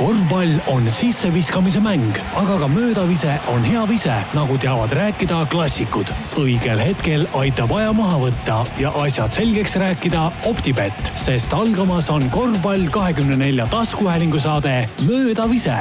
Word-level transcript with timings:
korvpall 0.00 0.54
on 0.72 0.86
sisseviskamise 0.90 1.80
mäng, 1.84 2.16
aga 2.34 2.56
ka 2.62 2.68
möödavise 2.72 3.34
on 3.52 3.64
hea 3.64 3.82
vise, 3.88 4.14
nagu 4.34 4.56
teavad 4.58 4.92
rääkida 4.96 5.42
klassikud. 5.52 6.08
õigel 6.40 6.80
hetkel 6.80 7.26
aitab 7.36 7.74
aja 7.76 7.92
maha 7.92 8.16
võtta 8.24 8.62
ja 8.80 8.94
asjad 9.02 9.34
selgeks 9.34 9.76
rääkida 9.76 10.30
Optibett, 10.48 11.12
sest 11.20 11.52
algamas 11.52 12.08
on 12.10 12.30
korvpall 12.32 12.88
kahekümne 12.88 13.36
nelja 13.36 13.68
taskuhäälingu 13.68 14.40
saade 14.40 14.86
Möödavise 15.04 15.76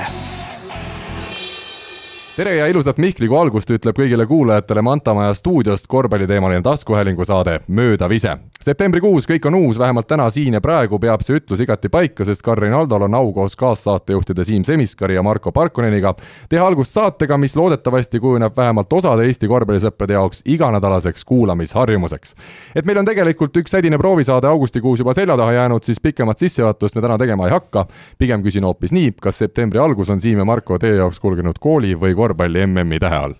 tere 2.39 2.55
ja 2.55 2.67
ilusat 2.71 2.97
Mihkligu 2.97 3.35
algust 3.35 3.67
ütleb 3.67 3.97
kõigile 3.99 4.23
kuulajatele 4.23 4.79
Mantamaja 4.81 5.33
stuudiost 5.35 5.87
korvpalliteemaline 5.91 6.61
taskuhäälingu 6.63 7.25
saade 7.27 7.59
Möödavise. 7.67 8.37
septembrikuus 8.61 9.27
kõik 9.27 9.47
on 9.47 9.55
uus, 9.55 9.79
vähemalt 9.79 10.07
täna, 10.07 10.29
siin 10.29 10.53
ja 10.53 10.61
praegu 10.61 10.99
peab 10.99 11.21
see 11.21 11.35
ütlus 11.35 11.59
igati 11.59 11.89
paika, 11.89 12.25
sest 12.25 12.41
Karin 12.41 12.73
Aldol 12.73 13.01
on 13.01 13.15
au 13.15 13.33
koos 13.33 13.55
kaassaatejuhtide 13.55 14.43
Siim 14.43 14.63
Semiskari 14.63 15.15
ja 15.15 15.23
Marko 15.23 15.51
Parkoneniga 15.51 16.13
teha 16.49 16.67
algust 16.67 16.93
saatega, 16.93 17.37
mis 17.37 17.55
loodetavasti 17.55 18.19
kujuneb 18.19 18.55
vähemalt 18.57 18.93
osade 18.93 19.25
Eesti 19.25 19.47
korvpallisõprade 19.47 20.13
jaoks 20.13 20.41
iganädalaseks 20.45 21.25
kuulamisharjumuseks. 21.25 22.35
et 22.75 22.85
meil 22.85 22.97
on 22.97 23.05
tegelikult 23.05 23.57
üks 23.57 23.71
sädine 23.71 23.97
proovisaade 23.97 24.47
augustikuus 24.47 24.99
juba 24.99 25.13
selja 25.13 25.37
taha 25.37 25.51
jäänud, 25.53 25.83
siis 25.83 25.99
pikemat 25.99 26.37
sissejuhatust 26.37 26.95
me 26.95 27.01
täna 27.01 27.17
tegema 27.17 27.47
ei 27.47 27.51
hakka. 27.51 27.85
pigem 28.17 28.43
küsin 28.43 28.63
hoopis 28.63 28.91
nii, 28.91 29.11
kas 29.21 29.37
septembri 29.37 29.79
algus 29.79 30.09
on 30.09 30.21
Siim 30.21 30.37
ja 30.37 30.45
Marko 30.45 30.79
teie 30.79 30.95
jaoks 30.95 31.19
kulgenud 31.19 31.59
kooli 31.59 31.95
või 31.95 32.15
korvpalli 32.15 32.28
korvpalli 32.29 32.65
MM-i 32.67 32.99
tähe 33.01 33.21
all? 33.25 33.37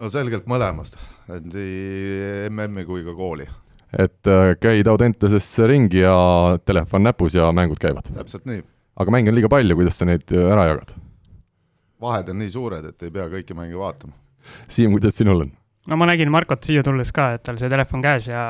no 0.00 0.08
selgelt 0.10 0.48
mõlemast, 0.50 0.96
et 1.30 1.44
nii 1.46 2.48
MM-i 2.50 2.86
kui 2.88 3.04
ka 3.06 3.14
kooli. 3.16 3.46
et 3.92 4.30
äh, 4.30 4.54
käid 4.60 4.88
Audentesesse 4.90 5.68
ringi 5.70 6.02
ja 6.02 6.16
telefon 6.64 7.06
näpus 7.06 7.36
ja 7.38 7.50
mängud 7.54 7.78
käivad? 7.82 8.10
täpselt 8.16 8.48
nii. 8.50 8.64
aga 8.96 9.14
mänge 9.14 9.32
on 9.32 9.38
liiga 9.38 9.52
palju, 9.52 9.76
kuidas 9.78 10.00
sa 10.00 10.08
neid 10.08 10.26
äh, 10.34 10.50
ära 10.54 10.66
jagad? 10.72 10.94
vahed 12.00 12.32
on 12.32 12.40
nii 12.42 12.50
suured, 12.50 12.90
et 12.90 13.06
ei 13.06 13.12
pea 13.12 13.28
kõiki 13.28 13.54
mänge 13.56 13.76
vaatama. 13.76 14.16
Siim, 14.72 14.94
kuidas 14.96 15.18
sinul 15.20 15.44
on? 15.46 15.52
no 15.90 16.00
ma 16.00 16.08
nägin 16.10 16.32
Markot 16.32 16.64
siia 16.66 16.82
tulles 16.86 17.12
ka, 17.14 17.34
et 17.36 17.44
tal 17.46 17.60
see 17.60 17.70
telefon 17.70 18.02
käes 18.02 18.30
ja 18.30 18.42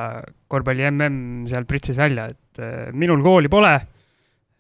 korvpalli 0.48 0.86
mm 0.91 1.45
seal 1.50 1.67
pritsis 1.69 1.98
välja, 2.00 2.30
et 2.30 2.62
äh, 2.62 2.89
minul 2.95 3.20
kooli 3.27 3.52
pole, 3.52 3.74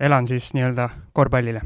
elan 0.00 0.28
siis 0.28 0.52
nii-öelda 0.56 0.90
korvpallile 1.16 1.64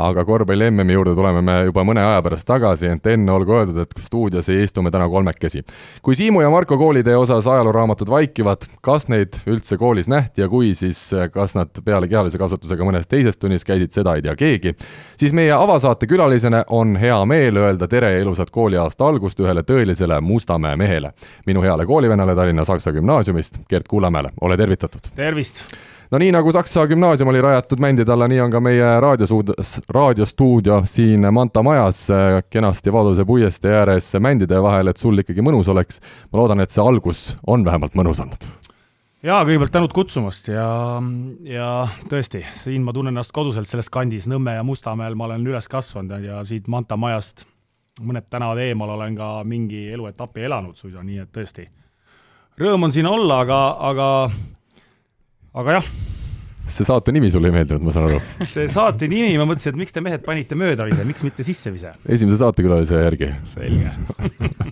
aga 0.00 0.24
korvpalli 0.24 0.70
MM-i 0.70 0.94
juurde 0.94 1.14
tuleme 1.16 1.42
me 1.44 1.56
juba 1.68 1.84
mõne 1.86 2.02
aja 2.04 2.20
pärast 2.24 2.46
tagasi, 2.48 2.88
ent 2.90 3.06
enne 3.10 3.32
olgu 3.32 3.54
öeldud, 3.58 3.80
et 3.82 3.94
stuudios 4.00 4.48
ei 4.52 4.64
istu 4.64 4.82
me 4.82 4.90
täna 4.90 5.08
kolmekesi. 5.10 5.62
kui 6.02 6.16
Siimu 6.16 6.40
ja 6.40 6.50
Marko 6.50 6.78
koolitee 6.78 7.16
osas 7.16 7.46
ajalooraamatud 7.46 8.08
vaikivad, 8.10 8.66
kas 8.80 9.08
neid 9.08 9.36
üldse 9.46 9.76
koolis 9.78 10.08
nähti 10.08 10.44
ja 10.44 10.48
kui, 10.48 10.74
siis 10.74 11.02
kas 11.32 11.54
nad 11.58 11.82
peale 11.84 12.08
kehalise 12.08 12.38
kasvatusega 12.38 12.86
mõnes 12.86 13.08
teises 13.08 13.38
tunnis 13.38 13.64
käisid, 13.64 13.92
seda 13.92 14.14
ei 14.16 14.22
tea 14.22 14.36
keegi. 14.36 14.74
siis 15.16 15.32
meie 15.32 15.52
avasaate 15.52 16.06
külalisena 16.06 16.64
on 16.68 16.96
hea 16.96 17.20
meel 17.24 17.56
öelda 17.56 17.88
tere 17.88 18.12
ja 18.12 18.24
ilusat 18.24 18.50
kooliaasta 18.50 19.06
algust 19.06 19.40
ühele 19.40 19.62
tõelisele 19.62 20.20
Mustamäe 20.20 20.76
mehele. 20.76 21.12
minu 21.46 21.62
heale 21.62 21.86
koolivennale 21.86 22.34
Tallinna 22.34 22.64
Saksa 22.64 22.92
Gümnaasiumist, 22.92 23.60
Gert 23.68 23.88
Kullamäele, 23.88 24.32
ole 24.40 24.56
tervitatud! 24.56 25.12
tervist! 25.14 25.64
No 26.10 26.18
nii 26.18 26.32
nagu 26.34 26.52
Saksa 26.52 26.86
gümnaasium 26.90 27.28
oli 27.30 27.42
rajatud 27.42 27.80
mändide 27.82 28.12
alla, 28.12 28.28
nii 28.28 28.40
on 28.40 28.50
ka 28.50 28.60
meie 28.60 28.88
raadiosuud-, 29.04 29.52
raadiostuudio 29.88 30.82
siin 30.84 31.26
Manta 31.32 31.62
majas 31.62 32.06
kenasti 32.50 32.92
Vaduse 32.92 33.24
puiestee 33.24 33.76
ääres 33.78 34.12
mändide 34.18 34.62
vahel, 34.62 34.90
et 34.90 34.96
sul 34.96 35.22
ikkagi 35.22 35.44
mõnus 35.44 35.70
oleks. 35.70 36.00
ma 36.32 36.42
loodan, 36.42 36.60
et 36.60 36.70
see 36.70 36.82
algus 36.82 37.36
on 37.46 37.64
vähemalt 37.64 37.94
mõnus 37.94 38.20
olnud. 38.22 38.48
jaa, 39.22 39.44
kõigepealt 39.44 39.72
tänud 39.72 39.94
kutsumast 39.94 40.48
ja, 40.48 40.66
ja 41.46 41.70
tõesti, 42.10 42.44
siin 42.54 42.82
ma 42.82 42.92
tunnen 42.92 43.14
ennast 43.14 43.32
koduselt 43.32 43.68
selles 43.68 43.90
kandis, 43.90 44.26
Nõmme 44.26 44.58
ja 44.58 44.66
Mustamäel 44.66 45.14
ma 45.14 45.30
olen 45.30 45.46
üles 45.46 45.68
kasvanud 45.68 46.24
ja 46.24 46.44
siit 46.44 46.68
Manta 46.68 46.96
majast 46.96 47.46
mõned 48.00 48.26
tänavad 48.30 48.58
eemal 48.58 48.96
olen 48.96 49.16
ka 49.16 49.34
mingi 49.44 49.90
eluetapi 49.92 50.42
elanud 50.48 50.76
suisa, 50.76 51.02
nii 51.04 51.18
et 51.22 51.30
tõesti, 51.32 51.66
rõõm 52.58 52.88
on 52.88 52.92
siin 52.92 53.06
olla, 53.06 53.42
aga, 53.44 53.60
aga 53.90 54.08
aga 55.54 55.80
jah. 55.80 55.86
see 56.70 56.86
saate 56.86 57.10
nimi 57.10 57.26
sulle 57.32 57.48
ei 57.50 57.54
meeldinud, 57.54 57.82
ma 57.82 57.92
saan 57.94 58.04
aru? 58.06 58.18
see 58.46 58.68
saate 58.70 59.08
nimi, 59.10 59.32
ma 59.40 59.46
mõtlesin, 59.48 59.74
et 59.74 59.80
miks 59.80 59.94
te 59.94 60.02
mehed 60.04 60.22
panite 60.22 60.54
möödavise, 60.58 61.02
miks 61.08 61.24
mitte 61.26 61.42
sissevise? 61.46 61.90
esimese 62.06 62.38
saatekülalise 62.38 63.00
järgi. 63.00 63.30
selge 63.50 63.90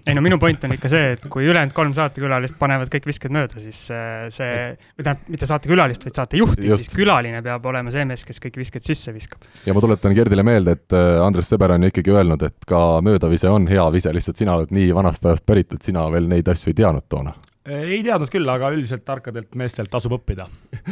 ei 0.06 0.14
no 0.14 0.22
minu 0.22 0.38
point 0.38 0.62
on 0.68 0.76
ikka 0.76 0.90
see, 0.92 1.16
et 1.16 1.26
kui 1.32 1.48
ülejäänud 1.48 1.74
kolm 1.74 1.96
saatekülalist 1.96 2.54
panevad 2.60 2.92
kõik 2.92 3.08
visked 3.10 3.34
mööda, 3.34 3.58
siis 3.62 3.80
äh, 3.90 4.28
see, 4.34 4.76
või 4.94 5.08
tähendab, 5.08 5.26
mitte 5.34 5.50
saatekülalist, 5.50 6.06
vaid 6.06 6.20
saatejuhti, 6.22 6.70
siis 6.84 6.94
külaline 6.94 7.42
peab 7.42 7.66
olema 7.72 7.90
see 7.94 8.06
mees, 8.06 8.22
kes 8.28 8.38
kõik 8.46 8.60
visked 8.62 8.86
sisse 8.86 9.14
viskab. 9.16 9.42
ja 9.66 9.74
ma 9.74 9.82
tuletan 9.82 10.14
Gerdile 10.14 10.46
meelde, 10.46 10.78
et 10.78 10.94
äh, 10.94 11.18
Andres 11.24 11.50
Sõber 11.50 11.74
on 11.74 11.88
ju 11.88 11.90
ikkagi 11.90 12.14
öelnud, 12.14 12.46
et 12.46 12.70
ka 12.70 12.84
möödavise 13.02 13.50
on 13.50 13.66
hea 13.66 13.90
vise, 13.98 14.14
lihtsalt 14.14 14.38
sina 14.38 14.54
oled 14.54 14.70
nii 14.78 14.94
vanast 14.94 15.26
ajast 15.26 15.48
pärit, 15.48 15.74
et 15.74 15.90
sina 15.90 16.06
veel 16.14 16.30
neid 16.30 16.54
asju 16.54 16.70
ei 16.70 16.78
teadnud 16.84 17.10
toona 17.10 17.34
ei 17.68 18.00
teadnud 18.04 18.30
küll, 18.32 18.48
aga 18.48 18.70
üldiselt 18.74 19.04
tarkadelt 19.06 19.54
meestelt 19.58 19.90
tasub 19.92 20.14
õppida 20.18 20.46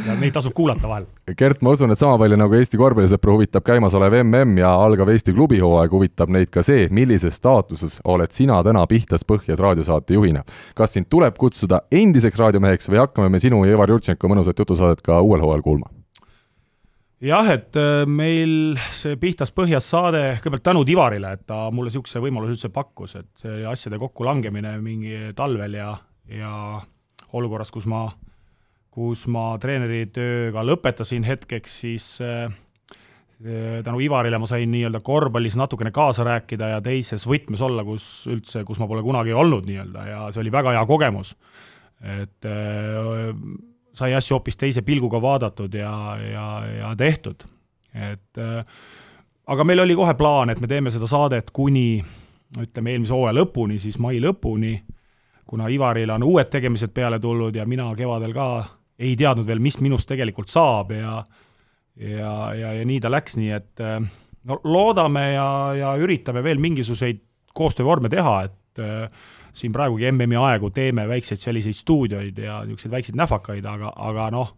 ja 0.05 0.15
neid 0.19 0.35
tasub 0.35 0.53
kuulata 0.57 0.89
vahel. 0.89 1.07
Gert, 1.37 1.61
ma 1.65 1.73
usun, 1.75 1.91
et 1.93 2.01
sama 2.01 2.17
palju 2.21 2.37
nagu 2.39 2.57
Eesti 2.57 2.79
korvpallisõpru 2.79 3.37
huvitab 3.37 3.65
käimasolev 3.67 4.19
MM 4.21 4.61
ja 4.61 4.71
algav 4.85 5.11
Eesti 5.13 5.35
klubihooaeg, 5.35 5.93
huvitab 5.93 6.31
neid 6.33 6.51
ka 6.53 6.63
see, 6.65 6.87
millises 6.93 7.39
staatuses 7.41 7.99
oled 8.05 8.33
sina 8.35 8.59
täna 8.65 8.85
Pihtas 8.89 9.25
Põhjas 9.27 9.61
raadiosaate 9.63 10.17
juhina. 10.17 10.43
kas 10.75 10.93
sind 10.93 11.09
tuleb 11.09 11.37
kutsuda 11.37 11.81
endiseks 11.91 12.39
raadiomeheks 12.39 12.89
või 12.89 13.03
hakkame 13.03 13.29
me 13.29 13.39
sinu 13.39 13.63
ja 13.65 13.77
Ivar 13.77 13.89
Jurtšenko 13.89 14.29
mõnusat 14.29 14.59
jutusaadet 14.59 15.01
ka 15.01 15.21
uuel 15.21 15.41
hooajal 15.41 15.65
kuulma? 15.65 15.89
jah, 17.23 17.47
et 17.49 17.77
äh, 17.79 18.03
meil 18.05 18.77
see 18.93 19.17
Pihtas 19.17 19.51
Põhjas 19.55 19.87
saade, 19.89 20.21
kõigepealt 20.37 20.65
tänud 20.69 20.89
Ivarile, 20.89 21.33
et 21.33 21.47
ta 21.49 21.67
mulle 21.73 21.89
niisuguse 21.89 22.21
võimaluse 22.21 22.53
üldse 22.53 22.69
pakkus, 22.73 23.15
et 23.17 23.29
see 23.41 23.63
asjade 23.65 23.97
kokkulangemine 24.01 24.75
mingi 24.83 25.31
talvel 25.37 25.79
ja 25.79 25.95
ja 26.29 26.81
olukorras, 27.33 27.71
kus 27.71 27.87
ma, 27.89 28.07
kus 28.93 29.25
ma 29.31 29.49
treeneritööga 29.61 30.63
lõpetasin 30.65 31.25
hetkeks, 31.27 31.79
siis 31.83 32.07
äh, 32.23 32.49
tänu 33.83 34.01
Ivarile 34.01 34.39
ma 34.41 34.49
sain 34.49 34.71
nii-öelda 34.73 35.01
korvpallis 35.05 35.57
natukene 35.59 35.91
kaasa 35.95 36.25
rääkida 36.27 36.71
ja 36.75 36.81
teises 36.81 37.27
võtmes 37.29 37.61
olla, 37.61 37.85
kus 37.85 38.27
üldse, 38.31 38.63
kus 38.65 38.81
ma 38.81 38.89
pole 38.89 39.03
kunagi 39.05 39.35
olnud 39.35 39.67
nii-öelda 39.69 40.05
ja 40.09 40.21
see 40.31 40.41
oli 40.45 40.53
väga 40.53 40.73
hea 40.77 40.85
kogemus. 40.89 41.35
et 42.01 42.45
äh, 42.45 43.43
sai 43.97 44.13
asju 44.13 44.37
hoopis 44.37 44.57
teise 44.57 44.81
pilguga 44.85 45.21
vaadatud 45.21 45.73
ja, 45.73 46.17
ja, 46.21 46.47
ja 46.77 46.95
tehtud. 46.97 47.43
et 47.93 48.41
äh, 48.41 48.63
aga 49.47 49.63
meil 49.63 49.79
oli 49.79 49.95
kohe 49.95 50.13
plaan, 50.13 50.49
et 50.49 50.59
me 50.59 50.67
teeme 50.67 50.91
seda 50.91 51.07
saadet 51.07 51.51
kuni 51.55 52.03
ütleme, 52.57 52.93
eelmise 52.93 53.13
hooaja 53.13 53.35
lõpuni, 53.35 53.79
siis 53.83 53.97
mai 53.99 54.21
lõpuni 54.23 54.77
kuna 55.47 55.69
Ivaril 55.71 56.11
on 56.11 56.23
uued 56.27 56.49
tegemised 56.51 56.93
peale 56.93 57.19
tulnud 57.19 57.55
ja 57.55 57.65
mina 57.65 57.87
kevadel 57.95 58.33
ka 58.35 58.47
ei 58.99 59.15
teadnud 59.15 59.47
veel, 59.47 59.61
mis 59.63 59.79
minust 59.79 60.09
tegelikult 60.09 60.49
saab 60.51 60.91
ja 60.91 61.21
ja, 61.97 62.53
ja, 62.53 62.73
ja 62.73 62.85
nii 62.85 62.99
ta 63.01 63.11
läks, 63.11 63.37
nii 63.39 63.51
et 63.55 63.81
no 64.47 64.59
loodame 64.63 65.31
ja, 65.33 65.49
ja 65.77 65.95
üritame 65.99 66.43
veel 66.45 66.61
mingisuguseid 66.61 67.23
koostöövorme 67.57 68.09
teha, 68.13 68.35
et 68.45 68.81
äh, 68.83 69.07
siin 69.57 69.73
praegugi 69.73 70.11
MM-i 70.11 70.37
aegu 70.37 70.69
teeme 70.73 71.07
väikseid 71.09 71.41
selliseid 71.41 71.77
stuudioid 71.77 72.37
ja 72.43 72.61
niisuguseid 72.65 72.93
väikseid 72.93 73.17
näfakaid, 73.17 73.65
aga, 73.65 73.91
aga 74.09 74.27
noh, 74.33 74.51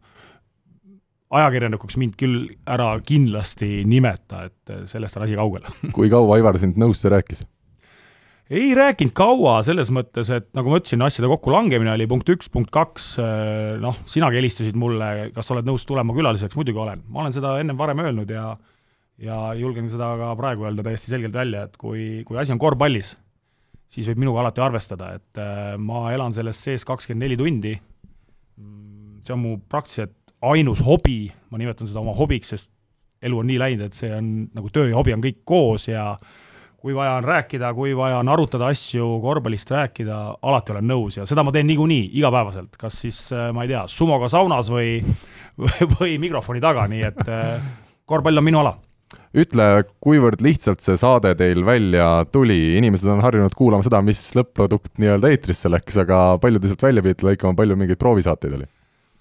ajakirjanikuks 1.30 1.98
mind 2.02 2.18
küll 2.20 2.50
ära 2.68 2.92
kindlasti 3.06 3.86
nimeta, 3.88 4.48
et 4.50 4.76
sellest 4.90 5.18
on 5.18 5.26
asi 5.28 5.40
kaugel 5.40 5.70
kui 5.96 6.12
kaua 6.12 6.40
Ivar 6.42 6.60
sind 6.62 6.80
nõusse 6.82 7.12
rääkis? 7.14 7.46
Ei 8.50 8.72
rääkinud 8.78 9.14
kaua, 9.18 9.60
selles 9.66 9.92
mõttes, 9.94 10.32
et 10.34 10.48
nagu 10.58 10.72
ma 10.72 10.80
ütlesin, 10.82 11.04
asjade 11.06 11.30
kokkulangemine 11.30 11.92
oli 11.94 12.08
punkt 12.10 12.30
üks, 12.34 12.50
punkt 12.52 12.72
kaks, 12.74 13.12
äh, 13.22 13.78
noh, 13.82 14.00
sinagi 14.10 14.40
helistasid 14.40 14.78
mulle, 14.80 15.30
kas 15.36 15.52
oled 15.54 15.70
nõus 15.70 15.86
tulema 15.88 16.16
külaliseks, 16.18 16.58
muidugi 16.58 16.82
olen. 16.82 17.04
ma 17.14 17.24
olen 17.24 17.36
seda 17.36 17.56
ennem 17.62 17.78
varem 17.78 18.02
öelnud 18.06 18.34
ja 18.34 18.52
ja 19.20 19.38
julgen 19.60 19.90
seda 19.92 20.14
ka 20.16 20.32
praegu 20.40 20.64
öelda 20.64 20.84
täiesti 20.86 21.12
selgelt 21.12 21.36
välja, 21.36 21.66
et 21.68 21.76
kui, 21.78 22.24
kui 22.26 22.40
asi 22.40 22.54
on 22.56 22.62
korvpallis, 22.62 23.14
siis 23.92 24.08
võib 24.08 24.24
minuga 24.24 24.46
alati 24.46 24.64
arvestada, 24.64 25.14
et 25.20 25.42
äh, 25.44 25.76
ma 25.78 26.08
elan 26.16 26.34
selles 26.34 26.62
sees 26.64 26.88
kakskümmend 26.88 27.28
neli 27.28 27.38
tundi, 27.38 27.76
see 29.20 29.36
on 29.36 29.44
mu 29.44 29.56
praktiliselt 29.70 30.16
ainus 30.50 30.80
hobi, 30.88 31.28
ma 31.52 31.60
nimetan 31.60 31.88
seda 31.90 32.00
oma 32.00 32.16
hobiks, 32.16 32.56
sest 32.56 32.72
elu 33.22 33.42
on 33.42 33.50
nii 33.52 33.60
läinud, 33.60 33.90
et 33.90 33.98
see 33.98 34.10
on 34.16 34.48
nagu 34.56 34.72
töö 34.72 34.88
ja 34.88 34.96
hobi 34.96 35.12
on 35.12 35.22
kõik 35.22 35.44
koos 35.44 35.90
ja 35.92 36.14
äh, 36.16 36.38
kui 36.82 36.96
vaja 36.96 37.18
on 37.20 37.28
rääkida, 37.28 37.72
kui 37.76 37.94
vaja 37.98 38.20
on 38.22 38.30
arutada 38.32 38.70
asju, 38.72 39.08
korvpallist 39.24 39.72
rääkida, 39.72 40.20
alati 40.42 40.74
olen 40.76 40.88
nõus 40.90 41.20
ja 41.20 41.28
seda 41.30 41.44
ma 41.44 41.54
teen 41.56 41.68
niikuinii 41.70 42.10
igapäevaselt, 42.20 42.78
kas 42.80 43.02
siis 43.04 43.22
äh, 43.36 43.50
ma 43.56 43.66
ei 43.66 43.74
tea, 43.74 43.86
sumoga 43.92 44.30
saunas 44.32 44.72
või, 44.72 45.00
või, 45.98 46.18
mikrofoni 46.22 46.64
taga, 46.64 46.88
nii 46.92 47.04
et 47.12 47.26
äh, 47.28 47.58
korvpall 48.10 48.42
on 48.42 48.48
minu 48.48 48.64
ala. 48.64 48.78
Ütle, 49.40 49.66
kuivõrd 50.02 50.42
lihtsalt 50.42 50.82
see 50.86 50.98
saade 50.98 51.32
teil 51.38 51.64
välja 51.66 52.08
tuli, 52.32 52.78
inimesed 52.78 53.10
on 53.10 53.22
harjunud 53.26 53.54
kuulama 53.58 53.86
seda, 53.86 54.02
mis 54.06 54.22
lõpp-produkt 54.38 54.96
nii-öelda 55.02 55.32
eetrisse 55.34 55.70
läks, 55.70 55.98
aga 56.02 56.38
palju 56.42 56.62
te 56.62 56.72
sealt 56.72 56.86
välja 56.86 57.06
pidite 57.06 57.26
lõikama, 57.26 57.58
palju 57.58 57.78
mingeid 57.78 58.02
proovisaateid 58.02 58.58
oli? 58.58 58.70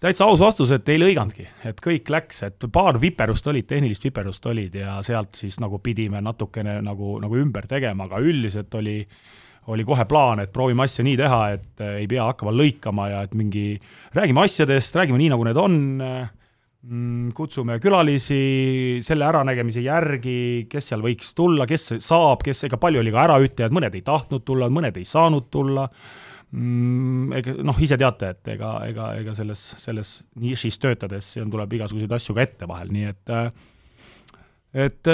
Täitsa 0.00 0.29
aus 0.29 0.41
vastus, 0.41 0.71
et 0.75 0.89
ei 0.93 1.00
lõiganudki, 1.00 1.47
et 1.67 1.81
kõik 1.83 2.11
läks, 2.12 2.43
et 2.47 2.69
paar 2.73 3.00
viperust 3.03 3.47
olid, 3.50 3.67
tehnilist 3.67 4.05
viperust 4.06 4.47
olid 4.47 4.79
ja 4.79 4.99
sealt 5.06 5.39
siis 5.39 5.59
nagu 5.62 5.81
pidime 5.83 6.23
natukene 6.25 6.79
nagu, 6.87 7.17
nagu 7.23 7.41
ümber 7.41 7.67
tegema, 7.71 8.06
aga 8.06 8.23
üldiselt 8.23 8.75
oli 8.79 9.03
oli 9.69 9.85
kohe 9.85 10.06
plaan, 10.09 10.41
et 10.41 10.53
proovime 10.53 10.87
asja 10.87 11.05
nii 11.05 11.17
teha, 11.21 11.41
et 11.53 11.83
ei 12.00 12.06
pea 12.09 12.25
hakkama 12.31 12.55
lõikama 12.56 13.09
ja 13.11 13.19
et 13.27 13.35
mingi, 13.37 13.75
räägime 14.17 14.41
asjadest, 14.47 14.97
räägime 14.97 15.21
nii, 15.21 15.29
nagu 15.35 15.45
need 15.45 15.61
on 15.61 15.75
mm,, 15.93 17.35
kutsume 17.37 17.77
külalisi 17.83 18.39
selle 19.05 19.27
äranägemise 19.29 19.85
järgi, 19.85 20.39
kes 20.73 20.89
seal 20.89 21.05
võiks 21.05 21.35
tulla, 21.37 21.69
kes 21.69 21.99
saab, 22.00 22.47
kes, 22.47 22.65
ega 22.65 22.81
palju 22.81 23.03
oli 23.03 23.12
ka 23.12 23.27
äraütlejad, 23.27 23.77
mõned 23.77 23.99
ei 23.99 24.06
tahtnud 24.06 24.47
tulla, 24.49 24.71
mõned 24.73 24.97
ei 24.97 25.05
saanud 25.09 25.50
tulla 25.53 25.85
ega 26.53 27.55
noh, 27.67 27.81
ise 27.85 27.99
teate, 28.00 28.33
et 28.33 28.53
ega, 28.55 28.73
ega, 28.89 29.11
ega 29.21 29.35
selles, 29.37 29.65
selles 29.83 30.15
nišis 30.41 30.79
töötades 30.81 31.35
tuleb 31.37 31.75
igasuguseid 31.77 32.15
asju 32.17 32.37
ka 32.37 32.47
ette 32.47 32.69
vahel, 32.71 32.93
nii 32.95 33.11
et 33.11 33.35
et 34.87 35.11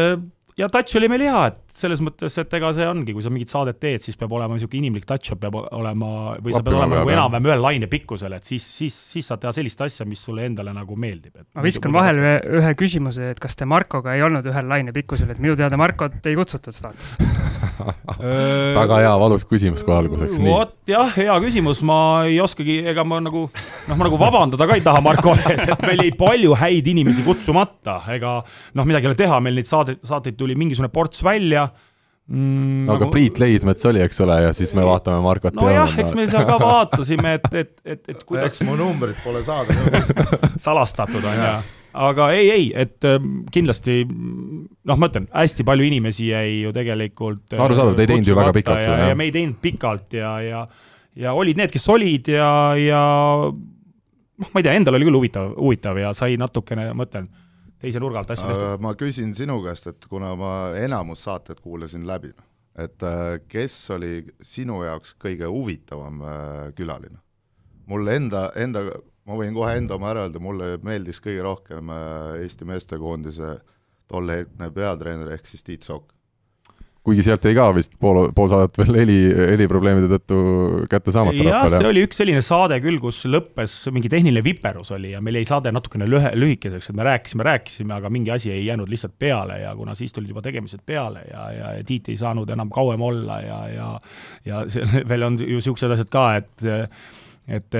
ja 0.58 0.68
touch 0.70 0.96
oli 0.98 1.08
meil 1.10 1.24
hea, 1.26 1.40
et 1.50 1.60
selles 1.74 1.98
mõttes, 2.04 2.36
et 2.38 2.52
ega 2.54 2.70
see 2.76 2.86
ongi, 2.86 3.14
kui 3.16 3.24
sa 3.24 3.30
mingit 3.34 3.50
saadet 3.50 3.80
teed, 3.82 4.04
siis 4.04 4.18
peab 4.18 4.32
olema 4.36 4.54
niisugune 4.54 4.84
inimlik 4.84 5.06
touch-up 5.08 5.40
peab 5.42 5.56
olema, 5.58 6.10
või 6.38 6.54
sa 6.54 6.62
pead 6.62 6.76
olema 6.78 7.00
nagu 7.00 7.10
enam-vähem 7.10 7.48
ühel 7.50 7.64
laine 7.64 7.88
pikkusel, 7.90 8.36
et 8.36 8.46
siis, 8.46 8.66
siis, 8.76 8.94
siis 9.14 9.26
saad 9.30 9.42
teha 9.42 9.54
sellist 9.56 9.82
asja, 9.82 10.06
mis 10.06 10.22
sulle 10.22 10.46
endale 10.46 10.74
nagu 10.76 10.94
meeldib. 10.94 11.42
ma 11.54 11.64
viskan 11.66 11.94
vahele 11.94 12.36
ühe 12.60 12.74
küsimuse, 12.78 13.32
et 13.34 13.42
kas 13.42 13.58
te 13.58 13.66
Markoga 13.66 14.14
ei 14.14 14.22
olnud 14.22 14.46
ühel 14.46 14.70
laine 14.70 14.94
pikkusel, 14.94 15.34
et 15.34 15.42
minu 15.42 15.56
teada 15.58 15.78
Markot 15.80 16.30
ei 16.30 16.38
kutsutud 16.38 16.76
staatisse 16.76 17.18
väga 18.78 19.00
hea 19.02 19.14
valus 19.18 19.42
küsimus 19.50 19.82
kohe 19.82 19.98
alguseks, 20.04 20.38
nii. 20.38 20.52
vot 20.54 20.76
jah, 20.86 21.10
hea 21.16 21.34
küsimus, 21.42 21.82
ma 21.86 21.98
ei 22.28 22.38
oskagi, 22.44 22.78
ega 22.92 23.02
ma 23.06 23.18
nagu, 23.24 23.48
noh, 23.88 23.98
ma 23.98 24.06
nagu 24.06 24.20
vabandada 24.20 24.68
ka 24.70 24.78
ei 24.78 24.84
taha 24.84 25.02
Marko 25.02 25.34
ees, 25.34 25.66
et 25.66 25.82
meil 25.82 26.04
jäi 26.06 26.14
palju 26.18 26.54
häid 26.62 26.94
inimesi 26.94 27.26
kutsumata, 27.26 27.98
ega 28.14 28.36
noh, 28.78 28.86
midagi 28.86 29.08
ei 29.08 29.12
ole 29.12 29.18
teha, 29.18 29.40
meil 29.42 29.58
neid 29.58 29.70
saateid, 29.70 30.02
saateid 30.06 30.38
tuli 30.44 30.56
mingisugune 30.58 30.92
ports 30.92 31.24
välja 31.24 31.66
mm,. 32.28 32.88
aga 32.88 33.06
nagu... 33.06 33.12
Priit 33.14 33.40
Leismets 33.42 33.86
oli, 33.90 34.02
eks 34.04 34.20
ole, 34.24 34.40
ja 34.46 34.52
siis 34.56 34.74
me 34.76 34.86
vaatame 34.86 35.20
Markot. 35.24 35.56
nojah, 35.58 35.96
eks 36.04 36.16
me 36.16 36.28
seal 36.30 36.46
ka 36.48 36.58
vaatasime, 36.62 37.38
et, 37.40 37.48
et, 37.52 37.72
et, 37.84 38.04
et 38.14 38.26
kuidas. 38.28 38.60
mu 38.66 38.76
numbrit 38.80 39.18
pole 39.24 39.44
saada 39.46 39.76
salastatud 40.66 41.24
on 41.24 41.40
ju 41.40 41.54
aga 41.94 42.30
ei, 42.34 42.48
ei, 42.50 42.64
et 42.74 43.06
äh, 43.06 43.20
kindlasti 43.54 44.02
noh, 44.06 44.98
ma 44.98 45.08
ütlen, 45.10 45.28
hästi 45.30 45.66
palju 45.66 45.86
inimesi 45.86 46.32
jäi 46.32 46.64
ju 46.64 46.72
tegelikult 46.74 47.54
äh, 47.54 47.62
arusaadav, 47.62 47.94
te 47.94 48.06
ei 48.06 48.10
teinud 48.14 48.32
ju 48.32 48.38
väga 48.38 48.56
pikalt 48.56 48.82
seda, 48.82 48.98
jah? 48.98 49.12
ja 49.12 49.18
me 49.18 49.28
ei 49.28 49.34
teinud 49.34 49.60
pikalt 49.62 50.18
ja, 50.18 50.34
ja 50.42 50.66
ja 51.14 51.34
olid 51.38 51.58
need, 51.60 51.70
kes 51.70 51.86
olid 51.94 52.28
ja, 52.34 52.48
ja 52.78 53.00
noh, 53.46 54.50
ma 54.50 54.60
ei 54.60 54.66
tea, 54.66 54.74
endal 54.74 54.98
oli 54.98 55.06
küll 55.08 55.20
huvitav, 55.20 55.54
huvitav 55.54 56.00
ja 56.00 56.10
sai 56.16 56.38
natukene, 56.40 56.90
ma 56.96 57.06
ütlen 57.06 57.30
teise 57.84 58.02
nurga 58.02 58.22
alt 58.22 58.32
asju 58.34 58.48
tehtud. 58.48 58.84
ma 58.84 58.94
küsin 58.98 59.34
sinu 59.36 59.60
käest, 59.64 59.88
et 59.92 60.08
kuna 60.10 60.34
ma 60.38 60.52
enamus 60.80 61.24
saated 61.28 61.60
kuulasin 61.64 62.06
läbi, 62.08 62.32
et 62.80 63.04
äh, 63.06 63.36
kes 63.48 63.76
oli 63.94 64.14
sinu 64.42 64.82
jaoks 64.86 65.14
kõige 65.20 65.50
huvitavam 65.50 66.22
äh, 66.22 66.70
külaline? 66.78 67.20
mul 67.90 68.08
enda, 68.08 68.48
enda, 68.56 68.86
ma 69.28 69.36
võin 69.36 69.56
kohe 69.56 69.76
enda 69.76 69.98
oma 69.98 70.10
ära 70.14 70.24
öelda, 70.26 70.40
mulle 70.40 70.74
meeldis 70.84 71.20
kõige 71.24 71.44
rohkem 71.44 71.92
äh, 71.92 72.40
Eesti 72.44 72.68
meestekoondise 72.68 73.58
tollehetne 74.08 74.70
peatreener 74.72 75.34
ehk 75.36 75.48
siis 75.48 75.64
Tiit 75.66 75.84
Sokk 75.84 76.13
kuigi 77.04 77.24
sealt 77.26 77.44
jäi 77.44 77.52
ka 77.56 77.66
vist 77.76 77.92
pool, 78.00 78.30
pool 78.36 78.48
saadet 78.48 78.78
veel 78.80 78.96
heli, 78.96 79.18
heliprobleemide 79.52 80.08
tõttu 80.14 80.38
kätte 80.90 81.12
saamata 81.12 81.44
jah, 81.44 81.66
see 81.72 81.88
oli 81.90 82.04
üks 82.06 82.20
selline 82.20 82.40
saade 82.44 82.78
küll, 82.84 82.96
kus 83.02 83.18
lõppes 83.28 83.74
mingi 83.92 84.08
tehniline 84.12 84.40
viperus 84.44 84.92
oli 84.96 85.12
ja 85.12 85.20
meil 85.24 85.36
jäi 85.40 85.48
saade 85.50 85.72
natukene 85.74 86.08
lühe, 86.08 86.32
lühikeseks, 86.38 86.88
et 86.90 86.96
me 86.96 87.04
rääkisime, 87.04 87.44
rääkisime, 87.44 87.92
aga 87.98 88.12
mingi 88.12 88.32
asi 88.32 88.52
ei 88.54 88.64
jäänud 88.64 88.88
lihtsalt 88.88 89.18
peale 89.20 89.60
ja 89.60 89.74
kuna 89.76 89.96
siis 89.98 90.16
tulid 90.16 90.32
juba 90.32 90.42
tegemised 90.44 90.80
peale 90.86 91.26
ja, 91.28 91.44
ja, 91.52 91.72
ja 91.78 91.84
Tiit 91.84 92.08
ei 92.08 92.16
saanud 92.20 92.48
enam 92.50 92.72
kauem 92.72 93.04
olla 93.04 93.40
ja, 93.44 93.58
ja 93.68 93.88
ja 94.48 94.62
see 94.72 95.04
veel 95.08 95.28
on 95.28 95.36
ju 95.40 95.58
niisugused 95.58 95.92
asjad 95.96 96.12
ka, 96.12 96.28
et 96.40 96.64
et 97.48 97.76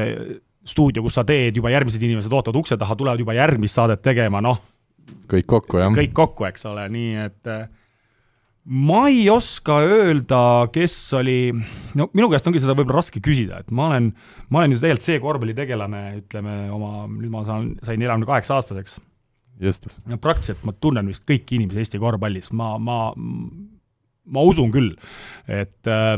stuudio, 0.69 1.05
kus 1.05 1.17
sa 1.17 1.25
teed, 1.29 1.57
juba 1.57 1.73
järgmised 1.73 2.03
inimesed 2.03 2.33
ootavad 2.33 2.61
ukse 2.61 2.77
taha, 2.81 2.97
tulevad 2.97 3.21
juba 3.21 3.37
järgmist 3.37 3.81
saadet 3.81 4.03
tegema, 4.05 4.41
noh. 4.45 4.61
kõik 5.33 5.49
kokku, 5.49 5.81
jah. 5.81 5.93
kõik 5.97 6.13
kokku, 6.17 6.49
eks 6.49 6.69
ole, 6.69 6.85
nii 6.93 7.17
et 7.25 7.53
ma 8.65 9.07
ei 9.09 9.27
oska 9.31 9.79
öelda, 9.85 10.69
kes 10.73 10.97
oli, 11.19 11.53
no 11.99 12.09
minu 12.17 12.31
käest 12.33 12.47
ongi 12.49 12.63
seda 12.63 12.77
võib-olla 12.77 13.03
raske 13.03 13.21
küsida, 13.25 13.61
et 13.61 13.73
ma 13.75 13.91
olen, 13.91 14.13
ma 14.49 14.63
olen 14.63 14.73
ju 14.73 14.81
tegelikult 14.81 15.09
see 15.09 15.21
korvpallitegelane, 15.23 16.05
ütleme 16.23 16.55
oma, 16.73 16.93
nüüd 17.11 17.33
ma 17.33 17.45
saan, 17.49 17.75
sain 17.85 18.01
neljakümne 18.01 18.29
kaheksa 18.31 18.61
aastaseks. 18.61 19.01
Justus. 19.63 20.01
no 20.11 20.17
praktiliselt 20.19 20.65
ma 20.67 20.73
tunnen 20.83 21.07
vist 21.07 21.23
kõiki 21.29 21.55
inimesi 21.55 21.85
Eesti 21.85 22.01
korvpallis, 22.03 22.49
ma, 22.59 22.73
ma, 22.83 23.13
ma 23.15 24.43
usun 24.43 24.73
küll, 24.75 24.89
et 25.47 25.87
äh, 25.87 26.17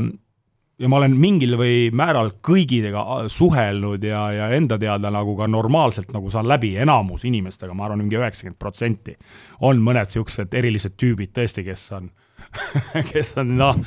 ja 0.80 0.88
ma 0.88 1.00
olen 1.02 1.18
mingil 1.20 1.58
või 1.60 1.90
määral 1.92 2.30
kõigidega 2.46 3.26
suhelnud 3.32 4.06
ja, 4.06 4.22
ja 4.32 4.48
enda 4.56 4.78
teada 4.80 5.10
nagu 5.12 5.34
ka 5.36 5.50
normaalselt 5.50 6.14
nagu 6.16 6.32
saan 6.32 6.48
läbi 6.48 6.76
enamus 6.80 7.26
inimestega, 7.28 7.74
ma 7.76 7.90
arvan, 7.90 8.06
mingi 8.06 8.16
üheksakümmend 8.16 8.60
protsenti. 8.62 9.18
on 9.60 9.82
mõned 9.84 10.08
niisugused 10.08 10.56
erilised 10.56 10.96
tüübid 10.96 11.34
tõesti, 11.36 11.66
kes 11.66 11.90
on 11.98 12.08
äh, 12.08 12.25
kes 13.10 13.34
on 13.40 13.56
noh, 13.58 13.80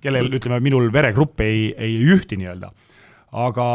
kellel 0.00 0.30
ütleme, 0.38 0.60
minul 0.64 0.88
veregrupp 0.92 1.42
ei, 1.44 1.70
ei 1.76 1.98
ühti 2.00 2.38
nii-öelda. 2.40 2.70
aga 3.30 3.66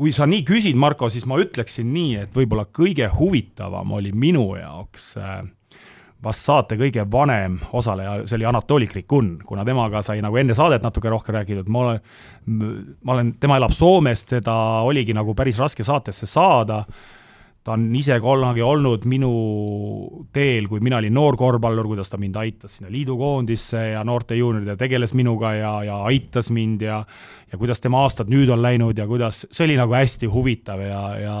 kui 0.00 0.14
sa 0.16 0.26
nii 0.28 0.42
küsid, 0.48 0.76
Marko, 0.80 1.10
siis 1.12 1.26
ma 1.28 1.36
ütleksin 1.40 1.90
nii, 1.92 2.24
et 2.24 2.36
võib-olla 2.36 2.64
kõige 2.72 3.08
huvitavam 3.12 3.90
oli 3.98 4.14
minu 4.16 4.46
jaoks 4.56 5.10
äh, 5.20 5.42
vast 6.24 6.44
saate 6.44 6.76
kõige 6.80 7.04
vanem 7.12 7.58
osaleja, 7.76 8.18
see 8.28 8.38
oli 8.38 8.48
Anatoli 8.48 8.88
Krikun, 8.88 9.34
kuna 9.46 9.64
temaga 9.68 10.02
sai 10.04 10.20
nagu 10.24 10.36
enne 10.40 10.56
saadet 10.56 10.84
natuke 10.84 11.12
rohkem 11.12 11.36
räägitud, 11.38 11.68
ma 11.72 11.84
olen, 11.84 12.02
ma 13.04 13.16
olen, 13.16 13.32
tema 13.40 13.56
elab 13.60 13.72
Soomes, 13.76 14.26
teda 14.28 14.56
oligi 14.88 15.16
nagu 15.16 15.34
päris 15.36 15.60
raske 15.60 15.84
saatesse 15.86 16.28
saada 16.28 16.82
ta 17.64 17.74
on 17.76 17.88
ise 17.96 18.16
kunagi 18.24 18.62
olnud 18.64 19.04
minu 19.10 19.30
teel, 20.32 20.68
kui 20.70 20.80
mina 20.80 20.96
olin 21.00 21.12
noor 21.14 21.36
korvpallur, 21.36 21.90
kuidas 21.90 22.08
ta 22.08 22.18
mind 22.20 22.38
aitas 22.40 22.78
sinna 22.78 22.92
liidukoondisse 22.92 23.82
ja 23.92 24.04
noorte 24.04 24.38
juunioride 24.38 24.78
tegeles 24.80 25.12
minuga 25.18 25.52
ja, 25.58 25.72
ja 25.84 25.98
aitas 26.08 26.50
mind 26.54 26.86
ja 26.86 27.02
ja 27.52 27.58
kuidas 27.58 27.82
tema 27.82 28.04
aastad 28.04 28.30
nüüd 28.30 28.50
on 28.52 28.62
läinud 28.62 28.98
ja 28.98 29.06
kuidas, 29.10 29.44
see 29.50 29.66
oli 29.66 29.76
nagu 29.80 29.94
hästi 29.96 30.30
huvitav 30.30 30.80
ja, 30.84 31.02
ja 31.18 31.36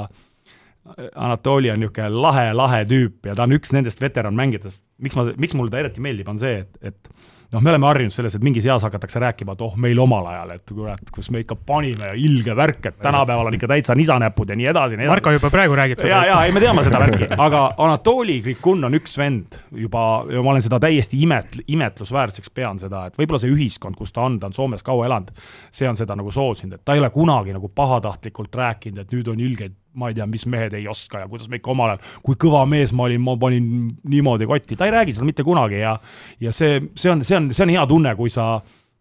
Anatoli 1.14 1.70
on 1.70 1.78
niisugune 1.78 2.08
lahe, 2.10 2.46
lahe 2.56 2.80
tüüp 2.88 3.28
ja 3.28 3.34
ta 3.38 3.44
on 3.46 3.54
üks 3.54 3.70
nendest 3.76 4.00
veteranmängijatest, 4.02 4.82
miks 5.04 5.18
ma, 5.18 5.26
miks 5.38 5.54
mulle 5.54 5.70
ta 5.70 5.78
eriti 5.82 6.02
meeldib, 6.02 6.28
on 6.32 6.40
see, 6.40 6.64
et, 6.64 6.78
et 6.90 7.10
noh, 7.52 7.62
me 7.62 7.70
oleme 7.72 7.88
harjunud 7.88 8.14
selles, 8.14 8.34
et 8.36 8.44
mingis 8.44 8.66
eas 8.68 8.84
hakatakse 8.86 9.20
rääkima, 9.22 9.56
et 9.56 9.62
oh, 9.64 9.74
meil 9.80 9.98
omal 10.02 10.28
ajal, 10.30 10.52
et 10.54 10.72
kurat, 10.74 11.12
kus 11.14 11.30
me 11.34 11.42
ikka 11.42 11.56
panime 11.66 12.12
ja 12.12 12.14
ilge 12.18 12.54
värk, 12.56 12.90
et 12.92 12.98
tänapäeval 13.02 13.50
on 13.50 13.56
ikka 13.58 13.70
täitsa 13.70 13.96
nisanäpud 13.98 14.52
ja 14.52 14.58
nii 14.58 14.68
edasi, 14.70 14.98
nii 14.98 15.06
edasi. 15.06 15.16
Marko 15.16 15.34
juba 15.34 15.50
praegu 15.52 15.78
räägib 15.78 16.02
seda. 16.02 16.12
ja, 16.12 16.20
ja 16.30 16.38
ei, 16.46 16.54
me 16.54 16.62
teame 16.62 16.84
seda 16.86 17.02
värki, 17.02 17.30
aga 17.48 17.64
Anatoli 17.86 18.38
Krikun 18.44 18.86
on 18.86 18.98
üks 19.00 19.18
vend 19.18 19.58
juba, 19.82 20.06
ja 20.30 20.44
ma 20.46 20.54
olen 20.54 20.64
seda 20.66 20.80
täiesti 20.82 21.20
imet-, 21.26 21.60
imetlusväärseks 21.66 22.54
pean 22.54 22.78
seda, 22.82 23.06
et 23.10 23.18
võib-olla 23.18 23.42
see 23.42 23.52
ühiskond, 23.54 23.98
kus 23.98 24.14
ta 24.14 24.28
on, 24.28 24.38
ta 24.40 24.50
on 24.50 24.56
Soomes 24.56 24.86
kaua 24.86 25.08
elanud, 25.10 25.34
see 25.74 25.90
on 25.90 25.98
seda 25.98 26.16
nagu 26.18 26.30
soosinud, 26.34 26.78
et 26.78 26.86
ta 26.86 26.94
ei 26.94 27.02
ole 27.02 27.10
kunagi 27.14 27.56
nagu 27.56 27.72
pahatahtlikult 27.74 28.54
rääkinud, 28.62 29.02
et 29.02 29.14
nüüd 29.16 29.30
on 29.32 29.42
ilgeid 29.42 29.74
ma 29.98 30.10
ei 30.10 30.14
tea, 30.14 30.26
mis 30.30 30.46
mehed 30.50 30.74
ei 30.78 30.86
oska 30.88 31.24
ja 31.24 31.28
kuidas 31.30 31.48
ma 31.50 31.58
ikka 31.58 31.72
omal 31.72 31.94
ajal, 31.94 32.14
kui 32.26 32.38
kõva 32.40 32.62
mees 32.68 32.92
ma 32.96 33.08
olin, 33.08 33.22
ma 33.24 33.34
panin 33.40 33.66
niimoodi 34.10 34.46
kotti, 34.50 34.78
ta 34.78 34.86
ei 34.86 34.94
räägi 34.94 35.16
seda 35.16 35.26
mitte 35.26 35.46
kunagi 35.46 35.80
ja 35.82 35.96
ja 36.40 36.52
see, 36.54 36.78
see 36.94 37.10
on, 37.10 37.24
see 37.26 37.38
on, 37.38 37.50
see 37.54 37.66
on 37.66 37.74
hea 37.74 37.86
tunne, 37.90 38.14
kui 38.18 38.30
sa, 38.30 38.52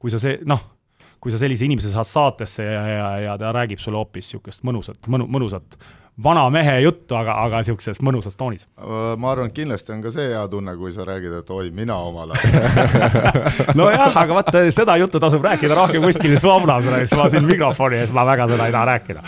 kui 0.01 0.13
sa 0.13 0.21
see, 0.21 0.39
noh, 0.49 0.63
kui 1.19 1.33
sa 1.33 1.39
sellise 1.41 1.67
inimese 1.67 1.91
saad 1.93 2.09
saatesse 2.09 2.65
ja, 2.65 2.83
ja, 2.87 3.07
ja 3.27 3.37
ta 3.39 3.53
räägib 3.55 3.81
sulle 3.81 3.99
hoopis 3.99 4.29
niisugust 4.29 4.65
mõnusat, 4.67 5.01
mõnu, 5.11 5.27
mõnusat 5.29 5.77
vana 6.23 6.45
mehe 6.53 6.75
juttu, 6.83 7.15
aga, 7.15 7.35
aga 7.45 7.61
niisuguses 7.61 8.01
mõnusas 8.03 8.37
toonis. 8.39 8.65
ma 9.17 9.31
arvan, 9.31 9.49
et 9.51 9.57
kindlasti 9.57 9.93
on 9.95 10.03
ka 10.03 10.13
see 10.13 10.29
hea 10.31 10.45
tunne, 10.51 10.75
kui 10.79 10.93
sa 10.95 11.07
räägid, 11.07 11.35
et 11.41 11.51
oi, 11.55 11.69
mina 11.75 11.97
omal 12.09 12.33
ajal. 12.35 13.19
Nojah, 13.79 14.15
aga 14.23 14.39
vaata, 14.39 14.63
seda 14.75 14.97
juttu 15.01 15.21
tasub 15.23 15.45
rääkida 15.45 15.77
rohkem 15.79 16.05
kuskil 16.07 16.37
saunas, 16.41 16.87
siis 16.87 17.17
ma 17.17 17.29
siin 17.33 17.47
mikrofoni 17.49 18.01
ees, 18.03 18.15
ma 18.15 18.25
väga 18.27 18.49
seda 18.53 18.69
ei 18.69 18.77
taha 18.77 18.87
rääkida. 18.93 19.27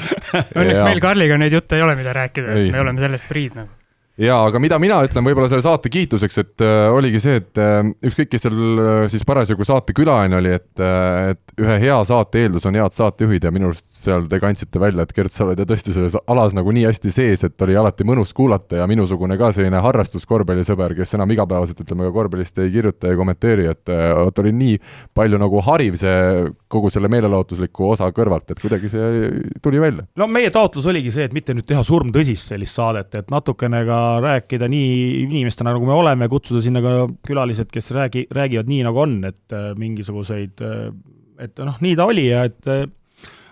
Õnneks 0.56 0.82
meil 0.88 1.04
Karliga 1.04 1.38
neid 1.42 1.60
jutte 1.60 1.80
ei 1.80 1.86
ole, 1.86 1.96
mida 2.00 2.16
rääkida, 2.18 2.58
me 2.72 2.84
oleme 2.84 3.04
sellest 3.04 3.30
priid 3.32 3.56
nagu 3.60 3.81
jaa, 4.22 4.40
aga 4.48 4.60
mida 4.62 4.78
mina 4.82 5.00
ütlen 5.06 5.26
võib-olla 5.26 5.50
selle 5.50 5.64
saate 5.66 5.90
kiituseks, 5.92 6.38
et 6.42 6.64
äh, 6.66 6.88
oligi 6.94 7.22
see, 7.24 7.40
et 7.42 7.62
äh, 7.62 7.80
ükskõik, 8.06 8.30
kes 8.32 8.46
seal 8.46 8.82
äh, 8.82 9.04
siis 9.12 9.26
parasjagu 9.28 9.66
saate 9.68 9.96
külaline 9.98 10.38
oli, 10.38 10.54
et 10.60 10.84
äh,, 10.84 11.32
et 11.32 11.62
ühe 11.62 11.78
hea 11.84 11.98
saate 12.08 12.44
eeldus 12.44 12.66
on 12.70 12.78
head 12.78 12.96
saatejuhid 12.96 13.46
ja 13.48 13.52
minu 13.54 13.72
arust 13.72 13.88
seal 14.02 14.26
te 14.30 14.40
kandsite 14.42 14.82
välja, 14.82 15.06
et 15.06 15.14
Gert, 15.16 15.34
sa 15.34 15.46
oled 15.46 15.62
ju 15.62 15.68
tõesti 15.70 15.96
selles 15.96 16.18
alas 16.22 16.56
nagu 16.58 16.74
nii 16.74 16.86
hästi 16.90 17.14
sees, 17.14 17.46
et 17.48 17.66
oli 17.66 17.78
alati 17.78 18.06
mõnus 18.08 18.34
kuulata 18.38 18.82
ja 18.82 18.88
minusugune 18.90 19.38
ka 19.40 19.52
selline 19.56 19.82
harrastuskorvpallisõber, 19.84 20.96
kes 20.98 21.16
enam 21.18 21.34
igapäevaselt 21.34 21.82
ütleme 21.84 22.08
ka 22.08 22.16
korvpallist 22.16 22.62
ei 22.62 22.72
kirjuta 22.74 23.12
ja 23.12 23.20
kommenteeri, 23.20 23.68
et 23.74 23.94
äh, 23.94 24.08
vot 24.22 24.44
oli 24.44 24.54
nii 24.58 24.78
palju 25.18 25.42
nagu 25.42 25.64
hariv 25.66 25.98
see 26.02 26.18
kogu 26.72 26.92
selle 26.94 27.10
meelelahutusliku 27.12 27.92
osa 27.92 28.10
kõrvalt, 28.16 28.54
et 28.54 28.62
kuidagi 28.62 28.92
see 28.92 29.32
tuli 29.64 29.82
välja. 29.82 30.06
no 30.18 30.30
meie 30.32 30.54
taotlus 30.54 30.88
oligi 30.92 31.14
see, 31.14 31.28
et 31.30 31.36
mitte 31.36 31.56
nüüd 31.58 31.68
teha 31.68 31.84
surmtõsist 31.86 32.54
sellist 32.54 32.78
saadet, 32.78 33.14
et 33.18 33.34
natukene 33.34 33.84
ka 33.88 34.02
rääkida 34.24 34.68
nii 34.72 35.26
inimestena, 35.28 35.74
nagu 35.76 35.88
me 35.88 35.96
oleme, 35.96 36.28
kutsuda 36.32 36.64
sinna 36.64 36.82
ka 36.84 36.96
külalised, 37.28 37.72
kes 37.74 37.92
räägi, 37.96 38.26
räägivad 38.34 38.72
nii, 38.72 38.82
nagu 38.88 39.04
on, 39.04 39.20
et 39.30 39.56
äh, 39.56 39.72
mingisuguseid, 39.80 40.64
äh, 40.66 40.90
et 41.42 41.62
noh, 41.64 41.78
nii 41.82 41.96
ta 42.00 42.10
oli 42.10 42.28
ja 42.28 42.46
et 42.50 42.70
äh, 42.70 42.86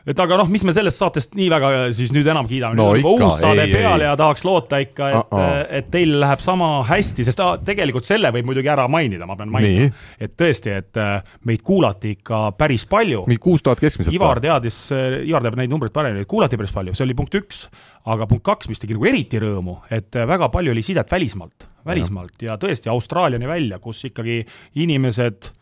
et 0.09 0.21
aga 0.23 0.39
noh, 0.41 0.49
mis 0.51 0.63
me 0.65 0.73
sellest 0.75 1.01
saatest 1.01 1.35
nii 1.37 1.47
väga 1.51 1.71
siis 1.95 2.13
nüüd 2.15 2.27
enam 2.31 2.47
kiidame? 2.49 2.77
No,, 2.79 2.89
nüüd 2.95 3.05
on 3.05 3.17
juba 3.17 3.29
uus 3.29 3.43
saade 3.43 3.65
ei, 3.65 3.73
peal 3.75 4.01
ei. 4.01 4.07
ja 4.07 4.15
tahaks 4.19 4.45
loota 4.47 4.79
ikka, 4.83 5.09
et 5.09 5.19
uh, 5.21 5.39
-uh. 5.39 5.59
et 5.79 5.91
teil 5.93 6.15
läheb 6.23 6.41
sama 6.43 6.69
hästi, 6.89 7.25
sest 7.27 7.43
ah, 7.45 7.53
tegelikult 7.65 8.07
selle 8.07 8.31
võib 8.35 8.49
muidugi 8.49 8.71
ära 8.71 8.87
mainida, 8.91 9.27
ma 9.29 9.37
pean 9.39 9.53
mainima, 9.53 9.89
et 10.19 10.33
tõesti, 10.39 10.73
et 10.81 10.99
äh, 11.01 11.35
meid 11.49 11.63
kuulati 11.65 12.15
ikka 12.17 12.41
päris 12.57 12.87
palju. 12.89 13.25
Mingi 13.29 13.43
kuus 13.43 13.63
tuhat 13.65 13.81
keskmiselt. 13.83 14.15
Ivar 14.15 14.41
teadis, 14.43 14.81
Ivar 14.93 15.45
teab 15.45 15.59
neid 15.59 15.71
numbreid 15.73 15.93
paremini, 15.95 16.27
kuulati 16.29 16.57
päris 16.59 16.73
palju, 16.75 16.95
see 16.97 17.05
oli 17.05 17.17
punkt 17.17 17.37
üks, 17.39 17.67
aga 18.09 18.27
punkt 18.29 18.45
kaks, 18.47 18.71
mis 18.71 18.81
tegi 18.81 18.97
nagu 18.97 19.07
eriti 19.09 19.41
rõõmu, 19.41 19.79
et 19.93 20.15
väga 20.33 20.49
palju 20.53 20.73
oli 20.73 20.83
sidet 20.85 21.11
välismaalt, 21.11 21.67
välismaalt. 21.85 22.37
Ja 22.45 22.57
tõesti 22.61 22.89
Austraaliani 22.91 23.47
välja, 23.49 23.79
kus 23.83 24.01
ikkagi 24.09 24.41
inimesed 24.79 25.53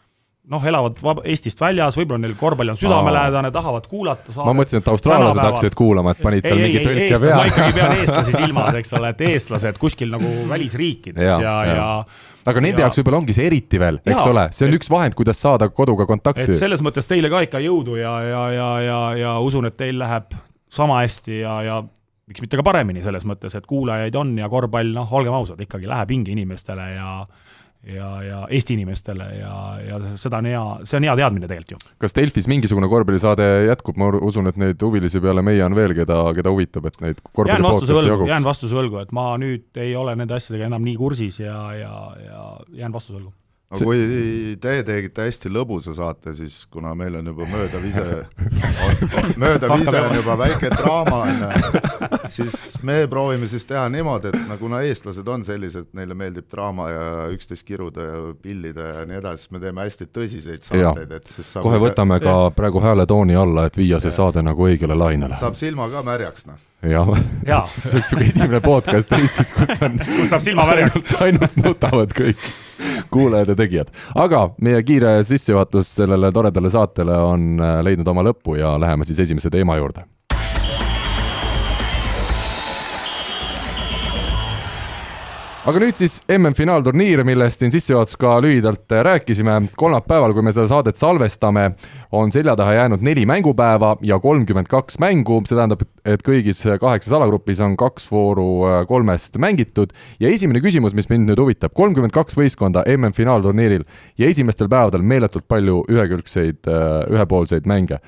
noh, 0.51 0.63
elavad 0.69 1.01
Eestist 1.27 1.59
väljas, 1.61 1.97
võib-olla 1.99 2.23
neil 2.23 2.35
korvpall 2.39 2.71
on 2.71 2.79
südamelähedane, 2.79 3.51
tahavad 3.55 3.89
kuulata 3.91 4.31
ma 4.47 4.55
mõtlesin, 4.55 4.83
et 4.83 4.91
austraallased 4.91 5.43
hakkasid 5.43 5.75
kuulama, 5.77 6.13
et 6.15 6.23
panid 6.23 6.47
seal 6.47 6.61
ei, 6.61 6.69
mingi 6.69 6.79
ei, 6.79 6.83
ei, 6.83 6.87
tõlke 6.87 7.03
eestlased, 7.07 7.35
ma 7.35 7.49
ikkagi 7.49 7.75
peale. 7.75 7.75
pean 7.81 8.03
eestlasi 8.03 8.35
silmas, 8.37 8.79
eks 8.81 8.95
ole, 8.99 9.11
et 9.13 9.23
eestlased 9.31 9.81
kuskil 9.81 10.13
nagu 10.13 10.31
välisriikides 10.51 11.27
ja, 11.27 11.37
ja, 11.43 11.57
jaa. 11.67 11.75
ja 11.75 12.47
aga 12.47 12.63
nende 12.63 12.79
ja- 12.79 12.87
jaoks 12.87 13.01
võib-olla 13.01 13.21
ongi 13.23 13.35
see 13.35 13.49
eriti 13.49 13.81
veel, 13.81 13.99
eks 14.07 14.23
ole, 14.31 14.47
see 14.55 14.69
on 14.69 14.77
üks 14.79 14.91
vahend, 14.93 15.17
kuidas 15.19 15.43
saada 15.43 15.67
koduga 15.69 16.07
et 16.07 16.13
kontakti. 16.13 16.47
selles 16.59 16.83
mõttes 16.85 17.09
teile 17.09 17.31
ka 17.33 17.43
ikka 17.47 17.61
jõudu 17.63 17.99
ja, 17.99 18.15
ja, 18.23 18.43
ja, 18.55 18.69
ja, 18.85 19.01
ja 19.19 19.35
usun, 19.43 19.67
et 19.67 19.75
teil 19.79 19.99
läheb 19.99 20.31
sama 20.71 21.01
hästi 21.03 21.41
ja, 21.41 21.57
ja 21.65 21.81
miks 22.27 22.43
mitte 22.43 22.59
ka 22.59 22.63
paremini 22.67 23.03
selles 23.03 23.27
mõttes, 23.27 23.55
et 23.55 23.67
kuulajaid 23.67 24.15
on 24.19 24.33
ja 24.39 24.47
korvpall, 24.51 24.95
noh, 24.95 25.11
olgem 25.19 25.35
ausad, 25.35 25.59
ikkagi 25.63 25.87
läheb 25.87 26.15
hinge 26.15 26.33
inimestele 26.35 26.87
ja 26.95 27.11
ja, 27.93 28.09
ja 28.23 28.39
Eesti 28.49 28.75
inimestele 28.77 29.27
ja, 29.39 29.53
ja 29.83 29.99
seda 30.19 30.41
on 30.41 30.49
hea, 30.49 30.63
see 30.87 30.99
on 30.99 31.07
hea 31.07 31.15
teadmine 31.19 31.49
tegelikult 31.49 31.87
ju. 31.87 31.95
kas 32.03 32.15
Delfis 32.17 32.49
mingisugune 32.51 32.89
korvpallisaade 32.91 33.47
jätkub, 33.67 33.99
ma 34.01 34.11
usun, 34.17 34.51
et 34.51 34.59
neid 34.61 34.83
huvilisi 34.83 35.21
peale 35.23 35.43
meie 35.45 35.63
on 35.65 35.75
veel, 35.77 35.95
keda, 35.97 36.19
keda 36.37 36.53
huvitab, 36.53 36.89
et 36.91 37.01
neid 37.03 37.23
jään 37.47 37.67
vastuse 37.67 37.97
võlgu, 37.97 38.29
jään 38.29 38.47
vastuse 38.47 38.77
võlgu, 38.77 39.01
et 39.03 39.11
ma 39.15 39.29
nüüd 39.41 39.81
ei 39.83 39.95
ole 39.99 40.15
nende 40.19 40.37
asjadega 40.37 40.69
enam 40.71 40.85
nii 40.87 40.95
kursis 40.99 41.41
ja, 41.43 41.57
ja, 41.77 41.93
ja 42.23 42.47
jään 42.83 42.95
vastuse 42.95 43.19
võlgu. 43.19 43.33
No 43.71 43.77
See- 43.77 43.85
kui 43.85 44.57
te 44.61 44.75
tegite 44.87 45.25
hästi 45.27 45.49
lõbusa 45.51 45.93
saate, 45.95 46.33
siis 46.37 46.61
kuna 46.71 46.93
meil 46.95 47.17
on 47.19 47.27
juba 47.27 47.47
möödavise, 47.51 48.03
möödavise 49.43 50.01
on 50.01 50.15
juba 50.15 50.37
väike 50.39 50.69
draama, 50.71 51.17
on 51.25 51.41
ju, 51.41 52.21
siis 52.31 52.55
me 52.87 53.01
proovime 53.11 53.49
siis 53.51 53.65
teha 53.67 53.87
niimoodi, 53.91 54.31
et 54.31 54.47
no 54.47 54.57
kuna 54.61 54.81
eestlased 54.87 55.27
on 55.27 55.43
sellised, 55.47 55.89
neile 55.97 56.15
meeldib 56.17 56.47
draama 56.51 56.87
ja 56.93 57.03
üksteist 57.35 57.67
kiruda 57.67 58.07
ja 58.07 58.21
pillida 58.41 58.87
ja 58.93 59.05
nii 59.09 59.19
edasi, 59.19 59.43
siis 59.43 59.55
me 59.57 59.63
teeme 59.63 59.83
hästi 59.83 60.09
tõsiseid 60.15 60.63
saateid, 60.69 61.11
et 61.19 61.35
siis 61.35 61.51
saab 61.57 61.67
kohe 61.67 61.81
võtame 61.83 62.21
ka 62.23 62.37
praegu 62.55 62.83
hääletooni 62.83 63.35
alla, 63.35 63.67
et 63.67 63.77
viia 63.77 63.99
see 64.03 64.15
saade 64.15 64.43
nagu 64.47 64.69
õigele 64.69 64.95
lainele. 64.95 65.35
saab 65.39 65.59
silma 65.59 65.89
ka 65.91 66.05
märjaks, 66.07 66.47
noh. 66.47 66.63
Jah, 66.85 67.09
jaa, 67.47 67.63
see 67.81 67.95
oleks 67.97 68.09
siuke 68.11 68.27
esimene 68.27 68.61
podcast 68.61 69.13
Eestis, 69.17 69.53
kus 69.55 69.83
on 69.85 69.97
kus 70.19 70.31
saab 70.31 70.43
silma 70.43 70.67
märjaks. 70.69 71.01
ainult, 71.25 71.55
nutavad 71.63 72.13
kõik 72.17 72.49
kuulajad 73.13 73.53
ja 73.53 73.55
tegijad. 73.57 73.93
aga 74.15 74.43
meie 74.61 74.83
kiire 74.85 75.17
sissejuhatus 75.25 75.95
sellele 76.01 76.31
toredale 76.31 76.69
saatele 76.73 77.17
on 77.17 77.49
äh, 77.61 77.79
leidnud 77.85 78.13
oma 78.13 78.25
lõppu 78.29 78.59
ja 78.59 78.75
läheme 78.79 79.07
siis 79.09 79.25
esimese 79.25 79.49
teema 79.53 79.79
juurde. 79.79 80.05
Aga 85.67 85.81
nüüd 85.83 85.97
siis 85.99 86.13
MM-finaalturniir, 86.31 87.25
millest 87.27 87.59
siin 87.59 87.73
sissejuhatuses 87.73 88.15
ka 88.21 88.37
lühidalt 88.43 88.93
äh, 88.95 89.01
rääkisime. 89.03 89.57
kolmapäeval, 89.75 90.31
kui 90.33 90.45
me 90.45 90.53
seda 90.55 90.67
saadet 90.71 90.95
salvestame, 90.95 91.73
on 92.15 92.31
selja 92.31 92.55
taha 92.55 92.77
jäänud 92.77 93.03
neli 93.03 93.25
mängupäeva 93.27 93.97
ja 94.01 94.19
kolmkümmend 94.23 94.69
kaks 94.71 94.99
mängu, 95.03 95.41
see 95.43 95.57
tähendab, 95.57 95.83
et 96.07 96.23
kõigis 96.23 96.63
kaheksas 96.79 97.17
alagrupis 97.19 97.59
on 97.59 97.75
kaks 97.79 98.07
vooru 98.11 98.47
äh, 98.69 98.79
kolmest 98.87 99.35
mängitud 99.43 99.91
ja 100.23 100.31
esimene 100.31 100.63
küsimus, 100.63 100.95
mis 100.95 101.11
mind 101.11 101.27
nüüd 101.27 101.43
huvitab, 101.43 101.75
kolmkümmend 101.75 102.15
kaks 102.15 102.39
võistkonda 102.39 102.85
MM-finaalturniiril 102.95 103.83
ja 104.17 104.31
esimestel 104.31 104.71
päevadel 104.71 105.03
meeletult 105.03 105.49
palju 105.51 105.83
ühekülgseid, 105.91 106.63
ühepoolseid 107.11 107.67
mänge. 107.67 107.99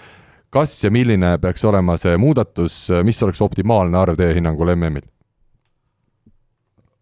kas 0.50 0.80
ja 0.84 0.92
milline 0.92 1.38
peaks 1.38 1.66
olema 1.66 1.98
see 2.00 2.16
muudatus, 2.18 2.86
mis 3.04 3.24
oleks 3.24 3.42
optimaalne 3.42 3.98
arv 4.00 4.16
teie 4.16 4.40
hinnangul 4.40 4.78
MM-il? 4.80 5.19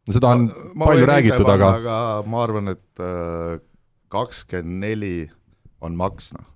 No 0.07 0.15
seda 0.15 0.33
on 0.35 0.47
Ma 0.73 0.87
palju 0.87 1.03
võin 1.03 1.05
ise 1.05 1.13
räägitud, 1.13 1.49
aga 1.51 1.71
aga 1.81 1.97
ma 2.31 2.43
arvan, 2.43 2.71
et 2.75 3.07
kakskümmend 4.13 4.79
neli 4.83 5.15
on 5.81 5.97
maks, 5.97 6.31
noh. 6.35 6.47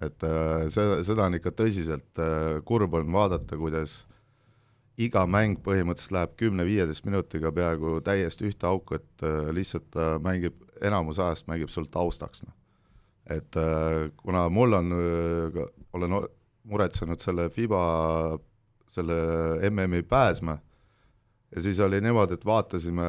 et 0.00 0.24
äh, 0.24 0.68
see, 0.72 1.02
seda 1.04 1.26
on 1.26 1.36
ikka 1.36 1.52
tõsiselt 1.56 2.22
äh, 2.22 2.60
kurb 2.66 2.94
on 2.96 3.10
vaadata, 3.12 3.58
kuidas 3.60 4.00
iga 5.00 5.26
mäng 5.28 5.60
põhimõtteliselt 5.64 6.14
läheb 6.16 6.32
kümne-viieteist 6.40 7.06
minutiga 7.08 7.52
peaaegu 7.56 7.98
täiesti 8.04 8.48
ühte 8.48 8.68
auku, 8.68 9.00
et 9.00 9.26
äh, 9.26 9.50
lihtsalt 9.56 9.98
mängib, 10.24 10.56
enamus 10.80 11.20
ajast 11.20 11.48
mängib 11.50 11.72
sul 11.72 11.88
taustaks, 11.90 12.44
noh. 12.46 12.56
et 13.28 13.60
äh, 13.60 14.08
kuna 14.22 14.48
mul 14.52 14.78
on, 14.80 14.94
olen 15.92 16.20
muretsenud 16.70 17.20
selle 17.20 17.48
FIBA, 17.52 17.84
selle 18.90 19.20
MM-i 19.70 20.02
pääsme 20.06 20.60
ja 21.54 21.62
siis 21.62 21.80
oli 21.82 21.98
niimoodi, 22.02 22.36
et 22.38 22.44
vaatasime 22.46 23.06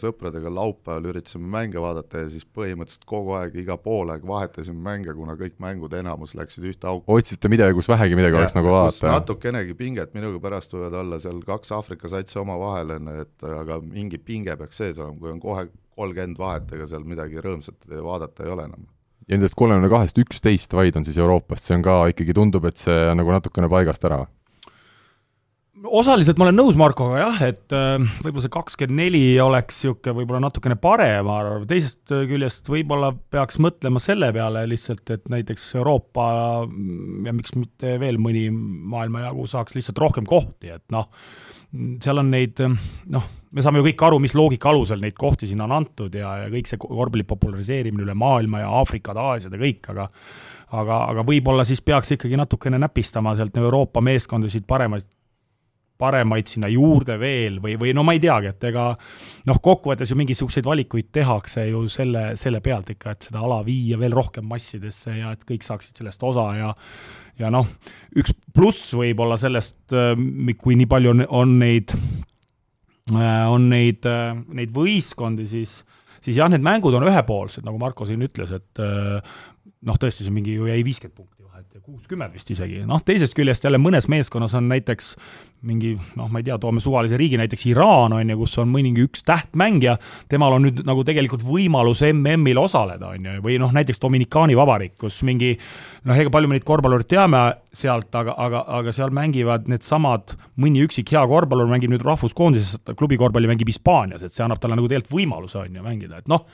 sõpradega 0.00 0.50
laupäeval, 0.52 1.08
üritasime 1.12 1.48
mänge 1.50 1.80
vaadata 1.80 2.24
ja 2.24 2.30
siis 2.32 2.44
põhimõtteliselt 2.44 3.06
kogu 3.08 3.32
aeg, 3.38 3.56
iga 3.62 3.76
poolaeg 3.80 4.26
vahetasime 4.28 4.80
mänge, 4.84 5.14
kuna 5.16 5.36
kõik 5.40 5.56
mängud 5.64 5.96
enamus 5.96 6.34
läksid 6.36 6.66
ühte 6.68 6.90
auku. 6.90 7.08
otsisite 7.16 7.48
midagi, 7.52 7.76
kus 7.78 7.88
vähegi 7.88 8.18
midagi 8.20 8.36
oleks 8.40 8.56
nagu 8.58 8.72
vaadata. 8.74 9.14
natukenegi 9.16 9.76
pinget 9.78 10.12
minuga 10.16 10.42
pärast 10.44 10.76
võivad 10.76 10.98
olla 11.00 11.20
seal 11.22 11.40
kaks 11.46 11.72
Aafrika 11.72 12.12
satsi 12.12 12.38
omavahel, 12.42 12.98
on 12.98 13.08
ju, 13.14 13.24
et 13.24 13.48
aga 13.62 13.80
mingi 13.80 14.20
pinge 14.20 14.56
peaks 14.60 14.82
sees 14.82 15.00
olema, 15.00 15.18
kui 15.20 15.32
on 15.32 15.40
kohe 15.40 15.68
kolmkümmend 15.96 16.38
vahet, 16.38 16.68
ega 16.76 16.88
seal 16.90 17.08
midagi 17.08 17.40
rõõmsat 17.40 17.88
vaadata 17.88 18.44
ei 18.44 18.52
ole 18.52 18.68
enam. 18.68 18.86
ja 19.24 19.38
nendest 19.38 19.56
kolmekümne 19.56 19.88
kahest 19.88 20.18
üksteist 20.20 20.76
vaid 20.76 20.96
on 21.00 21.04
siis 21.06 21.16
Euroopast, 21.16 21.64
see 21.64 21.78
on 21.78 21.84
ka 21.86 22.00
ikkagi, 22.12 22.36
tundub, 22.36 22.68
et 22.68 22.76
see 22.76 23.14
nagu 23.16 23.32
natukene 23.32 23.72
paigast 23.72 24.04
ära. 24.04 24.26
Osaliselt 25.84 26.38
ma 26.40 26.46
olen 26.48 26.58
nõus 26.58 26.78
Markoga 26.80 27.20
jah, 27.20 27.40
et 27.50 27.74
äh, 27.76 27.96
võib-olla 28.24 28.44
see 28.44 28.52
kakskümmend 28.54 29.00
neli 29.00 29.22
oleks 29.42 29.82
niisugune 29.82 30.16
võib-olla 30.20 30.42
natukene 30.46 30.76
parem 30.80 31.28
arv, 31.32 31.66
teisest 31.70 32.12
küljest 32.30 32.68
võib-olla 32.70 33.12
peaks 33.12 33.60
mõtlema 33.62 34.02
selle 34.02 34.30
peale 34.34 34.64
lihtsalt, 34.70 35.04
et 35.14 35.26
näiteks 35.32 35.66
Euroopa 35.80 36.26
mm, 36.66 37.26
ja 37.28 37.34
miks 37.36 37.56
mitte 37.58 37.96
veel 38.02 38.20
mõni 38.22 38.46
maailmajagu 38.50 39.48
saaks 39.50 39.76
lihtsalt 39.76 40.00
rohkem 40.02 40.28
kohti, 40.28 40.72
et 40.74 40.84
noh, 40.94 41.10
seal 42.02 42.22
on 42.22 42.30
neid 42.30 42.60
noh, 42.62 43.28
me 43.50 43.64
saame 43.64 43.82
ju 43.82 43.88
kõik 43.90 44.06
aru, 44.08 44.22
mis 44.22 44.36
loogika 44.38 44.70
alusel 44.70 45.02
neid 45.02 45.18
kohti 45.18 45.50
sinna 45.50 45.66
on 45.68 45.76
antud 45.80 46.14
ja, 46.14 46.36
ja 46.44 46.50
kõik 46.52 46.70
see 46.70 46.80
korvpalli 46.80 47.26
populariseerimine 47.28 48.06
üle 48.06 48.16
maailma 48.18 48.62
ja 48.62 48.72
Aafrikad, 48.80 49.18
Aasiad 49.20 49.56
ja 49.56 49.64
kõik, 49.66 49.92
aga 49.92 50.08
aga, 50.74 51.00
aga 51.12 51.24
võib-olla 51.26 51.64
siis 51.66 51.82
peaks 51.84 52.14
ikkagi 52.16 52.38
natukene 52.38 52.78
näpistama 52.82 53.34
sealt 53.38 53.56
Euroopa 53.60 54.02
meeskondasid 54.04 54.66
paremaid 54.66 55.06
paremaid 56.00 56.50
sinna 56.50 56.68
juurde 56.72 57.16
veel 57.20 57.60
või, 57.62 57.76
või 57.78 57.92
no 57.94 58.02
ma 58.06 58.16
ei 58.16 58.22
teagi, 58.22 58.50
et 58.50 58.66
ega 58.70 58.88
noh, 59.46 59.60
kokkuvõttes 59.62 60.10
ju 60.10 60.18
mingisuguseid 60.18 60.66
valikuid 60.66 61.12
tehakse 61.14 61.68
ju 61.68 61.84
selle, 61.92 62.32
selle 62.40 62.60
pealt 62.64 62.90
ikka, 62.94 63.14
et 63.14 63.28
seda 63.28 63.44
ala 63.46 63.60
viia 63.66 63.98
veel 64.00 64.16
rohkem 64.16 64.46
massidesse 64.50 65.14
ja 65.20 65.34
et 65.34 65.44
kõik 65.46 65.66
saaksid 65.66 66.02
sellest 66.02 66.26
osa 66.26 66.48
ja 66.58 66.72
ja 67.38 67.50
noh, 67.50 67.66
üks 68.14 68.34
pluss 68.54 68.92
võib-olla 68.94 69.38
sellest, 69.40 69.76
kui 70.60 70.76
nii 70.78 70.90
palju 70.90 71.14
on, 71.14 71.24
on 71.34 71.56
neid, 71.58 71.94
on 73.10 73.66
neid, 73.70 74.06
neid 74.54 74.74
võistkondi, 74.74 75.48
siis 75.50 75.80
siis 76.24 76.38
jah, 76.38 76.48
need 76.48 76.64
mängud 76.64 76.94
on 76.96 77.04
ühepoolsed, 77.04 77.66
nagu 77.66 77.78
Marko 77.80 78.06
siin 78.08 78.22
ütles, 78.24 78.54
et 78.54 78.80
noh, 78.80 79.98
tõesti, 80.00 80.24
see 80.24 80.34
mingi 80.34 80.54
ju 80.56 80.70
jäi 80.70 80.80
viiskümmend 80.86 81.18
punkti 81.18 81.33
ja 81.74 81.80
kuuskümmend 81.82 82.30
vist 82.36 82.50
isegi, 82.54 82.84
noh 82.86 83.00
teisest 83.02 83.34
küljest 83.34 83.64
jälle 83.66 83.80
mõnes 83.82 84.06
meeskonnas 84.06 84.52
on 84.54 84.68
näiteks 84.70 85.14
mingi 85.66 85.94
noh, 86.14 86.28
ma 86.30 86.38
ei 86.38 86.46
tea, 86.46 86.54
toome 86.60 86.78
suvalise 86.84 87.16
riigi, 87.18 87.38
näiteks 87.40 87.64
Iraan 87.70 88.12
on 88.14 88.28
ju, 88.30 88.36
kus 88.38 88.52
on 88.62 88.68
mõningi 88.70 89.02
üks 89.08 89.24
tähtmängija, 89.26 89.96
temal 90.30 90.54
on 90.54 90.66
nüüd 90.68 90.82
nagu 90.86 91.02
tegelikult 91.08 91.42
võimalus 91.42 92.04
MM-il 92.06 92.60
osaleda, 92.60 93.14
on 93.16 93.26
ju, 93.26 93.40
või 93.42 93.56
noh, 93.58 93.72
näiteks 93.74 93.98
Dominikaani 94.02 94.54
Vabariik, 94.58 94.94
kus 95.00 95.22
mingi 95.26 95.54
noh, 95.56 96.14
ega 96.14 96.30
palju 96.30 96.50
me 96.50 96.58
neid 96.58 96.66
korvpallureid 96.68 97.08
teame 97.10 97.40
sealt, 97.74 98.10
aga, 98.20 98.36
aga, 98.44 98.60
aga 98.78 98.94
seal 98.94 99.14
mängivad 99.16 99.66
needsamad, 99.72 100.36
mõni 100.60 100.84
üksik 100.84 101.10
hea 101.16 101.24
korvpallur 101.32 101.72
mängib 101.72 101.94
nüüd 101.96 102.04
rahvuskoondises, 102.06 102.84
klubi 102.92 103.18
korvpalli 103.18 103.50
mängib 103.50 103.72
Hispaanias, 103.72 104.22
et 104.22 104.36
see 104.36 104.44
annab 104.46 104.62
talle 104.62 104.78
nagu 104.78 104.92
tegelikult 104.92 105.16
võimaluse, 105.16 105.64
on 105.64 105.80
ju, 105.80 105.88
mängida, 105.88 106.22
et 106.22 106.30
noh, 106.30 106.44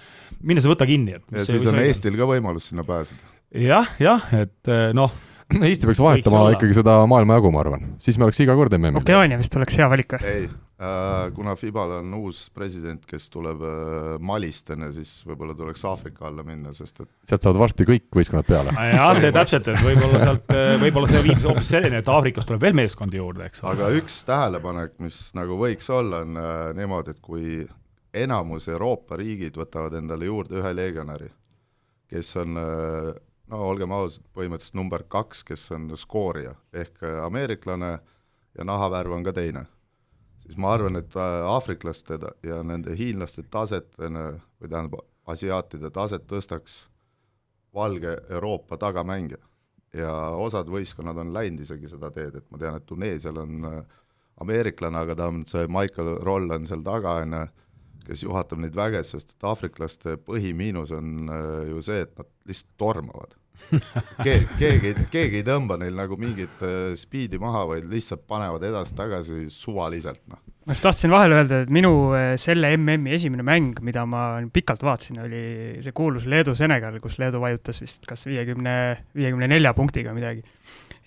mine 0.46 0.64
sa 0.64 0.72
võta 0.72 0.88
kinni, 0.88 1.18
et 1.18 1.42
ja 1.42 1.44
siis 1.50 1.68
on 1.68 1.82
Eestil 1.82 2.16
ka 2.16 2.30
võimalus 2.30 2.70
sinna 2.70 2.86
pääseda. 2.86 3.39
Jah, 3.50 3.90
jah, 3.99 4.30
et 4.38 4.73
noh 4.97 5.11
Eesti 5.71 5.88
peaks 5.88 6.00
vahetama 6.02 6.49
ikkagi 6.54 6.75
seda 6.78 7.00
maailmajagu, 7.11 7.50
ma 7.50 7.62
arvan, 7.64 7.87
siis 8.02 8.19
me 8.19 8.26
oleks 8.28 8.38
iga 8.45 8.54
kord 8.59 8.75
MM-il. 8.76 9.00
Okeaania 9.02 9.38
vist 9.40 9.57
oleks 9.59 9.78
hea 9.80 9.88
valik 9.90 10.12
või? 10.14 10.26
ei 10.30 10.45
äh,, 10.47 11.30
kuna 11.35 11.57
Fibal 11.59 11.97
on 11.99 12.12
uus 12.21 12.45
president, 12.54 13.02
kes 13.09 13.26
tuleb 13.33 13.64
äh, 13.66 14.12
Malist 14.23 14.71
enne, 14.75 14.92
siis 14.95 15.11
võib-olla 15.26 15.57
tuleks 15.59 15.83
Aafrika 15.90 16.28
alla 16.28 16.45
minna, 16.47 16.75
sest 16.76 17.02
et 17.02 17.09
sealt 17.28 17.47
saavad 17.47 17.62
varsti 17.64 17.87
kõik 17.88 18.07
võistkonnad 18.21 18.47
peale. 18.49 18.75
jah, 18.92 19.11
see 19.25 19.33
täpselt, 19.35 19.73
et 19.73 19.83
võib-olla 19.85 20.21
sealt, 20.23 20.54
võib-olla 20.85 21.11
see 21.11 21.25
viib 21.26 21.42
hoopis 21.49 21.73
selleni, 21.75 21.99
et 21.99 22.12
Aafrikast 22.14 22.50
tuleb 22.50 22.69
veel 22.69 22.78
meeskondi 22.78 23.19
juurde, 23.19 23.50
eks. 23.50 23.64
aga 23.73 23.90
üks 23.99 24.21
tähelepanek, 24.28 24.95
mis 25.02 25.19
nagu 25.38 25.59
võiks 25.61 25.90
olla, 25.95 26.23
on 26.26 26.38
äh, 26.38 26.61
niimoodi, 26.78 27.16
et 27.16 27.25
kui 27.25 27.64
enamus 28.14 28.71
Euroopa 28.71 29.19
riigid 29.19 29.59
võtavad 29.59 29.99
endale 29.99 30.30
juurde 30.30 30.62
ühe 30.62 30.73
legionäri, 30.75 31.33
kes 32.11 32.33
on 32.42 32.62
äh, 32.62 33.11
no 33.50 33.61
olgem 33.71 33.92
ausad, 33.95 34.25
põhimõtteliselt 34.37 34.78
number 34.78 35.04
kaks, 35.11 35.42
kes 35.47 35.66
on 35.76 35.90
skoorija, 35.99 36.54
ehk 36.73 37.02
äh, 37.02 37.21
ameeriklane 37.25 37.92
ja 38.57 38.66
nahavärv 38.66 39.19
on 39.19 39.26
ka 39.26 39.35
teine. 39.37 39.66
siis 40.45 40.57
ma 40.57 40.75
arvan, 40.75 40.97
et 40.97 41.16
äh, 41.16 41.45
aafriklaste 41.47 42.19
ja 42.42 42.62
nende 42.62 42.97
hiinlaste 42.97 43.42
taset, 43.50 43.92
või 43.99 44.69
tähendab, 44.69 45.00
asiaatide 45.26 45.90
taset 45.90 46.26
tõstaks 46.26 46.88
valge 47.75 48.16
Euroopa 48.30 48.76
tagamängija. 48.76 49.38
ja 49.92 50.12
osad 50.38 50.69
võistkonnad 50.71 51.19
on 51.19 51.33
läinud 51.35 51.61
isegi 51.61 51.88
seda 51.90 52.11
teed, 52.14 52.35
et 52.35 52.50
ma 52.50 52.59
tean, 52.59 52.76
et 52.76 52.87
Tuneesial 52.87 53.38
on 53.42 53.64
äh, 53.66 53.80
ameeriklane, 54.40 54.99
aga 54.99 55.16
ta 55.16 55.26
on 55.28 55.42
see 55.47 55.66
Michael 55.66 56.19
Roll 56.23 56.50
on 56.54 56.66
seal 56.66 56.83
taga, 56.87 57.16
on 57.25 57.35
ju, 57.35 57.47
kes 58.11 58.26
juhatab 58.26 58.62
neid 58.62 58.76
vägesid, 58.76 59.21
sest 59.21 59.37
et 59.37 59.50
aafriklaste 59.50 60.17
põhimiinus 60.26 60.95
on 60.97 61.31
ju 61.71 61.85
see, 61.87 62.02
et 62.07 62.17
nad 62.19 62.31
lihtsalt 62.50 62.75
tormavad 62.81 63.38
keegi, 64.25 64.47
keegi, 64.59 64.93
keegi 65.12 65.40
ei 65.40 65.47
tõmba 65.47 65.76
neil 65.81 65.97
nagu 65.97 66.17
mingit 66.21 66.62
uh, 66.64 66.93
spiidi 66.99 67.40
maha, 67.40 67.64
vaid 67.71 67.88
lihtsalt 67.90 68.25
panevad 68.31 68.64
edasi-tagasi 68.67 69.47
suvaliselt, 69.52 70.23
noh. 70.31 70.40
ma 70.67 70.76
just 70.76 70.85
tahtsin 70.85 71.12
vahele 71.12 71.40
öelda, 71.40 71.62
et 71.64 71.73
minu 71.75 71.93
äh, 72.17 72.33
selle 72.40 72.73
MM-i 72.76 73.14
esimene 73.17 73.45
mäng, 73.47 73.81
mida 73.87 74.05
ma 74.09 74.25
pikalt 74.52 74.85
vaatasin, 74.87 75.23
oli 75.26 75.43
see 75.85 75.95
kuulus 75.97 76.26
Leedu-Senegal, 76.31 76.99
kus 77.02 77.19
Leedu 77.23 77.43
vajutas 77.43 77.81
vist 77.83 78.07
kas 78.09 78.26
viiekümne, 78.29 78.75
viiekümne 79.17 79.50
nelja 79.50 79.75
punktiga 79.76 80.14
midagi. 80.17 80.45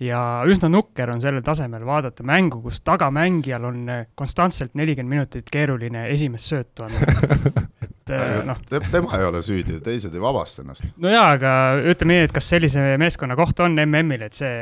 Ja 0.03 0.21
üsna 0.49 0.69
nukker 0.71 1.11
on 1.13 1.21
sellel 1.23 1.43
tasemel 1.45 1.85
vaadata 1.87 2.25
mängu, 2.27 2.61
kus 2.63 2.81
tagamängijal 2.85 3.69
on 3.69 3.83
äh, 3.89 4.05
konstantselt 4.19 4.75
nelikümmend 4.79 5.17
minutit 5.17 5.51
keeruline 5.53 6.07
esimest 6.13 6.51
söötu 6.51 6.87
anda 6.87 7.63
et 8.03 8.11
äh, 8.11 8.45
noh. 8.45 8.59
tema 8.91 9.17
ei 9.17 9.25
ole 9.25 9.41
süüdi, 9.45 9.79
teised 9.83 10.13
ei 10.13 10.21
vabasta 10.21 10.63
ennast. 10.63 10.85
no 11.01 11.11
jaa, 11.11 11.29
aga 11.37 11.53
ütleme 11.93 12.17
nii, 12.17 12.27
et 12.27 12.35
kas 12.35 12.49
sellise 12.51 12.83
meeskonna 13.01 13.37
koht 13.39 13.59
on 13.63 13.77
MM-il, 13.85 14.25
et 14.27 14.37
see, 14.37 14.53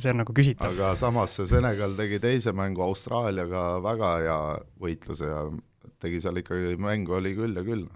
see 0.00 0.12
on 0.12 0.22
nagu 0.24 0.34
küsitav. 0.34 0.74
aga 0.74 0.94
samas 0.98 1.38
Senegal 1.48 1.94
tegi 1.98 2.20
teise 2.22 2.54
mängu 2.56 2.82
Austraaliaga 2.88 3.66
väga 3.84 4.14
hea 4.24 4.38
võitluse 4.82 5.30
ja 5.30 5.44
tegi 6.02 6.22
seal 6.22 6.42
ikkagi, 6.42 6.74
mängu 6.82 7.18
oli 7.18 7.34
küll 7.38 7.58
ja 7.58 7.66
küll. 7.66 7.86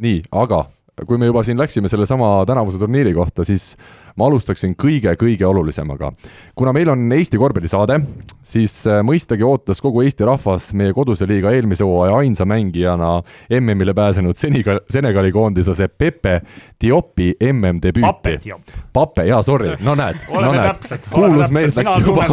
nii, 0.00 0.22
aga 0.32 0.64
kui 1.08 1.18
me 1.18 1.28
juba 1.28 1.42
siin 1.44 1.60
läksime 1.60 1.88
sellesama 1.88 2.42
tänavuse 2.48 2.78
turniiri 2.80 3.14
kohta, 3.16 3.44
siis 3.48 3.72
ma 4.16 4.26
alustaksin 4.26 4.74
kõige-kõige 4.76 5.46
olulisemaga. 5.46 6.12
kuna 6.54 6.72
meil 6.72 6.88
on 6.88 7.12
Eesti 7.12 7.38
korvpallisaade, 7.38 8.00
siis 8.42 8.86
äh, 8.86 9.00
mõistagi 9.06 9.44
ootas 9.46 9.80
kogu 9.80 10.02
Eesti 10.02 10.24
rahvas 10.24 10.72
meie 10.72 10.92
koduse 10.92 11.26
liiga 11.28 11.52
eelmise 11.52 11.84
hooaja 11.84 12.16
ainsa 12.16 12.44
mängijana 12.44 13.22
MM-ile 13.60 13.94
pääsenud 13.94 14.36
Senegal, 14.36 14.80
Senegali 14.90 15.32
koondislase 15.32 15.88
Pepe 15.88 16.40
Diopi 16.80 17.32
MM-debüüti. 17.52 18.52
Pape 18.92 19.24
jaa, 19.26 19.42
sorry, 19.42 19.76
no 19.86 19.94
näed, 19.94 20.18
no 20.28 20.52
näed, 20.52 21.08
kuulus 21.12 21.50
mees 21.50 21.76
läks 21.76 21.98
juba 22.04 22.26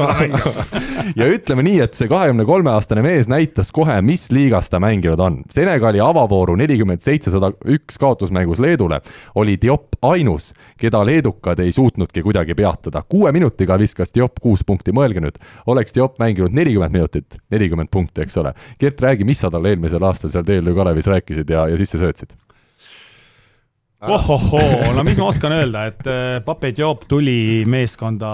ja 1.19 1.27
ütleme 1.29 1.63
nii, 1.65 1.79
et 1.85 1.95
see 1.97 2.09
kahekümne 2.11 2.45
kolme 2.47 2.71
aastane 2.73 3.03
mees 3.05 3.29
näitas 3.31 3.71
kohe, 3.75 3.99
mis 4.05 4.27
liigas 4.33 4.69
ta 4.69 4.81
mänginud 4.83 5.19
on. 5.23 5.39
Senegali 5.53 6.01
avavooru 6.03 6.57
nelikümmend 6.59 7.03
seitsesada 7.05 7.51
üks 7.69 7.99
kaotusmängus 8.01 8.59
Leedule 8.59 9.01
oli 9.35 9.57
Diop 9.61 9.99
ainus, 10.01 10.51
keda 10.79 11.01
leedukad 11.05 11.59
ei 11.63 11.68
ei 11.69 11.75
suutnudki 11.75 12.23
kuidagi 12.25 12.55
peatada. 12.57 13.03
kuue 13.09 13.31
minutiga 13.35 13.77
viskas 13.79 14.13
Diop 14.15 14.41
kuus 14.41 14.63
punkti, 14.65 14.93
mõelge 14.95 15.23
nüüd, 15.23 15.39
oleks 15.69 15.95
Diop 15.95 16.19
mänginud 16.19 16.55
nelikümmend 16.55 16.95
minutit, 16.95 17.39
nelikümmend 17.53 17.91
punkti, 17.91 18.25
eks 18.25 18.37
ole. 18.41 18.53
Gert, 18.79 19.01
räägi, 19.01 19.27
mis 19.27 19.41
sa 19.41 19.51
talle 19.53 19.73
eelmisel 19.73 20.03
aastal 20.03 20.33
seal 20.33 20.45
TLÜ 20.47 20.75
Kalevis 20.75 21.09
rääkisid 21.09 21.49
ja, 21.49 21.67
ja 21.69 21.79
sisse 21.79 22.01
söötsid? 22.01 22.35
ohohoo, 23.99 24.93
no 24.95 25.03
mis 25.03 25.17
ma 25.19 25.25
oskan 25.27 25.51
öelda, 25.57 25.85
et 25.89 26.05
äh, 26.07 26.37
Pape 26.45 26.71
Diop 26.75 27.03
tuli 27.11 27.65
meeskonda 27.67 28.31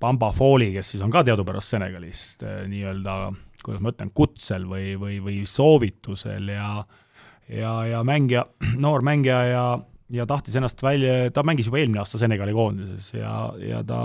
Bamba 0.00 0.32
Fooli, 0.34 0.72
kes 0.74 0.94
siis 0.94 1.02
on 1.06 1.12
ka 1.14 1.22
teadupärast 1.26 1.76
Senegalist 1.76 2.42
äh, 2.42 2.64
nii-öelda, 2.66 3.18
kuidas 3.62 3.84
ma 3.84 3.92
ütlen, 3.94 4.10
kutsel 4.14 4.66
või, 4.66 4.96
või, 4.98 5.20
või 5.22 5.44
soovitusel 5.46 6.50
ja 6.50 6.72
ja, 7.48 7.86
ja 7.86 8.02
mängija, 8.04 8.44
noor 8.84 9.02
mängija 9.06 9.42
ja 9.48 9.64
ja 10.10 10.26
tahtis 10.28 10.56
ennast 10.56 10.82
välja, 10.82 11.30
ta 11.34 11.44
mängis 11.46 11.68
juba 11.68 11.80
eelmine 11.80 12.02
aasta 12.02 12.20
Senegali 12.20 12.54
koondises 12.56 13.12
ja, 13.16 13.34
ja 13.60 13.82
ta 13.86 14.00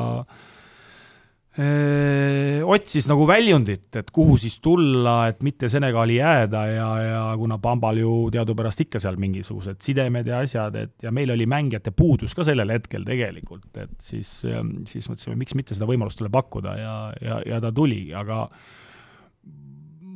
öö, 1.60 2.64
otsis 2.76 3.08
nagu 3.08 3.28
väljundit, 3.28 3.88
et 3.96 4.12
kuhu 4.12 4.36
siis 4.42 4.58
tulla, 4.64 5.30
et 5.32 5.44
mitte 5.46 5.70
Senegali 5.72 6.18
jääda 6.18 6.66
ja, 6.68 6.90
ja 7.04 7.24
kuna 7.40 7.58
Pambal 7.64 8.02
ju 8.02 8.14
teadupärast 8.34 8.84
ikka 8.86 9.02
seal 9.04 9.20
mingisugused 9.22 9.80
sidemed 9.86 10.28
ja 10.28 10.42
asjad, 10.44 10.76
et 10.82 10.96
ja 11.06 11.12
meil 11.16 11.32
oli 11.36 11.48
mängijate 11.50 11.94
puudus 11.96 12.36
ka 12.36 12.46
sellel 12.48 12.74
hetkel 12.76 13.06
tegelikult, 13.08 13.70
et 13.78 13.96
siis, 14.04 14.40
siis 14.90 15.12
mõtlesime, 15.12 15.38
miks 15.40 15.56
mitte 15.60 15.78
seda 15.78 15.88
võimalust 15.90 16.20
talle 16.20 16.34
pakkuda 16.34 16.80
ja, 16.80 16.96
ja, 17.22 17.44
ja 17.54 17.62
ta 17.64 17.72
tuli, 17.76 18.06
aga 18.18 18.48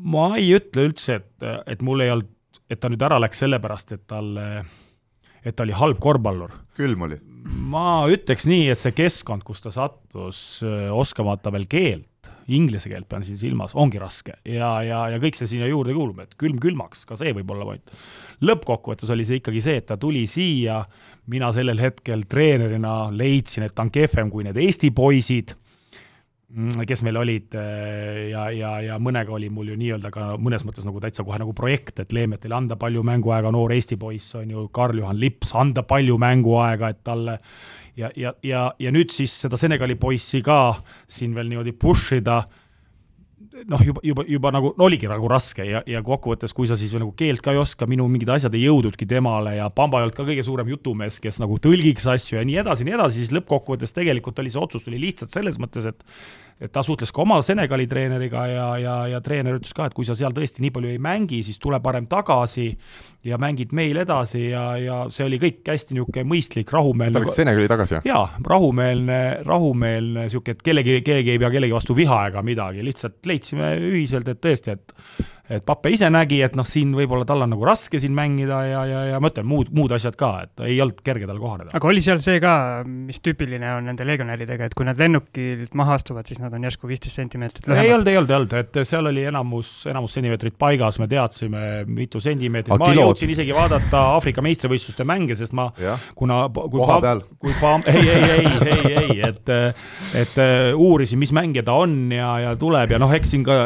ma 0.08 0.34
ei 0.40 0.52
ütle 0.58 0.90
üldse, 0.90 1.22
et, 1.22 1.48
et 1.68 1.86
mul 1.86 2.04
ei 2.04 2.12
olnud, 2.12 2.34
et 2.68 2.80
ta 2.82 2.90
nüüd 2.92 3.04
ära 3.06 3.22
läks 3.22 3.40
sellepärast, 3.46 3.94
et 3.96 4.04
talle 4.10 4.48
et 5.48 5.56
ta 5.56 5.66
oli 5.66 5.76
halb 5.78 6.00
korvpallur. 6.04 6.54
külm 6.78 7.08
oli? 7.08 7.20
ma 7.72 8.04
ütleks 8.12 8.44
nii, 8.50 8.68
et 8.74 8.82
see 8.82 8.94
keskkond, 8.96 9.46
kus 9.48 9.64
ta 9.64 9.72
sattus, 9.72 10.62
oskamata 10.92 11.52
veel 11.56 11.68
keelt, 11.72 12.32
inglise 12.52 12.92
keelt 12.92 13.08
pean 13.08 13.24
siin 13.28 13.40
silmas, 13.40 13.76
ongi 13.76 14.00
raske 14.02 14.36
ja, 14.48 14.74
ja, 14.84 15.06
ja 15.14 15.20
kõik 15.24 15.40
see 15.40 15.50
sinna 15.54 15.70
juurde 15.70 15.96
kuulub, 15.96 16.20
et 16.24 16.36
külm 16.40 16.60
külmaks, 16.64 17.06
ka 17.08 17.16
see 17.20 17.32
võib 17.38 17.54
olla 17.56 17.70
point. 17.70 17.96
lõppkokkuvõttes 18.44 19.12
oli 19.16 19.28
see 19.28 19.40
ikkagi 19.42 19.64
see, 19.64 19.80
et 19.82 19.88
ta 19.88 20.00
tuli 20.00 20.26
siia, 20.28 20.82
mina 21.32 21.54
sellel 21.56 21.80
hetkel 21.80 22.28
treenerina 22.28 23.08
leidsin, 23.16 23.68
et 23.68 23.76
ta 23.76 23.88
on 23.88 23.94
kehvem 23.96 24.32
kui 24.34 24.48
need 24.48 24.60
Eesti 24.60 24.92
poisid 24.96 25.56
kes 26.88 27.02
meil 27.04 27.18
olid 27.20 27.56
äh, 27.60 28.30
ja, 28.32 28.46
ja, 28.56 28.70
ja 28.80 28.98
mõnega 29.04 29.34
oli 29.36 29.50
mul 29.52 29.74
ju 29.74 29.76
nii-öelda 29.80 30.12
ka 30.14 30.28
mõnes 30.40 30.64
mõttes 30.64 30.86
nagu 30.88 31.02
täitsa 31.04 31.26
kohe 31.28 31.40
nagu 31.42 31.52
projekt, 31.56 32.00
et 32.00 32.14
Leemetile 32.16 32.56
anda 32.56 32.78
palju 32.80 33.04
mänguaega, 33.04 33.52
noor 33.52 33.74
Eesti 33.76 33.98
poiss 34.00 34.38
on 34.40 34.54
ju, 34.54 34.68
Karl-Juhan 34.72 35.20
Lips, 35.20 35.52
anda 35.60 35.84
palju 35.84 36.16
mänguaega, 36.24 36.94
et 36.96 37.02
talle 37.04 37.36
ja, 38.00 38.12
ja, 38.16 38.32
ja, 38.48 38.64
ja 38.80 38.94
nüüd 38.96 39.12
siis 39.12 39.36
seda 39.44 39.60
Senegali 39.60 39.98
poissi 40.00 40.40
ka 40.46 40.78
siin 41.04 41.36
veel 41.36 41.52
niimoodi 41.52 41.76
push 41.76 42.16
ida 42.22 42.40
noh, 43.66 43.82
juba, 43.84 44.02
juba, 44.06 44.26
juba 44.30 44.52
nagu 44.54 44.72
no 44.78 44.88
oligi 44.88 45.10
nagu 45.10 45.30
raske 45.32 45.66
ja, 45.66 45.82
ja 45.88 46.02
kokkuvõttes, 46.06 46.54
kui 46.56 46.70
sa 46.70 46.78
siis 46.80 46.94
nagu 46.98 47.12
keelt 47.18 47.42
ka 47.46 47.56
ei 47.56 47.62
oska, 47.62 47.88
minu 47.90 48.08
mingid 48.12 48.32
asjad 48.36 48.56
ei 48.58 48.66
jõudnudki 48.68 49.08
temale 49.10 49.58
ja 49.58 49.70
Pamba 49.74 50.02
ei 50.02 50.08
olnud 50.08 50.18
ka 50.18 50.26
kõige 50.28 50.46
suurem 50.46 50.70
jutumees, 50.72 51.22
kes 51.24 51.42
nagu 51.44 51.58
tõlgiks 51.64 52.08
asju 52.14 52.40
ja 52.40 52.46
nii 52.48 52.60
edasi, 52.64 52.88
nii 52.88 52.98
edasi, 52.98 53.24
siis 53.24 53.34
lõppkokkuvõttes 53.38 53.96
tegelikult 53.96 54.44
oli 54.44 54.54
see 54.54 54.62
otsus 54.62 54.86
tuli 54.86 55.02
lihtsalt 55.02 55.34
selles 55.34 55.58
mõttes, 55.62 55.90
et 55.90 56.06
et 56.62 56.72
ta 56.74 56.82
suhtles 56.86 57.12
ka 57.14 57.22
oma 57.22 57.38
Senegali 57.46 57.86
treeneriga 57.90 58.46
ja, 58.50 58.68
ja, 58.82 58.96
ja 59.12 59.22
treener 59.24 59.60
ütles 59.60 59.76
ka, 59.78 59.88
et 59.88 59.96
kui 59.98 60.08
sa 60.08 60.16
seal 60.18 60.34
tõesti 60.36 60.64
nii 60.64 60.74
palju 60.74 60.90
ei 60.94 61.02
mängi, 61.02 61.44
siis 61.46 61.62
tule 61.62 61.80
parem 61.84 62.08
tagasi 62.10 62.72
ja 63.28 63.38
mängid 63.42 63.76
meil 63.78 64.00
edasi 64.02 64.48
ja, 64.50 64.66
ja 64.82 64.98
see 65.14 65.28
oli 65.28 65.40
kõik 65.42 65.62
hästi 65.70 65.98
niisugune 65.98 66.26
mõistlik, 66.32 66.74
rahumeelne. 66.74 67.14
ta 67.14 67.24
läks 67.24 67.38
Senegali 67.38 67.70
tagasi, 67.70 68.00
jah? 68.00 68.10
jaa, 68.10 68.26
rahumeelne, 68.50 69.22
rahumeelne 69.46 70.28
niisugune, 70.28 70.58
et 70.58 70.66
kellegi, 70.66 71.00
keegi 71.06 71.36
ei 71.36 71.42
pea 71.42 71.54
kellegi 71.54 71.78
vastu 71.78 71.98
viha 71.98 72.24
ega 72.32 72.46
midagi, 72.46 72.86
lihtsalt 72.86 73.30
leidsime 73.30 73.76
ühiselt, 73.92 74.30
et 74.34 74.42
tõesti, 74.42 74.78
et 74.78 74.98
et 75.48 75.64
Pape 75.68 75.92
ise 75.94 76.10
nägi, 76.12 76.42
et 76.44 76.56
noh, 76.60 76.66
siin 76.68 76.92
võib-olla 76.96 77.26
tal 77.28 77.46
on 77.46 77.52
nagu 77.54 77.66
raske 77.68 78.02
siin 78.04 78.14
mängida 78.16 78.60
ja, 78.68 78.82
ja, 78.88 79.04
ja 79.14 79.22
ma 79.24 79.32
ütlen, 79.32 79.48
muud, 79.48 79.72
muud 79.76 79.94
asjad 79.96 80.18
ka, 80.20 80.32
et 80.44 80.64
ei 80.68 80.80
olnud 80.84 81.00
kerge 81.06 81.30
tal 81.30 81.40
kohaneda. 81.40 81.72
aga 81.78 81.90
oli 81.92 82.04
seal 82.04 82.20
see 82.24 82.42
ka, 82.44 82.54
mis 82.88 83.22
tüüpiline 83.24 83.70
on 83.78 83.88
nende 83.88 84.08
legionäridega, 84.08 84.68
et 84.68 84.76
kui 84.78 84.88
nad 84.88 85.00
lennukilt 85.00 85.78
maha 85.78 85.96
astuvad, 85.98 86.28
siis 86.28 86.42
nad 86.44 86.54
on 86.56 86.68
järsku 86.68 86.90
viisteist 86.90 87.22
sentimeetrit 87.22 87.68
ei 87.68 87.74
lühemad? 87.74 87.96
olnud, 87.98 88.12
ei 88.12 88.20
olnud, 88.20 88.34
ei 88.34 88.40
olnud, 88.42 88.58
et 88.60 88.82
seal 88.90 89.12
oli 89.12 89.24
enamus, 89.32 89.72
enamus 89.88 90.18
sentimeetrit 90.18 90.58
paigas, 90.60 91.00
me 91.00 91.08
teadsime, 91.12 91.64
mitu 91.88 92.22
sentimeetrit, 92.24 92.76
ma 92.76 92.92
kilod? 92.92 93.04
jõudsin 93.06 93.34
isegi 93.38 93.56
vaadata 93.56 94.04
Aafrika 94.18 94.44
meistrivõistluste 94.44 95.08
mänge, 95.08 95.38
sest 95.40 95.56
ma 95.58 95.70
jah, 95.80 96.04
kuna 96.18 96.44
kui 96.58 96.76
Koha 96.82 97.00
peal. 97.04 97.24
kui 97.40 97.56
pa-, 97.62 97.80
ei, 97.94 98.04
ei, 98.04 98.30
ei, 98.36 98.52
ei, 98.76 98.94
ei, 99.06 99.18
et 99.32 99.56
et 100.18 100.38
äh, 100.44 100.76
uurisin, 100.76 101.20
mis 101.22 101.32
mängija 101.36 101.64
ta 101.68 101.78
on 101.80 102.12
ja, 102.12 102.34
ja 102.44 102.54
tuleb 102.60 102.92
ja 102.92 103.00
noh, 103.00 103.12
eks 103.16 103.32
siin 103.32 103.48
ka 103.48 103.58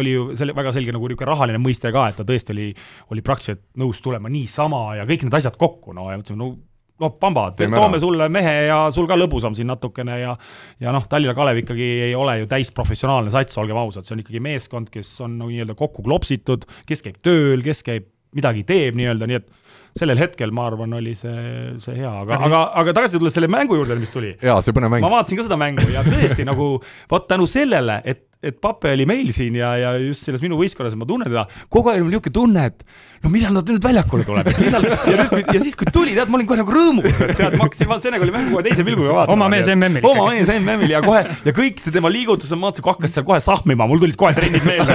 oli 0.00 0.16
ju 0.16 0.26
selle 0.38 0.56
väga 0.56 0.72
selge 0.72 0.94
nagu 0.94 1.04
niisugune 1.08 1.25
rahaline 1.26 1.60
mõiste 1.62 1.92
ka, 1.94 2.08
et 2.10 2.20
ta 2.20 2.26
tõesti 2.28 2.54
oli, 2.54 2.70
oli 3.14 3.24
praktiliselt 3.26 3.64
nõus 3.80 4.00
tulema 4.04 4.32
niisama 4.32 4.86
ja 5.00 5.06
kõik 5.08 5.26
need 5.26 5.38
asjad 5.40 5.58
kokku, 5.60 5.94
no 5.96 6.08
ja 6.12 6.20
mõtlesime, 6.20 6.40
no 6.42 6.54
noh, 7.02 7.12
Pamba, 7.20 7.50
Teeme 7.56 7.76
ära. 7.76 7.84
toome 7.84 8.00
sulle 8.00 8.28
mehe 8.32 8.54
ja 8.70 8.78
sul 8.94 9.08
ka 9.10 9.18
lõbusam 9.18 9.56
siin 9.56 9.68
natukene 9.70 10.20
ja 10.22 10.34
ja 10.82 10.94
noh, 10.94 11.04
Tallinna 11.10 11.36
Kalev 11.36 11.60
ikkagi 11.62 11.90
ei 12.08 12.14
ole 12.16 12.38
ju 12.42 12.50
täisprofessionaalne 12.50 13.32
sats, 13.34 13.58
olgem 13.60 13.78
ausad, 13.80 14.06
see 14.06 14.16
on 14.16 14.24
ikkagi 14.24 14.42
meeskond, 14.44 14.90
kes 14.92 15.12
on 15.26 15.38
nagu 15.40 15.52
nii-öelda 15.52 15.76
kokku 15.78 16.04
klopsitud, 16.06 16.66
kes 16.88 17.04
käib 17.04 17.20
tööl, 17.24 17.64
kes 17.66 17.84
käib, 17.86 18.08
midagi 18.36 18.64
teeb 18.68 18.96
nii-öelda, 18.98 19.28
nii 19.28 19.40
et 19.40 19.52
sellel 19.96 20.18
hetkel, 20.20 20.52
ma 20.52 20.66
arvan, 20.68 20.92
oli 20.98 21.14
see, 21.16 21.36
see 21.80 21.96
hea, 21.96 22.10
aga, 22.10 22.36
Aga 22.36 22.46
aga, 22.48 22.62
aga 22.82 22.94
tagasi 22.98 23.20
tulles 23.20 23.36
selle 23.36 23.48
mängu 23.52 23.78
juurde, 23.78 23.96
mis 24.00 24.12
tuli, 24.12 24.34
jaa, 24.44 24.58
see 24.64 24.76
põnev 24.76 24.92
mäng 24.92 25.04
ma. 25.06 25.12
vaatasin 25.18 25.40
ka 25.40 25.46
seda 25.46 25.56
mängu 25.60 25.86
ja 25.92 26.04
tõesti 26.06 26.44
nagu 26.48 26.74
vot 27.12 27.28
tänu 27.30 27.48
sellele, 27.48 28.02
et, 28.04 28.26
et 28.46 28.60
Pape 28.62 28.92
oli 28.94 29.06
meil 29.08 29.32
siin 29.34 29.58
ja, 29.58 29.74
ja 29.80 29.94
just 30.00 30.26
selles 30.26 30.44
minu 30.44 30.58
võistkonnas 30.60 30.96
ma 30.98 31.08
tunnen 31.08 31.30
teda, 31.30 31.46
kogu 31.72 31.92
aeg 31.92 32.04
mul 32.04 32.12
niisugune 32.14 32.36
tunne, 32.36 32.66
et 32.70 32.86
no 33.26 33.32
millal 33.32 33.56
nad 33.58 33.70
nüüd 33.70 33.82
väljakule 33.82 34.24
tuleb, 34.26 34.48
millal? 34.62 34.86
Ja 34.86 35.16
nüüd, 35.18 35.30
kui 35.32 35.42
ja 35.42 35.62
siis, 35.62 35.74
kui 35.78 35.88
tuli, 35.92 36.14
tead, 36.16 36.30
ma 36.30 36.38
olin 36.38 36.48
kohe 36.48 36.60
nagu 36.60 36.74
rõõmus, 36.74 37.20
et 37.26 37.34
tead, 37.38 37.56
ma 37.58 37.66
hakkasin 37.66 37.94
Senegali 38.06 38.32
mängu 38.34 38.54
kohe 38.54 38.62
teise 38.66 38.84
pilguga 38.86 39.14
vaatama. 39.16 39.34
Oma 39.34 39.48
mees 39.50 39.70
MM-il 39.72 40.04
oma 40.06 40.26
mees 40.30 40.50
MM-il 40.52 40.92
ja 40.92 41.00
kohe 41.04 41.22
ja 41.46 41.54
kõik 41.56 41.80
see 41.82 41.94
tema 41.94 42.10
liigutused, 42.12 42.54
ma 42.58 42.68
vaatasin, 42.68 42.84
kui 42.86 42.92
hakkas 42.94 43.16
seal 43.16 43.26
kohe 43.26 43.38
sahmima, 43.42 43.88
mul 43.90 44.02
tulid 44.02 44.18
kohe 44.20 44.34
trennid 44.36 44.66
meelde. 44.66 44.94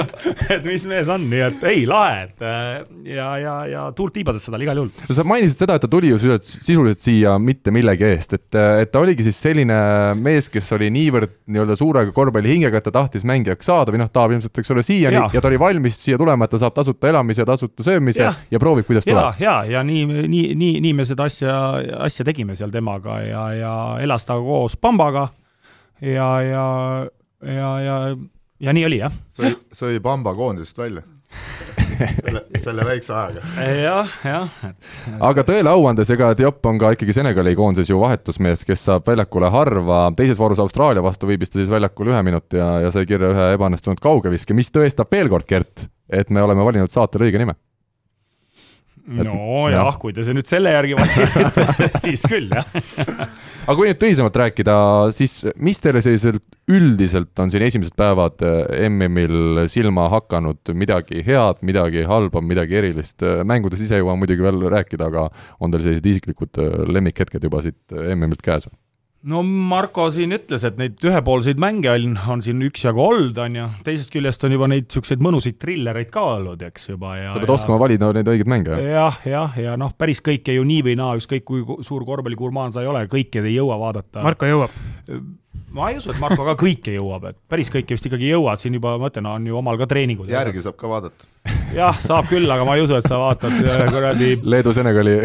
Et, 0.00 0.12
et 0.56 0.66
mis 0.66 0.84
mees 0.88 1.08
on, 1.10 1.24
nii 1.30 1.42
et 1.48 1.64
ei, 1.70 1.82
lahe, 1.88 2.26
et 2.28 2.44
äh, 2.46 2.68
ja, 3.16 3.30
ja, 3.40 3.54
ja 3.70 3.84
tuult 3.96 4.14
tiibades 4.14 4.44
seda 4.46 4.60
igal 4.62 4.78
juhul. 4.82 5.16
sa 5.16 5.24
mainisid 5.26 5.64
seda, 5.64 5.76
et 5.78 5.84
ta 5.84 5.90
tuli 5.90 6.12
ju 6.12 6.20
sisuliselt, 6.20 6.46
sisuliselt 6.68 7.02
siia 7.02 7.34
mitte 7.42 7.74
millegi 7.74 8.06
eest, 8.06 8.36
et, 8.36 8.60
et 8.84 8.92
ta 8.92 9.02
oligi 9.02 9.26
siis 9.26 9.40
selline 9.48 9.80
mees, 10.20 10.50
kes 10.52 10.70
oli 10.76 10.90
niivõrd 10.94 11.34
nii-öelda 11.50 11.76
suure 11.80 12.04
korvpallihingega, 12.14 12.80
et 12.80 12.86
ta 12.86 12.94
tahtis 12.94 13.26
mängijaks 13.26 13.70
saada 13.70 13.94
või 13.94 14.02
noh, 14.04 14.12
tahab 14.12 14.36
ilmselt, 14.36 14.62
eks 14.62 14.74
ole, 14.74 14.84
siiani 14.86 15.18
Jaa. 15.18 15.30
ja 15.34 15.42
ta 15.42 15.50
oli 15.50 15.60
valmis 15.60 15.98
siia 16.04 16.20
tulema, 16.20 16.46
et 16.46 16.54
ta 16.54 16.60
saab 16.62 16.76
tasuta 16.76 17.10
elamise 17.10 17.39
ja 17.40 17.46
tasuta 17.48 17.84
söömise 17.86 18.22
ja, 18.22 18.32
ja 18.50 18.60
proovib, 18.62 18.86
kuidas 18.88 19.08
ja 19.08 19.14
tuleb., 19.16 19.42
ja, 19.42 19.56
ja 19.68 19.84
nii, 19.86 20.06
nii, 20.28 20.46
nii, 20.58 20.80
nii 20.86 20.94
me 20.96 21.06
seda 21.08 21.26
asja, 21.30 21.56
asja 22.06 22.26
tegime 22.28 22.56
seal 22.58 22.72
temaga 22.74 23.20
ja, 23.24 23.44
ja 23.56 23.74
elas 24.04 24.28
ta 24.28 24.38
koos 24.40 24.76
Pambaga 24.80 25.28
ja, 26.00 26.30
ja, 26.46 26.66
ja, 27.44 27.70
ja, 27.84 28.00
ja 28.60 28.76
nii 28.76 28.88
oli 28.88 29.02
jah. 29.02 29.20
sõi, 29.36 29.54
sõi 29.74 30.00
Pamba 30.04 30.36
koondisest 30.36 30.78
välja. 30.78 31.06
selle, 32.00 32.42
selle 32.62 32.86
väikse 32.86 33.14
ajaga. 33.14 33.44
jah, 33.80 34.14
jah, 34.24 34.66
aga 35.30 35.44
tõele 35.46 35.72
au 35.72 35.86
andes, 35.90 36.10
ega 36.14 36.32
Diop 36.38 36.66
on 36.70 36.80
ka 36.80 36.92
ikkagi 36.96 37.16
Senegali 37.16 37.54
koondises 37.58 37.90
ju 37.92 38.00
vahetusmees, 38.02 38.64
kes 38.68 38.86
saab 38.88 39.08
väljakule 39.10 39.50
harva, 39.52 40.02
teises 40.16 40.40
voorus 40.40 40.62
Austraalia 40.62 41.04
vastu 41.04 41.30
viibis 41.30 41.52
ta 41.52 41.60
siis 41.60 41.72
väljakul 41.72 42.12
ühe 42.12 42.22
minuti 42.26 42.60
ja, 42.60 42.72
ja 42.86 42.92
sai 42.94 43.06
kirja 43.08 43.32
ühe 43.34 43.48
ebaõnnestunud 43.56 44.02
kaugeviske, 44.02 44.56
mis 44.56 44.72
tõestab 44.74 45.10
veel 45.12 45.32
kord, 45.32 45.48
Gert, 45.50 45.88
et 46.10 46.30
me 46.30 46.42
oleme 46.44 46.64
valinud 46.66 46.92
saatele 46.92 47.28
õige 47.28 47.42
nime. 47.42 47.56
No 49.10 49.66
jah, 49.72 49.90
kui 50.00 50.14
te 50.14 50.24
see 50.26 50.36
nüüd 50.36 50.48
selle 50.48 50.72
järgi 50.74 50.96
valite, 50.98 51.88
siis 52.04 52.22
küll 52.30 52.50
jah. 52.52 52.66
aga 53.66 53.76
kui 53.78 53.88
nüüd 53.90 54.00
tõsisemalt 54.00 54.38
rääkida, 54.42 54.76
siis 55.16 55.40
mis 55.58 55.82
teile 55.82 56.02
selliselt 56.04 56.44
üldiselt 56.70 57.42
on 57.42 57.50
siin 57.52 57.64
esimesed 57.66 57.96
päevad 57.98 58.44
eh, 58.46 58.86
MM-il 58.88 59.64
silma 59.72 60.06
hakanud, 60.12 60.74
midagi 60.78 61.24
head, 61.26 61.64
midagi 61.66 62.04
halba, 62.08 62.42
midagi 62.44 62.78
erilist, 62.82 63.24
mängudest 63.46 63.86
ise 63.86 64.00
jõuan 64.00 64.20
muidugi 64.20 64.46
veel 64.46 64.62
rääkida, 64.70 65.10
aga 65.10 65.26
on 65.58 65.74
teil 65.74 65.86
sellised 65.88 66.06
isiklikud 66.14 66.62
eh, 66.62 66.78
lemmikhetked 66.98 67.50
juba 67.50 67.64
siit 67.66 67.80
eh, 67.96 68.12
MM-ilt 68.14 68.44
käes 68.46 68.70
või? 68.70 68.78
No 69.28 69.42
Marko 69.44 70.06
siin 70.14 70.32
ütles, 70.32 70.62
et 70.64 70.78
neid 70.80 71.02
ühepoolseid 71.04 71.60
mänge 71.60 71.90
on, 71.92 72.14
on 72.34 72.44
siin 72.44 72.62
üksjagu 72.64 73.02
olnud, 73.04 73.36
on 73.42 73.58
ju, 73.58 73.66
teisest 73.86 74.12
küljest 74.14 74.46
on 74.48 74.54
juba 74.56 74.68
neid 74.70 74.86
niisuguseid 74.88 75.24
mõnusaid 75.24 75.58
trillereid 75.60 76.12
ka 76.14 76.22
olnud, 76.36 76.62
eks 76.70 76.88
juba 76.92 77.16
ja 77.18 77.34
sa 77.34 77.42
pead 77.42 77.52
ja... 77.52 77.58
oskama 77.58 77.80
valida 77.82 78.12
neid 78.16 78.30
õigeid 78.32 78.50
mänge, 78.50 78.78
jah? 78.80 78.86
jah, 78.94 79.20
jah, 79.28 79.60
ja 79.60 79.76
noh, 79.80 79.92
päris 79.98 80.22
kõike 80.24 80.56
ju 80.56 80.64
nii 80.66 80.86
või 80.88 80.96
naa, 81.00 81.18
ükskõik 81.20 81.44
kui 81.48 81.66
ku- 81.68 81.80
suur 81.86 82.06
korvpalligurmaan 82.08 82.72
sa 82.74 82.84
ei 82.84 82.90
ole, 82.90 83.04
kõike 83.12 83.44
ei 83.44 83.56
jõua 83.58 83.76
vaadata. 83.80 84.24
Marko 84.24 84.48
jõuab. 84.48 84.80
Ma 85.74 85.90
ei 85.90 85.98
usu, 86.00 86.10
et 86.10 86.18
Marko 86.22 86.44
ka 86.48 86.54
kõike 86.58 86.94
jõuab, 86.96 87.28
et 87.30 87.38
päris 87.50 87.70
kõike 87.72 87.94
vist 87.94 88.06
ikkagi 88.08 88.30
jõuad, 88.32 88.60
siin 88.60 88.74
juba 88.76 88.96
ma 88.98 89.10
ütlen, 89.10 89.28
on 89.30 89.46
ju 89.46 89.58
omal 89.60 89.78
ka 89.78 89.86
treeningud. 89.90 90.30
järgi 90.30 90.64
saab 90.64 90.76
ka 90.80 90.90
vaadata. 90.90 91.28
jah, 91.76 91.98
saab 92.02 92.26
küll, 92.30 92.50
aga 92.50 92.66
ma 92.66 92.76
ei 92.78 92.84
usu, 92.84 92.96
et 92.98 93.06
sa 93.06 93.20
vaatad 93.20 93.54
äh, 93.60 93.84
kuradi 93.94 94.32
Leedu-Senegali 94.42 95.16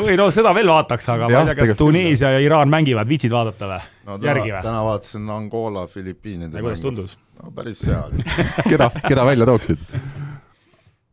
või 0.00 0.16
no 0.20 0.30
seda 0.34 0.54
veel 0.56 0.72
vaataks, 0.72 1.08
aga 1.14 1.28
ma 1.28 1.36
Jah, 1.36 1.46
ei 1.46 1.52
tea, 1.52 1.58
kas 1.60 1.78
Tuneesia 1.78 2.32
ja 2.36 2.42
Iraan 2.42 2.72
mängivad, 2.72 3.08
viitsid 3.10 3.34
vaadata 3.34 3.70
või 3.70 3.80
no 4.08 4.18
järgi 4.22 4.50
või? 4.50 4.62
täna 4.66 4.80
vaatasin 4.88 5.30
Angola, 5.36 5.86
Filipiinide 5.90 6.58
ja 6.58 6.64
kuidas 6.66 6.82
tundus? 6.82 7.18
no 7.40 7.54
päris 7.54 7.84
hea 7.86 8.00
oli. 8.08 8.26
keda, 8.72 8.90
keda 9.06 9.26
välja 9.30 9.46
tooksid? 9.46 9.84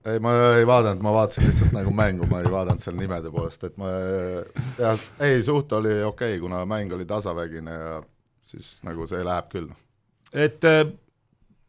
ei, 0.10 0.18
ma 0.24 0.34
ei 0.56 0.66
vaadanud, 0.66 1.04
ma 1.06 1.14
vaatasin 1.20 1.46
lihtsalt 1.46 1.78
nagu 1.78 1.94
mängu, 1.94 2.26
ma 2.32 2.42
ei 2.42 2.50
vaadanud 2.50 2.82
seal 2.82 2.98
nimede 2.98 3.30
poolest, 3.30 3.70
et 3.70 3.78
ma 3.78 3.94
jah, 4.82 5.06
ei 5.28 5.38
suht 5.46 5.78
oli 5.78 6.00
okei 6.02 6.34
okay,, 6.34 6.42
kuna 6.42 6.64
mäng 6.66 6.98
oli 6.98 7.06
tasavägine 7.06 7.78
ja 7.78 8.02
siis 8.52 8.74
nagu 8.88 9.08
see 9.10 9.24
läheb 9.26 9.48
küll. 9.54 9.70
et 10.34 10.64
äh, 10.68 10.84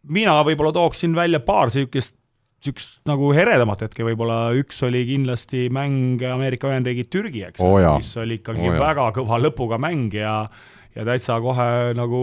mina 0.09 0.39
võib-olla 0.47 0.73
tooksin 0.77 1.15
välja 1.17 1.41
paar 1.41 1.71
niisugust 1.73 2.19
niisugust 2.63 3.01
nagu 3.11 3.33
heredamat 3.35 3.81
hetke 3.89 4.05
võib-olla, 4.07 4.53
üks 4.55 4.79
oli 4.87 5.01
kindlasti 5.09 5.65
mäng 5.75 6.21
Ameerika 6.31 6.69
Ühendriigid-Türgi, 6.71 7.43
eks 7.49 7.61
Oo 7.65 7.81
jaa. 7.83 7.97
mis 7.99 8.13
oli 8.23 8.37
ikkagi 8.39 8.63
Oo 8.63 8.77
jaa. 8.77 8.85
väga 8.87 9.09
kõva 9.19 9.41
lõpuga 9.43 9.79
mäng 9.83 10.15
ja 10.15 10.37
ja 10.95 11.05
täitsa 11.09 11.41
kohe 11.43 11.95
nagu 11.99 12.23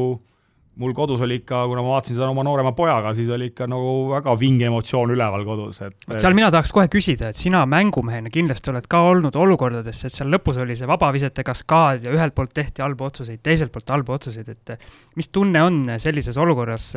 mul 0.79 0.93
kodus 0.95 1.21
oli 1.25 1.39
ikka, 1.41 1.65
kuna 1.67 1.83
ma 1.83 1.95
vaatasin 1.95 2.15
seda 2.17 2.29
oma 2.31 2.43
noorema 2.47 2.71
pojaga, 2.75 3.11
siis 3.17 3.29
oli 3.35 3.49
ikka 3.51 3.67
nagu 3.69 3.93
väga 4.13 4.35
vinge 4.39 4.67
emotsioon 4.69 5.13
üleval 5.15 5.43
kodus, 5.47 5.81
et 5.85 6.07
vot 6.07 6.21
seal 6.23 6.37
mina 6.37 6.49
tahaks 6.53 6.71
kohe 6.75 6.87
küsida, 6.91 7.31
et 7.31 7.39
sina 7.39 7.65
mängumehena 7.69 8.31
kindlasti 8.33 8.71
oled 8.73 8.87
ka 8.91 9.01
olnud 9.11 9.35
olukordades, 9.39 10.03
et 10.07 10.15
seal 10.15 10.31
lõpus 10.31 10.59
oli 10.63 10.77
see 10.79 10.89
vabavisete 10.89 11.43
kaskaad 11.47 12.07
ja 12.07 12.13
ühelt 12.15 12.35
poolt 12.37 12.55
tehti 12.55 12.85
halbu 12.85 13.09
otsuseid, 13.09 13.43
teiselt 13.43 13.73
poolt 13.75 13.91
halbu 13.95 14.15
otsuseid, 14.15 14.53
et 14.55 14.75
mis 15.19 15.31
tunne 15.35 15.63
on 15.63 15.81
sellises 15.99 16.39
olukorras, 16.39 16.93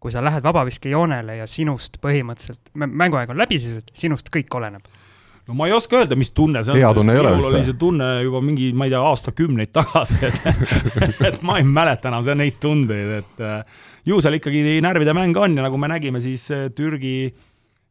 kui 0.00 0.12
sa 0.12 0.22
lähed 0.24 0.42
vabaviskejoonele 0.42 1.40
ja 1.42 1.46
sinust 1.50 2.00
põhimõtteliselt, 2.02 2.72
mänguaeg 2.74 3.30
on 3.30 3.38
läbi 3.38 3.60
sisuliselt, 3.60 3.92
sinust 3.94 4.32
kõik 4.34 4.50
oleneb. 4.56 4.86
No 5.50 5.58
ma 5.58 5.66
ei 5.66 5.74
oska 5.74 5.98
öelda, 6.00 6.16
mis 6.18 6.30
tunne 6.36 6.62
see 6.64 6.74
on. 6.74 6.80
Hea 6.80 6.92
tunne 6.94 7.14
ei 7.14 7.20
ole 7.22 7.34
vist, 7.36 7.50
oli 7.50 7.62
see 7.66 7.78
tunne 7.80 8.08
juba 8.24 8.42
mingi, 8.44 8.70
ma 8.76 8.86
ei 8.86 8.94
tea, 8.94 9.02
aastakümneid 9.10 9.72
tagasi, 9.74 10.18
et 10.28 10.40
et 11.32 11.40
ma 11.46 11.58
ei 11.58 11.66
mäleta 11.66 12.10
enam 12.12 12.24
seda 12.26 12.38
neid 12.38 12.60
tundeid, 12.62 13.14
et 13.20 13.44
äh, 13.44 13.86
ju 14.06 14.20
seal 14.22 14.38
ikkagi 14.38 14.78
närvide 14.84 15.14
mäng 15.16 15.36
on 15.36 15.58
ja 15.58 15.66
nagu 15.66 15.80
me 15.80 15.90
nägime, 15.90 16.22
siis 16.22 16.46
äh, 16.54 16.68
Türgi 16.74 17.32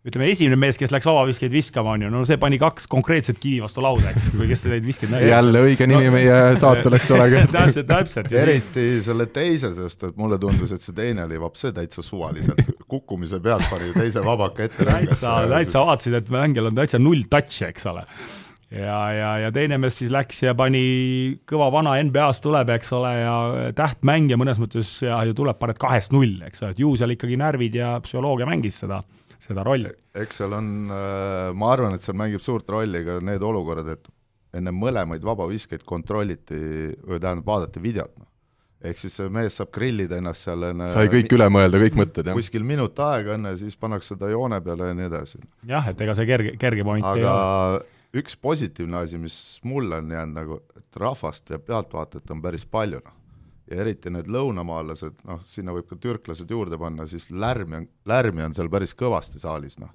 ütleme, 0.07 0.29
esimene 0.31 0.55
mees, 0.59 0.77
kes 0.79 0.93
läks 0.93 1.07
vabaviskeid 1.09 1.51
viskama, 1.51 1.97
on 1.97 2.05
ju, 2.05 2.09
no 2.13 2.21
see 2.27 2.39
pani 2.39 2.59
kaks 2.62 2.88
konkreetset 2.91 3.39
kivi 3.41 3.59
vastu 3.63 3.83
lauda, 3.83 4.13
eks, 4.13 4.29
või 4.31 4.47
kes 4.51 4.63
neid 4.71 4.85
viskeid 4.88 5.12
nägi. 5.12 5.27
jälle 5.27 5.63
õige 5.67 5.88
nimi 5.91 6.12
meie 6.13 6.38
saatel, 6.62 6.95
eks 6.95 7.12
ole. 7.17 7.27
täpselt, 7.57 7.89
täpselt. 7.89 8.31
eriti 8.31 8.88
selle 9.03 9.27
teise, 9.35 9.73
sest 9.75 10.07
et 10.07 10.19
mulle 10.19 10.39
tundus, 10.39 10.71
et 10.75 10.85
see 10.85 10.95
teine 10.95 11.27
oli 11.27 11.41
vapse 11.41 11.73
täitsa 11.75 12.05
suvaliselt, 12.05 12.63
kukkumise 12.88 13.41
pealt 13.43 13.67
pani 13.71 13.91
teise 13.97 14.23
vabaka 14.23 14.69
ette 14.69 14.88
täitsa, 14.88 15.41
täitsa 15.51 15.83
vaatasid, 15.83 16.19
et 16.21 16.31
mängijal 16.31 16.71
on 16.71 16.79
täitsa 16.79 17.01
null 17.01 17.27
touch'i, 17.27 17.67
eks 17.67 17.91
ole. 17.91 18.07
ja, 18.71 19.03
ja, 19.12 19.35
ja 19.43 19.51
teine 19.51 19.81
mees 19.83 19.99
siis 19.99 20.15
läks 20.15 20.45
ja 20.47 20.55
pani 20.55 20.81
kõva 21.49 21.73
vana 21.75 21.99
NBA-st 22.07 22.47
tuleb, 22.47 22.71
eks 22.79 22.95
ole, 22.95 23.15
ja 23.19 23.38
tähtmängija 23.75 24.39
mõnes 24.39 24.63
mõttes 24.63 24.95
ja, 25.03 25.19
ja 25.27 25.35
tuleb, 25.35 25.59
paned 25.59 25.81
kahest 25.81 26.15
null, 26.15 26.39
eks 26.47 26.63
ole, 26.63 26.71
et 26.71 26.83
ju 26.88 26.95
seal 26.95 27.19
ikkagi 27.19 27.35
närvid 27.43 27.81
ja 27.83 27.97
psühholoogia 28.05 28.47
mängis 28.47 28.79
seda, 28.85 29.03
seda 29.39 29.63
rolli. 29.65 29.91
eks 30.15 30.41
seal 30.41 30.56
on, 30.58 30.71
ma 30.89 31.73
arvan, 31.73 31.95
et 31.95 32.06
seal 32.06 32.17
mängib 32.19 32.43
suurt 32.43 32.69
rolli 32.69 33.04
ka 33.06 33.19
need 33.23 33.43
olukorrad, 33.45 33.93
et 33.95 34.10
enne 34.58 34.73
mõlemaid 34.73 35.23
vabaviskeid 35.25 35.86
kontrolliti 35.88 36.58
või 37.06 37.21
tähendab, 37.21 37.45
vaadati 37.45 37.84
videot, 37.84 38.15
noh. 38.17 38.28
ehk 38.89 39.02
siis 39.02 39.15
see 39.19 39.30
mees 39.34 39.60
saab 39.60 39.71
grillida 39.75 40.17
ennast 40.17 40.47
seal 40.47 40.65
enne 40.71 40.89
sai 40.91 41.12
kõik 41.12 41.30
üle 41.38 41.49
mõelda, 41.54 41.82
kõik 41.84 41.99
mõtted, 41.99 42.32
jah. 42.32 42.38
kuskil 42.38 42.65
minut 42.65 42.99
aega 43.06 43.38
enne, 43.38 43.54
siis 43.62 43.78
pannakse 43.80 44.17
ta 44.19 44.32
joone 44.32 44.62
peale 44.65 44.89
ja 44.91 44.97
nii 44.97 45.08
edasi. 45.12 45.43
jah, 45.69 45.91
et 45.91 46.02
ega 46.06 46.17
see 46.17 46.30
kerge, 46.30 46.56
kerge 46.62 46.88
point 46.88 47.06
ei 47.06 47.23
aga 47.23 47.36
ole. 47.36 47.86
üks 48.23 48.38
positiivne 48.41 49.04
asi, 49.04 49.21
mis 49.21 49.38
mulle 49.69 50.02
on 50.02 50.17
jäänud 50.17 50.41
nagu, 50.41 50.62
et 50.80 51.02
rahvast 51.06 51.54
ja 51.54 51.62
pealtvaatajat 51.62 52.36
on 52.36 52.43
päris 52.45 52.65
palju, 52.65 53.04
noh. 53.06 53.18
Ja 53.69 53.82
eriti 53.84 54.12
need 54.13 54.29
lõunamaalased, 54.32 55.23
noh, 55.29 55.41
sinna 55.49 55.73
võib 55.75 55.88
ka 55.89 55.97
türklased 56.01 56.49
juurde 56.49 56.77
panna, 56.82 57.08
siis 57.10 57.29
lärmi 57.32 57.84
on, 57.84 57.89
lärmi 58.10 58.45
on 58.47 58.55
seal 58.58 58.69
päris 58.71 58.95
kõvasti 58.97 59.41
saalis, 59.41 59.77
noh. 59.82 59.91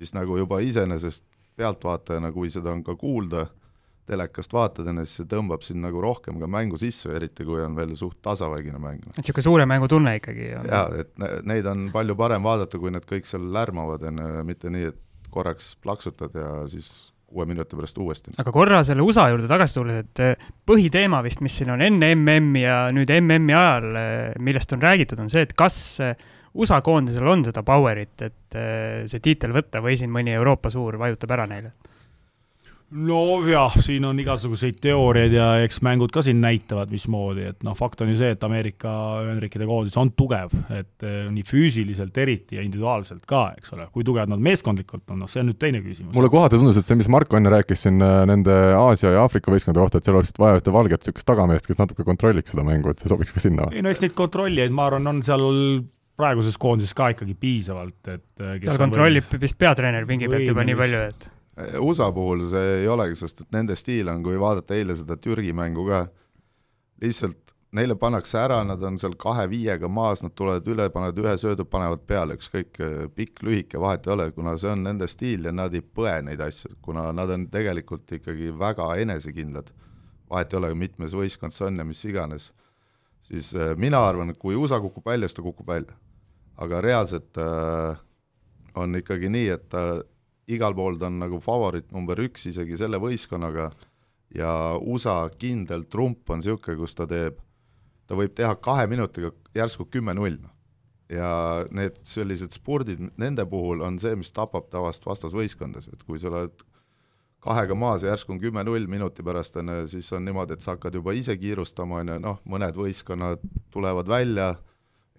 mis 0.00 0.12
nagu 0.16 0.38
juba 0.38 0.60
iseenesest 0.60 1.24
pealtvaatajana, 1.56 2.32
kui 2.34 2.50
seda 2.50 2.72
on 2.74 2.82
ka 2.84 2.96
kuulda, 2.98 3.46
telekast 4.04 4.52
vaatad 4.52 4.88
enne, 4.90 5.06
siis 5.06 5.22
see 5.22 5.28
tõmbab 5.30 5.62
sind 5.64 5.80
nagu 5.80 6.00
rohkem 6.04 6.36
ka 6.40 6.48
mängu 6.50 6.76
sisse, 6.80 7.08
eriti 7.16 7.46
kui 7.48 7.62
on 7.64 7.76
veel 7.78 7.94
suht 7.96 8.18
tasavägine 8.24 8.80
mäng. 8.82 9.00
et 9.08 9.22
niisugune 9.22 9.46
suure 9.46 9.66
mängu 9.66 9.88
tunne 9.88 10.16
ikkagi 10.18 10.50
jaa, 10.50 10.84
et 11.00 11.14
ne, 11.20 11.30
neid 11.48 11.66
on 11.70 11.86
palju 11.94 12.16
parem 12.18 12.44
vaadata, 12.44 12.80
kui 12.80 12.92
need 12.92 13.06
kõik 13.08 13.28
seal 13.28 13.46
lärmavad, 13.54 14.04
on 14.10 14.20
ju, 14.20 14.44
mitte 14.44 14.72
nii, 14.74 14.92
et 14.92 15.00
korraks 15.32 15.72
plaksutad 15.82 16.36
ja 16.36 16.50
siis 16.68 17.13
kuue 17.34 17.46
minuti 17.50 17.76
pärast 17.76 17.98
uuesti. 17.98 18.34
aga 18.38 18.52
korra 18.54 18.82
selle 18.86 19.02
USA 19.04 19.26
juurde 19.32 19.48
tagasi 19.50 19.78
tulles, 19.78 20.04
et 20.04 20.22
eh, 20.22 20.50
põhiteema 20.66 21.20
vist, 21.26 21.42
mis 21.44 21.56
siin 21.58 21.72
on 21.74 21.82
enne 21.84 22.12
MM-i 22.14 22.62
ja 22.62 22.78
nüüd 22.94 23.10
MM-i 23.18 23.56
ajal, 23.58 23.88
eh, 23.98 24.36
millest 24.44 24.72
on 24.76 24.82
räägitud, 24.84 25.20
on 25.24 25.32
see, 25.32 25.44
et 25.46 25.54
kas 25.58 25.78
eh, 26.04 26.14
USA 26.54 26.78
koondisel 26.86 27.26
on 27.26 27.42
seda 27.46 27.64
power'it, 27.66 28.14
et 28.22 28.56
see 29.10 29.18
tiitel 29.18 29.50
võtta 29.56 29.80
või 29.82 29.96
siin 29.98 30.12
mõni 30.14 30.30
Euroopa 30.36 30.70
suur 30.70 30.94
vajutab 31.00 31.32
ära 31.34 31.48
neile? 31.50 31.72
Nojah, 32.94 33.74
siin 33.82 34.04
on 34.06 34.18
igasuguseid 34.22 34.76
teooriaid 34.82 35.34
ja 35.34 35.46
eks 35.64 35.80
mängud 35.84 36.12
ka 36.14 36.22
siin 36.22 36.38
näitavad, 36.42 36.92
mismoodi, 36.94 37.48
et 37.50 37.64
noh, 37.66 37.74
fakt 37.76 38.04
on 38.04 38.12
ju 38.12 38.18
see, 38.20 38.30
et 38.36 38.44
Ameerika 38.46 38.92
Ühendriikide 39.24 39.66
koondis 39.68 39.96
on 40.00 40.12
tugev, 40.14 40.54
et 40.70 41.06
eh, 41.06 41.24
nii 41.34 41.44
füüsiliselt 41.48 42.16
eriti 42.22 42.58
ja 42.58 42.64
individuaalselt 42.64 43.24
ka, 43.30 43.48
eks 43.58 43.74
ole, 43.74 43.88
kui 43.94 44.06
tugevad 44.06 44.30
nad 44.30 44.42
meeskondlikult 44.44 45.10
on, 45.10 45.24
noh, 45.24 45.30
see 45.30 45.42
on 45.42 45.50
nüüd 45.50 45.58
teine 45.62 45.82
küsimus. 45.82 46.14
mulle 46.14 46.30
kohati 46.32 46.60
tundus, 46.60 46.78
et 46.78 46.86
see, 46.86 46.98
mis 47.00 47.10
Marko 47.10 47.40
enne 47.40 47.52
rääkis 47.56 47.86
siin 47.88 47.98
eh, 47.98 48.20
nende 48.30 48.54
Aasia 48.78 49.14
ja 49.16 49.26
Aafrika 49.26 49.52
võistkondade 49.54 49.88
kohta, 49.88 49.98
et 49.98 50.08
seal 50.08 50.20
oleks 50.20 50.34
vaja 50.38 50.62
ühte 50.62 50.74
valget 50.74 51.02
niisugust 51.02 51.30
tagameest, 51.32 51.70
kes 51.70 51.82
natuke 51.82 52.06
kontrolliks 52.06 52.54
seda 52.54 52.66
mängu, 52.66 52.94
et 52.94 53.02
see 53.02 53.10
sobiks 53.10 53.34
ka 53.34 53.42
sinna. 53.42 53.68
ei 53.74 53.82
no 53.82 53.90
eks 53.90 54.06
neid 54.06 54.14
kontrollijaid, 54.14 54.74
ma 54.74 54.86
arvan, 54.92 55.10
on 55.10 55.22
seal 55.26 55.50
praeguses 56.14 56.54
koondises 56.62 56.94
ka 56.94 57.10
ikkagi 57.10 57.34
piisavalt, 57.34 57.98
et 58.06 58.26
eh, 58.38 58.58
seal 58.62 58.78
kontrollib 58.86 59.26
või... 59.32 59.46
vist 59.48 59.58
peatreener 59.58 60.06
pingi 60.06 60.30
pealt 60.30 60.46
juba 60.46 60.62
nii 60.62 60.78
palju, 60.78 61.06
et 61.10 61.32
USA 61.80 62.10
puhul 62.12 62.48
see 62.50 62.80
ei 62.80 62.88
olegi, 62.90 63.16
sest 63.18 63.44
et 63.44 63.52
nende 63.54 63.76
stiil 63.78 64.08
on, 64.10 64.22
kui 64.26 64.38
vaadata 64.40 64.74
eile 64.74 64.96
seda 64.98 65.16
Türgi 65.22 65.52
mängu 65.54 65.84
ka, 65.86 66.00
lihtsalt 67.02 67.54
neile 67.74 67.96
pannakse 67.98 68.38
ära, 68.38 68.60
nad 68.66 68.82
on 68.86 68.96
seal 69.02 69.16
kahe-viiega 69.18 69.88
maas, 69.90 70.22
nad 70.22 70.34
tulevad 70.38 70.66
üle, 70.70 70.86
panevad 70.94 71.18
ühe 71.24 71.34
söödu, 71.40 71.66
panevad 71.66 72.04
peale, 72.06 72.36
ükskõik 72.38 72.78
pikk, 73.16 73.42
lühike, 73.46 73.80
vahet 73.82 74.06
ei 74.06 74.14
ole, 74.14 74.28
kuna 74.36 74.54
see 74.60 74.70
on 74.70 74.84
nende 74.86 75.08
stiil 75.10 75.48
ja 75.48 75.54
nad 75.54 75.74
ei 75.74 75.82
põe 75.82 76.20
neid 76.26 76.42
asju, 76.44 76.76
kuna 76.84 77.08
nad 77.16 77.32
on 77.34 77.48
tegelikult 77.50 78.14
ikkagi 78.18 78.52
väga 78.58 78.92
enesekindlad, 79.02 79.72
vahet 80.30 80.54
ei 80.54 80.60
ole, 80.60 80.70
mitmes 80.78 81.16
võistkond 81.18 81.54
see 81.54 81.66
on 81.66 81.82
ja 81.82 81.86
mis 81.88 82.04
iganes, 82.06 82.52
siis 83.26 83.50
äh, 83.58 83.74
mina 83.80 84.04
arvan, 84.06 84.30
et 84.30 84.38
kui 84.38 84.54
USA 84.58 84.78
kukub 84.82 85.10
välja, 85.10 85.30
siis 85.30 85.38
ta 85.38 85.46
kukub 85.46 85.70
välja. 85.70 85.98
aga 86.56 86.80
reaalselt 86.80 87.38
äh, 87.42 87.98
on 88.78 88.94
ikkagi 88.94 89.28
nii, 89.28 89.48
et 89.50 89.68
ta 89.68 89.80
äh, 89.96 90.02
igal 90.46 90.74
pool 90.76 90.98
ta 91.00 91.08
on 91.08 91.18
nagu 91.22 91.40
favoriit 91.42 91.92
number 91.94 92.20
üks 92.20 92.48
isegi 92.50 92.76
selle 92.80 93.00
võistkonnaga 93.00 93.70
ja 94.34 94.50
USA 94.80 95.28
kindel 95.38 95.86
trump 95.90 96.30
on 96.30 96.42
niisugune, 96.42 96.78
kus 96.80 96.96
ta 96.98 97.06
teeb, 97.08 97.38
ta 98.08 98.18
võib 98.18 98.34
teha 98.36 98.54
kahe 98.60 98.86
minutiga 98.90 99.32
järsku 99.56 99.86
kümme-null. 99.90 100.42
ja 101.12 101.64
need 101.70 101.98
sellised 102.08 102.54
spordid, 102.56 103.02
nende 103.20 103.44
puhul 103.46 103.82
on 103.84 103.98
see, 104.00 104.14
mis 104.16 104.32
tapab 104.32 104.70
tavaliselt 104.72 105.04
vastasvõistkondas, 105.06 105.90
et 105.92 106.02
kui 106.08 106.18
sa 106.18 106.30
oled 106.30 106.62
kahega 107.44 107.76
maas 107.76 108.02
ja 108.02 108.14
järsku 108.14 108.32
on 108.32 108.40
kümme-null 108.40 108.88
minuti 108.88 109.22
pärast, 109.22 109.56
on 109.60 109.68
ju, 109.68 109.88
siis 109.92 110.08
on 110.16 110.24
niimoodi, 110.24 110.56
et 110.56 110.64
sa 110.64 110.74
hakkad 110.74 110.96
juba 110.96 111.12
ise 111.12 111.36
kiirustama, 111.36 112.00
on 112.00 112.14
ju, 112.14 112.16
noh, 112.24 112.40
mõned 112.48 112.80
võistkonnad 112.80 113.44
tulevad 113.70 114.08
välja, 114.08 114.54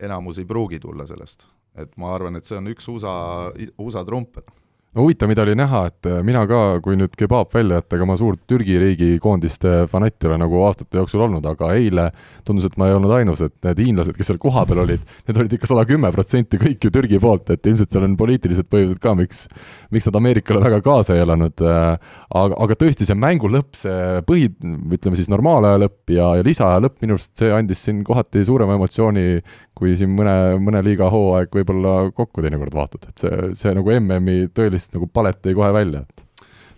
enamus 0.01 0.41
ei 0.41 0.49
pruugi 0.49 0.81
tulla 0.81 1.05
sellest. 1.07 1.45
et 1.75 1.97
ma 2.01 2.13
arvan, 2.15 2.35
et 2.35 2.47
see 2.47 2.57
on 2.57 2.67
üks 2.71 2.87
USA, 2.89 3.15
USA 3.77 4.03
trump 4.07 4.39
no 4.95 5.03
huvitav, 5.03 5.29
mida 5.29 5.43
oli 5.43 5.55
näha, 5.59 5.81
et 5.89 6.07
äh, 6.09 6.21
mina 6.25 6.45
ka, 6.47 6.79
kui 6.83 6.95
nüüd 6.99 7.15
kebaab 7.19 7.51
välja 7.53 7.81
jätta, 7.81 7.97
ega 7.97 8.07
ma 8.07 8.15
suur 8.19 8.37
Türgi 8.47 8.77
riigi 8.79 9.09
koondiste 9.23 9.73
fanatt 9.91 10.23
ei 10.23 10.29
ole 10.29 10.39
nagu 10.39 10.61
aastate 10.67 10.99
jooksul 11.01 11.25
olnud, 11.27 11.45
aga 11.49 11.73
eile 11.75 12.07
tundus, 12.47 12.69
et 12.69 12.77
ma 12.79 12.87
ei 12.89 12.95
olnud 12.95 13.11
ainus, 13.17 13.43
et 13.43 13.55
need 13.67 13.81
hiinlased, 13.83 14.15
kes 14.15 14.31
seal 14.31 14.39
kohapeal 14.41 14.85
olid, 14.85 15.03
need 15.27 15.41
olid 15.41 15.57
ikka 15.57 15.69
sada 15.71 15.83
kümme 15.89 16.11
protsenti 16.15 16.59
kõik 16.61 16.87
ju 16.87 16.93
Türgi 16.95 17.19
poolt, 17.21 17.51
et 17.51 17.67
ilmselt 17.67 17.91
seal 17.91 18.07
on 18.07 18.15
poliitilised 18.19 18.69
põhjused 18.71 19.01
ka, 19.03 19.15
miks, 19.19 19.45
miks 19.91 20.07
nad 20.09 20.19
Ameerikale 20.21 20.63
väga 20.63 20.79
kaasa 20.85 21.17
ei 21.17 21.25
elanud. 21.25 21.65
Äh, 21.65 22.15
aga, 22.41 22.61
aga 22.63 22.79
tõesti, 22.85 23.07
see 23.07 23.19
mängu 23.19 23.51
lõpp, 23.51 23.75
see 23.81 24.23
põhi, 24.27 24.47
ütleme 24.95 25.19
siis 25.19 25.31
normaalaja 25.31 25.83
lõpp 25.83 26.15
ja, 26.15 26.31
ja 26.39 26.47
lisaaja 26.47 26.83
lõpp, 26.87 27.01
minu 27.03 27.19
arust 27.19 27.35
see 27.35 27.51
andis 27.51 27.83
siin 27.83 28.03
kohati 28.07 28.45
suurema 28.47 28.79
emotsiooni 28.79 29.27
kui 29.75 29.95
siin 29.99 30.13
mõne, 30.15 30.35
mõne 30.63 30.81
liiga 30.85 31.09
hooaeg 31.11 31.51
võib-olla 31.55 31.95
kokku 32.15 32.43
teinekord 32.43 32.75
vaatad, 32.75 33.09
et 33.09 33.23
see, 33.23 33.49
see 33.59 33.73
nagu 33.75 33.91
MM-i 33.97 34.47
tõelist 34.55 34.95
nagu 34.95 35.09
palet 35.11 35.41
tõi 35.43 35.55
kohe 35.57 35.71
välja, 35.75 36.05
et. 36.05 36.23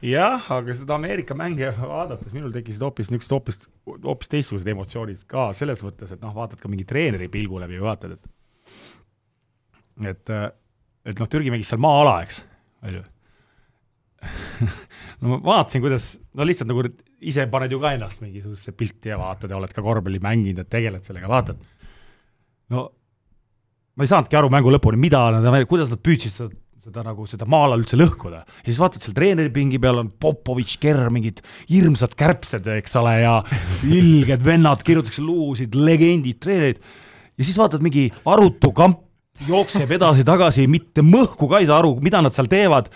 Jah, 0.05 0.43
aga 0.53 0.73
seda 0.77 0.93
Ameerika 0.93 1.33
mänge 1.37 1.71
vaadates 1.77 2.33
minul 2.35 2.51
tekkisid 2.53 2.83
hoopis 2.85 3.09
niisugused 3.09 3.33
hoopis, 3.33 3.63
hoopis 4.03 4.29
teistsugused 4.29 4.69
emotsioonid 4.69 5.23
ka 5.29 5.47
selles 5.57 5.81
mõttes, 5.85 6.11
et 6.13 6.21
noh, 6.21 6.35
vaatad 6.35 6.61
ka 6.61 6.69
mingi 6.69 6.85
treeneri 6.89 7.29
pilgu 7.33 7.61
läbi, 7.63 7.79
vaatad, 7.81 8.13
et 8.17 8.33
et, 10.11 10.33
et 11.09 11.17
noh, 11.17 11.29
Türgi 11.33 11.53
mängis 11.53 11.71
seal 11.73 11.81
maa-ala, 11.81 12.19
eks, 12.27 12.43
on 12.85 12.99
ju. 12.99 13.05
No 15.17 15.31
ma 15.31 15.37
vaatasin, 15.41 15.81
kuidas, 15.81 16.03
no 16.37 16.45
lihtsalt 16.45 16.69
nagu 16.69 16.83
ise 17.25 17.47
paned 17.49 17.71
ju 17.73 17.79
ka 17.81 17.95
ennast 17.95 18.21
mingisugusesse 18.21 18.73
pilti 18.77 19.09
ja 19.09 19.17
vaatad 19.17 19.49
ja 19.49 19.57
oled 19.57 19.71
ka 19.73 19.81
korvpalli 19.81 20.19
mänginud, 20.21 20.61
et 20.61 20.69
tegeled 20.69 21.01
sellega, 21.05 21.29
vaatad 21.31 21.57
no 22.73 22.87
ma 23.97 24.05
ei 24.05 24.11
saanudki 24.11 24.37
aru 24.37 24.51
mängu 24.53 24.71
lõpuni, 24.73 24.99
mida 25.01 25.23
nad, 25.33 25.57
kuidas 25.69 25.89
nad 25.89 26.01
püüdsid 26.05 26.35
seda, 26.35 26.51
seda 26.87 27.03
nagu 27.03 27.25
seda 27.27 27.47
maa-ala 27.49 27.79
üldse 27.79 27.97
lõhkuda. 27.99 28.43
ja 28.45 28.67
siis 28.67 28.79
vaatad 28.81 29.03
seal 29.03 29.15
treeneripingi 29.17 29.79
peal 29.81 30.03
on 30.03 30.11
Popovitš, 30.21 30.77
Kerr, 30.83 31.09
mingid 31.13 31.41
hirmsad 31.71 32.13
kärbsed, 32.19 32.69
eks 32.77 32.95
ole, 33.01 33.17
ja 33.23 33.39
ilged 33.89 34.45
vennad, 34.45 34.85
kirjutatakse 34.85 35.25
lugusid, 35.25 35.75
legendid, 35.75 36.39
treenerid. 36.43 36.79
ja 37.37 37.47
siis 37.47 37.59
vaatad 37.59 37.83
mingi 37.85 38.07
arutu 38.29 38.71
kamp 38.77 39.03
jookseb 39.47 39.91
edasi-tagasi, 39.97 40.63
mitte 40.69 41.03
mõhku 41.05 41.49
ka 41.49 41.59
ei 41.61 41.67
saa 41.69 41.77
aru, 41.81 41.95
mida 42.01 42.21
nad 42.25 42.33
seal 42.33 42.49
teevad. 42.49 42.89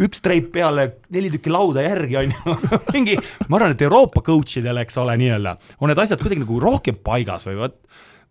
üks 0.00 0.22
treip 0.24 0.52
peale, 0.52 0.90
neli 1.12 1.32
tükki 1.32 1.52
lauda 1.52 1.84
järgi 1.84 2.20
on 2.20 2.32
ju 2.32 2.56
mingi, 2.96 3.16
ma 3.48 3.58
arvan, 3.58 3.74
et 3.76 3.84
Euroopa 3.84 4.22
coach 4.24 4.60
idel, 4.60 4.84
eks 4.84 5.00
ole, 5.00 5.16
nii-öelda, 5.20 5.56
on 5.80 5.92
need 5.92 6.04
asjad 6.04 6.20
kuidagi 6.20 6.44
nagu 6.44 6.60
rohkem 6.62 7.00
paigas 7.04 7.48
või 7.48 7.64
vot 7.64 7.80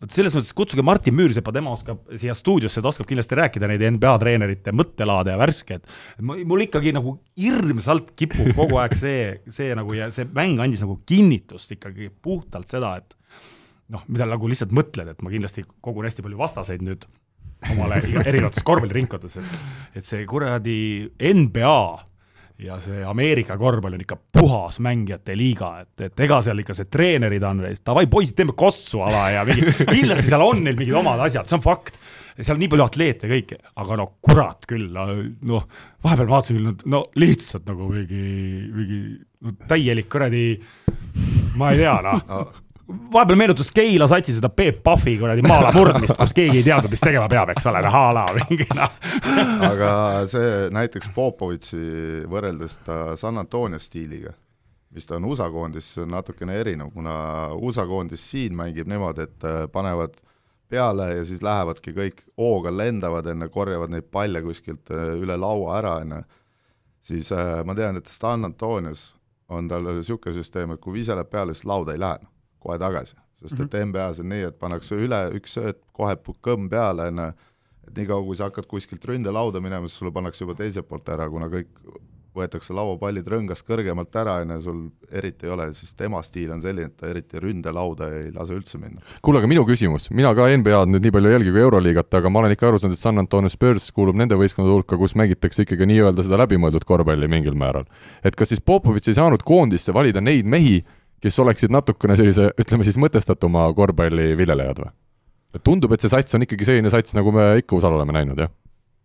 vot 0.04 0.14
selles 0.14 0.36
mõttes 0.36 0.52
kutsuge 0.56 0.84
Martin 0.86 1.16
Müürsepa, 1.16 1.54
tema 1.56 1.72
oskab 1.74 2.04
siia 2.20 2.36
stuudiosse, 2.38 2.84
ta 2.84 2.92
oskab 2.92 3.08
kindlasti 3.10 3.38
rääkida 3.40 3.70
neid 3.72 3.84
NBA 3.96 4.14
treenerite 4.22 4.74
mõttelaade 4.76 5.34
ja 5.34 5.40
värske, 5.40 5.80
et 5.80 6.24
mul 6.24 6.66
ikkagi 6.66 6.94
nagu 6.96 7.16
hirmsalt 7.40 8.12
kipub 8.20 8.52
kogu 8.58 8.80
aeg 8.84 8.96
see, 9.00 9.26
see 9.54 9.72
nagu 9.78 9.96
ja 9.96 10.10
see 10.14 10.28
mäng 10.36 10.62
andis 10.64 10.84
nagu 10.84 11.00
kinnitust 11.10 11.76
ikkagi 11.78 12.12
puhtalt 12.24 12.72
seda, 12.74 12.98
et 13.00 13.18
noh, 13.94 14.04
mida 14.12 14.28
nagu 14.28 14.50
lihtsalt 14.50 14.74
mõtled, 14.76 15.14
et 15.14 15.24
ma 15.24 15.32
kindlasti 15.34 15.66
kogun 15.84 16.10
hästi 16.10 16.26
palju 16.26 16.40
vastaseid 16.40 16.84
nüüd 16.84 17.08
omale 17.72 18.02
erinevates 18.26 18.66
korvpalliringkondades, 18.68 19.40
et 19.40 20.02
et 20.02 20.08
see 20.08 20.26
kuradi 20.28 20.80
NBA 21.24 21.80
ja 22.64 22.80
see 22.84 23.04
Ameerika 23.08 23.58
korvpall 23.60 23.98
on 23.98 24.04
ikka 24.04 24.18
puhas 24.38 24.80
mängijate 24.84 25.36
liiga, 25.38 25.74
et, 25.84 26.08
et 26.08 26.24
ega 26.26 26.40
seal 26.46 26.64
ikka 26.64 26.76
see 26.78 26.90
treenerid 26.92 27.44
on, 27.48 27.64
davai 27.86 28.06
poisid, 28.12 28.36
teeme 28.38 28.56
kossu 28.58 29.04
ala 29.04 29.28
ja 29.34 29.46
mingi, 29.48 29.68
kindlasti 29.96 30.30
seal 30.30 30.46
on 30.46 30.64
neil 30.66 30.80
mingid 30.80 30.98
omad 31.00 31.22
asjad, 31.28 31.50
see 31.50 31.60
on 31.60 31.66
fakt. 31.66 32.00
seal 32.40 32.56
on 32.56 32.64
nii 32.64 32.72
palju 32.74 32.88
atleete 32.88 33.30
kõike, 33.30 33.60
aga 33.84 34.00
no 34.00 34.08
kurat 34.24 34.68
küll, 34.70 34.90
noh, 34.94 35.68
vahepeal 36.06 36.32
vaatasin 36.32 36.60
küll, 36.60 36.90
no 36.94 37.06
lihtsalt 37.20 37.68
nagu 37.70 37.92
mingi, 37.92 38.26
mingi 38.74 39.02
no, 39.44 39.56
täielik 39.70 40.10
kuradi, 40.12 40.48
ma 41.60 41.74
ei 41.74 41.84
tea, 41.84 41.98
noh 42.08 42.63
vahepeal 43.14 43.38
meenutas 43.38 43.72
Keila 43.72 44.08
satsi 44.08 44.36
seda 44.36 44.50
Peep 44.50 44.84
Pahvi 44.84 45.18
kuradi 45.20 45.44
maala 45.46 45.72
murdmist, 45.76 46.18
kus 46.18 46.34
keegi 46.36 46.60
ei 46.60 46.66
teadnud, 46.66 46.92
mis 46.94 47.04
tegema 47.04 47.28
peab, 47.32 47.54
eks 47.54 47.68
ole, 47.70 47.82
noh 47.86 47.98
a 47.98 48.04
la 48.16 48.26
mingi 48.38 48.68
noh. 48.76 48.98
aga 49.72 49.92
see 50.30 50.68
näiteks 50.74 51.12
Popovitši 51.16 51.84
võrreldes 52.32 52.80
ta 52.86 53.00
San 53.20 53.40
Antonio 53.42 53.80
stiiliga, 53.82 54.34
mis 54.94 55.08
ta 55.10 55.18
on 55.18 55.30
USA 55.30 55.50
koondis, 55.54 55.94
see 55.94 56.04
on 56.06 56.14
natukene 56.16 56.58
erinev, 56.60 56.92
kuna 56.94 57.16
USA 57.56 57.88
koondis 57.90 58.26
siin 58.32 58.58
mängib 58.58 58.90
niimoodi, 58.90 59.28
et 59.30 59.48
äh, 59.50 59.64
panevad 59.72 60.20
peale 60.74 61.10
ja 61.18 61.26
siis 61.28 61.44
lähevadki 61.46 61.94
kõik 61.94 62.24
hooga 62.40 62.74
lendavad 62.74 63.28
enne, 63.30 63.50
korjavad 63.54 63.94
neid 63.94 64.10
palle 64.12 64.42
kuskilt 64.46 64.94
äh, 64.94 65.14
üle 65.22 65.38
laua 65.38 65.80
ära, 65.82 65.98
ju, 66.02 66.22
siis 67.14 67.34
äh, 67.36 67.60
ma 67.66 67.78
tean, 67.78 68.00
et 68.00 68.10
San 68.10 68.46
Antonios 68.46 69.12
on 69.54 69.68
tal 69.70 69.86
niisugune 69.86 70.34
süsteem, 70.34 70.74
et 70.74 70.82
kui 70.82 70.96
vise 70.96 71.14
läheb 71.14 71.30
peale, 71.30 71.54
siis 71.54 71.68
lauda 71.70 71.94
ei 71.94 72.02
lähe 72.02 72.33
kohe 72.64 72.80
tagasi, 72.80 73.18
sest 73.42 73.54
et 73.54 73.60
mm 73.60 73.68
-hmm. 73.68 73.90
NBA-s 73.92 74.24
on 74.24 74.30
nii, 74.30 74.48
et 74.50 74.60
pannakse 74.60 74.96
üle 74.96 75.22
üks 75.40 75.58
sööt, 75.60 75.82
kohe 75.94 76.16
kõmm 76.16 76.70
peale, 76.70 77.10
on 77.12 77.18
ju, 77.26 77.30
et 77.88 77.98
niikaua, 77.98 78.24
kui 78.24 78.40
sa 78.40 78.50
hakkad 78.50 78.68
kuskilt 78.68 79.06
ründelauda 79.06 79.62
minema, 79.62 79.88
siis 79.88 80.00
sulle 80.00 80.12
pannakse 80.12 80.44
juba 80.44 80.56
teiselt 80.56 80.88
poolt 80.88 81.10
ära, 81.10 81.30
kuna 81.30 81.52
kõik 81.52 81.70
võetakse 82.34 82.74
lauapallid 82.74 83.28
rõngast 83.30 83.66
kõrgemalt 83.68 84.16
ära, 84.18 84.40
on 84.42 84.54
ju, 84.56 84.60
sul 84.66 84.80
eriti 85.14 85.48
ei 85.48 85.54
ole, 85.54 85.68
siis 85.78 85.94
tema 85.98 86.22
stiil 86.26 86.54
on 86.56 86.64
selline, 86.64 86.90
et 86.90 86.98
ta 86.98 87.10
eriti 87.12 87.42
ründelauda 87.42 88.10
ei 88.18 88.32
lase 88.34 88.56
üldse 88.58 88.80
minna. 88.82 89.04
kuule, 89.22 89.42
aga 89.42 89.50
minu 89.50 89.66
küsimus, 89.68 90.10
mina 90.16 90.34
ka 90.38 90.48
NBA-d 90.50 90.94
nüüd 90.94 91.06
nii 91.06 91.14
palju 91.14 91.30
ei 91.30 91.38
jälgi 91.38 91.54
kui 91.54 91.64
Euroliigat, 91.66 92.10
aga 92.20 92.32
ma 92.34 92.42
olen 92.42 92.56
ikka 92.56 92.72
aru 92.72 92.82
saanud, 92.82 92.98
et 92.98 93.04
San 93.04 93.22
Antonio 93.22 93.54
Spurs 93.54 93.92
kuulub 93.94 94.18
nende 94.20 94.38
võistkondade 94.40 94.74
hulka, 94.80 94.98
kus 94.98 95.16
mängitakse 95.20 95.68
ikkagi 95.68 95.88
nii-öelda 95.94 96.26
seda 96.26 96.42
läbimõeldud 96.44 96.88
korvpalli 96.90 97.30
mingil 97.30 97.58
määral. 97.58 97.86
et 98.24 98.36
kas 98.36 98.54
siis 98.54 98.62
Popovitš 98.62 99.14
ei 99.14 99.20
saanud 99.22 99.46
koondisse 99.46 99.94
valida 99.94 100.22
neid 100.22 100.50
mehi, 100.50 100.82
kes 101.24 101.40
oleksid 101.40 101.72
natukene 101.74 102.18
sellise, 102.20 102.50
ütleme 102.60 102.86
siis 102.88 103.00
mõtestatuma 103.02 103.70
korvpalli 103.78 104.34
viljelejad 104.40 104.84
või? 104.84 104.94
tundub, 105.64 105.92
et 105.94 106.02
see 106.02 106.10
sats 106.10 106.34
on 106.34 106.44
ikkagi 106.44 106.66
selline 106.66 106.90
sats, 106.90 107.14
nagu 107.14 107.32
me 107.32 107.52
ikka 107.62 107.78
USA-l 107.78 107.96
oleme 108.00 108.16
näinud, 108.16 108.40
jah 108.42 108.50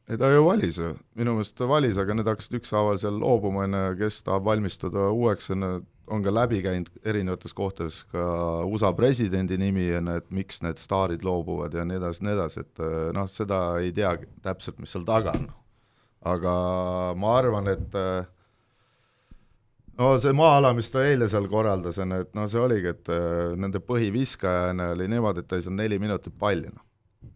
ei 0.08 0.16
ta 0.16 0.30
ju 0.32 0.44
valis 0.46 0.78
ju, 0.80 0.94
minu 1.20 1.34
meelest 1.36 1.56
ta 1.58 1.68
valis, 1.68 1.98
aga 2.00 2.16
need 2.16 2.28
hakkasid 2.30 2.58
ükshaaval 2.62 2.98
seal 3.00 3.18
loobuma, 3.20 3.66
on 3.66 3.76
ju, 3.76 3.96
kes 3.98 4.22
tahab 4.24 4.46
valmistuda 4.46 5.10
uueks, 5.12 5.50
on 5.52 5.66
ju, 5.66 5.72
on 6.08 6.24
ka 6.24 6.32
läbi 6.32 6.62
käinud 6.64 6.88
erinevates 7.04 7.52
kohtades 7.56 7.98
ka 8.12 8.24
USA 8.64 8.94
presidendi 8.96 9.58
nimi, 9.60 9.90
on 9.98 10.08
ju, 10.08 10.22
et 10.22 10.30
miks 10.32 10.62
need 10.64 10.80
staarid 10.80 11.24
loobuvad 11.28 11.76
ja 11.76 11.84
nii 11.84 12.00
edasi, 12.00 12.24
nii 12.24 12.36
edasi, 12.38 12.64
et 12.64 12.82
noh, 13.16 13.28
seda 13.28 13.60
ei 13.84 13.92
tea 13.96 14.14
täpselt, 14.46 14.80
mis 14.80 14.96
seal 14.96 15.04
taga 15.08 15.36
on. 15.36 15.50
aga 16.28 16.54
ma 17.16 17.36
arvan, 17.38 17.68
et 17.70 18.00
no 19.98 20.10
see 20.22 20.34
maa-ala, 20.36 20.72
mis 20.76 20.90
ta 20.94 21.04
eile 21.06 21.28
seal 21.30 21.48
korraldas, 21.50 21.98
on 22.02 22.14
ju, 22.14 22.26
et 22.26 22.36
noh, 22.38 22.48
see 22.50 22.60
oligi, 22.62 22.92
et 22.94 23.10
nende 23.60 23.80
põhiviskajana 23.84 24.92
oli 24.94 25.08
niimoodi, 25.10 25.44
et 25.44 25.50
ta 25.50 25.58
ei 25.58 25.66
saanud 25.66 25.82
neli 25.82 25.98
minutit 26.02 26.36
palli, 26.38 26.70
noh. 26.72 26.84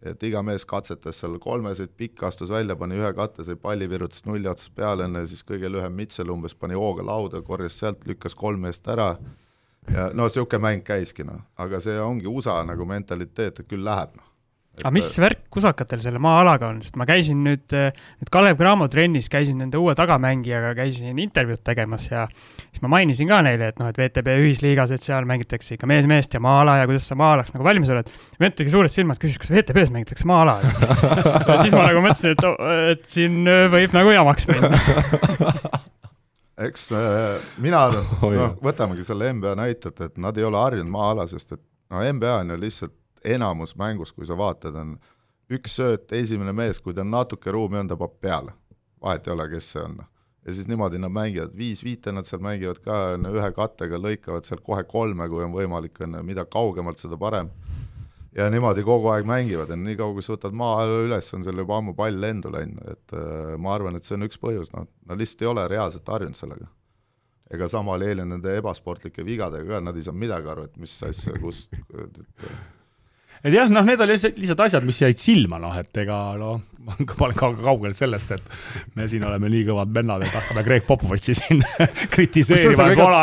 Et 0.03 0.19
iga 0.27 0.41
mees 0.43 0.65
katsetas 0.67 1.19
seal 1.19 1.37
kolmeseid, 1.43 1.91
pikk 1.99 2.25
astus 2.27 2.51
välja, 2.51 2.75
pani 2.79 2.97
ühe 2.99 3.09
katte, 3.15 3.43
sai 3.47 3.55
palli, 3.59 3.87
virutas 3.91 4.23
nulli 4.27 4.49
otsast 4.51 4.73
peale, 4.75 5.07
enne 5.07 5.23
siis 5.27 5.43
kõige 5.47 5.71
lühem 5.71 5.95
Mitchell 5.95 6.31
umbes 6.31 6.55
pani 6.59 6.75
hooga 6.79 7.05
lauda, 7.07 7.43
korjas 7.43 7.79
sealt, 7.79 8.03
lükkas 8.07 8.35
kolm 8.35 8.63
meest 8.67 8.87
ära. 8.91 9.13
Ja 9.91 10.09
no 10.15 10.27
niisugune 10.27 10.63
mäng 10.63 10.83
käiski, 10.87 11.25
noh. 11.27 11.43
aga 11.59 11.79
see 11.83 11.95
ongi 11.99 12.27
USA 12.31 12.61
nagu 12.67 12.87
mentaliteet, 12.87 13.59
et 13.59 13.67
küll 13.67 13.83
läheb, 13.83 14.15
noh 14.19 14.32
aga 14.81 14.89
mis 14.95 15.07
värk 15.21 15.43
kusakatel 15.53 16.01
selle 16.01 16.17
maa-alaga 16.23 16.71
on, 16.71 16.79
sest 16.81 16.95
ma 16.97 17.05
käisin 17.05 17.43
nüüd, 17.45 17.65
nüüd 17.69 18.31
Kalev 18.33 18.57
Cramo 18.57 18.87
trennis, 18.89 19.27
käisin 19.29 19.59
nende 19.61 19.77
uue 19.77 19.93
tagamängijaga, 19.97 20.71
käisin 20.79 21.19
intervjuud 21.21 21.61
tegemas 21.65 22.07
ja 22.09 22.23
siis 22.31 22.81
ma 22.81 22.89
mainisin 22.95 23.29
ka 23.29 23.43
neile, 23.45 23.69
et 23.69 23.77
noh, 23.81 23.91
et 23.91 23.99
VTB 24.01 24.33
ühisliigas, 24.41 24.95
et 24.95 25.05
seal 25.05 25.27
mängitakse 25.29 25.77
ikka 25.77 25.89
mees 25.89 26.09
meest 26.09 26.33
ja 26.33 26.41
maa-ala 26.43 26.79
ja 26.81 26.87
kuidas 26.89 27.05
sa 27.11 27.17
maa-alaks 27.19 27.53
nagu 27.53 27.67
valmis 27.67 27.93
oled. 27.93 28.09
vend 28.41 28.57
tegi 28.57 28.73
suured 28.73 28.93
silmad, 28.93 29.21
küsis, 29.21 29.37
kas 29.41 29.53
VTB-s 29.53 29.93
mängitakse 29.93 30.29
maa-ala? 30.29 30.57
Ja 31.53 31.59
siis 31.59 31.73
ma 31.75 31.85
nagu 31.85 32.01
mõtlesin, 32.01 32.33
et, 32.33 32.65
et 32.95 33.05
siin 33.09 33.43
võib 33.71 33.93
nagu 33.93 34.11
jamaks 34.13 34.49
minna. 34.49 34.79
Eks 36.65 36.89
äh, 36.95 37.45
mina 37.61 37.85
noh, 37.93 38.57
võtamegi 38.63 39.05
selle 39.05 39.31
NBA 39.33 39.55
näitet, 39.59 40.01
et 40.05 40.19
nad 40.21 40.37
ei 40.37 40.45
ole 40.47 40.59
harjunud 40.61 40.91
maa-ala, 40.93 41.25
sest 41.29 41.55
et 41.55 41.61
no 41.93 42.01
NBA 42.01 42.35
on 42.41 42.53
ju 42.53 42.59
lihtsalt 42.61 42.93
enamus 43.23 43.75
mängus, 43.79 44.11
kui 44.13 44.25
sa 44.27 44.37
vaatad, 44.37 44.75
on 44.79 44.95
üks 45.53 45.77
sööt, 45.79 46.11
esimene 46.15 46.53
mees, 46.55 46.79
kui 46.81 46.95
tal 46.95 47.07
natuke 47.09 47.51
ruumi 47.53 47.81
on, 47.81 47.91
ta 47.91 47.97
paneb 47.99 48.19
peale. 48.21 48.57
vahet 49.03 49.27
ei 49.27 49.33
ole, 49.33 49.49
kes 49.51 49.71
see 49.73 49.81
on. 49.83 49.97
ja 50.45 50.53
siis 50.53 50.67
niimoodi 50.67 50.99
nad 50.99 51.11
mängivad, 51.11 51.55
viis-viite 51.55 52.11
nad 52.11 52.27
seal 52.27 52.41
mängivad 52.43 52.79
ka, 52.83 52.99
on 53.15 53.27
ju, 53.27 53.35
ühe 53.39 53.51
kattega 53.55 53.99
lõikavad 53.99 54.47
sealt 54.47 54.63
kohe 54.63 54.83
kolme, 54.83 55.27
kui 55.29 55.43
on 55.43 55.55
võimalik, 55.55 55.99
on 56.03 56.17
ju, 56.19 56.23
mida 56.23 56.45
kaugemalt, 56.45 56.99
seda 56.99 57.17
parem. 57.17 57.49
ja 58.35 58.49
niimoodi 58.49 58.83
kogu 58.83 59.11
aeg 59.13 59.27
mängivad, 59.29 59.71
on 59.71 59.83
niikaua, 59.87 60.13
kui 60.13 60.23
sa 60.25 60.35
võtad 60.35 60.55
maa 60.57 60.85
üles, 61.03 61.33
on 61.33 61.43
seal 61.43 61.59
juba 61.63 61.77
ammu 61.77 61.95
pall 61.95 62.19
lendu 62.19 62.51
läinud, 62.51 62.87
et 62.91 63.17
äh, 63.17 63.57
ma 63.57 63.75
arvan, 63.75 63.95
et 63.95 64.07
see 64.07 64.15
on 64.17 64.27
üks 64.27 64.39
põhjus, 64.41 64.71
noh, 64.73 64.87
nad 65.05 65.19
lihtsalt 65.19 65.45
ei 65.45 65.51
ole 65.51 65.67
reaalselt 65.71 66.15
harjunud 66.15 66.39
sellega 66.39 66.71
ega 67.53 67.67
sama 67.69 67.93
oli 67.93 68.07
eile 68.09 68.25
nende 68.25 68.55
ebasportlike 68.57 69.25
vigadega 69.25 69.75
ka, 69.75 69.81
nad 69.83 69.97
ei 69.97 70.05
saanud 70.05 70.23
midagi 70.23 70.49
aru, 70.49 70.63
et 70.69 70.77
mis 70.81 70.95
asja, 71.05 71.35
kus, 71.41 71.67
et 73.43 73.53
jah, 73.55 73.69
noh, 73.71 73.83
need 73.87 74.01
olid 74.01 74.23
lihtsalt 74.39 74.63
asjad, 74.67 74.85
mis 74.87 75.01
jäid 75.03 75.19
silma, 75.21 75.59
noh, 75.61 75.75
et 75.79 76.03
ega 76.03 76.19
noh, 76.39 76.61
ma 77.19 77.27
olen 77.27 77.37
ka 77.37 77.49
kaugel 77.57 77.95
sellest, 77.97 78.33
et 78.35 78.95
me 78.97 79.07
siin 79.11 79.23
oleme 79.27 79.49
nii 79.51 79.65
kõvad 79.69 79.93
vennad, 79.95 80.25
et 80.25 80.35
hakkame 80.35 80.63
Greg 80.65 80.87
Popovitši 80.87 81.35
siin 81.39 81.61
kritiseerima, 82.13 82.89
et 82.91 82.99
vana, 82.99 83.21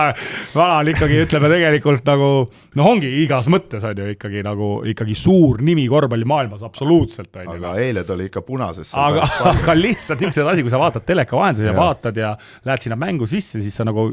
vana 0.55 0.79
on 0.83 0.93
ikkagi, 0.93 1.19
ütleme 1.27 1.51
tegelikult 1.53 2.07
nagu 2.09 2.31
noh, 2.49 2.91
ongi 2.93 3.11
igas 3.25 3.51
mõttes 3.53 3.85
on 3.87 4.01
ju 4.01 4.15
ikkagi 4.15 4.45
nagu 4.47 4.71
ikkagi 4.91 5.17
suur 5.19 5.61
nimi 5.65 5.87
korvpallimaailmas, 5.91 6.65
absoluutselt 6.67 7.35
on 7.37 7.49
ju. 7.49 7.59
aga 7.59 7.75
eile 7.83 8.07
ta 8.07 8.17
oli 8.17 8.31
ikka 8.31 8.45
punases. 8.47 8.95
aga, 8.97 9.27
aga 9.55 9.77
lihtsalt 9.79 10.23
niisugused 10.23 10.55
asi, 10.55 10.65
kui 10.65 10.73
sa 10.73 10.81
vaatad 10.83 11.07
teleka 11.09 11.39
vahendusel 11.39 11.71
ja, 11.71 11.75
ja 11.75 11.81
vaatad 11.81 12.25
ja 12.25 12.33
lähed 12.69 12.87
sinna 12.87 12.99
mängu 13.01 13.29
sisse, 13.31 13.61
siis 13.61 13.77
sa 13.77 13.87
nagu 13.89 14.11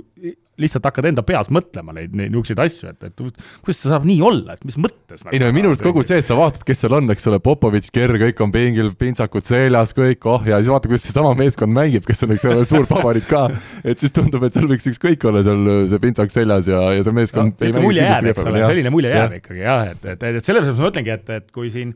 lihtsalt 0.57 0.87
hakkad 0.89 1.05
enda 1.11 1.23
peas 1.25 1.51
mõtlema 1.53 1.93
neid, 1.95 2.13
neid 2.17 2.31
niisuguseid 2.33 2.61
asju, 2.63 2.89
et, 2.89 3.09
et 3.09 3.43
kuidas 3.61 3.81
see 3.81 3.91
saab 3.91 4.07
nii 4.09 4.17
olla, 4.25 4.55
et 4.57 4.65
mis 4.65 4.77
mõttes 4.81 5.21
nagu,? 5.21 5.33
ei 5.35 5.41
no 5.41 5.51
minu 5.53 5.71
arust 5.71 5.85
kogu 5.85 6.01
see, 6.05 6.17
et 6.21 6.29
sa 6.29 6.37
vaatad, 6.37 6.63
kes 6.65 6.81
seal 6.81 6.95
on, 6.97 7.11
eks 7.13 7.29
ole, 7.29 7.39
Popovitš, 7.43 7.91
Kerr, 7.93 8.17
kõik 8.23 8.41
on 8.41 8.53
pingil, 8.53 8.89
pintsakud 8.97 9.36
seljas, 9.45 9.93
kõik, 9.97 10.25
oh 10.25 10.41
ja 10.47 10.57
siis 10.57 10.71
vaata, 10.73 10.89
kuidas 10.89 11.05
seesama 11.05 11.35
meeskond 11.37 11.73
mängib, 11.75 12.05
kes 12.07 12.25
on, 12.25 12.33
eks 12.33 12.45
ole, 12.49 12.65
suur 12.69 12.89
favoriit 12.89 13.27
ka, 13.29 13.45
et 13.83 14.01
siis 14.01 14.15
tundub, 14.15 14.43
et 14.47 14.57
seal 14.57 14.65
võiks 14.71 14.89
ükskõik 14.89 15.27
olla 15.29 15.43
seal 15.45 15.63
see 15.91 16.01
pintsak 16.07 16.33
seljas 16.33 16.69
ja, 16.71 16.81
ja 16.97 17.05
see 17.05 17.15
meeskond 17.15 17.53
no, 17.53 17.67
ei 17.67 17.75
mängi 17.75 17.89
mulje 17.91 18.05
jääb, 18.07 18.29
eks 18.33 18.47
ole, 18.47 18.63
selline 18.65 18.93
mulje 18.93 19.13
jääb 19.13 19.39
ikkagi 19.41 19.65
jah, 19.65 19.89
et, 19.93 20.05
et, 20.15 20.27
et 20.31 20.49
selles 20.49 20.65
mõttes 20.65 20.81
ma 20.81 20.89
mõtlengi, 20.89 21.13
et, 21.19 21.33
et 21.37 21.51
kui 21.53 21.69
siin 21.73 21.93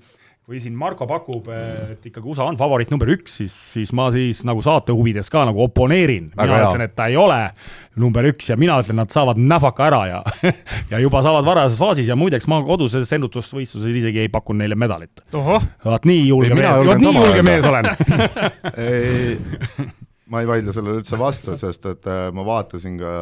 kui 0.52 0.60
siin 0.60 0.74
Marko 0.76 1.06
pakub, 1.08 1.46
et 1.94 2.04
ikkagi 2.10 2.28
USA 2.28 2.44
on 2.50 2.58
favoriit 2.60 2.90
number 2.92 3.08
üks, 3.14 3.38
siis, 3.40 3.54
siis 3.78 3.94
ma 3.96 4.10
siis 4.12 4.42
nagu 4.48 4.60
saate 4.66 4.92
huvides 4.92 5.32
ka 5.32 5.46
nagu 5.48 5.64
oponeerin. 5.64 6.28
mina 6.36 6.58
hea. 6.58 6.66
ütlen, 6.68 6.84
et 6.90 6.96
ta 6.98 7.08
ei 7.08 7.16
ole 7.20 7.38
number 8.02 8.28
üks 8.28 8.50
ja 8.52 8.58
mina 8.60 8.76
ütlen, 8.84 9.00
nad 9.00 9.14
saavad 9.14 9.40
näfaka 9.40 9.88
ära 9.88 10.02
ja 10.10 10.20
ja 10.92 11.00
juba 11.00 11.22
saavad 11.24 11.48
varajases 11.48 11.80
faasis 11.80 12.12
ja 12.12 12.18
muideks 12.20 12.50
ma 12.52 12.60
koduses 12.68 13.16
ennutusvõistluses 13.16 13.96
isegi 14.02 14.26
ei 14.26 14.32
pakkunud 14.34 14.66
neile 14.66 14.76
medalit. 14.76 15.24
vaat 15.32 16.08
nii 16.10 16.28
julge 16.28 16.58
mees, 16.58 16.84
vot 16.92 17.04
nii 17.06 17.16
julge 17.16 17.48
mees 17.48 17.72
olen 17.72 17.88
ei, 18.90 19.38
ma 20.32 20.44
ei 20.44 20.52
vaidle 20.52 20.76
sellele 20.76 21.00
üldse 21.00 21.20
vastu, 21.20 21.56
sest 21.60 21.88
et 21.94 22.12
äh, 22.12 22.26
ma 22.36 22.44
vaatasin 22.48 23.00
ka, 23.00 23.14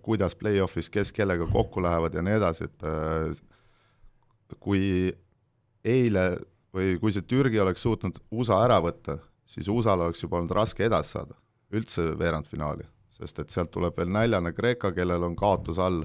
kuidas 0.00 0.36
play-off'is, 0.40 0.88
kes 0.92 1.12
kellega 1.12 1.48
kokku 1.52 1.84
lähevad 1.84 2.16
ja 2.16 2.24
nii 2.24 2.40
edasi, 2.40 2.72
et 2.72 2.88
äh, 2.88 4.56
kui 4.56 5.12
eile 5.84 6.24
või 6.74 6.96
kui 7.02 7.12
see 7.14 7.26
Türgi 7.26 7.60
oleks 7.60 7.82
suutnud 7.82 8.20
USA 8.30 8.60
ära 8.64 8.78
võtta, 8.82 9.18
siis 9.50 9.68
USA-l 9.68 10.06
oleks 10.06 10.22
juba 10.22 10.38
olnud 10.38 10.54
raske 10.54 10.86
edasi 10.86 11.16
saada, 11.16 11.36
üldse 11.74 12.04
veerandfinaali, 12.18 12.86
sest 13.18 13.38
et 13.42 13.54
sealt 13.54 13.72
tuleb 13.74 13.96
veel 13.98 14.12
näljane 14.14 14.52
Kreeka, 14.56 14.92
kellel 14.96 15.26
on 15.26 15.36
kaotus 15.38 15.80
all, 15.82 16.04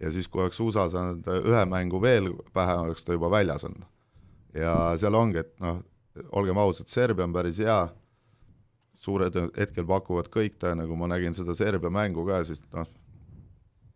ja 0.00 0.12
siis, 0.14 0.28
kui 0.28 0.44
oleks 0.44 0.60
USA 0.60 0.88
saanud 0.92 1.26
ühe 1.40 1.64
mängu 1.70 2.00
veel 2.02 2.32
pähe, 2.54 2.76
oleks 2.84 3.04
ta 3.04 3.16
juba 3.16 3.30
väljas 3.32 3.64
olnud. 3.68 3.86
ja 4.54 4.74
seal 4.98 5.14
ongi, 5.14 5.42
et 5.44 5.54
noh, 5.60 5.82
olgem 6.36 6.58
ausad, 6.58 6.88
Serbia 6.88 7.26
on 7.26 7.32
päris 7.32 7.58
hea, 7.62 7.80
suured 8.98 9.34
hetkel 9.56 9.86
pakuvad 9.86 10.30
kõik, 10.32 10.56
nagu 10.74 10.96
ma 10.98 11.08
nägin 11.10 11.36
seda 11.36 11.54
Serbia 11.54 11.90
mängu 11.90 12.24
ka, 12.26 12.42
siis 12.44 12.62
noh, 12.74 12.88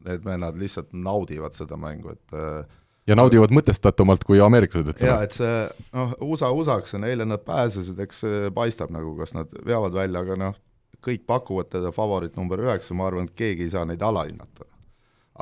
need 0.06 0.24
vennad 0.24 0.58
lihtsalt 0.58 0.92
naudivad 0.92 1.56
seda 1.56 1.78
mängu, 1.78 2.14
et 2.14 2.36
äh, 2.36 2.78
ja 3.06 3.16
naudivad 3.18 3.52
mõtestatumalt 3.54 4.24
kui 4.26 4.40
ameeriklased, 4.42 4.92
ütleme. 4.94 5.08
jaa, 5.10 5.22
et 5.26 5.36
see 5.36 5.54
noh, 5.96 6.12
USA 6.22 6.52
USA-ks 6.54 6.96
on, 6.98 7.06
eile 7.08 7.26
nad 7.26 7.42
pääsesid, 7.46 7.98
eks 8.04 8.24
paistab 8.54 8.92
nagu, 8.94 9.14
kas 9.18 9.34
nad 9.36 9.50
veavad 9.66 9.96
välja, 9.96 10.22
aga 10.22 10.38
noh, 10.38 10.60
kõik 11.02 11.26
pakuvad 11.26 11.72
teda 11.72 11.90
favoriit 11.94 12.36
number 12.38 12.62
üheksa, 12.62 12.94
ma 12.94 13.08
arvan, 13.08 13.26
et 13.26 13.34
keegi 13.38 13.66
ei 13.66 13.74
saa 13.74 13.84
neid 13.88 14.02
alahinnata. 14.02 14.68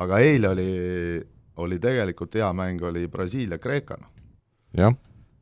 aga 0.01 0.19
eile 0.25 0.49
oli, 0.49 0.73
oli 1.57 1.79
tegelikult 1.79 2.35
hea 2.35 2.49
mäng, 2.57 2.83
oli 2.83 3.07
Brasiilia-Kreeka, 3.09 3.97
noh. 4.01 4.11
jah. 4.77 4.97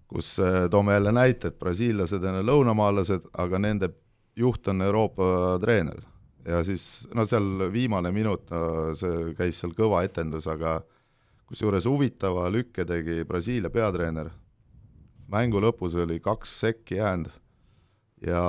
kus 0.09 0.38
eh, 0.38 0.66
toome 0.70 0.92
jälle 0.92 1.12
näite, 1.12 1.48
et 1.48 1.59
brasiillased 1.59 2.24
on 2.24 2.44
lõunamaalased, 2.46 3.28
aga 3.38 3.59
nende 3.59 3.92
juht 4.37 4.68
on 4.68 4.83
Euroopa 4.83 5.59
treener. 5.61 6.00
ja 6.48 6.64
siis 6.64 7.07
no 7.14 7.26
seal 7.26 7.68
viimane 7.72 8.11
minut, 8.11 8.48
see 8.96 9.35
käis 9.37 9.61
seal 9.61 9.74
kõva 9.76 10.02
etendus, 10.07 10.46
aga 10.48 10.81
kusjuures 11.48 11.87
huvitava 11.88 12.48
lükke 12.52 12.84
tegi 12.88 13.22
Brasiilia 13.28 13.70
peatreener, 13.72 14.30
mängu 15.32 15.62
lõpus 15.64 15.96
oli 15.96 16.20
kaks 16.20 16.58
sekki 16.61 16.98
jäänud 17.00 17.32
ja 18.26 18.42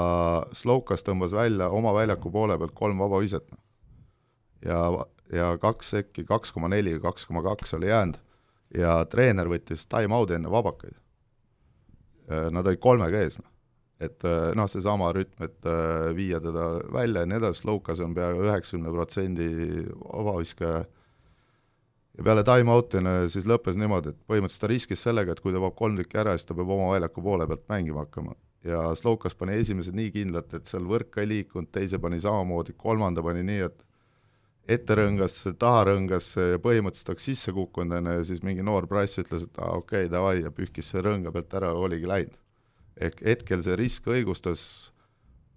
Slovkas 0.56 1.06
tõmbas 1.06 1.36
välja 1.36 1.70
oma 1.76 1.94
väljaku 1.96 2.32
poole 2.34 2.58
pealt 2.60 2.76
kolm 2.76 3.00
vaba 3.00 3.22
viset. 3.24 3.46
ja, 4.66 4.80
ja 5.34 5.54
kaks 5.62 5.90
sekki, 5.96 6.26
kaks 6.26 6.52
koma 6.52 6.68
neli, 6.68 6.98
kaks 7.00 7.26
koma 7.26 7.44
kaks 7.46 7.74
oli 7.78 7.88
jäänud 7.88 8.20
ja 8.76 9.06
treener 9.10 9.48
võttis 9.48 9.88
time-out'i 9.90 10.36
enne 10.36 10.52
vabakaid. 10.52 10.98
Nad 12.52 12.68
olid 12.68 12.82
kolmega 12.84 13.24
ees, 13.24 13.40
noh. 13.40 13.50
et 14.00 14.26
noh, 14.56 14.68
seesama 14.70 15.10
rütm, 15.16 15.48
et 15.48 15.70
viia 16.16 16.38
teda 16.44 16.68
välja 16.94 17.24
ja 17.24 17.30
nii 17.30 17.40
edasi, 17.40 17.64
Slovkas 17.64 18.04
on 18.06 18.14
peaaegu 18.14 18.44
üheksakümne 18.46 18.92
protsendi 18.94 19.48
vabaviskaja 20.04 20.84
ja 22.20 22.26
peale 22.26 22.44
time-out'ina 22.44 23.14
siis 23.32 23.48
lõppes 23.48 23.78
niimoodi, 23.80 24.12
et 24.12 24.20
põhimõtteliselt 24.28 24.66
ta 24.66 24.70
riskis 24.70 25.04
sellega, 25.06 25.34
et 25.34 25.40
kui 25.40 25.54
ta 25.56 25.62
paneb 25.64 25.76
kolm 25.80 25.98
tükki 26.00 26.20
ära, 26.20 26.36
siis 26.36 26.48
ta 26.50 26.56
peab 26.58 26.72
oma 26.76 26.92
väljaku 26.92 27.24
poole 27.24 27.48
pealt 27.48 27.68
mängima 27.72 28.04
hakkama. 28.04 28.36
ja 28.68 28.82
Slovkas 28.96 29.38
pani 29.40 29.56
esimesed 29.56 29.96
nii 29.96 30.10
kindlalt, 30.12 30.54
et 30.54 30.68
seal 30.68 30.84
võrk 30.84 31.14
ka 31.14 31.22
ei 31.24 31.30
liikunud, 31.32 31.70
teise 31.72 32.00
pani 32.00 32.20
samamoodi, 32.20 32.74
kolmanda 32.78 33.24
pani 33.24 33.44
nii, 33.48 33.62
et 33.70 33.86
ette 34.76 34.98
rõngasse, 35.00 35.54
taha 35.58 35.86
rõngasse 35.94 36.50
ja 36.52 36.60
põhimõtteliselt 36.60 37.14
oleks 37.14 37.30
sisse 37.30 37.54
kukkunud, 37.56 37.96
on 38.02 38.10
ju, 38.12 38.16
ja 38.20 38.26
siis 38.28 38.44
mingi 38.44 38.66
noor 38.68 38.88
prass 38.92 39.22
ütles, 39.24 39.46
et 39.48 39.62
aa 39.64 39.78
okei 39.80 40.04
okay,, 40.04 40.12
davai, 40.12 40.42
ja 40.44 40.52
pühkis 40.52 40.92
selle 40.92 41.08
rõnga 41.08 41.32
pealt 41.32 41.56
ära, 41.62 41.72
oligi 41.74 42.10
läinud. 42.10 42.36
ehk 43.00 43.24
hetkel 43.24 43.64
see 43.64 43.80
risk 43.80 44.12
õigustas, 44.12 44.92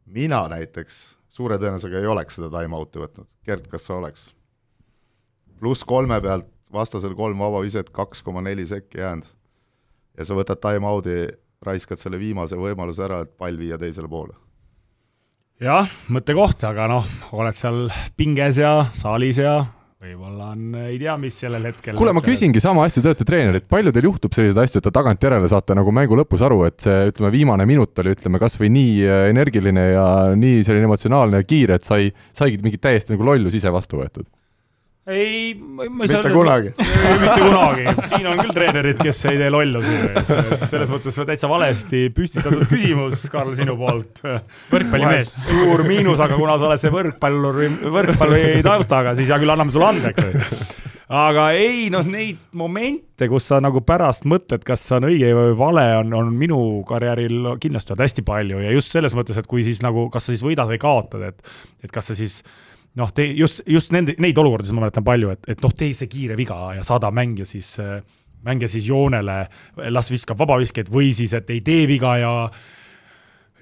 mina 0.06 0.44
näiteks 0.52 1.02
suure 1.26 1.58
tõenäosusega 1.58 1.98
ei 1.98 2.06
oleks 2.06 2.38
seda 2.38 2.52
time-out'i 2.54 3.02
võtnud, 3.02 3.26
Gert, 3.44 3.66
kas 3.66 3.90
sa 3.90 3.98
oleks? 3.98 4.30
Pluss 5.62 5.86
kolme 5.86 6.18
pealt, 6.24 6.48
vastasel 6.74 7.14
kolm 7.14 7.38
vaba 7.38 7.62
viset, 7.62 7.92
kaks 7.94 8.24
koma 8.26 8.42
neli 8.42 8.66
sekki 8.66 8.98
jäänud. 8.98 9.26
ja 10.18 10.24
sa 10.28 10.36
võtad 10.36 10.60
time-out'i, 10.60 11.26
raiskad 11.62 12.00
selle 12.02 12.18
viimase 12.18 12.58
võimaluse 12.58 13.04
ära, 13.06 13.22
et 13.22 13.36
pall 13.38 13.56
viia 13.56 13.78
teisele 13.78 14.10
poole 14.10 14.34
jah, 15.62 15.92
mõttekoht, 16.12 16.64
aga 16.66 16.88
noh, 16.90 17.06
oled 17.38 17.56
seal 17.56 17.86
pinges 18.18 18.58
ja 18.60 18.72
saalis 18.96 19.38
ja 19.42 19.60
võib-olla 20.02 20.48
on, 20.56 20.74
ei 20.88 20.96
tea, 20.98 21.14
mis 21.20 21.36
sellel 21.38 21.68
hetkel 21.68 21.94
kuule, 21.94 22.14
ma 22.16 22.22
küsingi 22.24 22.58
sama 22.62 22.88
asja, 22.88 23.04
te 23.04 23.12
olete 23.12 23.26
treenerid, 23.26 23.68
palju 23.70 23.92
teil 23.94 24.08
juhtub 24.08 24.34
selliseid 24.34 24.58
asju, 24.64 24.80
et 24.80 24.88
te 24.88 24.94
tagantjärele 24.94 25.50
saate 25.50 25.76
nagu 25.78 25.94
mängu 25.94 26.18
lõpus 26.18 26.42
aru, 26.42 26.64
et 26.66 26.82
see, 26.82 26.96
ütleme, 27.12 27.30
viimane 27.34 27.66
minut 27.70 28.02
oli, 28.02 28.16
ütleme, 28.16 28.40
kas 28.42 28.58
või 28.58 28.72
nii 28.74 28.96
äh, 29.06 29.24
energiline 29.30 29.86
ja 29.92 30.06
nii 30.38 30.64
selline 30.66 30.90
emotsionaalne 30.90 31.42
ja 31.44 31.46
kiire, 31.46 31.78
et 31.78 31.86
sai, 31.86 32.10
saigi 32.34 32.58
mingit 32.64 32.82
täiesti 32.82 33.14
nagu 33.14 33.30
lollus 33.30 33.54
ise 33.58 33.70
vastu 33.74 34.02
võetud? 34.02 34.26
Ei, 35.06 35.54
ma, 35.58 35.82
ei 35.82 35.90
mitte 35.90 36.14
saa 36.14 36.30
kunagi 36.30 36.70
mitte 37.22 37.38
kunagi, 37.40 37.86
siin 38.06 38.28
on 38.30 38.38
küll 38.44 38.54
treenerid, 38.54 39.00
kes 39.02 39.24
ei 39.32 39.40
tee 39.40 39.48
lollusi, 39.50 39.96
selles 40.70 40.92
mõttes 40.92 41.18
täitsa 41.26 41.50
valesti 41.50 42.04
püstitatud 42.14 42.68
küsimus, 42.70 43.26
Karl, 43.32 43.56
sinu 43.58 43.74
poolt. 43.80 44.22
võrkpallimees. 44.70 45.34
suur 45.48 45.82
miinus, 45.88 46.22
aga 46.22 46.38
kuna 46.38 46.54
sa 46.60 46.70
oled 46.70 46.84
see 46.84 46.94
võrkpalluri, 46.94 47.72
võrkpalli 47.98 48.62
taustaga, 48.62 49.16
siis 49.18 49.32
hea 49.32 49.42
küll, 49.42 49.56
anname 49.56 49.74
sulle 49.74 49.90
andeks. 49.90 50.78
aga 51.12 51.50
ei, 51.58 51.88
noh, 51.92 52.06
neid 52.06 52.38
momente, 52.56 53.26
kus 53.28 53.50
sa 53.50 53.58
nagu 53.64 53.82
pärast 53.84 54.22
mõtled, 54.30 54.62
kas 54.64 54.86
see 54.86 55.00
on 55.00 55.10
õige 55.10 55.34
või 55.34 55.56
vale, 55.58 55.88
on, 55.98 56.14
on 56.14 56.30
minu 56.30 56.58
karjääril 56.88 57.56
kindlasti 57.60 57.96
olnud 57.96 58.06
hästi 58.06 58.30
palju 58.30 58.62
ja 58.62 58.70
just 58.78 58.94
selles 58.94 59.18
mõttes, 59.18 59.42
et 59.42 59.50
kui 59.50 59.66
siis 59.66 59.82
nagu, 59.82 60.06
kas 60.14 60.30
sa 60.30 60.36
siis 60.36 60.46
võidad 60.46 60.70
või 60.70 60.78
kaotad, 60.82 61.32
et 61.32 61.56
et 61.82 61.90
kas 61.90 62.12
sa 62.12 62.14
siis 62.14 62.44
noh, 63.00 63.12
tee 63.14 63.32
just, 63.38 63.62
just 63.68 63.92
nende, 63.94 64.16
neid 64.20 64.38
olukordasid 64.38 64.76
ma 64.76 64.86
mäletan 64.86 65.06
palju, 65.06 65.32
et, 65.32 65.48
et 65.54 65.64
noh, 65.64 65.72
tee 65.76 65.94
see 65.96 66.10
kiire 66.12 66.36
viga 66.38 66.58
ja 66.76 66.84
saada 66.86 67.12
mängija 67.14 67.48
siis, 67.48 67.74
mängija 68.44 68.68
siis 68.68 68.88
joonele, 68.90 69.38
las 69.94 70.12
viskab 70.12 70.40
vabaviskeid 70.42 70.92
või 70.92 71.12
siis, 71.16 71.34
et 71.38 71.50
ei 71.54 71.62
tee 71.64 71.86
viga 71.90 72.16
ja 72.20 72.32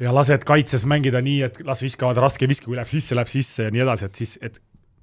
ja 0.00 0.14
lased 0.16 0.46
kaitses 0.48 0.86
mängida 0.88 1.20
nii, 1.22 1.40
et 1.44 1.60
las 1.68 1.82
viskavad 1.84 2.18
raske 2.22 2.48
viske, 2.48 2.66
kui 2.66 2.78
läheb 2.78 2.88
sisse, 2.88 3.14
läheb 3.16 3.30
sisse 3.30 3.68
ja 3.68 3.74
nii 3.74 3.84
edasi, 3.84 4.08
et 4.08 4.22
siis, 4.22 4.34
et 4.40 4.56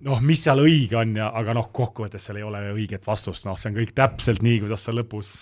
noh, 0.08 0.22
mis 0.26 0.42
seal 0.44 0.62
õige 0.64 0.98
on 1.00 1.16
ja, 1.20 1.30
aga 1.38 1.54
noh, 1.58 1.70
kokkuvõttes 1.74 2.28
seal 2.28 2.42
ei 2.42 2.46
ole 2.46 2.64
õiget 2.74 3.06
vastust, 3.08 3.46
noh, 3.46 3.58
see 3.60 3.72
on 3.72 3.78
kõik 3.78 3.94
täpselt 3.98 4.44
nii, 4.46 4.60
kuidas 4.66 4.88
sa 4.88 4.96
lõpus 4.96 5.34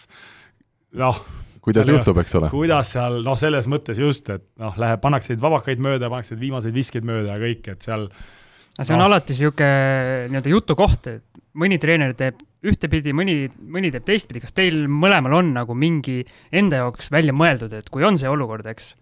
noh, 0.99 1.21
kuidas 1.65 1.89
juhtub, 1.89 2.19
eks 2.21 2.38
ole. 2.39 2.51
kuidas 2.53 2.93
seal, 2.95 3.21
noh, 3.25 3.38
selles 3.39 3.67
mõttes 3.71 3.99
just, 4.01 4.29
et 4.31 4.45
noh, 4.61 4.75
läheb, 4.81 5.01
pannakse 5.03 5.33
neid 5.33 5.43
vabakaid 5.43 5.83
mööda, 5.83 6.11
pannakse 6.11 6.38
viimaseid 6.39 6.75
viskeid 6.75 7.07
mööda 7.07 7.36
ja 7.36 7.41
kõik, 7.41 7.71
et 7.73 7.88
seal 7.88 8.09
aga 8.76 8.88
see 8.88 8.95
on 8.95 9.01
no. 9.03 9.07
alati 9.09 9.34
niisugune 9.34 9.71
nii-öelda 10.32 10.51
jutukoht, 10.51 11.07
et 11.11 11.41
mõni 11.55 11.80
treener 11.82 12.13
teeb 12.17 12.41
ühtepidi, 12.65 13.13
mõni, 13.15 13.38
mõni 13.71 13.91
teeb 13.93 14.05
teistpidi, 14.07 14.41
kas 14.43 14.55
teil 14.55 14.86
mõlemal 14.91 15.38
on 15.39 15.53
nagu 15.55 15.76
mingi 15.78 16.23
enda 16.55 16.84
jaoks 16.84 17.11
välja 17.13 17.36
mõeldud, 17.36 17.73
et 17.78 17.89
kui 17.93 18.05
on 18.07 18.17
see 18.19 18.30
olukord, 18.32 18.65
eks, 18.71 18.93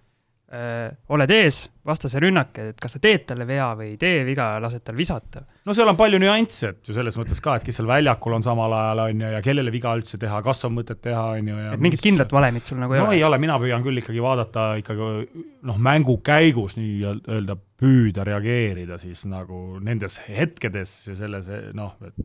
oled 0.54 1.32
ees, 1.34 1.64
vastase 1.88 2.20
rünnak, 2.22 2.58
et 2.62 2.82
kas 2.82 2.94
sa 2.96 3.00
teed 3.02 3.24
talle 3.26 3.46
vea 3.50 3.72
või 3.78 3.94
ei 3.94 3.98
tee 3.98 4.22
viga, 4.28 4.52
lased 4.62 4.84
tal 4.86 4.98
visata? 4.98 5.42
no 5.66 5.74
seal 5.74 5.90
on 5.90 5.98
palju 5.98 6.20
nüansse, 6.22 6.74
et 6.74 6.90
ju 6.90 6.94
selles 6.94 7.18
mõttes 7.18 7.42
ka, 7.42 7.56
et 7.58 7.66
kes 7.66 7.80
seal 7.80 7.88
väljakul 7.90 8.36
on 8.38 8.46
samal 8.46 8.76
ajal, 8.78 9.02
on 9.08 9.24
ju, 9.24 9.32
ja 9.34 9.42
kellele 9.46 9.74
viga 9.74 9.96
üldse 9.98 10.20
teha, 10.22 10.42
kas 10.46 10.62
on 10.68 10.76
mõtet 10.78 11.02
teha, 11.02 11.24
on 11.40 11.50
ju, 11.50 11.58
ja 11.58 11.74
et 11.74 11.84
mingit 11.84 12.04
kindlat 12.04 12.36
valemit 12.36 12.70
sul 12.70 12.78
nagu 12.82 12.94
ei 12.94 13.02
no, 13.02 13.08
ole? 13.08 13.16
no 13.16 13.18
ei 13.18 13.24
ole, 13.26 13.40
mina 13.42 13.58
püüan 13.64 13.86
küll 13.86 14.02
ikkagi 14.04 14.22
vaadata 14.24 14.66
ikkagi 14.82 15.46
noh, 15.70 15.80
mängu 15.90 16.20
käigus 16.26 16.78
nii-öelda 16.78 17.58
püüda 17.82 18.28
reageerida 18.28 19.00
siis 19.02 19.26
nagu 19.30 19.80
nendes 19.84 20.20
hetkedes 20.28 21.00
ja 21.10 21.18
selles 21.18 21.50
noh, 21.74 21.96
et 22.06 22.20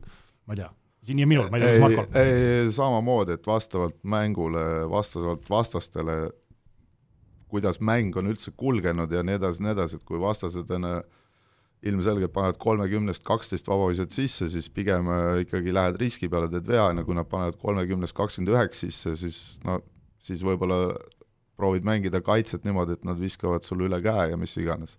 ma 0.45 0.53
ei 0.53 0.61
tea, 0.61 0.69
siin 1.09 1.23
ja 1.23 1.29
minul, 1.29 1.49
ma 1.49 1.57
ei 1.57 1.65
tea, 1.65 1.73
kas 1.79 1.83
Markol? 1.87 2.75
samamoodi, 2.77 3.39
et 3.39 3.49
vastavalt 3.49 3.97
mängule, 4.05 4.67
vastavalt 4.91 5.49
vastastele 5.49 6.19
kuidas 7.49 7.79
mäng 7.81 8.15
on 8.17 8.29
üldse 8.31 8.53
kulgenud 8.57 9.11
ja 9.11 9.23
nii 9.25 9.39
edasi, 9.39 9.63
nii 9.63 9.73
edasi, 9.73 9.99
et 9.99 10.05
kui 10.07 10.19
vastased 10.21 10.69
on 10.75 10.87
ilmselgelt 11.89 12.33
panevad 12.35 12.57
kolmekümnest 12.59 13.23
kaksteist 13.23 13.69
vabaviset 13.69 14.11
sisse, 14.11 14.49
siis 14.51 14.67
pigem 14.69 15.07
äh, 15.13 15.41
ikkagi 15.45 15.73
lähed 15.73 15.99
riski 16.01 16.27
peale, 16.29 16.49
teed 16.51 16.67
vea, 16.67 16.89
ja 16.91 17.05
kui 17.07 17.15
nad 17.15 17.29
panevad 17.29 17.55
kolmekümnest 17.61 18.15
kakskümmend 18.17 18.51
üheksa 18.55 18.85
sisse, 18.85 19.15
siis 19.21 19.39
no 19.63 19.79
siis 20.23 20.43
võib-olla 20.43 20.97
proovid 21.59 21.87
mängida 21.87 22.21
kaitset 22.23 22.67
niimoodi, 22.67 22.97
et 22.97 23.07
nad 23.07 23.19
viskavad 23.19 23.63
sulle 23.67 23.87
üle 23.87 24.01
käe 24.03 24.29
ja 24.33 24.39
mis 24.39 24.55
iganes. 24.59 24.97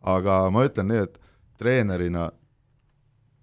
aga 0.00 0.44
ma 0.54 0.62
ütlen 0.66 0.88
nii, 0.92 1.02
et 1.08 1.18
treenerina 1.58 2.28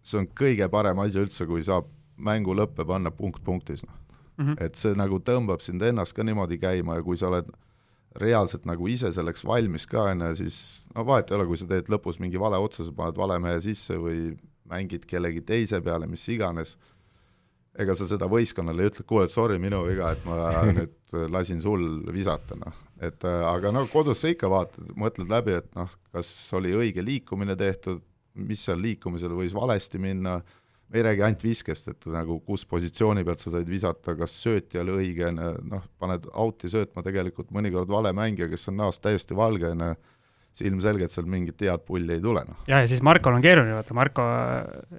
see 0.03 0.21
on 0.21 0.29
kõige 0.39 0.69
parem 0.71 0.99
asi 1.03 1.19
üldse, 1.19 1.47
kui 1.47 1.63
saab 1.63 1.89
mängu 2.17 2.55
lõppe 2.55 2.85
panna 2.87 3.11
punkt 3.11 3.43
punktis, 3.43 3.83
noh 3.83 4.03
mm 4.37 4.45
-hmm.. 4.45 4.63
et 4.63 4.75
see 4.75 4.95
nagu 4.95 5.19
tõmbab 5.19 5.61
sind 5.61 5.81
ennast 5.81 6.13
ka 6.13 6.23
niimoodi 6.23 6.57
käima 6.57 6.95
ja 6.95 7.03
kui 7.03 7.17
sa 7.17 7.27
oled 7.27 7.49
reaalselt 8.21 8.67
nagu 8.69 8.87
ise 8.91 9.11
selleks 9.13 9.45
valmis 9.47 9.87
ka, 9.89 10.07
on 10.11 10.27
ju, 10.27 10.31
siis 10.43 10.57
no 10.93 11.05
vahet 11.07 11.31
ei 11.31 11.37
ole, 11.39 11.47
kui 11.49 11.59
sa 11.59 11.67
teed 11.69 11.89
lõpus 11.91 12.19
mingi 12.21 12.41
vale 12.41 12.59
otsuse, 12.61 12.93
paned 12.95 13.17
vale 13.17 13.39
mehe 13.41 13.61
sisse 13.63 13.97
või 13.99 14.33
mängid 14.69 15.07
kellegi 15.09 15.43
teise 15.45 15.81
peale, 15.83 16.07
mis 16.09 16.23
iganes, 16.31 16.75
ega 17.79 17.95
sa 17.97 18.05
seda 18.09 18.29
võistkonnale 18.29 18.85
ei 18.85 18.91
ütle, 18.91 19.05
kuule, 19.09 19.27
sorry, 19.33 19.57
minu 19.61 19.81
viga, 19.87 20.11
et 20.13 20.25
ma 20.29 20.37
nüüd 20.69 21.17
lasin 21.33 21.61
sul 21.61 22.03
visata, 22.13 22.57
noh. 22.59 22.81
et 23.01 23.25
aga 23.25 23.73
no 23.73 23.85
kodus 23.91 24.21
sa 24.23 24.31
ikka 24.33 24.49
vaatad, 24.51 24.93
mõtled 24.99 25.31
läbi, 25.33 25.57
et 25.61 25.69
noh, 25.77 25.91
kas 26.13 26.29
oli 26.57 26.73
õige 26.77 27.05
liikumine 27.05 27.57
tehtud, 27.59 28.01
mis 28.33 28.63
seal 28.65 28.79
liikumisel 28.81 29.33
võis 29.37 29.53
valesti 29.53 30.01
minna, 30.01 30.39
me 30.93 31.01
ei 31.01 31.07
räägi 31.07 31.23
ainult 31.25 31.43
viskest, 31.43 31.87
et 31.89 32.05
nagu 32.13 32.37
kus 32.45 32.67
positsiooni 32.69 33.25
pealt 33.25 33.41
sa 33.41 33.55
said 33.55 33.69
visata, 33.69 34.13
kas 34.17 34.35
sööt 34.43 34.75
ei 34.75 34.83
ole 34.83 34.99
õige, 34.99 35.31
noh, 35.33 35.85
paned 35.99 36.27
out'i 36.29 36.69
söötma 36.69 37.01
tegelikult 37.05 37.49
mõnikord 37.55 37.89
vale 37.89 38.13
mängija, 38.13 38.49
kes 38.51 38.69
on 38.69 38.77
näost 38.83 39.01
täiesti 39.01 39.37
valge, 39.37 39.71
on 39.73 39.87
ju, 39.87 39.95
siis 40.53 40.69
ilmselgelt 40.69 41.09
seal 41.09 41.25
mingit 41.25 41.63
head 41.65 41.81
pulli 41.87 42.13
ei 42.13 42.21
tule, 42.21 42.43
noh. 42.45 42.59
jah, 42.69 42.83
ja 42.83 42.91
siis 42.91 43.01
Markol 43.05 43.33
on 43.33 43.41
keeruline, 43.41 43.73
vaata, 43.73 43.97
Marko 43.97 44.27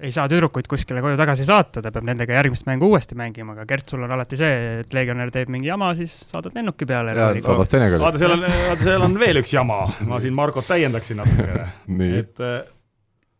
ei 0.01 0.11
saa 0.15 0.27
tüdrukuid 0.31 0.67
kuskile 0.71 0.99
koju 1.05 1.21
tagasi 1.21 1.47
saata, 1.47 1.79
ta 1.85 1.95
peab 1.95 2.11
nendega 2.11 2.41
järgmist 2.41 2.67
mängu 2.67 2.91
uuesti 2.91 3.15
mängima, 3.19 3.55
aga 3.55 3.69
Gert, 3.71 3.87
sul 3.95 4.03
on 4.03 4.19
alati 4.19 4.41
see, 4.41 4.81
et 4.83 4.99
legionär 4.99 5.31
teeb 5.35 5.55
mingi 5.55 5.71
jama, 5.71 5.93
siis 5.95 6.25
saadad 6.27 6.59
lennuki 6.59 6.91
peale. 6.91 7.15
saadad 7.15 7.71
Senegali. 7.71 8.03
vaata, 8.03 8.25
seal 8.25 8.35
on, 8.35 8.49
vaata, 8.51 8.83
seal 8.83 9.07
on 9.07 9.19
veel 9.23 9.45
üks 9.45 9.55
jama, 9.55 9.85
ma 10.11 10.19
siin 10.25 10.35
Markot 10.35 10.67
täiendaksin 10.75 11.23
natukene 11.23 11.71
et 12.25 12.49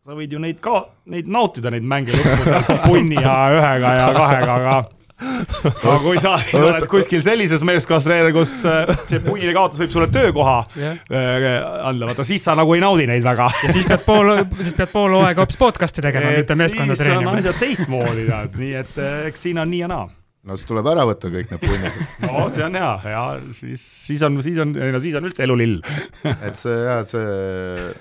sa 0.05 0.13
võid 0.13 0.35
ju 0.35 0.37
neid 0.37 0.59
ka, 0.61 0.83
neid 1.09 1.29
nautida, 1.33 1.71
neid 1.73 1.85
mänge 1.89 2.13
lõppu 2.13 2.43
sealt 2.45 2.67
punni 2.83 3.17
ja 3.17 3.37
ühega 3.55 3.93
ja 3.97 4.11
kahega, 4.13 4.57
aga 4.59 4.75
aga 5.87 5.95
kui 6.03 6.19
sa 6.21 6.33
oled 6.59 6.85
kuskil 6.91 7.23
sellises 7.25 7.63
meeskonnas 7.65 8.05
treener, 8.05 8.33
kus 8.35 8.51
äh, 8.69 8.91
see 9.09 9.21
punnide 9.23 9.55
kaotus 9.55 9.81
võib 9.81 9.93
sulle 9.95 10.09
töökoha 10.13 10.57
yeah. 10.77 10.99
Äh, 11.09 11.47
anda, 11.89 12.11
vaata 12.11 12.25
siis 12.27 12.45
sa 12.45 12.53
nagu 12.59 12.75
ei 12.75 12.83
naudi 12.83 13.07
neid 13.09 13.25
väga. 13.25 13.47
ja 13.63 13.71
siis 13.73 13.87
pead 13.89 14.03
pool, 14.05 14.29
siis 14.59 14.75
pead 14.77 14.91
pool 14.93 15.15
hooaega 15.15 15.41
hoopis 15.41 15.57
podcast'i 15.57 16.05
tegema, 16.05 16.35
mitte 16.37 16.59
meeskonda 16.59 16.99
treenima. 16.99 17.31
siis 17.31 17.31
on 17.31 17.41
asjad 17.41 17.61
teistmoodi, 17.63 18.29
tead, 18.29 18.61
nii 18.61 18.73
et 18.83 18.99
äh, 19.01 19.19
eks 19.31 19.47
siin 19.47 19.63
on 19.63 19.71
nii 19.73 19.85
ja 19.87 19.89
naa 19.89 20.09
no 20.45 20.59
siis 20.59 20.69
tuleb 20.69 20.91
ära 20.91 21.07
võtta 21.09 21.31
kõik 21.33 21.55
need 21.55 21.63
punnised. 21.63 22.17
no 22.27 22.49
see 22.53 22.67
on 22.67 22.77
hea, 22.77 22.95
ja 23.15 23.27
siis, 23.57 23.93
siis 24.11 24.27
on, 24.27 24.37
siis 24.45 24.61
on, 24.61 24.75
ei 24.77 24.93
no 24.93 25.01
siis 25.01 25.17
on 25.17 25.31
üldse 25.31 25.47
elu 25.47 25.63
lill 25.63 25.79
et 26.35 26.59
see 26.59 26.75
jah, 26.75 27.01
et 27.01 27.15
see 27.15 27.95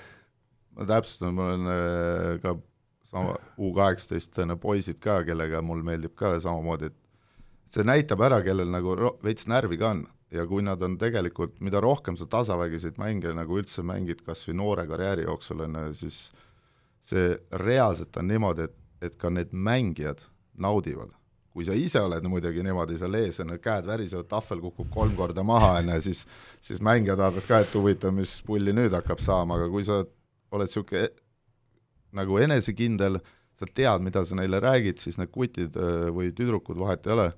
ma 0.74 0.88
täpsustan, 0.88 1.34
mul 1.34 1.54
on 1.56 1.72
äh, 1.72 2.40
ka 2.42 2.56
sama 3.08 3.36
U 3.58 3.70
kaheksateist 3.76 4.40
poisid 4.60 4.98
ka, 5.02 5.22
kellega 5.26 5.62
mul 5.62 5.82
meeldib 5.86 6.16
ka 6.18 6.34
samamoodi, 6.42 6.90
et 6.90 7.74
see 7.74 7.86
näitab 7.86 8.22
ära, 8.26 8.40
kellel 8.42 8.70
nagu 8.70 8.96
veits 9.22 9.48
närvi 9.50 9.78
ka 9.78 9.94
on 9.94 10.04
ja 10.34 10.46
kui 10.50 10.64
nad 10.66 10.82
on 10.82 10.96
tegelikult, 10.98 11.58
mida 11.62 11.80
rohkem 11.82 12.16
sa 12.18 12.26
tasavägiseid 12.30 12.98
mänge 12.98 13.32
nagu 13.36 13.58
üldse 13.60 13.84
mängid, 13.86 14.24
kas 14.26 14.42
või 14.48 14.58
noore 14.58 14.86
karjääri 14.90 15.28
jooksul, 15.28 15.62
on 15.66 15.78
ju, 15.78 15.98
siis 16.04 16.18
see 17.04 17.34
reaalselt 17.60 18.16
on 18.18 18.28
niimoodi, 18.32 18.66
et, 18.68 18.74
et 19.10 19.18
ka 19.20 19.30
need 19.30 19.52
mängijad 19.52 20.24
naudivad. 20.58 21.12
kui 21.54 21.62
sa 21.62 21.74
ise 21.78 22.00
oled 22.02 22.24
muidugi 22.26 22.64
niimoodi 22.66 22.96
seal 22.98 23.14
ees, 23.14 23.36
on 23.44 23.52
ju, 23.54 23.60
käed 23.62 23.86
värisevad, 23.86 24.26
tahvel 24.26 24.58
kukub 24.64 24.88
kolm 24.90 25.14
korda 25.14 25.44
maha, 25.46 25.76
on 25.78 25.92
ju, 25.94 26.00
siis 26.08 26.24
siis 26.60 26.82
mängija 26.82 27.14
tahab 27.16 27.38
ka, 27.46 27.60
et 27.62 27.74
huvitav, 27.74 28.14
mis 28.16 28.40
pulli 28.42 28.74
nüüd 28.74 28.96
hakkab 28.96 29.22
saama, 29.22 29.60
aga 29.60 29.70
kui 29.70 29.86
sa 29.86 30.00
oled 30.00 30.10
niisugune 30.62 31.06
e-, 31.06 31.12
nagu 32.14 32.38
enesekindel, 32.38 33.18
sa 33.58 33.66
tead, 33.70 34.02
mida 34.02 34.24
sa 34.26 34.38
neile 34.38 34.60
räägid, 34.62 34.98
siis 35.02 35.18
need 35.18 35.30
kutid 35.34 35.76
või 36.14 36.32
tüdrukud, 36.34 36.78
vahet 36.78 37.06
ei 37.06 37.12
ole, 37.14 37.28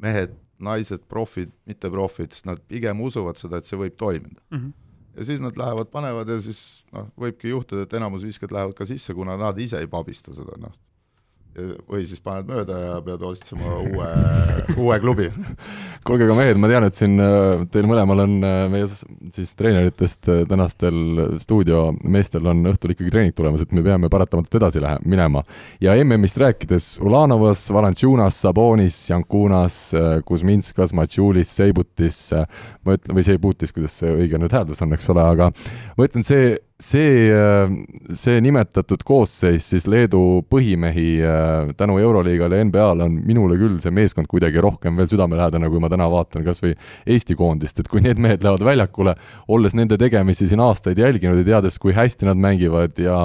mehed 0.00 0.36
naised, 0.62 1.02
profid, 1.10 1.50
mitteprofid, 1.68 2.32
sest 2.32 2.46
nad 2.48 2.60
pigem 2.70 3.00
usuvad 3.04 3.40
seda, 3.40 3.60
et 3.60 3.68
see 3.68 3.80
võib 3.80 3.96
toimida 4.00 4.38
mm. 4.52 4.58
-hmm. 4.58 4.72
ja 5.16 5.26
siis 5.28 5.42
nad 5.42 5.58
lähevad, 5.58 5.90
panevad 5.92 6.28
ja 6.28 6.38
siis 6.40 6.84
noh, 6.92 7.10
võibki 7.18 7.52
juhtuda, 7.52 7.84
et 7.84 7.96
enamus 7.98 8.24
viskad 8.24 8.54
lähevad 8.54 8.76
ka 8.78 8.86
sisse, 8.88 9.14
kuna 9.14 9.36
nad 9.36 9.58
ise 9.58 9.80
ei 9.80 9.90
pabista 9.90 10.34
seda, 10.36 10.56
noh 10.60 10.76
või 11.52 12.06
siis 12.08 12.20
paned 12.24 12.48
mööda 12.48 12.78
ja 12.80 12.94
pead 13.04 13.22
otsima 13.26 13.74
uue, 13.82 14.06
uue 14.82 14.98
klubi. 15.02 15.28
kuulge, 16.06 16.24
aga 16.24 16.36
mehed, 16.38 16.60
ma 16.60 16.70
tean, 16.70 16.86
et 16.88 16.96
siin 16.96 17.20
äh, 17.20 17.64
teil 17.72 17.88
mõlemal 17.90 18.24
on 18.24 18.36
äh, 18.46 18.62
meie 18.72 18.88
siis 18.88 19.52
treeneritest 19.58 20.30
äh, 20.32 20.42
tänastel 20.48 20.96
stuudiomeestel 21.42 22.48
on 22.48 22.64
õhtul 22.72 22.94
ikkagi 22.94 23.12
treening 23.12 23.36
tulemas, 23.36 23.66
et 23.66 23.76
me 23.76 23.84
peame 23.84 24.10
paratamatult 24.12 24.58
edasi 24.62 24.82
lähe-, 24.82 25.04
minema. 25.04 25.44
ja 25.82 25.96
MM-ist 26.00 26.40
rääkides, 26.40 26.88
Ulanovas, 27.04 27.66
Valanciunas, 27.72 28.40
Sabonis, 28.42 29.04
Jankunas, 29.10 29.78
Kuzminskas, 30.24 30.96
Matšulis, 30.96 31.52
Seibutis, 31.52 32.24
ma 32.82 32.96
ütlen, 32.96 33.16
või 33.18 33.28
Seibutis, 33.28 33.76
kuidas 33.76 34.00
see 34.00 34.12
õige 34.24 34.40
nüüd 34.40 34.56
hääldus 34.56 34.80
on, 34.84 34.96
eks 34.96 35.12
ole, 35.12 35.24
aga 35.36 35.52
ma 35.98 36.08
ütlen, 36.08 36.24
see 36.26 36.54
see, 36.82 37.30
äh, 37.30 37.70
see 38.18 38.40
nimetatud 38.42 39.04
koosseis 39.06 39.68
siis 39.72 39.86
Leedu 39.90 40.42
põhimehi 40.50 41.06
äh, 41.24 41.72
tänu 41.78 41.98
Euroliigale 42.02 42.58
ja 42.58 42.66
NBA-le 42.66 43.06
on 43.06 43.18
minule 43.26 43.56
küll 43.60 43.78
see 43.82 43.94
meeskond 43.94 44.28
kuidagi 44.30 44.60
rohkem 44.62 44.98
veel 44.98 45.10
südamelähedane, 45.10 45.70
kui 45.70 45.82
ma 45.82 45.90
täna 45.92 46.08
vaatan 46.12 46.44
kas 46.46 46.62
või 46.64 46.74
Eesti 47.06 47.36
koondist, 47.38 47.80
et 47.80 47.90
kui 47.92 48.02
need 48.04 48.20
mehed 48.22 48.44
lähevad 48.44 48.66
väljakule, 48.66 49.14
olles 49.52 49.76
nende 49.78 49.98
tegemisi 50.00 50.48
siin 50.50 50.62
aastaid 50.64 50.98
jälginud 51.00 51.40
ja 51.42 51.48
teades, 51.52 51.78
kui 51.82 51.94
hästi 51.96 52.28
nad 52.28 52.40
mängivad 52.42 52.98
ja 53.02 53.18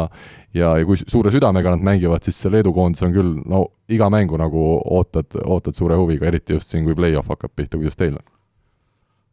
ja, 0.56 0.72
ja 0.80 0.86
kui 0.88 0.98
suure 1.02 1.34
südamega 1.34 1.76
nad 1.76 1.84
mängivad, 1.86 2.24
siis 2.26 2.40
see 2.42 2.54
Leedu 2.54 2.74
koondis 2.74 3.04
on 3.06 3.14
küll, 3.16 3.36
no 3.46 3.66
iga 3.92 4.10
mängu 4.14 4.40
nagu 4.40 4.64
ootad, 4.80 5.38
ootad 5.44 5.78
suure 5.78 5.98
huviga, 6.00 6.30
eriti 6.30 6.58
just 6.58 6.72
siin, 6.72 6.86
kui 6.88 6.98
play-off 6.98 7.30
hakkab 7.34 7.54
pihta, 7.56 7.78
kuidas 7.78 8.00
teil 8.00 8.18
on? 8.18 8.26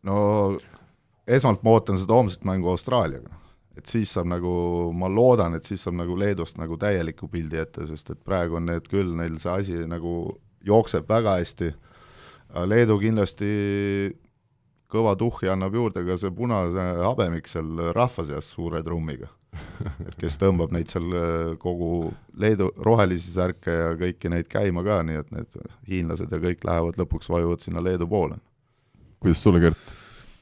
no 0.04 0.18
esmalt 1.24 1.62
ma 1.64 1.78
ootan 1.78 1.96
seda 1.96 2.18
homset 2.18 2.44
mängu 2.44 2.68
Austraaliaga 2.74 3.43
et 3.78 3.90
siis 3.90 4.12
saab 4.14 4.28
nagu, 4.30 4.54
ma 4.94 5.08
loodan, 5.10 5.56
et 5.58 5.66
siis 5.66 5.82
saab 5.82 5.98
nagu 5.98 6.16
Leedust 6.18 6.58
nagu 6.60 6.78
täieliku 6.80 7.28
pildi 7.30 7.58
ette, 7.62 7.86
sest 7.90 8.12
et 8.14 8.20
praegu 8.24 8.58
on 8.60 8.68
need 8.70 8.86
küll, 8.90 9.14
neil 9.18 9.40
see 9.42 9.54
asi 9.54 9.80
nagu 9.90 10.34
jookseb 10.64 11.08
väga 11.10 11.38
hästi, 11.40 11.72
Leedu 12.70 13.00
kindlasti 13.02 13.48
kõva 14.94 15.16
tuhhi 15.18 15.48
annab 15.50 15.74
juurde 15.74 16.04
ka 16.06 16.16
see 16.20 16.30
punase 16.34 16.84
habemik 17.02 17.48
seal 17.50 17.90
rahva 17.96 18.26
seas 18.28 18.52
suure 18.54 18.82
trummiga. 18.86 19.30
et 20.06 20.14
kes 20.18 20.36
tõmbab 20.38 20.72
neid 20.74 20.90
seal 20.90 21.08
kogu 21.62 22.12
Leedu 22.38 22.70
rohelisi 22.86 23.34
särke 23.34 23.74
ja 23.74 23.90
kõiki 23.98 24.30
neid 24.30 24.48
käima 24.50 24.82
ka, 24.86 25.02
nii 25.06 25.18
et 25.18 25.34
need 25.34 25.58
hiinlased 25.90 26.30
ja 26.30 26.40
kõik 26.42 26.66
lähevad 26.66 26.98
lõpuks, 27.00 27.30
vajuvad 27.30 27.62
sinna 27.62 27.82
Leedu 27.82 28.06
poole. 28.10 28.38
kuidas 29.18 29.42
sulle, 29.42 29.62
Gert? 29.62 29.94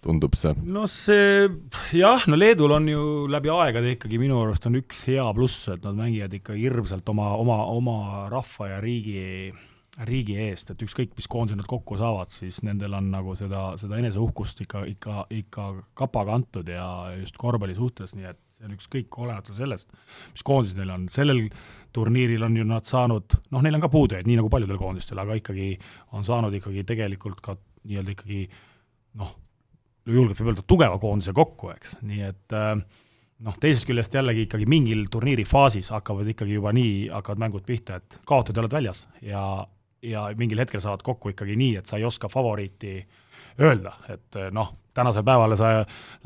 Tundub 0.03 0.37
see? 0.39 0.55
no 0.67 0.87
see 0.91 1.49
jah, 1.97 2.25
no 2.31 2.39
Leedul 2.39 2.75
on 2.75 2.89
ju 2.91 3.03
läbi 3.31 3.51
aegade 3.55 3.95
ikkagi 3.97 4.21
minu 4.21 4.41
arust 4.43 4.67
on 4.69 4.79
üks 4.81 5.05
hea 5.11 5.27
pluss, 5.37 5.67
et 5.73 5.85
nad 5.87 5.99
mängivad 5.99 6.35
ikka 6.39 6.57
hirmsalt 6.59 7.09
oma, 7.13 7.33
oma, 7.39 7.59
oma 7.71 7.99
rahva 8.33 8.71
ja 8.75 8.81
riigi, 8.83 9.53
riigi 10.09 10.39
eest, 10.49 10.73
et 10.73 10.83
ükskõik, 10.87 11.13
mis 11.19 11.29
koondise 11.31 11.59
nad 11.61 11.69
kokku 11.71 11.99
saavad, 12.01 12.33
siis 12.35 12.63
nendel 12.67 12.97
on 12.99 13.13
nagu 13.13 13.37
seda, 13.39 13.73
seda 13.81 14.01
eneseuhkust 14.01 14.65
ikka, 14.65 14.87
ikka, 14.91 15.27
ikka 15.43 15.69
kapaga 15.99 16.39
antud 16.41 16.71
ja 16.73 16.87
just 17.21 17.39
korvpalli 17.41 17.77
suhtes, 17.79 18.17
nii 18.19 18.31
et 18.33 18.41
see 18.57 18.67
on 18.69 18.75
ükskõik, 18.77 19.21
olenemata 19.23 19.55
sellest, 19.57 19.91
mis 20.35 20.47
koondised 20.47 20.79
neil 20.79 20.95
on, 20.95 21.07
sellel 21.13 21.45
turniiril 21.95 22.47
on 22.47 22.57
ju 22.57 22.67
nad 22.67 22.89
saanud, 22.89 23.39
noh, 23.55 23.63
neil 23.63 23.79
on 23.79 23.85
ka 23.85 23.91
puudujaid, 23.93 24.27
nii 24.29 24.39
nagu 24.41 24.51
paljudel 24.53 24.81
koondistel, 24.81 25.21
aga 25.23 25.39
ikkagi 25.39 25.75
on 26.17 26.27
saanud 26.27 26.55
ikkagi 26.59 26.87
tegelikult 26.89 27.43
ka 27.45 27.57
nii-öelda 27.83 28.15
ikkagi 28.15 28.45
noh, 29.21 29.35
julgelt 30.07 30.41
võib 30.41 30.53
öelda, 30.53 30.67
tugeva 30.67 30.99
koondise 31.03 31.35
kokku, 31.37 31.73
eks, 31.77 31.97
nii 32.07 32.27
et 32.27 32.57
äh, 32.57 32.75
noh, 33.47 33.59
teisest 33.63 33.89
küljest 33.89 34.15
jällegi 34.15 34.47
ikkagi 34.47 34.67
mingil 34.71 35.07
turniiri 35.13 35.47
faasis 35.49 35.93
hakkavad 35.95 36.29
ikkagi 36.35 36.59
juba 36.59 36.75
nii, 36.77 37.09
hakkavad 37.13 37.43
mängud 37.43 37.67
pihta, 37.69 38.01
et 38.01 38.21
kaotajad 38.29 38.63
oled 38.63 38.77
väljas 38.79 39.05
ja, 39.25 39.43
ja 40.03 40.29
mingil 40.39 40.63
hetkel 40.63 40.83
saavad 40.83 41.05
kokku 41.07 41.35
ikkagi 41.35 41.59
nii, 41.59 41.77
et 41.83 41.91
sa 41.91 42.01
ei 42.01 42.07
oska 42.09 42.31
favoriiti 42.33 43.01
öelda, 43.61 43.97
et 44.13 44.41
äh, 44.41 44.49
noh, 44.55 44.73
tänasel 44.97 45.25
päeval 45.25 45.55
sa 45.57 45.71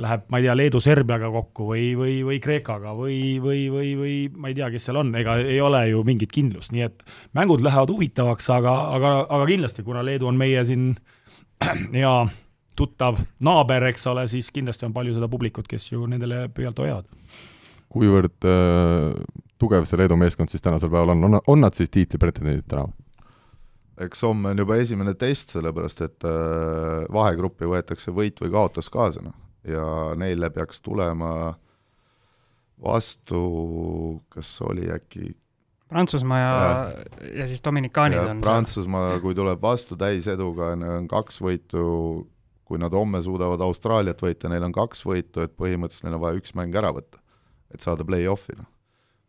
läheb, 0.03 0.25
ma 0.31 0.41
ei 0.41 0.47
tea, 0.47 0.57
Leedu 0.59 0.81
Serbiaga 0.83 1.29
kokku 1.35 1.69
või, 1.71 1.91
või, 1.99 2.17
või 2.27 2.39
Kreekaga 2.43 2.95
või, 2.99 3.19
või, 3.43 3.67
või, 3.73 3.93
või 3.99 4.17
ma 4.35 4.51
ei 4.51 4.57
tea, 4.59 4.71
kes 4.75 4.89
seal 4.89 5.01
on, 5.03 5.13
ega 5.19 5.37
ei 5.43 5.61
ole 5.63 5.85
ju 5.91 6.03
mingit 6.07 6.33
kindlust, 6.35 6.73
nii 6.75 6.87
et 6.89 7.05
mängud 7.37 7.63
lähevad 7.65 7.93
huvitavaks, 7.95 8.51
aga, 8.57 8.75
aga, 8.97 9.13
aga 9.29 9.47
kindlasti, 9.53 9.87
kuna 9.87 10.05
Leedu 10.07 10.31
on 10.31 10.41
meie 10.41 10.65
siin 10.67 10.91
ja 12.05 12.19
tuttav 12.77 13.19
naaber, 13.45 13.89
eks 13.91 14.07
ole, 14.11 14.27
siis 14.31 14.51
kindlasti 14.55 14.87
on 14.89 14.95
palju 14.97 15.17
seda 15.17 15.29
publikut, 15.33 15.69
kes 15.71 15.91
ju 15.93 16.07
nendele 16.11 16.47
pöialt 16.55 16.79
hoiavad. 16.83 17.09
kuivõrd 17.93 18.47
äh, 18.51 19.17
tugev 19.59 19.87
see 19.89 19.99
Leedu 20.01 20.19
meeskond 20.21 20.53
siis 20.53 20.63
tänasel 20.65 20.91
päeval 20.93 21.15
on, 21.15 21.25
on, 21.29 21.41
on 21.47 21.61
nad 21.65 21.77
siis 21.79 21.91
tiitlipretendendid 21.95 22.67
täna? 22.69 22.89
eks 24.05 24.23
homme 24.27 24.53
on 24.53 24.59
juba 24.61 24.77
esimene 24.77 25.15
test, 25.17 25.55
sellepärast 25.57 26.03
et 26.05 26.27
äh, 26.29 27.07
vahegruppi 27.13 27.69
võetakse 27.71 28.13
võit 28.13 28.43
või 28.43 28.53
kaotus 28.53 28.91
kaasa, 28.93 29.25
noh, 29.25 29.37
ja 29.65 30.13
neile 30.21 30.51
peaks 30.53 30.83
tulema 30.85 31.57
vastu, 32.83 34.23
kas 34.29 34.53
oli 34.67 34.91
äkki 34.93 35.33
Prantsusmaa 35.87 36.39
ja, 36.39 36.55
ja, 36.59 37.27
ja 37.41 37.45
siis 37.47 37.63
Dominikaanid 37.65 38.19
ja 38.19 38.31
on 38.33 38.41
Prantsusmaa, 38.43 39.21
kui 39.23 39.37
tuleb 39.39 39.61
vastu 39.63 39.95
täiseduga, 39.97 40.73
on 40.75 41.07
kaks 41.09 41.39
võitu 41.41 41.83
kui 42.67 42.81
nad 42.83 42.95
homme 42.95 43.21
suudavad 43.23 43.63
Austraaliat 43.63 44.23
võita, 44.23 44.51
neil 44.51 44.65
on 44.67 44.75
kaks 44.75 45.05
võitu, 45.07 45.45
et 45.45 45.55
põhimõtteliselt 45.59 46.09
neil 46.09 46.19
on 46.19 46.25
vaja 46.25 46.41
üks 46.41 46.55
mäng 46.59 46.75
ära 46.77 46.91
võtta, 46.97 47.21
et 47.73 47.85
saada 47.85 48.07
play-off'i, 48.07 48.57
noh. 48.59 48.69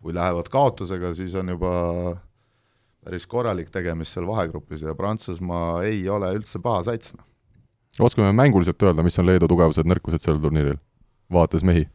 kui 0.01 0.15
lähevad 0.17 0.49
kaotusega, 0.53 1.13
siis 1.17 1.35
on 1.37 1.53
juba 1.53 1.73
päris 3.05 3.27
korralik 3.29 3.69
tegemist 3.73 4.15
seal 4.15 4.27
vahegrupis 4.27 4.83
ja 4.83 4.95
Prantsusmaa 4.97 5.83
ei 5.87 6.01
ole 6.09 6.33
üldse 6.39 6.61
paha 6.63 6.83
sats, 6.89 7.13
noh. 7.17 7.27
oskame 8.09 8.33
mänguliselt 8.35 8.81
öelda, 8.83 9.05
mis 9.05 9.19
on 9.21 9.29
Leedu 9.29 9.49
tugevused, 9.51 9.85
nõrkused 9.87 10.25
sellel 10.25 10.41
turniiril, 10.43 10.81
vaadates 11.33 11.65
mehi? 11.67 11.85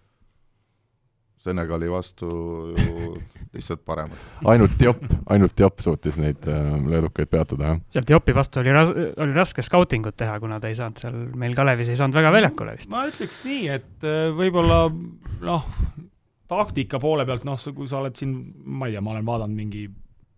Senegali 1.43 1.88
vastu 1.90 2.28
ju 2.78 3.14
lihtsalt 3.53 3.82
paremad. 3.84 4.18
ainult 4.47 4.76
Diop, 4.78 5.03
ainult 5.34 5.57
Diop 5.59 5.80
suutis 5.82 6.18
neid 6.22 6.47
äh, 6.47 6.68
leedukaid 6.88 7.30
peatada, 7.32 7.72
jah? 7.72 7.80
seal 7.97 8.07
Diopi 8.12 8.34
vastu 8.36 8.62
oli 8.62 8.74
ras-, 8.74 8.93
oli 8.95 9.34
raske 9.34 9.64
skautingut 9.66 10.16
teha, 10.18 10.38
kuna 10.43 10.61
ta 10.62 10.70
ei 10.70 10.78
saanud 10.78 11.03
seal, 11.03 11.18
meil 11.38 11.57
Kalevis 11.59 11.90
ei 11.90 11.99
saanud 11.99 12.14
väga 12.18 12.32
väljakule 12.34 12.76
vist. 12.78 12.90
ma 12.93 13.05
ütleks 13.11 13.43
nii, 13.47 13.64
et 13.74 14.07
äh, 14.07 14.28
võib-olla 14.38 14.84
noh, 15.43 15.66
taktika 16.53 17.01
poole 17.03 17.26
pealt, 17.26 17.47
noh, 17.49 17.59
kui 17.74 17.90
sa 17.90 17.99
oled 18.03 18.18
siin, 18.18 18.36
ma 18.64 18.86
ei 18.88 18.97
tea, 18.97 19.03
ma 19.05 19.16
olen 19.16 19.26
vaadanud 19.26 19.59
mingi 19.59 19.88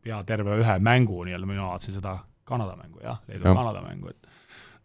pea 0.04 0.22
terve 0.28 0.56
ühe 0.60 0.78
mängu 0.84 1.24
nii-öelda, 1.24 1.48
mina 1.48 1.68
vaatasin 1.68 1.98
seda 1.98 2.18
Kanada 2.48 2.76
mängu 2.76 3.04
jah, 3.04 3.20
Leedu-Kanada 3.28 3.84
mängu, 3.84 4.12
et 4.12 4.32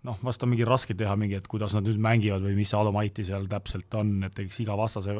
noh, 0.07 0.19
vast 0.23 0.43
on 0.43 0.51
mingi 0.51 0.67
raske 0.67 0.95
teha 0.99 1.15
mingi, 1.19 1.39
et 1.39 1.47
kuidas 1.51 1.75
nad 1.75 1.87
nüüd 1.87 1.99
mängivad 2.01 2.43
või 2.43 2.55
mis 2.59 2.71
see 2.71 2.79
Adomaiti 2.79 3.25
seal 3.27 3.47
täpselt 3.51 3.99
on, 3.99 4.17
et 4.27 4.39
eks 4.45 4.61
iga 4.63 4.77
vastase 4.79 5.15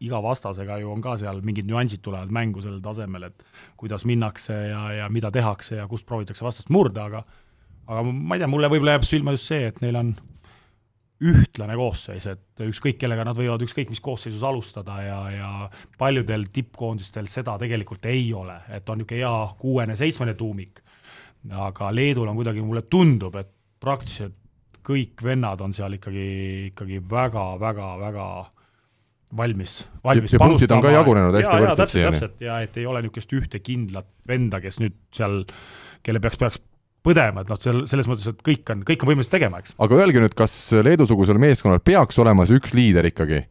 iga 0.00 0.20
vastasega 0.22 0.78
ju 0.82 0.90
on 0.92 1.02
ka 1.04 1.16
seal 1.20 1.42
mingid 1.46 1.68
nüansid 1.68 2.02
tulevad 2.04 2.32
mängu 2.34 2.62
sellel 2.64 2.82
tasemel, 2.84 3.28
et 3.30 3.44
kuidas 3.80 4.06
minnakse 4.08 4.56
ja, 4.70 4.82
ja 5.02 5.08
mida 5.12 5.30
tehakse 5.34 5.80
ja 5.80 5.86
kust 5.90 6.06
proovitakse 6.08 6.46
vastast 6.46 6.72
murda, 6.74 7.06
aga 7.10 7.24
aga 7.90 8.02
ma 8.06 8.36
ei 8.36 8.42
tea, 8.42 8.50
mulle 8.50 8.70
võib-olla 8.70 8.98
jääb 8.98 9.06
silma 9.06 9.34
just 9.34 9.50
see, 9.50 9.70
et 9.70 9.80
neil 9.82 9.98
on 9.98 10.12
ühtlane 11.20 11.74
koosseis, 11.76 12.24
et 12.30 12.62
ükskõik 12.64 12.96
kellega 13.00 13.26
nad 13.28 13.36
võivad 13.36 13.60
ükskõik 13.66 13.90
mis 13.92 14.00
koosseisus 14.00 14.44
alustada 14.46 15.00
ja, 15.04 15.18
ja 15.34 15.50
paljudel 16.00 16.46
tippkoondistel 16.52 17.28
seda 17.28 17.58
tegelikult 17.60 18.06
ei 18.08 18.30
ole, 18.32 18.56
et 18.72 18.88
on 18.88 19.02
niisugune 19.02 19.20
hea 19.20 19.34
kuuene-seitsmene 19.60 20.34
tuumik. 20.38 20.80
aga 21.50 21.90
Leedul 21.92 22.28
on 22.28 22.36
kuidagi, 22.36 22.62
mulle 22.64 22.82
tundub, 22.88 23.36
et 23.36 23.50
praktiliselt 23.80 24.36
kõik 24.84 25.20
vennad 25.24 25.60
on 25.60 25.74
seal 25.76 25.98
ikkagi, 25.98 26.70
ikkagi 26.70 27.02
väga-väga-väga 27.10 28.26
valmis, 29.36 29.76
valmis 30.04 30.34
ja 30.34 30.40
punktid 30.42 30.72
on 30.74 30.82
ka 30.82 30.90
jagunenud 30.94 31.36
hästi 31.38 31.52
ja, 31.52 31.60
võrdselt 31.64 31.92
siiani. 31.92 32.30
ja 32.42 32.58
et 32.64 32.80
ei 32.80 32.86
ole 32.88 33.04
niisugust 33.04 33.32
ühte 33.36 33.60
kindlat 33.62 34.08
venda, 34.28 34.60
kes 34.62 34.80
nüüd 34.82 34.96
seal, 35.14 35.44
kelle 36.06 36.22
peaks, 36.22 36.40
peaks 36.40 36.60
põdema, 37.06 37.44
et 37.44 37.52
noh, 37.52 37.60
seal 37.60 37.84
selles 37.90 38.10
mõttes, 38.10 38.28
et 38.30 38.42
kõik 38.44 38.74
on, 38.74 38.82
kõik 38.88 39.04
on 39.04 39.12
võimelised 39.12 39.32
tegema, 39.32 39.62
eks. 39.62 39.76
aga 39.80 40.02
öelge 40.02 40.22
nüüd, 40.22 40.36
kas 40.36 40.56
Leedu-sugusel 40.84 41.40
meeskonnal 41.40 41.82
peaks 41.84 42.18
olema 42.20 42.46
see 42.48 42.60
üks 42.60 42.74
liider 42.76 43.08
ikkagi, 43.08 43.44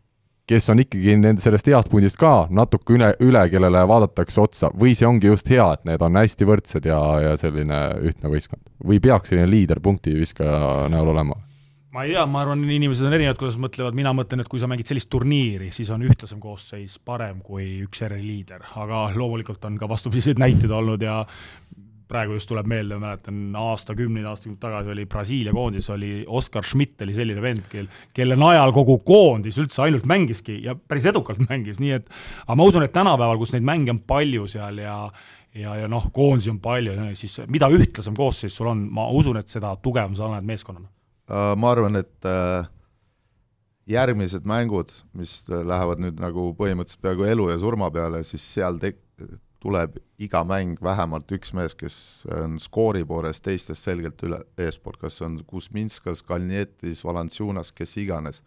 kes 0.50 0.70
on 0.74 0.84
ikkagi 0.84 1.18
nende 1.22 1.44
sellest 1.44 1.70
heast 1.70 1.92
pundist 1.92 2.20
ka 2.20 2.34
natuke 2.54 2.98
üle, 2.98 3.14
üle, 3.26 3.44
kellele 3.52 3.84
vaadatakse 3.90 4.42
otsa, 4.44 4.72
või 4.76 4.96
see 4.98 5.08
ongi 5.10 5.32
just 5.32 5.50
hea, 5.50 5.66
et 5.78 5.86
need 5.90 6.06
on 6.06 6.20
hästi 6.20 6.50
võrdsed 6.50 6.90
ja, 6.90 7.02
ja 7.26 7.36
selline 7.40 7.84
ühtne 8.10 8.34
võistkond? 8.34 8.66
või 8.86 9.02
peaks 9.04 9.32
selline 9.32 9.50
liider 9.50 9.82
punktiviskaja 9.84 10.90
näol 10.94 11.14
olema? 11.16 11.40
Ma 11.94 12.04
ei 12.06 12.14
tea, 12.14 12.24
ma 12.30 12.44
arvan, 12.44 12.64
inimesed 12.70 13.08
on 13.08 13.16
erinevad, 13.18 13.38
kuidas 13.40 13.58
mõtlevad, 13.62 13.98
mina 13.98 14.14
mõtlen, 14.14 14.44
et 14.44 14.50
kui 14.52 14.62
sa 14.62 14.70
mängid 14.70 14.90
sellist 14.90 15.10
turniiri, 15.10 15.72
siis 15.74 15.90
on 15.94 16.04
ühtlasem 16.06 16.42
koosseis 16.42 17.00
parem 17.06 17.42
kui 17.46 17.80
üks 17.86 18.04
eriliider, 18.06 18.66
aga 18.82 19.08
loomulikult 19.16 19.64
on 19.66 19.80
ka 19.80 19.90
vastupidiseid 19.90 20.42
näiteid 20.42 20.74
olnud 20.76 21.02
ja 21.06 21.24
praegu 22.10 22.34
just 22.34 22.50
tuleb 22.50 22.66
meelde, 22.70 22.98
ma 22.98 23.12
mäletan 23.12 23.56
aastakümneid, 23.58 24.26
aastakümneid 24.26 24.62
tagasi 24.62 24.94
oli 24.94 25.06
Brasiilia 25.10 25.54
koondis, 25.54 25.90
oli 25.94 26.12
Oskar 26.28 26.66
Schmidt 26.66 27.02
oli 27.06 27.14
selline 27.14 27.42
vend, 27.42 27.66
kel, 27.70 27.90
kelle 28.18 28.38
najal 28.38 28.74
kogu 28.74 29.00
koondis 29.06 29.58
üldse 29.62 29.84
ainult 29.86 30.06
mängiski 30.10 30.60
ja 30.66 30.74
päris 30.78 31.06
edukalt 31.10 31.42
mängis, 31.50 31.82
nii 31.82 31.98
et 32.00 32.10
aga 32.46 32.58
ma 32.58 32.70
usun, 32.70 32.86
et 32.86 32.94
tänapäeval, 32.94 33.38
kus 33.42 33.54
neid 33.54 33.66
mänge 33.66 33.94
on 33.94 34.02
palju 34.10 34.48
seal 34.50 34.82
ja 34.82 35.02
ja, 35.58 35.74
ja 35.74 35.90
noh, 35.90 36.12
koondisi 36.14 36.52
on 36.54 36.62
palju, 36.62 36.94
siis 37.18 37.40
mida 37.50 37.70
ühtlasem 37.74 38.18
koosseis 38.18 38.54
sul 38.58 38.70
on, 38.70 38.86
ma 38.94 39.08
usun, 39.10 39.42
et 39.42 39.50
seda 39.50 39.74
tugevam 39.82 40.14
sa 40.18 40.28
oled 40.30 40.46
meeskonnana. 40.46 40.90
Äh, 41.30 41.54
ma 41.62 41.74
arvan, 41.76 42.00
et 42.00 42.26
äh, 42.26 42.66
järgmised 43.90 44.48
mängud, 44.50 44.90
mis 45.14 45.44
lähevad 45.50 46.02
nüüd 46.02 46.18
nagu 46.22 46.50
põhimõtteliselt 46.58 47.04
peaaegu 47.06 47.28
elu 47.30 47.52
ja 47.52 47.60
surma 47.62 47.90
peale, 47.94 48.24
siis 48.26 48.46
seal 48.56 48.80
tek-, 48.82 49.04
tuleb 49.62 50.00
iga 50.24 50.42
mäng 50.48 50.80
vähemalt 50.82 51.30
üks 51.36 51.52
mees, 51.54 51.76
kes 51.78 51.98
on 52.34 52.58
skoori 52.64 53.04
poolest 53.06 53.44
teistest 53.46 53.86
selgelt 53.86 54.24
üle, 54.26 54.40
eespool, 54.58 54.96
kas 55.02 55.20
on 55.26 55.42
Kuzminskas, 55.46 56.24
Kalnietis, 56.26 57.04
Valanciunas, 57.06 57.74
kes 57.76 57.98
iganes. 58.02 58.42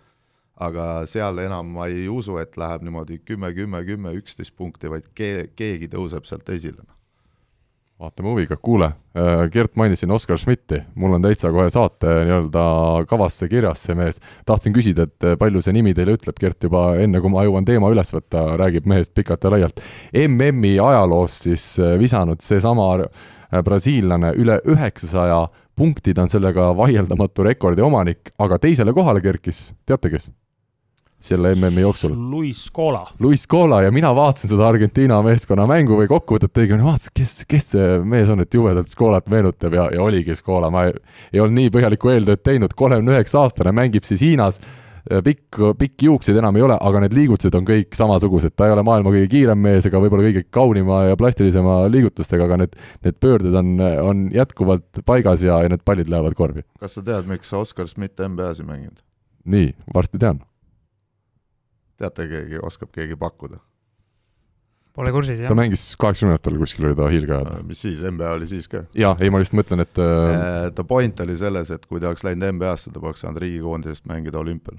aga 0.63 1.07
seal 1.09 1.39
enam 1.43 1.71
ma 1.75 1.87
ei 1.91 2.05
usu, 2.13 2.37
et 2.39 2.59
läheb 2.61 2.83
niimoodi 2.85 3.17
kümme, 3.25 3.49
kümme, 3.57 3.81
kümme, 3.89 4.13
üksteist 4.19 4.55
punkti, 4.57 4.91
vaid 4.91 5.09
ke-, 5.15 5.49
keegi 5.57 5.89
tõuseb 5.95 6.29
sealt 6.29 6.51
esile 6.53 6.85
vaatame 8.03 8.33
huviga, 8.33 8.57
kuule, 8.59 8.89
äh, 9.17 9.45
Gert 9.53 9.77
mainis 9.79 10.03
siin 10.03 10.11
Oskar 10.15 10.39
Schmidti, 10.41 10.81
mul 10.99 11.15
on 11.17 11.23
täitsa 11.23 11.53
kohe 11.55 11.69
saate 11.71 12.11
nii-öelda 12.27 12.65
kavasse 13.11 13.49
kirjas 13.51 13.85
see 13.87 13.97
mees. 13.99 14.19
tahtsin 14.49 14.75
küsida, 14.75 15.07
et 15.07 15.29
äh, 15.29 15.37
palju 15.39 15.63
see 15.63 15.75
nimi 15.77 15.95
teile 15.95 16.17
ütleb, 16.19 16.39
Gert 16.41 16.67
juba 16.67 16.97
enne, 17.03 17.21
kui 17.23 17.33
ma 17.33 17.47
jõuan 17.47 17.69
teema 17.69 17.93
üles 17.93 18.13
võtta, 18.15 18.45
räägib 18.61 18.89
mehest 18.91 19.15
pikalt 19.15 19.45
ja 19.45 19.55
laialt. 19.55 19.83
MM-i 20.25 20.79
ajaloos 20.83 21.39
siis 21.47 21.67
äh, 21.79 21.95
visanud 22.01 22.43
seesama 22.43 22.91
brasiillane 23.53 24.33
üle 24.41 24.59
üheksasaja 24.73 25.43
punkti, 25.77 26.15
ta 26.17 26.25
on 26.25 26.33
sellega 26.33 26.71
vaieldamatu 26.77 27.45
rekordi 27.45 27.85
omanik, 27.85 28.33
aga 28.41 28.59
teisele 28.59 28.95
kohale 28.97 29.21
kerkis, 29.25 29.71
teate 29.87 30.11
kes? 30.13 30.33
Selle 31.23 31.55
MM-i 31.55 31.85
jooksul. 31.85 32.15
Luis 32.31 32.65
Scola. 32.67 33.07
Luis 33.23 33.47
Scola 33.47 33.83
ja 33.83 33.93
mina 33.95 34.13
vaatasin 34.15 34.51
seda 34.51 34.67
Argentiina 34.69 35.21
meeskonna 35.25 35.67
mängu 35.71 35.97
või 36.01 36.11
kokkuvõtet 36.11 36.63
õigemini, 36.65 36.87
vaatasin, 36.87 37.15
kes, 37.19 37.35
kes 37.49 37.73
see 37.77 37.91
mees 38.09 38.31
on, 38.33 38.43
et 38.43 38.55
jubedalt 38.55 38.91
Scolat 38.91 39.29
meenutab 39.33 39.77
ja, 39.79 39.89
ja 39.95 40.03
oligi 40.03 40.37
Scola, 40.39 40.71
ma 40.73 40.89
ei, 40.89 40.97
ei 41.33 41.43
olnud 41.43 41.61
nii 41.61 41.75
põhjalikku 41.75 42.13
eeltööd 42.13 42.43
teinud, 42.45 42.75
kolmekümne 42.79 43.17
üheksa 43.17 43.45
aastane, 43.45 43.75
mängib 43.77 44.09
siis 44.09 44.25
Hiinas, 44.25 44.61
pikk, 45.25 45.59
pikki 45.79 46.07
juukseid 46.07 46.39
enam 46.39 46.57
ei 46.59 46.67
ole, 46.67 46.77
aga 46.81 47.03
need 47.03 47.17
liigutused 47.17 47.55
on 47.59 47.67
kõik 47.67 47.97
samasugused, 47.97 48.55
ta 48.57 48.69
ei 48.69 48.75
ole 48.75 48.85
maailma 48.87 49.15
kõige 49.15 49.31
kiirem 49.33 49.59
mees 49.63 49.87
ega 49.89 50.03
võib-olla 50.03 50.29
kõige 50.29 50.45
kaunima 50.55 51.03
ja 51.11 51.19
plastilisema 51.19 51.81
liigutustega, 51.93 52.47
aga 52.47 52.63
need, 52.63 52.79
need 53.07 53.19
pöörded 53.23 53.59
on, 53.59 53.75
on 54.03 54.23
jätkuvalt 54.35 55.03
paigas 55.09 55.43
ja, 55.47 55.63
ja 55.65 55.73
need 55.73 55.83
pallid 55.87 56.11
lähevad 56.13 56.39
korvi. 56.39 56.67
kas 56.83 56.99
sa 56.99 57.05
tead, 57.07 57.27
miks 57.31 57.53
Oskar 57.59 57.91
Schmidt 57.91 58.23
NBA-s 58.23 58.63
ei 58.63 58.69
mänginud? 58.69 59.03
nii, 59.43 59.75
varsti 59.95 60.23
tean 60.23 60.43
teate 62.03 62.29
keegi, 62.31 62.59
oskab 62.63 62.93
keegi 62.95 63.19
pakkuda? 63.19 63.61
Pole 64.93 65.13
kursis, 65.15 65.41
jah. 65.41 65.49
ta 65.49 65.57
mängis 65.57 65.83
kaheksakümnendatel 66.01 66.59
kuskil 66.61 66.91
oli 66.91 66.97
ta 66.99 67.07
hiilgeajal. 67.09 67.63
mis 67.65 67.81
siis, 67.81 68.03
NBA 68.05 68.33
oli 68.37 68.49
siis 68.51 68.69
ka? 68.69 68.83
jaa, 68.99 69.15
ei 69.25 69.33
ma 69.33 69.41
lihtsalt 69.41 69.57
mõtlen, 69.63 69.85
et 69.87 70.01
äh... 70.05 70.67
ta 70.77 70.85
point 70.85 71.23
oli 71.25 71.37
selles, 71.41 71.71
et 71.73 71.87
kui 71.89 72.03
ta 72.03 72.11
oleks 72.11 72.27
läinud 72.29 72.59
NBA-sse, 72.59 72.93
ta 72.93 73.01
poleks 73.01 73.25
saanud 73.25 73.41
riigikoondisest 73.41 74.05
mängida 74.11 74.43
olümpial. 74.43 74.77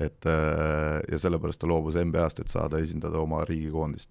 et 0.00 0.26
äh, 0.26 0.98
ja 1.12 1.22
sellepärast 1.22 1.62
ta 1.62 1.70
loobus 1.70 2.00
NBA-st, 2.00 2.42
et 2.42 2.50
saada 2.50 2.82
esindada 2.82 3.22
oma 3.22 3.44
riigikoondist. 3.46 4.10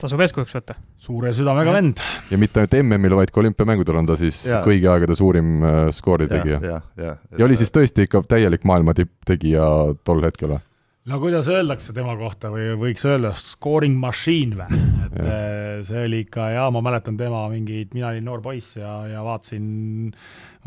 Tasub 0.00 0.20
eeskujuks 0.20 0.56
võtta. 0.58 0.76
suure 1.00 1.32
südamega 1.36 1.72
vend. 1.76 2.00
ja 2.30 2.38
mitte 2.40 2.62
ainult 2.62 2.76
MM-il, 2.82 3.16
vaid 3.16 3.32
ka 3.32 3.40
olümpiamängudel 3.42 4.00
on 4.02 4.08
ta 4.08 4.18
siis 4.20 4.42
ja. 4.48 4.62
kõigi 4.66 4.88
aegade 4.92 5.16
suurim 5.18 5.64
äh, 5.64 5.80
skooritegija. 5.96 6.60
ja, 6.60 6.80
ja, 6.96 7.04
ja, 7.04 7.16
ja 7.38 7.48
oli 7.48 7.58
siis 7.60 7.72
tõesti 7.74 8.06
ikka 8.08 8.24
täielik 8.28 8.66
maailma 8.68 8.96
tipptegija 8.96 9.68
tol 10.04 10.24
hetkel 10.26 10.56
või? 10.56 10.64
No 11.06 11.18
kuidas 11.22 11.46
öeldakse 11.50 11.94
tema 11.94 12.16
kohta 12.18 12.50
või 12.50 12.72
võiks 12.80 13.04
öelda 13.06 13.30
scoring 13.38 13.94
machine 14.00 14.58
või, 14.58 14.80
et 15.06 15.14
ja. 15.20 15.26
Eh, 15.26 15.78
see 15.86 16.02
oli 16.08 16.22
ikka 16.24 16.48
jaa, 16.54 16.66
ma 16.74 16.82
mäletan 16.84 17.18
tema 17.20 17.44
mingeid, 17.52 17.92
mina 17.94 18.10
olin 18.10 18.26
noor 18.26 18.42
poiss 18.42 18.78
ja, 18.78 18.92
ja 19.10 19.22
vaatasin, 19.24 19.68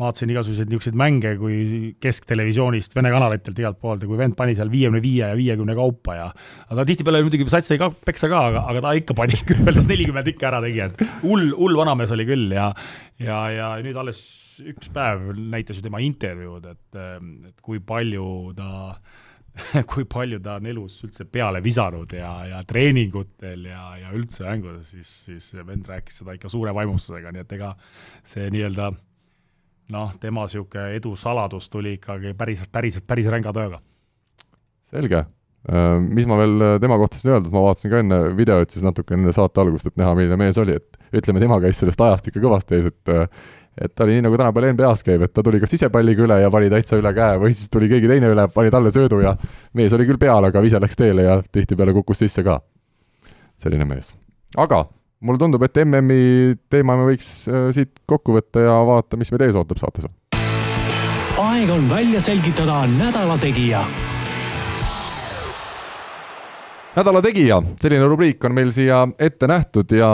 vaatasin 0.00 0.32
igasuguseid 0.32 0.70
niisuguseid 0.70 0.98
mänge, 0.98 1.34
kui 1.40 1.92
kesktelevisioonist, 2.00 2.96
Vene 2.96 3.12
kanalitelt 3.12 3.60
igalt 3.60 3.80
poolt 3.82 4.06
ja 4.06 4.10
kui 4.10 4.20
vend 4.20 4.38
pani 4.38 4.56
seal 4.56 4.72
viiekümne 4.72 5.02
viie 5.04 5.28
ja 5.28 5.38
viiekümne 5.38 5.76
kaupa 5.76 6.16
ja 6.16 6.26
aga 6.70 6.88
tihtipeale 6.88 7.24
muidugi 7.26 7.48
sats 7.52 7.68
sai 7.72 7.80
ka 7.82 7.90
peksa 7.92 8.30
ka, 8.32 8.44
aga, 8.52 8.66
aga 8.72 8.84
ta 8.86 8.96
ikka 9.02 9.16
pani 9.18 9.40
kümnendas 9.50 9.90
nelikümmend 9.90 10.32
ikka 10.32 10.52
ära 10.54 10.64
tegi, 10.64 10.84
et 10.88 11.08
hull, 11.26 11.50
hull 11.58 11.80
vanamees 11.82 12.16
oli 12.16 12.28
küll 12.28 12.54
ja 12.56 12.70
ja, 13.20 13.42
ja 13.52 13.72
nüüd 13.84 13.98
alles 14.00 14.24
üks 14.60 14.88
päev 14.92 15.34
näitas 15.36 15.78
ju 15.78 15.84
tema 15.84 16.00
intervjuud, 16.04 16.64
et, 16.68 17.00
et 17.48 17.58
kui 17.64 17.80
palju 17.84 18.54
ta 18.56 18.70
kui 19.90 20.06
palju 20.08 20.40
ta 20.44 20.56
on 20.60 20.68
elus 20.70 21.00
üldse 21.06 21.26
peale 21.30 21.62
visanud 21.64 22.12
ja, 22.14 22.30
ja 22.48 22.60
treeningutel 22.66 23.66
ja, 23.70 23.84
ja 24.00 24.12
üldse 24.16 24.46
mängudes, 24.46 24.92
siis, 24.94 25.12
siis 25.26 25.66
vend 25.66 25.88
rääkis 25.90 26.20
seda 26.22 26.36
ikka 26.36 26.50
suure 26.52 26.74
vaimustusega, 26.76 27.32
nii 27.34 27.44
et 27.44 27.56
ega 27.58 27.74
see 28.26 28.46
nii-öelda 28.54 28.90
noh, 29.90 30.14
tema 30.22 30.46
niisugune 30.46 30.94
edu 30.96 31.16
saladus 31.18 31.68
tuli 31.70 31.96
ikkagi 31.98 32.34
päris, 32.38 32.64
päris, 32.72 33.00
päris 33.06 33.30
ränga 33.32 33.54
tööga. 33.56 33.82
selge. 34.90 35.26
Äh, 35.70 35.98
mis 36.00 36.24
ma 36.26 36.38
veel 36.40 36.62
tema 36.80 36.96
kohta 36.96 37.18
tahtsin 37.18 37.34
öelda, 37.34 37.50
et 37.50 37.54
ma 37.54 37.62
vaatasin 37.66 37.92
ka 37.92 37.98
enne 38.00 38.20
videot 38.38 38.70
siis 38.72 38.86
natuke 38.86 39.14
enne 39.14 39.34
saate 39.36 39.60
algust, 39.60 39.90
et 39.90 39.98
näha, 40.00 40.14
milline 40.16 40.38
mees 40.40 40.58
oli, 40.62 40.78
et 40.78 41.18
ütleme, 41.20 41.42
tema 41.42 41.58
käis 41.60 41.82
sellest 41.82 42.00
ajast 42.00 42.30
ikka 42.30 42.40
kõvasti 42.46 42.78
ees, 42.78 42.88
et 42.88 43.12
et 43.78 43.92
ta 43.94 44.04
oli 44.04 44.16
nii, 44.16 44.24
nagu 44.26 44.38
tänapäeval 44.38 44.74
NBA-s 44.74 45.04
käib, 45.06 45.24
et 45.26 45.32
ta 45.34 45.44
tuli 45.46 45.60
kas 45.62 45.74
ise 45.76 45.90
palliga 45.92 46.24
üle 46.26 46.40
ja 46.42 46.50
pani 46.52 46.70
täitsa 46.72 46.98
üle 47.00 47.12
käe 47.16 47.38
või 47.40 47.54
siis 47.54 47.70
tuli 47.72 47.90
keegi 47.90 48.10
teine 48.10 48.32
üle, 48.34 48.46
pani 48.54 48.72
talle 48.72 48.92
söödu 48.94 49.20
ja 49.22 49.36
mees 49.78 49.94
oli 49.96 50.08
küll 50.08 50.20
peal, 50.20 50.44
aga 50.48 50.62
vise 50.64 50.80
läks 50.82 50.98
teele 50.98 51.26
ja 51.26 51.40
tihtipeale 51.52 51.94
kukkus 51.96 52.24
sisse 52.24 52.44
ka. 52.46 52.60
selline 53.60 53.84
mees. 53.84 54.14
aga 54.56 54.84
mulle 55.20 55.38
tundub, 55.38 55.62
et 55.62 55.82
MM-i 55.84 56.56
teema 56.72 56.96
me 56.96 57.10
võiks 57.12 57.32
äh, 57.48 57.70
siit 57.76 58.02
kokku 58.06 58.34
võtta 58.38 58.66
ja 58.66 58.76
vaadata, 58.88 59.20
mis 59.20 59.32
meid 59.32 59.48
ees 59.48 59.58
ootab 59.58 59.78
saates. 59.78 60.08
aeg 61.38 61.70
on 61.70 61.90
välja 61.90 62.20
selgitada 62.20 62.86
nädala 62.98 63.38
tegija 63.38 63.84
nädala 66.96 67.20
tegija, 67.22 67.60
selline 67.78 68.06
rubriik 68.10 68.42
on 68.46 68.54
meil 68.54 68.70
siia 68.74 69.04
ette 69.22 69.46
nähtud 69.46 69.92
ja 69.94 70.08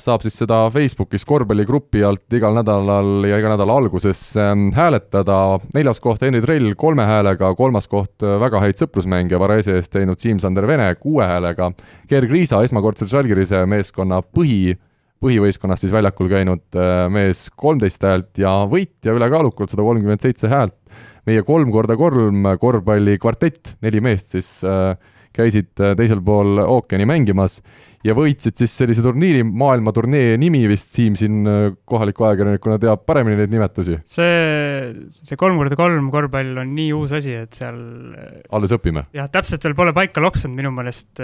saab 0.00 0.22
siis 0.24 0.38
seda 0.40 0.62
Facebookis 0.72 1.26
korvpalligrupi 1.28 2.00
alt 2.08 2.36
igal 2.36 2.56
nädalal 2.56 3.26
ja 3.28 3.40
iga 3.40 3.50
nädala 3.52 3.76
alguses 3.82 4.20
ähm, 4.40 4.70
hääletada. 4.76 5.58
neljas 5.76 6.00
koht 6.00 6.24
Henri 6.24 6.40
Trell 6.44 6.72
kolme 6.78 7.04
häälega, 7.08 7.52
kolmas 7.58 7.88
koht 7.92 8.24
äh, 8.24 8.38
väga 8.40 8.62
häid 8.64 8.80
sõprusmänge 8.80 9.40
Varese 9.40 9.76
eest 9.76 9.92
teinud 9.92 10.20
Siim-Sander 10.22 10.66
Vene 10.68 10.88
kuue 11.00 11.26
häälega. 11.28 11.68
Gerg 12.08 12.32
Riisa 12.32 12.62
esmakordselt 12.64 13.12
Žalgirise 13.12 13.66
meeskonna 13.68 14.22
põhi, 14.24 14.78
põhivõistkonnas 15.22 15.84
siis 15.84 15.92
väljakul 15.92 16.32
käinud 16.32 16.64
äh, 16.80 17.06
mees 17.12 17.50
kolmteist 17.52 18.08
häält 18.08 18.40
ja 18.40 18.62
võitja 18.70 19.12
ülekaalukalt 19.18 19.74
sada 19.74 19.84
kolmkümmend 19.84 20.24
seitse 20.24 20.48
häält. 20.48 20.78
meie 21.26 21.44
kolm 21.46 21.70
korda 21.70 21.94
kolm 21.94 22.46
korvpallikvartett, 22.58 23.76
neli 23.84 24.00
meest 24.00 24.32
siis 24.32 24.56
äh, 24.64 24.96
käisid 25.36 25.72
äh, 25.80 25.96
teisel 25.98 26.22
pool 26.24 26.60
ookeani 26.62 27.06
mängimas 27.08 27.58
ja 28.02 28.14
võitsid 28.18 28.58
siis 28.58 28.72
sellise 28.74 29.04
turniiri, 29.04 29.44
maailmaturnee 29.46 30.36
nimi 30.40 30.64
vist, 30.70 30.90
Siim 30.92 31.16
siin 31.18 31.46
äh, 31.48 31.60
kohaliku 31.88 32.26
ajakirjanikuna 32.28 32.78
teab 32.82 33.04
paremini 33.08 33.38
neid 33.40 33.52
nimetusi. 33.54 33.98
see, 34.04 35.06
see 35.12 35.38
kolm 35.40 35.60
korda 35.60 35.78
kolm 35.78 36.10
korvpall 36.14 36.64
on 36.64 36.74
nii 36.76 36.90
uus 36.96 37.14
asi, 37.18 37.36
et 37.44 37.54
seal 37.58 37.78
äh, 38.18 38.42
alles 38.52 38.74
õpime? 38.76 39.06
jah, 39.16 39.30
täpselt 39.32 39.64
veel 39.68 39.78
pole 39.78 39.94
paika 39.96 40.24
loksunud 40.24 40.58
minu 40.58 40.74
meelest 40.74 41.22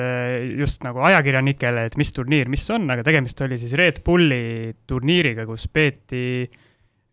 just 0.59 0.87
nagu 0.87 1.03
ajakirjanikele, 1.11 1.89
et 1.91 1.99
mis 2.01 2.15
turniir, 2.15 2.49
mis 2.53 2.65
on, 2.75 2.89
aga 2.95 3.05
tegemist 3.07 3.41
oli 3.45 3.61
siis 3.61 3.75
Red 3.79 4.03
Bulli 4.07 4.73
turniiriga, 4.89 5.47
kus 5.49 5.69
peeti 5.73 6.49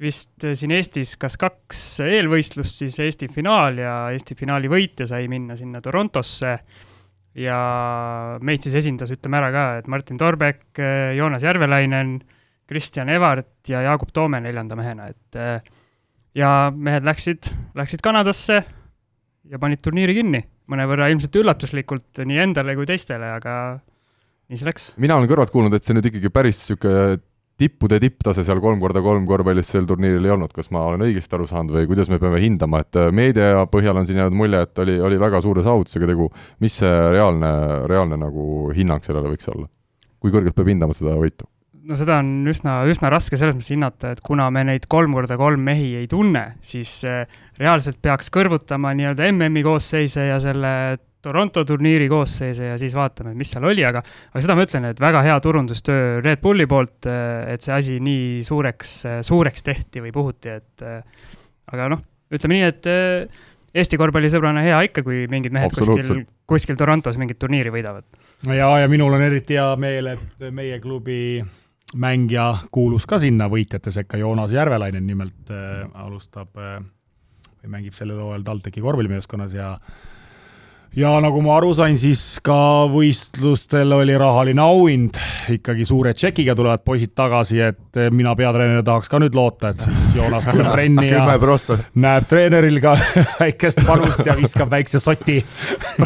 vist 0.01 0.43
siin 0.43 0.73
Eestis 0.75 1.15
kas 1.19 1.37
kaks 1.39 1.81
eelvõistlust, 2.03 2.81
siis 2.83 2.97
Eesti 3.03 3.29
finaal 3.31 3.79
ja 3.79 3.93
Eesti 4.15 4.35
finaali 4.37 4.71
võitja 4.71 5.07
sai 5.07 5.29
minna 5.31 5.55
sinna 5.59 5.81
Torontosse 5.83 6.57
ja 7.39 7.59
meid 8.43 8.63
siis 8.63 8.75
esindas, 8.81 9.11
ütleme 9.15 9.39
ära 9.39 9.51
ka, 9.55 9.65
et 9.79 9.87
Martin 9.91 10.19
Torbek, 10.19 10.79
Joonas 11.15 11.43
Järvelainen, 11.43 12.17
Kristjan 12.67 13.11
Evart 13.11 13.69
ja 13.71 13.83
Jaagup 13.85 14.11
Toome 14.15 14.39
neljanda 14.43 14.77
mehena, 14.79 15.09
et 15.11 15.39
ja 16.35 16.49
mehed 16.75 17.05
läksid, 17.07 17.51
läksid 17.77 18.03
Kanadasse 18.03 18.61
ja 19.51 19.59
panid 19.61 19.83
turniiri 19.83 20.15
kinni, 20.17 20.41
mõnevõrra 20.71 21.09
ilmselt 21.11 21.35
üllatuslikult 21.39 22.23
nii 22.25 22.41
endale 22.47 22.75
kui 22.77 22.87
teistele, 22.89 23.35
aga 23.37 23.55
nii 24.49 24.59
see 24.59 24.67
läks. 24.67 24.89
mina 25.01 25.19
olen 25.19 25.29
kõrvalt 25.29 25.53
kuulnud, 25.53 25.75
et 25.75 25.87
see 25.87 25.95
nüüd 25.95 26.09
ikkagi 26.11 26.31
päris 26.33 26.63
niisugune 26.63 27.19
tippude 27.59 27.99
tipptase 28.03 28.43
seal 28.43 28.59
kolm 28.63 28.81
korda 28.83 29.01
kolm 29.03 29.25
korvpallis 29.29 29.69
sel 29.71 29.87
turniiril 29.87 30.27
ei 30.27 30.33
olnud, 30.35 30.51
kas 30.55 30.71
ma 30.75 30.83
olen 30.89 31.05
õigesti 31.07 31.37
aru 31.37 31.47
saanud 31.49 31.75
või 31.77 31.87
kuidas 31.89 32.11
me 32.11 32.19
peame 32.21 32.41
hindama, 32.43 32.83
et 32.83 32.99
äh, 32.99 33.11
meedia 33.15 33.63
põhjal 33.71 34.01
on 34.01 34.07
siin 34.07 34.19
jäänud 34.21 34.35
mulje, 34.35 34.61
et 34.67 34.83
oli, 34.83 34.99
oli 35.09 35.19
väga 35.21 35.41
suure 35.45 35.63
saavutusega 35.65 36.09
tegu, 36.11 36.29
mis 36.63 36.79
see 36.81 36.93
reaalne, 37.15 37.51
reaalne 37.91 38.19
nagu 38.19 38.71
hinnang 38.75 39.03
sellele 39.07 39.31
võiks 39.33 39.51
olla? 39.53 39.69
kui 40.25 40.33
kõrgelt 40.33 40.55
peab 40.57 40.71
hindama 40.71 40.95
seda 40.97 41.13
võitu? 41.19 41.47
no 41.85 41.97
seda 41.99 42.19
on 42.23 42.47
üsna, 42.49 42.79
üsna 42.89 43.11
raske 43.13 43.37
selles 43.39 43.55
mõttes 43.55 43.71
hinnata, 43.71 44.15
et 44.15 44.21
kuna 44.25 44.49
me 44.53 44.65
neid 44.67 44.87
kolm 44.91 45.13
korda 45.15 45.37
kolm 45.39 45.63
mehi 45.67 45.93
ei 46.01 46.07
tunne, 46.11 46.47
siis 46.65 46.97
äh, 47.07 47.23
reaalselt 47.61 48.01
peaks 48.03 48.31
kõrvutama 48.33 48.95
nii-öelda 48.97 49.29
MM-i 49.31 49.63
koosseise 49.65 50.27
ja 50.31 50.41
selle 50.43 50.71
Toronto 51.25 51.65
turniiri 51.67 52.07
koosseise 52.11 52.71
ja 52.71 52.77
siis 52.81 52.95
vaatame, 52.97 53.33
mis 53.37 53.51
seal 53.55 53.65
oli, 53.67 53.83
aga 53.87 54.03
aga 54.05 54.43
seda 54.43 54.57
ma 54.57 54.67
ütlen, 54.67 54.89
et 54.91 55.01
väga 55.01 55.23
hea 55.25 55.39
turundustöö 55.43 56.21
Red 56.21 56.43
Bulli 56.43 56.69
poolt, 56.69 57.09
äh, 57.09 57.55
et 57.55 57.65
see 57.65 57.73
asi 57.75 57.97
nii 58.03 58.45
suureks, 58.45 58.95
suureks 59.25 59.65
tehti 59.65 60.05
või 60.05 60.13
puhuti, 60.15 60.55
et 60.55 60.85
aga 60.85 61.91
noh, 61.95 62.05
ütleme 62.33 62.59
nii, 62.59 62.71
et 62.71 62.89
Eesti 63.75 63.97
korvpallisõbrana 63.99 64.63
hea 64.63 64.77
ikka, 64.87 65.03
kui 65.03 65.25
mingid 65.27 65.51
mehed 65.55 65.73
kuskil, 65.75 66.21
kuskil 66.47 66.77
Torontos 66.79 67.17
mingit 67.19 67.39
turniiri 67.41 67.73
võidavad. 67.73 68.07
ja, 68.47 68.69
ja 68.79 68.87
minul 68.87 69.17
on 69.17 69.23
eriti 69.25 69.57
hea 69.59 69.67
meel, 69.79 70.13
et 70.13 70.47
meie 70.55 70.79
klubi 70.79 71.43
mängija 71.99 72.47
kuulus 72.71 73.05
ka 73.09 73.19
sinna 73.19 73.49
võitjate 73.51 73.91
sekka, 73.91 74.17
Joonas 74.17 74.55
Järvelainen 74.55 75.03
nimelt 75.07 75.51
äh, 75.51 75.83
alustab 76.05 76.55
äh, 76.55 76.79
või 77.59 77.73
mängib 77.77 77.97
sellel 77.97 78.21
hooajal 78.23 78.47
TalTechi 78.47 78.83
korvpallimeeskonnas 78.83 79.57
ja 79.59 79.73
äh, 79.75 80.14
ja 80.95 81.11
nagu 81.23 81.41
ma 81.43 81.57
aru 81.59 81.71
sain, 81.75 81.97
siis 81.99 82.21
ka 82.45 82.87
võistlustel 82.91 83.91
oli 83.97 84.15
rahaline 84.19 84.63
auhind, 84.63 85.19
ikkagi 85.51 85.87
suure 85.87 86.13
tšekiga 86.15 86.55
tulevad 86.57 86.85
poisid 86.87 87.11
tagasi, 87.17 87.59
et 87.67 87.99
mina 88.15 88.35
peatreener 88.37 88.83
tahaks 88.85 89.11
ka 89.11 89.19
nüüd 89.21 89.35
loota, 89.35 89.73
et 89.73 89.83
siis 89.83 90.15
Joonas 90.15 90.47
tuleb 90.47 90.71
trenni 90.75 91.09
ja 91.11 91.25
näeb 92.05 92.29
treeneril 92.29 92.79
ka 92.83 92.95
väikest 93.41 93.83
panust 93.87 94.23
ja 94.27 94.37
viskab 94.39 94.71
väikse 94.71 95.03
soti 95.03 95.41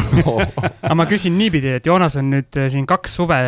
aga 0.00 0.98
ma 0.98 1.06
küsin 1.10 1.38
niipidi, 1.38 1.76
et 1.78 1.86
Joonas 1.86 2.18
on 2.20 2.32
nüüd 2.34 2.60
siin 2.72 2.88
kaks 2.90 3.18
suve 3.20 3.40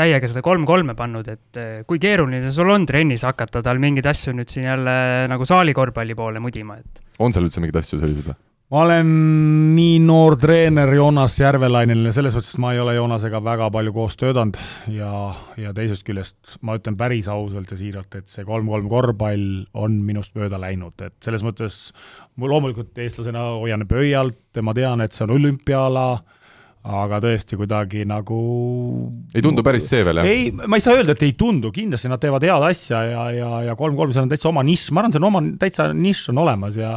täiega 0.00 0.28
seda 0.30 0.40
kolm-kolme 0.44 0.94
pannud, 0.96 1.26
et 1.28 1.64
kui 1.88 2.00
keeruline 2.00 2.40
see 2.40 2.54
sul 2.56 2.70
on 2.72 2.86
trennis 2.88 3.26
hakata 3.26 3.60
tal 3.66 3.82
mingeid 3.82 4.06
asju 4.08 4.32
nüüd 4.38 4.48
siin 4.48 4.70
jälle 4.70 4.94
nagu 5.28 5.48
saalikorvpalli 5.48 6.16
poole 6.16 6.40
mudima, 6.40 6.80
et? 6.80 7.02
on 7.20 7.36
seal 7.36 7.44
üldse 7.50 7.60
mingeid 7.60 7.82
asju 7.82 8.00
selliseid 8.00 8.30
või? 8.30 8.38
Ma 8.70 8.84
olen 8.84 9.08
nii 9.74 9.98
noor 10.04 10.36
treener 10.38 10.92
Joonas 10.94 11.34
Järvelainenile, 11.40 12.12
selles 12.14 12.36
et 12.38 12.50
ma 12.62 12.70
ei 12.74 12.78
ole 12.82 12.94
Joonasega 12.94 13.40
väga 13.42 13.66
palju 13.74 13.92
koos 13.96 14.14
töötanud 14.20 14.58
ja, 14.94 15.10
ja 15.58 15.72
teisest 15.74 16.06
küljest 16.06 16.58
ma 16.66 16.76
ütlen 16.78 16.98
päris 17.00 17.26
ausalt 17.30 17.72
ja 17.74 17.78
siiralt, 17.80 18.14
et 18.14 18.30
see 18.30 18.46
kolm-kolm 18.46 18.86
korvpall 18.90 19.46
on 19.74 19.98
minust 20.06 20.36
mööda 20.38 20.60
läinud, 20.62 20.94
et 21.02 21.16
selles 21.24 21.42
mõttes 21.46 21.88
loomulikult 22.38 22.98
eestlasena 23.02 23.48
hoian 23.56 23.88
pöialt 23.90 24.62
ma 24.62 24.74
tean, 24.76 25.02
et 25.02 25.16
see 25.16 25.26
on 25.26 25.34
olümpiaala, 25.34 26.04
aga 26.80 27.18
tõesti 27.20 27.58
kuidagi 27.60 28.06
nagu 28.08 28.38
ei 29.34 29.42
tundu 29.44 29.66
päris 29.66 29.90
see 29.90 30.06
veel, 30.06 30.22
jah? 30.22 30.30
ei, 30.30 30.46
ma 30.54 30.78
ei 30.78 30.84
saa 30.84 30.94
öelda, 30.94 31.18
et 31.18 31.26
ei 31.26 31.34
tundu, 31.36 31.72
kindlasti 31.74 32.08
nad 32.08 32.22
teevad 32.22 32.46
head 32.46 32.68
asja 32.70 33.02
ja, 33.04 33.26
ja, 33.34 33.50
ja 33.66 33.74
kolm-kolm, 33.76 34.14
seal 34.14 34.28
on 34.28 34.32
täitsa 34.32 34.48
oma 34.48 34.62
nišš, 34.64 34.94
ma 34.94 35.02
arvan, 35.02 35.16
see 35.16 35.20
on 35.20 35.28
oma, 35.28 35.42
täitsa 35.60 35.90
nišš 35.90 36.30
on 36.32 36.40
olemas 36.46 36.78
ja 36.78 36.94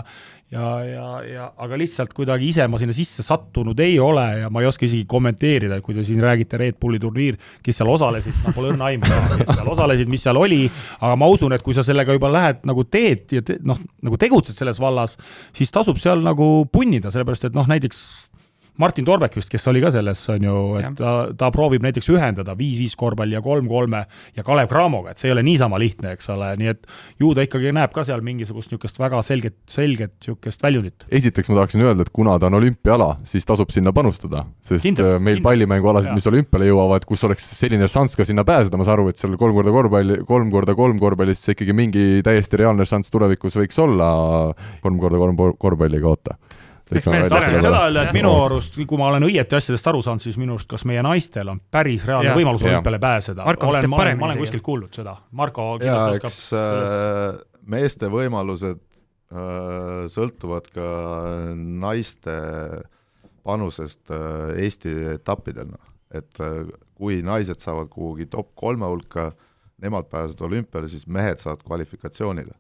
ja, 0.54 0.68
ja, 0.86 1.06
ja 1.28 1.46
aga 1.66 1.78
lihtsalt 1.80 2.14
kuidagi 2.16 2.50
ise 2.54 2.68
ma 2.70 2.80
sinna 2.82 2.96
sisse 2.96 3.26
sattunud 3.26 3.80
ei 3.84 3.98
ole 4.02 4.26
ja 4.44 4.52
ma 4.54 4.64
ei 4.64 4.70
oska 4.70 4.86
isegi 4.88 5.08
kommenteerida, 5.10 5.80
et 5.80 5.86
kui 5.86 5.96
te 5.98 6.06
siin 6.08 6.22
räägite 6.24 6.60
Red 6.62 6.80
Bulli 6.82 7.02
turniir, 7.02 7.40
kes 7.66 7.82
seal 7.82 7.90
osalesid, 7.94 8.36
ma 8.46 8.54
pole 8.56 8.74
õrna 8.74 8.92
aimu, 8.92 9.10
kes 9.40 9.54
seal 9.54 9.72
osalesid, 9.74 10.12
mis 10.12 10.26
seal 10.26 10.40
oli, 10.40 10.62
aga 11.00 11.16
ma 11.20 11.30
usun, 11.34 11.56
et 11.58 11.66
kui 11.66 11.78
sa 11.78 11.86
sellega 11.86 12.16
juba 12.18 12.32
lähed 12.34 12.64
nagu 12.70 12.86
teed 12.86 13.38
ja 13.40 13.46
te, 13.46 13.58
noh, 13.66 13.80
nagu 14.06 14.20
tegutsed 14.22 14.60
selles 14.60 14.82
vallas, 14.84 15.18
siis 15.58 15.74
tasub 15.74 16.00
seal 16.02 16.24
nagu 16.26 16.52
punnida, 16.72 17.14
sellepärast 17.14 17.50
et 17.50 17.58
noh, 17.58 17.68
näiteks 17.70 18.04
Martin 18.82 19.06
Torbek 19.06 19.36
vist, 19.38 19.52
kes 19.54 19.68
oli 19.70 19.82
ka 19.84 19.92
selles, 19.94 20.22
on 20.34 20.46
ju, 20.48 20.54
et 20.80 20.96
ta, 20.98 21.12
ta 21.38 21.50
proovib 21.54 21.84
näiteks 21.86 22.08
ühendada 22.10 22.56
viis-viis 22.58 22.96
korvpalli 22.98 23.36
ja 23.36 23.42
kolm-kolme 23.46 24.00
ja 24.34 24.46
Kalev 24.46 24.72
Cramoga, 24.72 25.14
et 25.14 25.22
see 25.22 25.30
ei 25.30 25.36
ole 25.36 25.44
niisama 25.46 25.78
lihtne, 25.82 26.16
eks 26.18 26.32
ole, 26.34 26.48
nii 26.58 26.72
et 26.72 26.88
ju 27.22 27.30
ta 27.38 27.46
ikkagi 27.46 27.74
näeb 27.76 27.94
ka 27.94 28.06
seal 28.08 28.24
mingisugust 28.26 28.72
niisugust 28.74 28.98
väga 28.98 29.22
selget, 29.26 29.60
selget 29.70 30.16
niisugust 30.16 30.66
väljundit. 30.66 31.06
esiteks 31.14 31.52
ma 31.52 31.60
tahaksin 31.60 31.86
öelda, 31.86 32.08
et 32.08 32.14
kuna 32.16 32.40
ta 32.42 32.50
on 32.50 32.58
olümpiaala, 32.58 33.12
siis 33.30 33.46
tasub 33.46 33.70
sinna 33.74 33.94
panustada, 33.94 34.48
sest 34.66 34.88
kindel, 34.88 35.20
meil 35.20 35.38
kindel. 35.38 35.46
pallimängualasid, 35.52 36.16
mis 36.18 36.28
olümpiale 36.34 36.72
jõuavad, 36.72 37.06
kus 37.06 37.28
oleks 37.30 37.46
selline 37.60 37.86
šanss 37.92 38.18
ka 38.18 38.26
sinna 38.26 38.48
pääseda, 38.48 38.82
ma 38.82 38.90
saan 38.90 38.98
aru, 38.98 39.12
et 39.14 39.22
seal 39.22 39.38
kolm 39.38 39.54
korda 39.60 39.76
korvpalli, 39.76 40.20
kolm 40.26 40.50
korda 40.54 40.74
kolm 40.80 40.98
korvpallis 41.02 41.46
ikkagi 41.54 41.78
mingi 41.78 42.26
täiesti 42.26 42.64
reaalne 42.64 42.90
šanss 42.90 43.14
tulevikus 43.14 43.62
võiks 43.62 43.78
olla 43.86 44.10
kolm 44.82 44.98
korda 44.98 45.22
kolm 45.22 45.38
korvpalli 45.62 46.02
ei 46.92 47.02
kaota 47.02 47.30
tahtsin 47.30 47.62
seda 47.62 47.82
öelda, 47.86 48.04
et 48.08 48.16
minu 48.16 48.32
arust, 48.44 48.78
kui 48.88 49.00
ma 49.00 49.10
olen 49.12 49.28
õieti 49.28 49.58
asjadest 49.58 49.88
aru 49.92 50.02
saanud, 50.06 50.24
siis 50.24 50.38
minu 50.42 50.58
arust 50.58 50.70
kas 50.72 50.86
meie 50.90 51.04
naistel 51.06 51.52
on 51.54 51.62
päris 51.72 52.06
reaalne 52.10 52.32
ja. 52.32 52.38
võimalus 52.38 52.66
olümpiale 52.66 53.00
pääseda. 53.04 53.46
olen, 53.48 53.90
ma 53.90 54.02
olen, 54.02 54.20
ma 54.20 54.30
olen 54.30 54.42
kuskilt 54.42 54.66
kuulnud 54.66 54.96
seda. 54.96 55.16
Marko 55.32 55.68
jaa, 55.84 56.10
eks 56.18 56.40
äh, 56.58 57.40
meeste 57.76 58.10
võimalused 58.12 58.82
äh, 58.82 60.04
sõltuvad 60.12 60.68
ka 60.74 60.90
naiste 61.56 62.38
panusest 63.44 64.12
äh, 64.12 64.58
Eesti 64.66 64.94
etappidel, 65.16 65.72
noh. 65.72 65.94
et 66.14 66.44
äh, 66.44 66.64
kui 66.96 67.22
naised 67.26 67.64
saavad 67.64 67.90
kuhugi 67.92 68.28
top 68.32 68.54
kolme 68.60 68.88
hulka, 68.92 69.32
nemad 69.84 70.12
pääsevad 70.12 70.46
olümpiale, 70.50 70.92
siis 70.92 71.08
mehed 71.08 71.42
saavad 71.44 71.64
kvalifikatsioonile 71.66 72.56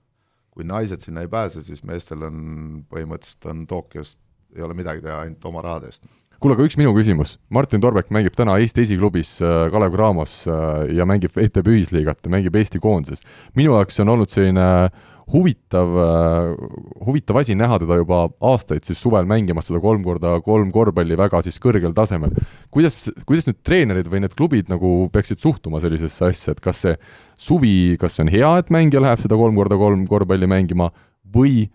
kui 0.54 0.68
naised 0.68 1.02
sinna 1.02 1.24
ei 1.26 1.32
pääse, 1.32 1.64
siis 1.66 1.82
meestel 1.88 2.28
on 2.28 2.84
põhimõtteliselt 2.92 3.50
on 3.50 3.66
Tokyost 3.68 4.20
ei 4.56 4.62
ole 4.62 4.76
midagi 4.78 5.02
teha 5.02 5.24
ainult 5.24 5.46
oma 5.50 5.64
rahade 5.66 5.90
eest. 5.90 6.06
kuule, 6.44 6.58
aga 6.58 6.68
üks 6.68 6.76
minu 6.78 6.92
küsimus, 6.96 7.38
Martin 7.56 7.82
Torbek 7.82 8.10
mängib 8.14 8.36
täna 8.36 8.58
Eesti 8.62 8.84
esiklubis 8.84 9.38
äh, 9.42 9.70
Kalev 9.72 9.96
Cramos 9.96 10.44
äh, 10.46 10.92
ja 10.98 11.08
mängib 11.10 11.38
ETB 11.40 11.72
ühisliigat 11.74 12.30
mängib 12.30 12.56
Eesti 12.60 12.82
koondises. 12.84 13.24
minu 13.56 13.78
jaoks 13.78 14.02
on 14.04 14.14
olnud 14.14 14.34
selline 14.34 14.68
äh, 14.84 15.13
huvitav 15.32 17.38
asi 17.40 17.56
näha 17.56 17.78
teda 17.80 17.98
juba 18.02 18.26
aastaid 18.44 18.84
siis 18.88 19.00
suvel 19.02 19.28
mängimas 19.30 19.70
seda 19.70 19.80
kolm 19.84 20.04
korda 20.04 20.36
kolm 20.44 20.72
korvpalli 20.74 21.18
väga 21.20 21.42
siis 21.46 21.60
kõrgel 21.64 21.96
tasemel. 21.96 22.34
kuidas, 22.72 23.08
kuidas 23.26 23.48
nüüd 23.48 23.62
treenerid 23.64 24.10
või 24.12 24.24
need 24.24 24.36
klubid 24.36 24.72
nagu 24.72 25.10
peaksid 25.14 25.40
suhtuma 25.40 25.82
sellisesse 25.84 26.28
asja, 26.28 26.54
et 26.54 26.64
kas 26.64 26.84
see 26.84 26.98
suvi, 27.38 27.96
kas 28.00 28.18
see 28.18 28.28
on 28.28 28.34
hea, 28.34 28.52
et 28.60 28.72
mängija 28.74 29.04
läheb 29.04 29.24
seda 29.24 29.40
kolm 29.40 29.56
korda 29.56 29.80
kolm 29.80 30.06
korvpalli 30.10 30.50
mängima 30.50 30.92
või 31.34 31.70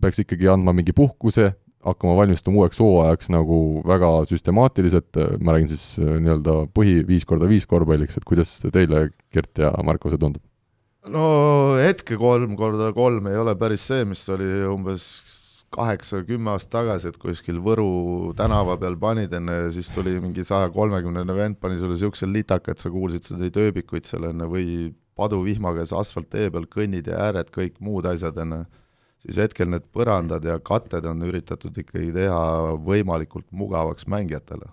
peaks 0.00 0.24
ikkagi 0.24 0.48
andma 0.50 0.74
mingi 0.76 0.92
puhkuse, 0.96 1.52
hakkama 1.84 2.16
valmistuma 2.18 2.60
uueks 2.60 2.80
hooajaks 2.82 3.30
nagu 3.32 3.80
väga 3.88 4.10
süstemaatiliselt, 4.28 5.16
ma 5.40 5.56
räägin 5.56 5.70
siis 5.72 5.84
äh, 6.00 6.18
nii-öelda 6.20 6.56
põhi 6.76 7.00
viis 7.08 7.24
korda 7.28 7.48
viis 7.48 7.66
korvpalliks, 7.68 8.20
et 8.20 8.28
kuidas 8.28 8.58
teile, 8.72 9.08
Gert 9.32 9.62
ja 9.62 9.72
Marko, 9.84 10.12
see 10.12 10.20
tundub? 10.20 10.44
No 11.08 11.26
hetke 11.80 12.18
kolm 12.20 12.56
korda 12.56 12.92
kolm 12.92 13.30
ei 13.30 13.38
ole 13.40 13.54
päris 13.56 13.86
see, 13.88 14.04
mis 14.04 14.26
oli 14.28 14.48
umbes 14.68 15.06
kaheksa 15.70 16.18
või 16.18 16.26
kümme 16.32 16.50
aastat 16.50 16.72
tagasi, 16.74 17.12
et 17.12 17.18
kuskil 17.22 17.60
Võru 17.62 18.32
tänava 18.36 18.74
peal 18.80 18.96
panid 18.98 19.32
enne 19.38 19.54
ja 19.54 19.68
siis 19.70 19.88
tuli 19.94 20.16
mingi 20.20 20.42
saja 20.44 20.68
kolmekümnene 20.74 21.36
vend, 21.36 21.60
pani 21.62 21.78
sulle 21.78 21.94
niisuguse 21.94 22.26
litaka, 22.26 22.74
et 22.74 22.82
sa 22.82 22.90
kuulsid 22.90 23.30
neid 23.38 23.56
ööbikuid 23.56 24.08
seal 24.08 24.26
enne 24.32 24.48
või 24.50 24.90
paduvihma 25.14 25.72
käes 25.76 25.94
asfalttee 25.94 26.50
peal 26.50 26.66
kõnnid 26.66 27.06
ja 27.12 27.20
ääred, 27.28 27.52
kõik 27.54 27.78
muud 27.78 28.08
asjad 28.10 28.40
enne 28.42 28.64
siis 29.24 29.38
hetkel 29.40 29.70
need 29.70 29.86
põrandad 29.94 30.44
ja 30.46 30.58
katted 30.64 31.06
on 31.08 31.22
üritatud 31.26 31.76
ikkagi 31.82 32.12
teha 32.16 32.76
võimalikult 32.80 33.48
mugavaks 33.52 34.08
mängijatele. 34.08 34.68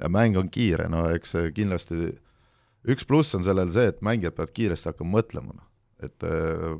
ja 0.00 0.08
mäng 0.10 0.36
on 0.36 0.48
kiire, 0.50 0.88
no 0.90 1.06
eks 1.14 1.36
see 1.36 1.52
kindlasti, 1.54 2.16
üks 2.90 3.06
pluss 3.08 3.36
on 3.36 3.44
sellel 3.46 3.70
see, 3.74 3.86
et 3.92 4.02
mängijad 4.04 4.36
peavad 4.36 4.52
kiiresti 4.56 4.90
hakkama 4.90 5.18
mõtlema, 5.18 5.54
noh. 5.56 5.70
et 6.04 6.26
äh, 6.28 6.74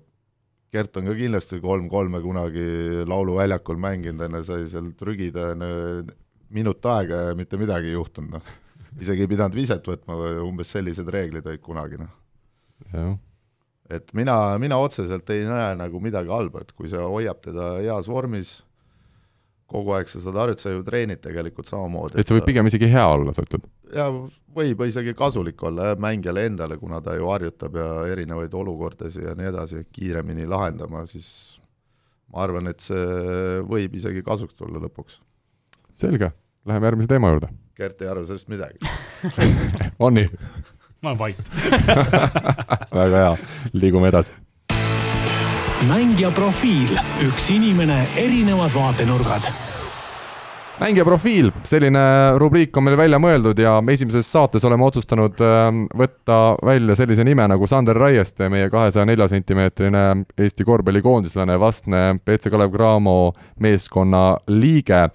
Gert 0.75 0.97
on 0.99 1.07
ka 1.07 1.15
kindlasti 1.15 1.61
kolm-kolme 1.63 2.19
kunagi 2.19 2.67
lauluväljakul 3.07 3.79
mänginud, 3.79 4.25
enne 4.27 4.41
sai 4.47 4.65
seal 4.73 4.91
trügida 4.99 5.53
enne 5.53 5.69
minut 6.55 6.87
aega 6.91 7.29
ja 7.29 7.37
mitte 7.39 7.59
midagi 7.61 7.93
ei 7.93 7.95
juhtunud, 7.95 8.41
noh. 8.41 8.51
isegi 9.01 9.25
ei 9.25 9.31
pidanud 9.31 9.55
viset 9.55 9.87
võtma, 9.87 10.19
umbes 10.43 10.75
sellised 10.75 11.09
reeglid 11.15 11.47
olid 11.47 11.63
kunagi, 11.63 12.01
noh. 12.03 13.15
et 13.95 14.11
mina, 14.19 14.37
mina 14.63 14.81
otseselt 14.83 15.31
ei 15.31 15.47
näe 15.47 15.73
nagu 15.79 16.03
midagi 16.03 16.33
halba, 16.35 16.65
et 16.65 16.75
kui 16.75 16.91
see 16.91 17.01
hoiab 17.01 17.43
teda 17.45 17.77
heas 17.79 18.11
vormis, 18.11 18.59
kogu 19.71 19.95
aeg 19.97 20.11
sa 20.11 20.21
saad 20.21 20.37
harjutada, 20.39 20.63
sa 20.63 20.73
ju 20.75 20.85
treenid 20.87 21.21
tegelikult 21.25 21.69
samamoodi. 21.71 22.19
et 22.21 22.29
see 22.29 22.37
võib 22.37 22.45
sa... 22.45 22.51
pigem 22.51 22.71
isegi 22.71 22.91
hea 22.93 23.05
olla, 23.09 23.33
sa 23.35 23.45
ütled? 23.47 23.65
jaa, 23.95 24.09
võib 24.55 24.85
isegi 24.87 25.15
kasulik 25.19 25.63
olla 25.67 25.91
jah, 25.91 26.01
mängijale 26.05 26.47
endale, 26.51 26.79
kuna 26.81 27.01
ta 27.05 27.17
ju 27.17 27.29
harjutab 27.33 27.79
ja 27.81 27.89
erinevaid 28.13 28.55
olukordasid 28.55 29.29
ja 29.31 29.35
nii 29.39 29.51
edasi 29.51 29.85
kiiremini 29.95 30.47
lahendama, 30.51 31.05
siis 31.11 31.29
ma 32.33 32.45
arvan, 32.45 32.69
et 32.73 32.85
see 32.85 33.61
võib 33.71 33.97
isegi 33.97 34.25
kasuks 34.27 34.57
tulla 34.59 34.83
lõpuks. 34.85 35.21
selge, 36.01 36.33
läheme 36.69 36.91
järgmise 36.91 37.15
teema 37.15 37.33
juurde. 37.33 37.53
Gert 37.75 38.03
ei 38.05 38.09
arva 38.11 38.23
sellest 38.29 38.51
midagi 38.53 38.79
on 40.05 40.15
nii? 40.15 40.29
ma 41.03 41.13
olen 41.13 41.19
vait 41.21 41.51
väga 43.01 43.25
hea, 43.25 43.37
liigume 43.73 44.13
edasi. 44.13 44.33
Mängija 45.89 46.31
profiil, 46.31 46.95
üks 47.25 47.51
inimene, 47.53 48.07
erinevad 48.17 48.73
vaatenurgad. 48.75 49.49
mängija 50.81 51.05
profiil, 51.05 51.51
selline 51.65 52.01
rubriik 52.39 52.77
on 52.77 52.85
meil 52.85 52.97
välja 52.99 53.19
mõeldud 53.23 53.59
ja 53.63 53.77
esimeses 53.93 54.27
saates 54.33 54.65
oleme 54.65 54.85
otsustanud 54.85 55.41
ähm, 55.45 55.85
võtta 55.95 56.57
välja 56.65 56.97
sellise 56.99 57.25
nime 57.25 57.47
nagu 57.49 57.67
Sander 57.67 57.97
Raieste, 57.97 58.49
meie 58.49 58.71
kahesaja 58.71 59.05
nelja 59.07 59.29
sentimeetrine 59.29 60.25
Eesti 60.39 60.65
korvpallikoondislane, 60.65 61.59
vastne 61.61 62.03
BC 62.25 62.51
Kalev 62.51 62.73
Cramo 62.75 63.33
meeskonna 63.61 64.25
liige 64.49 65.09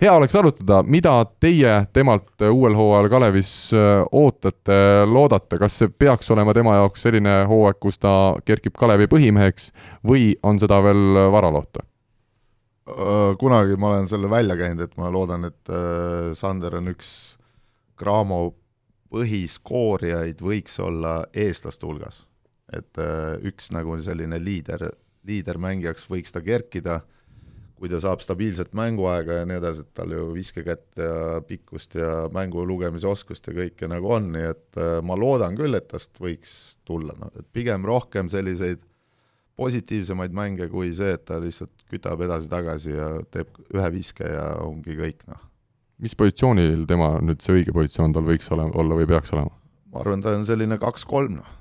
hea 0.00 0.12
oleks 0.12 0.34
arutada, 0.36 0.82
mida 0.82 1.14
teie 1.40 1.72
temalt 1.94 2.42
uuel 2.50 2.76
hooajal 2.76 3.08
Kalevis 3.12 3.52
äh, 3.74 4.02
ootate, 4.12 4.78
loodate, 5.08 5.58
kas 5.60 5.78
see 5.80 5.92
peaks 5.92 6.30
olema 6.34 6.54
tema 6.56 6.76
jaoks 6.76 7.06
selline 7.06 7.38
hooaeg, 7.48 7.80
kus 7.80 7.98
ta 8.02 8.12
kerkib 8.44 8.76
Kalevi 8.78 9.08
põhimeheks 9.12 9.70
või 10.06 10.34
on 10.46 10.60
seda 10.62 10.82
veel 10.84 11.22
vara 11.32 11.50
loota? 11.52 11.84
Äh, 12.86 13.32
kunagi 13.40 13.78
ma 13.80 13.94
olen 13.94 14.08
selle 14.10 14.30
välja 14.30 14.58
käinud, 14.58 14.84
et 14.84 15.00
ma 15.00 15.10
loodan, 15.12 15.48
et 15.48 15.72
äh, 15.72 16.30
Sander 16.36 16.78
on 16.80 16.92
üks 16.92 17.10
Cramo 17.96 18.40
põhiskoorijaid, 19.12 20.42
võiks 20.44 20.76
olla 20.82 21.22
eestlaste 21.32 21.86
hulgas. 21.86 22.24
et 22.74 22.98
üks 23.46 23.68
nagu 23.70 23.94
selline 24.02 24.40
liider, 24.42 24.82
liidermängijaks 25.24 26.08
võiks 26.10 26.34
ta 26.34 26.40
kerkida 26.42 26.96
kui 27.76 27.90
ta 27.92 28.00
saab 28.00 28.22
stabiilset 28.24 28.72
mänguaega 28.76 29.40
ja 29.40 29.46
nii 29.48 29.58
edasi, 29.60 29.84
et 29.84 29.96
tal 29.96 30.12
ju 30.14 30.26
viskekätt 30.32 31.00
ja 31.00 31.40
pikkust 31.46 31.96
ja 31.98 32.26
mängu 32.32 32.64
lugemise 32.66 33.08
oskust 33.10 33.48
ja 33.50 33.54
kõike 33.56 33.88
nagu 33.92 34.12
on, 34.16 34.30
nii 34.32 34.46
et 34.48 34.80
äh, 34.80 34.98
ma 35.04 35.18
loodan 35.18 35.58
küll, 35.58 35.76
et 35.76 35.88
tast 35.90 36.16
võiks 36.22 36.76
tulla, 36.88 37.16
noh, 37.20 37.32
et 37.36 37.48
pigem 37.52 37.84
rohkem 37.86 38.30
selliseid 38.32 38.80
positiivsemaid 39.56 40.32
mänge 40.36 40.70
kui 40.72 40.88
see, 40.96 41.14
et 41.16 41.24
ta 41.28 41.40
lihtsalt 41.40 41.84
kütab 41.92 42.24
edasi-tagasi 42.24 42.96
ja 42.96 43.10
teeb 43.32 43.52
ühe 43.74 43.92
viske 43.92 44.24
ja 44.24 44.48
ongi 44.64 44.96
kõik, 44.96 45.28
noh. 45.28 45.44
mis 46.00 46.16
positsioonil 46.16 46.88
tema 46.88 47.14
nüüd 47.24 47.44
see 47.44 47.60
õige 47.60 47.76
positsioon 47.76 48.16
tal 48.16 48.24
võiks 48.28 48.48
ole, 48.56 48.70
olla 48.72 49.00
või 49.00 49.08
peaks 49.12 49.36
olema? 49.36 49.52
ma 49.92 50.00
arvan, 50.00 50.24
ta 50.24 50.32
on 50.36 50.48
selline 50.48 50.80
kaks-kolm, 50.80 51.40
noh 51.42 51.54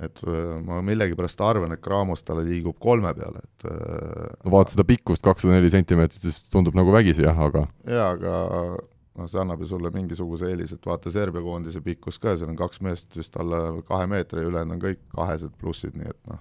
et 0.00 0.22
äh, 0.26 0.52
ma 0.64 0.80
millegipärast 0.84 1.42
arvan, 1.44 1.74
et 1.74 1.82
Graamos 1.84 2.24
talle 2.24 2.44
liigub 2.46 2.78
kolme 2.82 3.12
peale, 3.16 3.42
et 3.44 3.66
äh, 3.70 4.30
no 4.44 4.54
vaata 4.54 4.74
seda 4.74 4.86
pikkust, 4.88 5.24
kakssada 5.24 5.56
neli 5.56 5.70
sentimeetrit, 5.72 6.22
siis 6.24 6.44
tundub 6.52 6.78
nagu 6.78 6.92
vägisi 6.94 7.26
jah, 7.26 7.38
aga 7.48 7.66
jaa, 7.88 8.12
aga 8.14 8.36
noh, 9.20 9.28
see 9.30 9.40
annab 9.42 9.64
ju 9.64 9.70
sulle 9.72 9.92
mingisuguse 9.94 10.48
eelise, 10.50 10.78
et 10.78 10.88
vaata 10.88 11.12
Serbia 11.12 11.44
koondise 11.44 11.82
pikkus 11.84 12.20
ka, 12.22 12.36
seal 12.36 12.52
on 12.52 12.60
kaks 12.60 12.82
meest 12.86 13.18
vist 13.18 13.36
alla 13.40 13.80
kahe 13.88 14.08
meetri, 14.10 14.46
ülejäänud 14.48 14.78
on 14.78 14.84
kõik 14.86 15.02
kahesed 15.16 15.52
plussid, 15.60 15.98
nii 15.98 16.08
et 16.12 16.20
noh. 16.30 16.40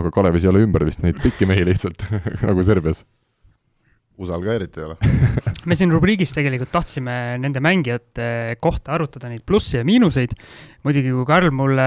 aga 0.00 0.12
Kalevis 0.14 0.46
ei 0.46 0.52
ole 0.52 0.66
ümber 0.66 0.84
vist 0.88 1.04
neid 1.04 1.20
pikki 1.22 1.48
mehi 1.48 1.64
lihtsalt 1.68 2.04
nagu 2.48 2.66
Serbias 2.66 3.04
USA-l 4.20 4.44
ka 4.44 4.58
eriti 4.58 4.82
ei 4.82 4.90
ole 4.90 4.98
me 5.68 5.76
siin 5.76 5.90
rubriigis 5.92 6.32
tegelikult 6.32 6.70
tahtsime 6.72 7.14
nende 7.40 7.60
mängijate 7.64 8.56
kohta 8.62 8.94
arutada 8.96 9.28
neid 9.28 9.44
plusse 9.46 9.80
ja 9.80 9.86
miinuseid. 9.86 10.32
muidugi, 10.86 11.12
kui 11.12 11.26
Karl 11.28 11.50
mulle 11.52 11.86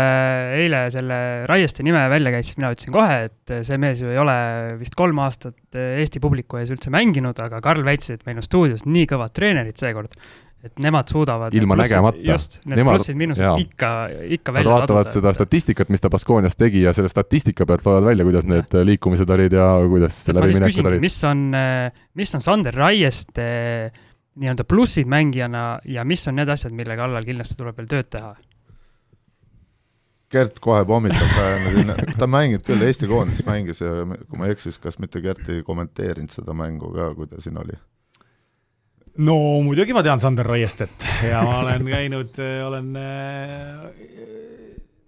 eile 0.60 0.84
selle 0.94 1.18
Raieste 1.50 1.82
nime 1.86 2.04
välja 2.12 2.36
käis, 2.36 2.52
siis 2.52 2.60
mina 2.60 2.70
ütlesin 2.76 2.94
kohe, 2.94 3.18
et 3.30 3.54
see 3.66 3.80
mees 3.82 4.04
ju 4.04 4.12
ei 4.14 4.20
ole 4.22 4.36
vist 4.78 4.94
kolm 5.00 5.24
aastat 5.24 5.80
Eesti 5.82 6.22
publiku 6.22 6.60
ees 6.60 6.70
üldse 6.74 6.94
mänginud, 6.94 7.40
aga 7.42 7.62
Karl 7.66 7.82
väitis, 7.86 8.14
et 8.14 8.28
meil 8.30 8.38
on 8.38 8.46
stuudios 8.46 8.86
nii 8.86 9.10
kõvad 9.10 9.34
treenerid 9.34 9.82
seekord, 9.82 10.14
et 10.64 10.80
nemad 10.80 11.12
suudavad 11.12 11.56
ilma 11.58 11.76
plussid, 11.76 11.92
nägemata. 11.92 12.22
just, 12.24 12.56
need 12.64 12.80
nemad, 12.80 12.96
plussid-miinused 12.96 13.66
ikka, 13.66 13.90
ikka 14.38 14.54
välja 14.56 14.70
Nad 14.70 14.80
vaatavad 14.80 15.10
laduda. 15.10 15.16
seda 15.18 15.34
statistikat, 15.36 15.92
mis 15.92 16.04
ta 16.04 16.12
Baskoonias 16.14 16.56
tegi 16.56 16.86
ja 16.86 16.94
selle 16.96 17.12
statistika 17.12 17.68
pealt 17.68 17.84
loevad 17.88 18.08
välja, 18.08 18.28
kuidas 18.30 18.48
need 18.48 18.78
liikumised 18.92 19.36
olid 19.36 19.58
ja 19.60 19.68
kuidas 19.92 20.22
läbiminekud 20.32 20.90
olid. 20.94 21.04
mis 21.04 21.20
on, 21.28 21.44
mis 22.16 22.34
on 22.40 22.46
Sander 22.48 22.80
Raieste 22.80 23.46
nii-öelda 24.40 24.64
plussid 24.64 25.12
mängijana 25.12 25.68
ja 25.86 26.08
mis 26.08 26.24
on 26.32 26.40
need 26.40 26.50
asjad, 26.50 26.74
mille 26.76 26.96
kallal 26.98 27.28
kindlasti 27.28 27.60
tuleb 27.60 27.78
veel 27.78 27.92
tööd 27.92 28.12
teha? 28.16 28.34
Gert 30.34 30.58
kohe 30.64 30.82
pommitab 30.90 32.16
ta 32.18 32.26
mängib 32.26 32.64
küll, 32.66 32.82
Eesti 32.88 33.10
koondises 33.12 33.46
mängis 33.46 33.84
ja 33.84 34.00
kui 34.08 34.40
ma 34.40 34.48
ei 34.48 34.56
eksi, 34.56 34.72
siis 34.72 34.82
kas 34.82 34.98
mitte 35.04 35.22
Gert 35.22 35.52
ei 35.52 35.62
kommenteerinud 35.68 36.32
seda 36.34 36.56
mängu 36.58 36.90
ka, 36.96 37.12
kui 37.20 37.28
ta 37.30 37.44
siin 37.44 37.60
oli 37.62 37.76
no 39.18 39.38
muidugi 39.66 39.94
ma 39.94 40.04
tean 40.06 40.22
Sander 40.24 40.48
Raiestet 40.48 41.06
ja 41.28 41.44
ma 41.46 41.60
olen 41.62 41.86
käinud, 41.86 42.40
olen, 42.68 42.90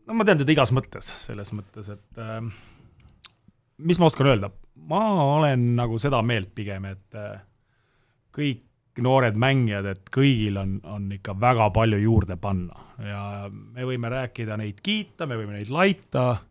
no 0.06 0.18
ma 0.20 0.28
tean 0.28 0.42
teda 0.42 0.56
igas 0.56 0.74
mõttes, 0.76 1.10
selles 1.24 1.52
mõttes, 1.56 1.90
et 1.96 2.22
äh, 2.22 2.40
mis 3.78 4.00
ma 4.02 4.10
oskan 4.12 4.30
öelda, 4.34 4.52
ma 4.90 5.04
olen 5.40 5.74
nagu 5.80 6.00
seda 6.02 6.22
meelt 6.26 6.54
pigem, 6.58 6.86
et 6.92 7.20
äh, 7.20 7.38
kõik 8.36 8.64
noored 9.04 9.36
mängijad, 9.40 9.88
et 9.92 10.12
kõigil 10.14 10.58
on, 10.62 10.78
on 10.88 11.10
ikka 11.12 11.34
väga 11.40 11.68
palju 11.76 11.98
juurde 12.00 12.38
panna. 12.40 12.86
Ja 13.04 13.24
me 13.52 13.84
võime 13.84 14.08
rääkida 14.14 14.56
neid 14.62 14.80
kiita, 14.84 15.28
me 15.28 15.36
võime 15.36 15.58
neid 15.58 15.72
laita 15.74 16.30
äh,, 16.32 16.44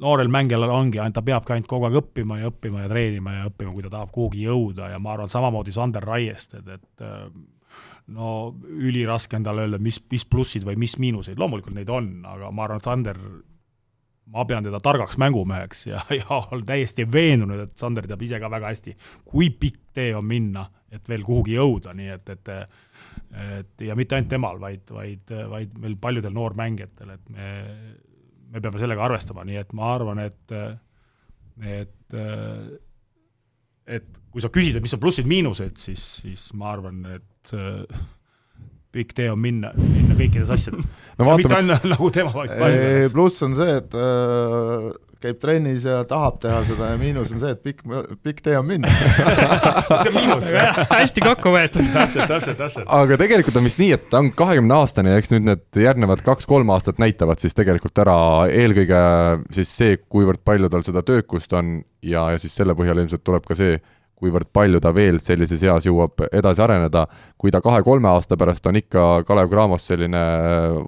noorel 0.00 0.28
mängijal 0.28 0.66
ongi, 0.68 1.00
ta 1.14 1.22
peabki 1.24 1.54
ainult 1.54 1.70
kogu 1.70 1.88
aeg 1.88 1.96
õppima 2.02 2.38
ja 2.40 2.50
õppima 2.50 2.84
ja 2.84 2.90
treenima 2.90 3.38
ja 3.38 3.48
õppima, 3.48 3.72
kui 3.72 3.84
ta 3.86 3.92
tahab 3.92 4.12
kuhugi 4.12 4.44
jõuda 4.44 4.90
ja 4.92 5.00
ma 5.00 5.14
arvan 5.14 5.32
samamoodi 5.32 5.72
Sander 5.72 6.04
Raiested, 6.04 6.68
et 6.68 7.04
äh, 7.04 7.24
no 8.14 8.36
üliraske 8.68 9.38
on 9.38 9.46
talle 9.46 9.64
öelda, 9.64 9.80
mis, 9.82 10.00
mis 10.12 10.26
plussid 10.28 10.66
või 10.66 10.76
mis 10.80 10.98
miinuseid, 11.00 11.40
loomulikult 11.40 11.76
neid 11.78 11.90
on, 11.92 12.14
aga 12.28 12.52
ma 12.52 12.66
arvan, 12.66 12.82
et 12.82 12.88
Sander, 12.90 13.20
ma 14.34 14.46
pean 14.48 14.66
teda 14.66 14.80
targaks 14.84 15.18
mängumeheks 15.20 15.86
ja, 15.88 16.04
ja 16.20 16.40
olen 16.42 16.66
täiesti 16.68 17.06
veendunud, 17.10 17.66
et 17.68 17.76
Sander 17.80 18.08
teab 18.10 18.24
ise 18.26 18.40
ka 18.42 18.50
väga 18.52 18.72
hästi, 18.74 18.96
kui 19.24 19.50
pikk 19.50 19.94
tee 19.96 20.10
on 20.16 20.26
minna, 20.28 20.66
et 20.92 21.06
veel 21.08 21.24
kuhugi 21.26 21.56
jõuda, 21.56 21.94
nii 21.96 22.16
et, 22.18 22.34
et 22.36 22.58
et 23.34 23.82
ja 23.82 23.94
mitte 23.98 24.14
ainult 24.14 24.30
temal, 24.30 24.58
vaid, 24.62 24.90
vaid, 24.94 25.30
vaid 25.50 25.72
meil 25.82 25.94
paljudel 25.98 26.34
noormängijatel, 26.34 27.14
et 27.16 27.30
me 27.34 27.48
me 28.52 28.62
peame 28.62 28.80
sellega 28.82 29.06
arvestama, 29.06 29.44
nii 29.46 29.60
et 29.62 29.72
ma 29.76 29.92
arvan, 29.94 30.20
et, 30.24 30.56
et, 31.74 32.18
et 33.98 34.20
kui 34.30 34.44
sa 34.44 34.50
küsid, 34.54 34.76
et 34.78 34.84
mis 34.84 34.94
on 34.96 35.02
plussid-miinused, 35.02 35.78
siis, 35.82 36.04
siis 36.24 36.50
ma 36.58 36.72
arvan, 36.74 37.00
et 37.16 37.54
pikk 38.94 39.16
tee 39.18 39.30
on 39.32 39.40
minna, 39.40 39.72
minna 39.78 40.14
kõikides 40.18 40.52
asjades 40.54 40.86
no,. 41.18 41.34
mitte 41.34 41.56
ainult 41.56 41.86
nagu 41.90 42.10
tema, 42.14 42.30
vaid 42.34 42.54
paljudes. 42.54 43.14
pluss 43.14 43.42
on 43.46 43.56
see, 43.58 43.78
et 43.80 43.96
äh, 43.98 44.88
käib 45.24 45.40
trennis 45.42 45.86
ja 45.88 46.02
tahab 46.08 46.38
teha 46.42 46.60
seda 46.68 46.90
ja 46.92 46.98
miinus 47.00 47.32
on 47.34 47.40
see, 47.42 47.54
et 47.56 47.62
pikk, 47.64 47.82
pikk 48.24 48.42
tee 48.44 48.56
on 48.58 48.66
minna. 48.68 48.90
See 50.04 50.10
on 50.10 50.16
miinus 50.18 50.50
hästi 50.90 51.24
kokku 51.24 51.54
võetud. 51.54 51.88
Täpselt, 51.94 52.28
täpselt, 52.30 52.58
täpselt. 52.60 52.88
aga 52.98 53.18
tegelikult 53.20 53.58
on 53.60 53.66
vist 53.68 53.80
nii, 53.80 53.90
et 53.96 54.06
ta 54.12 54.20
on 54.22 54.30
kahekümne 54.36 54.76
aastane 54.76 55.14
ja 55.14 55.22
eks 55.22 55.32
nüüd 55.34 55.48
need 55.48 55.82
järgnevad 55.84 56.24
kaks-kolm 56.26 56.72
aastat 56.74 57.00
näitavad 57.02 57.42
siis 57.42 57.56
tegelikult 57.56 58.04
ära 58.04 58.18
eelkõige 58.52 59.02
siis 59.54 59.72
see, 59.78 59.98
kuivõrd 60.12 60.44
palju 60.44 60.70
tal 60.72 60.84
seda 60.86 61.04
töökust 61.06 61.52
on 61.56 61.78
ja, 62.04 62.28
ja 62.34 62.40
siis 62.40 62.54
selle 62.56 62.76
põhjal 62.78 63.02
ilmselt 63.02 63.24
tuleb 63.26 63.46
ka 63.48 63.56
see, 63.58 63.78
kuivõrd 64.20 64.48
palju 64.54 64.80
ta 64.82 64.92
veel 64.94 65.18
sellises 65.22 65.62
eas 65.66 65.86
jõuab 65.88 66.26
edasi 66.30 66.62
areneda. 66.62 67.06
kui 67.38 67.50
ta 67.50 67.60
kahe-kolme 67.60 68.08
aasta 68.08 68.36
pärast 68.40 68.66
on 68.66 68.78
ikka 68.78 69.24
Kalev 69.28 69.50
Cramos 69.50 69.86
selline 69.86 70.22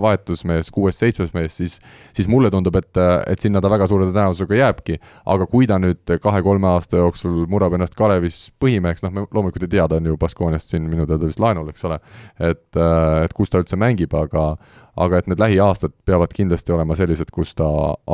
vahetusmees, 0.00 0.70
kuues-seitsmes 0.72 1.34
mees, 1.34 1.56
siis, 1.56 1.78
siis 2.16 2.28
mulle 2.28 2.50
tundub, 2.50 2.76
et, 2.76 3.02
et 3.26 3.42
sinna 3.42 3.60
ta 3.60 3.70
väga 3.70 3.88
suure 3.90 4.08
tõenäosusega 4.08 4.60
jääbki. 4.60 4.98
aga 5.26 5.46
kui 5.46 5.66
ta 5.66 5.78
nüüd 5.82 6.16
kahe-kolme 6.22 6.70
aasta 6.74 7.02
jooksul 7.02 7.44
murrab 7.50 7.76
ennast 7.76 7.98
Kalevis 7.98 8.50
põhimeheks, 8.62 9.04
noh, 9.04 9.12
me 9.12 9.26
loomulikult 9.26 9.66
ei 9.66 9.74
tea, 9.76 9.88
ta 9.88 10.00
on 10.00 10.06
ju 10.06 10.16
Baskooniast 10.16 10.72
siin 10.72 10.88
minu 10.88 11.06
teada 11.06 11.26
vist 11.26 11.42
laenul, 11.42 11.68
eks 11.70 11.84
ole, 11.84 12.00
et, 12.40 12.66
et 12.78 13.36
kus 13.36 13.50
ta 13.50 13.60
üldse 13.62 13.78
mängib, 13.80 14.14
aga 14.16 14.54
aga 14.96 15.20
et 15.20 15.26
need 15.30 15.40
lähiaastad 15.40 15.92
peavad 16.08 16.32
kindlasti 16.32 16.72
olema 16.72 16.96
sellised, 16.96 17.28
kus 17.34 17.54
ta 17.58 17.66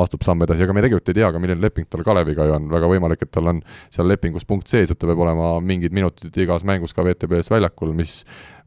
astub 0.03 0.25
samm 0.25 0.43
edasi, 0.43 0.65
aga 0.65 0.75
me 0.75 0.83
tegelikult 0.83 1.11
ei 1.13 1.19
tea 1.19 1.29
ka, 1.31 1.41
milline 1.41 1.63
leping 1.63 1.87
tal 1.91 2.03
Kaleviga 2.03 2.47
ju 2.49 2.55
on, 2.57 2.67
väga 2.71 2.89
võimalik, 2.91 3.23
et 3.23 3.31
tal 3.31 3.51
on 3.53 3.61
seal 3.93 4.09
lepingus 4.11 4.47
punkt 4.49 4.71
sees, 4.71 4.91
et 4.91 4.99
ta 4.99 5.07
peab 5.09 5.23
olema 5.23 5.55
mingid 5.63 5.95
minutid 5.95 6.35
igas 6.43 6.65
mängus 6.67 6.95
ka 6.95 7.05
VTB-s 7.07 7.51
väljakul, 7.53 7.95
mis 7.95 8.21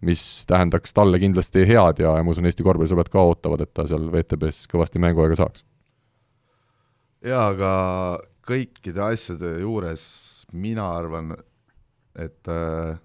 mis 0.04 0.44
tähendaks 0.46 0.94
talle 0.94 1.18
kindlasti 1.18 1.64
head 1.68 2.02
ja, 2.02 2.16
ja 2.18 2.24
ma 2.24 2.32
usun, 2.34 2.46
Eesti 2.48 2.64
korvpallisõbrad 2.66 3.08
ka 3.12 3.22
ootavad, 3.30 3.64
et 3.64 3.72
ta 3.74 3.86
seal 3.88 4.10
VTB-s 4.12 4.68
kõvasti 4.72 5.00
mänguaega 5.02 5.38
saaks. 5.40 5.64
jaa, 7.24 7.48
aga 7.48 7.72
kõikide 8.46 9.02
asjade 9.08 9.56
juures 9.62 10.04
mina 10.52 10.90
arvan, 10.98 11.34
et 12.14 12.52
äh, 12.52 12.98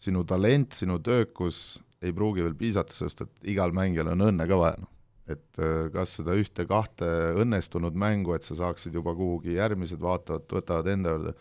sinu 0.00 0.24
talent, 0.24 0.72
sinu 0.78 0.98
töökus 1.04 1.78
ei 2.02 2.14
pruugi 2.14 2.44
veel 2.44 2.56
piisata, 2.58 2.94
sest 2.94 3.24
et 3.24 3.50
igal 3.54 3.74
mängijal 3.76 4.12
on 4.12 4.26
õnne 4.30 4.46
ka 4.50 4.58
vaja, 4.60 4.78
noh. 4.82 4.90
et 5.28 5.62
äh, 5.62 5.88
kas 5.94 6.16
seda 6.20 6.36
ühte-kahte 6.38 7.08
õnnestunud 7.42 7.98
mängu, 7.98 8.36
et 8.36 8.46
sa 8.46 8.58
saaksid 8.58 8.94
juba 8.94 9.16
kuhugi, 9.18 9.56
järgmised 9.58 10.00
vaatavad, 10.02 10.46
võtavad 10.52 10.92
enda 10.94 11.16
juurde, 11.16 11.34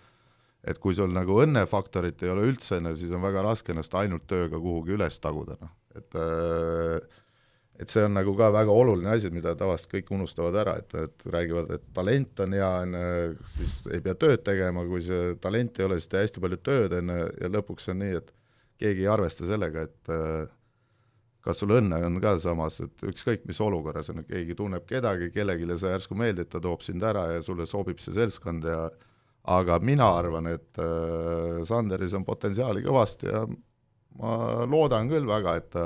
et 0.67 0.81
kui 0.83 0.97
sul 0.97 1.13
nagu 1.13 1.37
õnnefaktorit 1.43 2.25
ei 2.25 2.33
ole 2.33 2.49
üldse, 2.49 2.81
siis 2.99 3.13
on 3.15 3.23
väga 3.23 3.45
raske 3.45 3.71
ennast 3.71 3.93
ainult 3.95 4.25
tööga 4.27 4.59
kuhugi 4.59 4.97
üles 4.97 5.21
taguda, 5.23 5.59
noh, 5.61 5.73
et 5.95 6.19
äh, 6.19 7.23
et 7.77 7.93
see 7.93 8.03
on 8.07 8.15
nagu 8.17 8.33
ka 8.37 8.49
väga 8.53 8.73
oluline 8.73 9.11
asi, 9.13 9.29
mida 9.33 9.53
tavaliselt 9.57 9.91
kõik 9.91 10.09
unustavad 10.17 10.55
ära, 10.63 10.73
et, 10.81 10.95
et 10.97 11.25
räägivad, 11.29 11.69
et 11.77 11.83
talent 11.93 12.41
on 12.45 12.55
hea, 12.57 12.69
on 12.81 12.95
ju, 12.97 13.35
siis 13.53 13.75
ei 13.93 14.01
pea 14.05 14.15
tööd 14.17 14.41
tegema, 14.45 14.85
kui 14.89 15.03
see 15.05 15.35
talent 15.43 15.77
ei 15.77 15.85
ole, 15.85 15.99
siis 16.01 16.09
tee 16.11 16.23
hästi 16.25 16.43
palju 16.43 16.59
tööd, 16.65 16.95
on 16.97 17.13
ju, 17.13 17.27
ja 17.43 17.51
lõpuks 17.53 17.91
on 17.93 18.01
nii, 18.01 18.17
et 18.21 18.33
keegi 18.79 19.05
ei 19.05 19.11
arvesta 19.11 19.47
sellega, 19.49 19.87
et 19.87 20.13
äh, 20.13 20.47
kas 21.47 21.61
sul 21.63 21.75
õnne 21.77 21.99
on 22.05 22.19
ka 22.23 22.35
samas, 22.43 22.81
et 22.83 23.05
ükskõik 23.07 23.45
mis 23.47 23.59
olukorras 23.63 24.11
on, 24.13 24.23
keegi 24.27 24.55
tunneb 24.57 24.87
kedagi, 24.89 25.31
kellelegi 25.35 25.77
sa 25.79 25.93
järsku 25.95 26.17
meeldid, 26.19 26.51
ta 26.51 26.61
toob 26.63 26.83
sind 26.85 27.03
ära 27.07 27.27
ja 27.35 27.43
sulle 27.45 27.67
sobib 27.69 28.01
see 28.03 28.15
seltskond 28.17 28.67
ja 28.67 28.87
aga 29.47 29.77
mina 29.79 30.09
arvan, 30.17 30.49
et 30.51 30.81
äh, 30.83 31.63
Sanderis 31.67 32.15
on 32.17 32.27
potentsiaali 32.27 32.83
kõvasti 32.83 33.31
ja 33.31 33.45
ma 34.17 34.65
loodan 34.69 35.09
küll 35.11 35.27
väga, 35.29 35.55
et 35.59 35.69
ta 35.73 35.85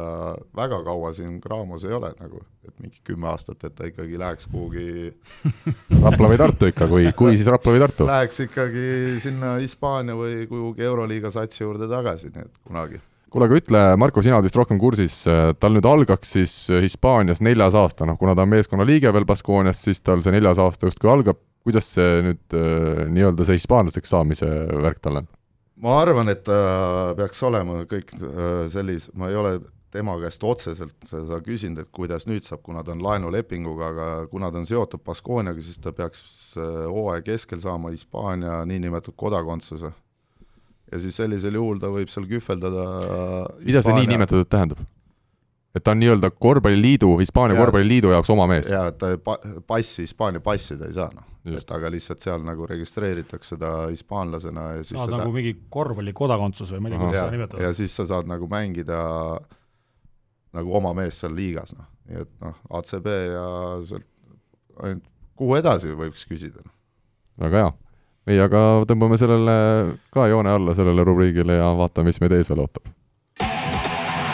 väga 0.57 0.81
kaua 0.85 1.11
siin 1.15 1.37
Graamos 1.43 1.83
ei 1.87 1.95
ole 1.95 2.11
nagu, 2.19 2.41
et 2.67 2.73
mingi 2.83 3.01
kümme 3.07 3.27
aastat, 3.31 3.63
et 3.67 3.75
ta 3.75 3.87
ikkagi 3.89 4.19
läheks 4.19 4.47
kuhugi 4.51 5.11
Rapla 6.05 6.31
või 6.31 6.39
Tartu 6.39 6.71
ikka, 6.71 6.87
kui, 6.91 7.09
kui 7.17 7.35
siis 7.35 7.49
Rapla 7.51 7.75
või 7.75 7.83
Tartu? 7.83 8.07
Läheks 8.09 8.43
ikkagi 8.47 8.85
sinna 9.23 9.57
Hispaania 9.59 10.15
või 10.17 10.45
kuhugi 10.49 10.87
Euroliiga 10.87 11.33
satsi 11.33 11.65
juurde 11.65 11.89
tagasi, 11.91 12.31
nii 12.31 12.47
et 12.47 12.53
kunagi. 12.63 13.01
kuule, 13.31 13.49
aga 13.49 13.59
ütle, 13.59 13.83
Marko, 13.99 14.23
sina 14.23 14.39
oled 14.39 14.47
vist 14.47 14.59
rohkem 14.59 14.79
kursis, 14.79 15.21
tal 15.59 15.75
nüüd 15.75 15.87
algaks 15.87 16.35
siis 16.37 16.55
Hispaanias 16.71 17.43
neljas 17.43 17.75
aasta, 17.75 18.07
noh 18.07 18.19
kuna 18.19 18.35
ta 18.37 18.47
on 18.47 18.53
meeskonna 18.55 18.87
liige 18.87 19.11
veel 19.11 19.27
Baskoonias, 19.27 19.83
siis 19.83 19.99
tal 20.03 20.23
see 20.23 20.35
neljas 20.35 20.61
aasta 20.61 20.87
justkui 20.87 21.11
algab, 21.11 21.39
kuidas 21.67 21.91
see 21.97 22.23
nüüd 22.25 22.57
äh, 22.57 23.05
nii-öelda 23.11 23.45
see 23.47 23.59
hispaanlaseks 23.59 24.15
saamise 24.15 24.49
värk 24.81 25.03
tal 25.03 25.21
on? 25.21 25.31
Ma 25.81 25.97
arvan, 26.01 26.31
et 26.31 26.43
ta 26.45 27.13
peaks 27.17 27.41
olema 27.47 27.83
kõik 27.89 28.13
äh, 28.17 28.65
sellis-, 28.71 29.09
ma 29.17 29.31
ei 29.31 29.37
ole 29.39 29.55
tema 29.91 30.15
käest 30.21 30.43
otseselt 30.47 31.09
seda 31.09 31.41
küsinud, 31.43 31.83
et 31.83 31.89
kuidas 31.91 32.27
nüüd 32.29 32.45
saab, 32.47 32.61
kuna 32.63 32.83
ta 32.85 32.93
on 32.93 33.01
laenulepinguga, 33.03 33.89
aga 33.91 34.07
kuna 34.31 34.51
ta 34.51 34.61
on 34.61 34.69
seotud 34.69 35.03
Baskooniaga, 35.03 35.63
siis 35.65 35.81
ta 35.83 35.93
peaks 35.95 36.23
äh, 36.55 36.85
hooaja 36.87 37.25
keskel 37.27 37.63
saama 37.63 37.91
Hispaania 37.91 38.61
niinimetatud 38.69 39.17
kodakondsuse. 39.19 39.91
ja 40.91 40.99
siis 40.99 41.15
sellisel 41.15 41.55
juhul 41.55 41.79
ta 41.79 41.91
võib 41.91 42.09
seal 42.11 42.25
kühveldada 42.27 42.87
mida 43.63 43.83
see 43.83 43.95
niinimetatud 43.95 44.49
tähendab? 44.51 44.81
Et 45.75 45.83
ta 45.83 45.93
on 45.93 46.01
nii-öelda 46.01 46.31
korvpalliliidu, 46.31 47.11
Hispaania 47.19 47.57
korvpalliliidu 47.59 48.11
jaoks 48.11 48.29
oma 48.33 48.47
mees? 48.51 48.69
jaa, 48.71 48.87
et 48.91 48.97
ta 48.99 49.11
pa-, 49.23 49.39
passi, 49.67 50.03
Hispaania 50.05 50.43
passi 50.43 50.77
ta 50.79 50.89
ei 50.89 50.97
saa, 50.97 51.07
noh. 51.15 51.27
et 51.57 51.73
aga 51.77 51.91
lihtsalt 51.93 52.23
seal 52.25 52.43
nagu 52.45 52.67
registreeritakse 52.69 53.57
ta 53.61 53.71
hispaanlasena 53.87 54.67
ja 54.77 54.83
siis 54.83 54.99
saad 54.99 55.15
nagu 55.15 55.31
mingi 55.35 55.55
korvpallikodakondsus 55.73 56.73
või 56.75 56.83
ma 56.83 56.91
ei 56.91 56.95
tea, 56.95 57.03
kuidas 57.05 57.19
seda 57.21 57.37
nimetada. 57.37 57.63
ja 57.63 57.73
siis 57.77 57.95
sa 57.95 58.07
saad 58.09 58.29
nagu 58.31 58.49
mängida 58.51 59.01
nagu 60.57 60.75
oma 60.81 60.93
mees 60.97 61.21
seal 61.23 61.35
liigas, 61.35 61.75
noh. 61.77 61.87
nii 62.09 62.25
et 62.25 62.33
noh, 62.43 62.59
ACB 62.81 63.07
ja 63.31 63.45
sealt 63.87 64.09
ainult 64.81 65.07
kuhu 65.39 65.55
edasi 65.57 65.95
võiks 65.97 66.27
küsida. 66.27 66.65
Noh. 66.65 66.75
väga 67.47 67.63
hea. 67.63 67.75
meie 68.27 68.43
aga 68.43 68.65
tõmbame 68.89 69.17
sellele 69.17 69.53
ka 70.13 70.27
joone 70.29 70.51
alla, 70.51 70.75
sellele 70.75 71.07
rubriigile 71.07 71.61
ja 71.61 71.71
vaatame, 71.79 72.11
mis 72.11 72.19
meid 72.21 72.35
ees 72.35 72.51
veel 72.51 72.67
ootab 72.67 72.91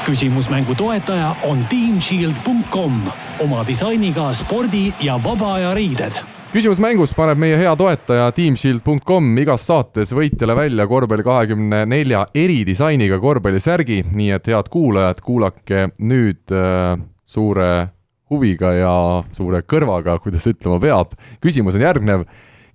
küsimusmängu 0.08 0.76
toetaja 0.76 1.36
on 1.44 1.60
teamshield.com 1.70 2.94
oma 3.44 3.64
disainiga 3.68 4.30
spordi 4.34 4.94
ja 5.04 5.18
vaba 5.24 5.54
aja 5.58 5.74
riided 5.76 6.22
küsimusmängus 6.54 7.12
paneb 7.18 7.42
meie 7.44 7.58
hea 7.60 7.74
toetaja 7.76 8.30
teamshield.com 8.32 9.28
igas 9.44 9.66
saates 9.68 10.14
võitjale 10.16 10.56
välja 10.56 10.88
korvpalli 10.88 11.26
kahekümne 11.28 11.82
nelja 11.92 12.24
eridisainiga 12.32 13.20
korvpallisärgi, 13.20 14.06
nii 14.16 14.32
et 14.38 14.48
head 14.48 14.72
kuulajad, 14.72 15.20
kuulake 15.26 15.90
nüüd 16.00 16.56
äh, 16.56 16.96
suure 17.28 17.70
huviga 18.32 18.72
ja 18.78 18.96
suure 19.36 19.60
kõrvaga, 19.68 20.16
kuidas 20.24 20.48
ütlema 20.48 20.80
peab. 20.80 21.20
küsimus 21.44 21.76
on 21.76 21.84
järgnev. 21.84 22.24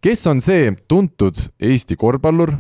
kes 0.05 0.27
on 0.27 0.45
see 0.45 0.75
tuntud 0.89 1.41
Eesti 1.61 1.97
korvpallur, 1.97 2.53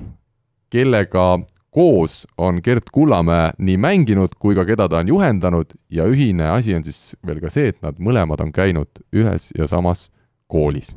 kellega 0.73 1.43
koos 1.73 2.27
on 2.39 2.61
Gert 2.65 2.91
Kullamäe 2.93 3.53
nii 3.59 3.77
mänginud 3.81 4.35
kui 4.39 4.55
ka 4.57 4.65
keda 4.69 4.89
ta 4.93 5.01
on 5.01 5.09
juhendanud 5.09 5.73
ja 5.91 6.05
ühine 6.09 6.51
asi 6.53 6.75
on 6.77 6.85
siis 6.85 7.17
veel 7.27 7.41
ka 7.41 7.51
see, 7.53 7.73
et 7.73 7.81
nad 7.85 7.97
mõlemad 7.97 8.41
on 8.45 8.53
käinud 8.53 8.89
ühes 9.17 9.51
ja 9.57 9.67
samas 9.71 10.11
koolis. 10.53 10.93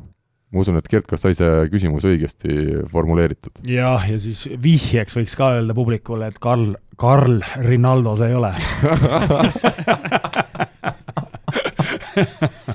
ma 0.52 0.60
usun, 0.62 0.78
et 0.80 0.88
Gert, 0.92 1.08
kas 1.08 1.22
sai 1.26 1.34
see 1.36 1.70
küsimus 1.72 2.06
õigesti 2.08 2.84
formuleeritud? 2.92 3.64
jah, 3.72 4.04
ja 4.10 4.20
siis 4.20 4.46
vihjeks 4.62 5.16
võiks 5.18 5.36
ka 5.40 5.54
öelda 5.58 5.74
publikule, 5.78 6.28
et 6.28 6.40
Karl, 6.44 6.76
Karl 7.00 7.40
Rinaldo 7.64 8.18
see 8.20 8.28
ei 8.32 8.36
ole 8.36 8.52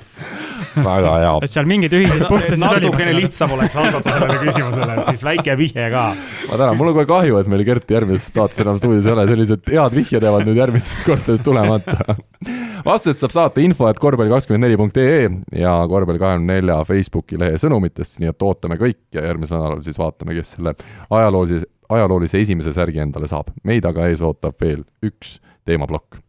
väga 0.75 1.13
hea. 1.21 1.33
et 1.45 1.53
seal 1.53 1.67
mingeid 1.69 1.95
ühiseid 1.97 2.25
punkte 2.29 2.55
siis 2.55 2.65
oli. 2.67 2.85
natukene 2.85 3.15
lihtsam 3.17 3.55
oleks 3.57 3.75
vastata 3.77 4.13
sellele 4.15 4.37
küsimusele, 4.41 4.95
siis 5.09 5.23
väike 5.25 5.57
vihje 5.59 5.87
ka. 5.93 6.05
ma 6.49 6.59
tänan, 6.61 6.77
mul 6.79 6.91
on 6.91 6.97
kohe 6.99 7.09
kahju, 7.09 7.41
et 7.41 7.51
meil 7.51 7.65
Kerti 7.67 7.95
järgmises 7.97 8.29
saates 8.33 8.63
enam 8.63 8.79
stuudios 8.79 9.07
ei 9.07 9.15
ole, 9.15 9.27
sellised 9.29 9.67
head 9.71 9.97
vihjed 9.97 10.25
jäävad 10.27 10.47
nüüd 10.47 10.61
järgmistes 10.61 11.03
kordades 11.07 11.43
tulemata. 11.45 12.17
vastused 12.87 13.21
saab 13.21 13.35
saata 13.35 13.63
info, 13.65 13.89
et 13.91 14.01
korvpalli24.ee 14.01 15.61
ja 15.61 15.75
korvpalli24 15.91 16.79
Facebooki 16.87 17.39
lehe 17.41 17.61
sõnumitest, 17.61 18.19
nii 18.23 18.31
et 18.33 18.47
ootame 18.47 18.79
kõik 18.81 19.03
ja 19.15 19.27
järgmisel 19.29 19.59
nädalal 19.59 19.85
siis 19.85 19.99
vaatame, 20.01 20.35
kes 20.37 20.57
selle 20.57 20.75
ajaloolise, 21.09 21.69
ajaloolise 21.91 22.41
esimese 22.41 22.73
särgi 22.75 23.03
endale 23.03 23.29
saab. 23.31 23.53
meid 23.63 23.85
aga 23.85 24.09
ees 24.09 24.23
ootab 24.25 24.59
veel 24.61 24.83
üks 25.05 25.39
teemaplokk 25.67 26.21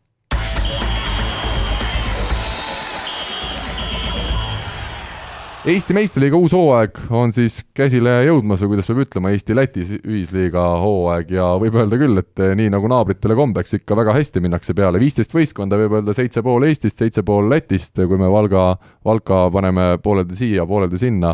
Eesti 5.62 5.94
meistriliiga 5.94 6.34
uus 6.42 6.50
hooaeg 6.56 6.96
on 7.14 7.30
siis 7.30 7.60
käsile 7.76 8.16
jõudmas 8.26 8.64
või 8.64 8.72
kuidas 8.72 8.88
peab 8.88 9.00
ütlema, 9.04 9.30
Eesti-Läti 9.30 9.84
ühisliiga 10.00 10.64
hooaeg 10.82 11.28
ja 11.36 11.44
võib 11.62 11.76
öelda 11.78 11.98
küll, 12.00 12.18
et 12.18 12.42
eh, 12.42 12.56
nii 12.58 12.72
nagu 12.74 12.90
naabritele 12.90 13.36
kombeks 13.38 13.76
ikka 13.78 13.94
väga 13.94 14.16
hästi 14.16 14.42
minnakse 14.42 14.74
peale, 14.74 14.98
viisteist 14.98 15.30
võistkonda, 15.36 15.78
võib 15.78 15.94
öelda 16.00 16.16
seitse 16.18 16.42
pool 16.42 16.66
Eestist, 16.66 16.98
seitse 16.98 17.22
pool 17.22 17.46
Lätist, 17.52 17.94
kui 17.94 18.18
me 18.18 18.32
Valga, 18.32 18.72
Valka 19.06 19.44
paneme 19.54 19.86
pooleldi 20.02 20.40
siia, 20.40 20.66
pooleldi 20.66 20.98
sinna. 20.98 21.30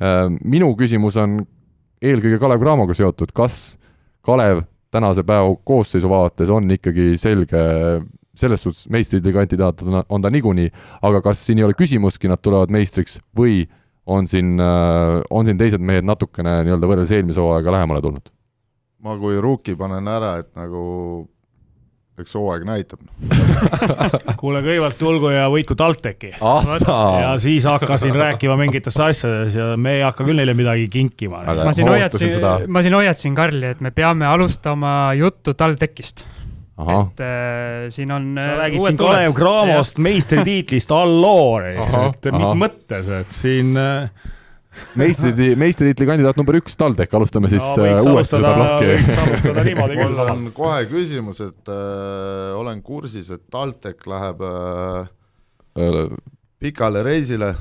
Eh, 0.00 0.22
minu 0.40 0.72
küsimus 0.80 1.20
on 1.20 1.42
eelkõige 2.00 2.40
Kalev 2.40 2.64
Cramoga 2.64 2.96
seotud, 2.96 3.36
kas 3.36 3.76
Kalev 4.24 4.64
tänase 4.88 5.20
päeva 5.28 5.52
koosseisu 5.68 6.08
vaates 6.08 6.48
on 6.48 6.72
ikkagi 6.78 7.12
selge 7.20 7.60
selles 8.36 8.62
suhtes 8.62 8.88
meistritiitli 8.92 9.34
kandidaat 9.34 9.82
on, 9.86 10.02
on 10.08 10.22
ta 10.22 10.30
niikuinii, 10.30 10.70
aga 11.08 11.22
kas 11.24 11.46
siin 11.46 11.60
ei 11.60 11.66
ole 11.66 11.76
küsimustki, 11.78 12.30
nad 12.30 12.42
tulevad 12.42 12.72
meistriks 12.74 13.18
või 13.36 13.64
on 14.06 14.26
siin, 14.30 14.56
äh, 14.60 15.20
on 15.30 15.46
siin 15.46 15.58
teised 15.58 15.82
mehed 15.82 16.06
natukene 16.06 16.60
nii-öelda 16.66 16.90
võrreldes 16.90 17.14
eelmise 17.16 17.42
hooaega 17.42 17.78
lähemale 17.78 18.04
tulnud? 18.04 18.32
ma 19.06 19.14
kui 19.20 19.36
rookie 19.40 19.76
panen 19.78 20.08
ära, 20.10 20.36
et 20.42 20.48
nagu 20.58 20.82
eks 22.16 22.32
hooaeg 22.38 22.64
näitab 22.64 23.02
kuule, 24.40 24.62
kõigepealt 24.64 24.96
tulgu 25.00 25.30
ja 25.34 25.48
võitku 25.52 25.76
TalTechi. 25.78 26.32
ja 26.40 27.34
siis 27.42 27.66
hakkasin 27.68 28.16
rääkima 28.16 28.56
mingitest 28.60 29.02
asjadest 29.04 29.58
ja 29.58 29.68
me 29.76 29.98
ei 29.98 30.04
hakka 30.06 30.24
küll 30.24 30.40
neile 30.40 30.56
midagi 30.56 30.88
kinkima. 30.92 31.42
ma 31.60 31.74
siin 31.76 31.90
hoiatasin, 31.90 32.38
ma 32.72 32.82
siin 32.82 32.96
hoiatasin 32.96 33.36
Karli, 33.36 33.74
et 33.74 33.84
me 33.84 33.92
peame 33.92 34.26
alustama 34.30 35.12
juttu 35.18 35.54
TalTechist 35.54 36.24
et 36.76 37.20
äh, 37.24 37.90
siin 37.90 38.10
on 38.12 38.34
sa 38.36 38.50
äh, 38.52 38.56
räägid 38.60 38.82
siin 38.84 38.96
Kalev 39.00 39.34
Cramost 39.36 39.98
meistritiitlist 39.98 40.90
Alloori, 41.00 41.76
et 41.80 42.32
mis 42.34 42.48
aha. 42.50 42.56
mõttes, 42.66 43.08
et 43.20 43.32
siin 43.32 43.72
äh... 43.80 44.10
meistriti, 45.00 45.54
meistritiitli 45.56 46.08
kandidaat 46.10 46.36
number 46.36 46.58
üks, 46.60 46.76
TalTech, 46.76 47.16
alustame 47.16 47.48
siis 47.52 47.64
no, 47.64 47.86
äh, 47.86 48.02
uuesti 48.04 48.36
seda 48.36 48.52
plokki. 48.58 49.78
mul 50.02 50.20
on 50.26 50.50
kohe 50.56 50.82
küsimus, 50.90 51.40
et 51.46 51.72
äh, 51.72 52.52
olen 52.60 52.84
kursis, 52.84 53.32
et 53.32 53.46
TalTech 53.52 54.04
läheb 54.12 54.44
äh, 54.44 56.12
pikale 56.60 57.02
reisile 57.08 57.54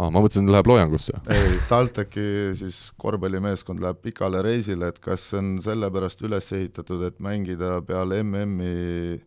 aa 0.00 0.08
ma 0.12 0.22
mõtlesin, 0.22 0.48
läheb 0.50 0.68
loojangusse. 0.70 1.18
ei, 1.34 1.58
TalTechi 1.68 2.26
siis 2.60 2.78
korvpallimeeskond 3.00 3.82
läheb 3.84 4.00
pikale 4.04 4.42
reisile, 4.46 4.88
et 4.92 5.00
kas 5.04 5.28
see 5.30 5.40
on 5.42 5.50
sellepärast 5.64 6.24
üles 6.28 6.48
ehitatud, 6.56 7.04
et 7.08 7.18
mängida 7.22 7.76
peale 7.86 8.22
MM-i 8.24 9.20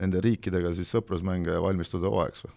nende 0.00 0.22
riikidega 0.24 0.72
siis 0.74 0.90
sõprusmänge 0.94 1.54
ja 1.54 1.62
valmistuda 1.62 2.10
hooajaks 2.10 2.46
või? 2.46 2.56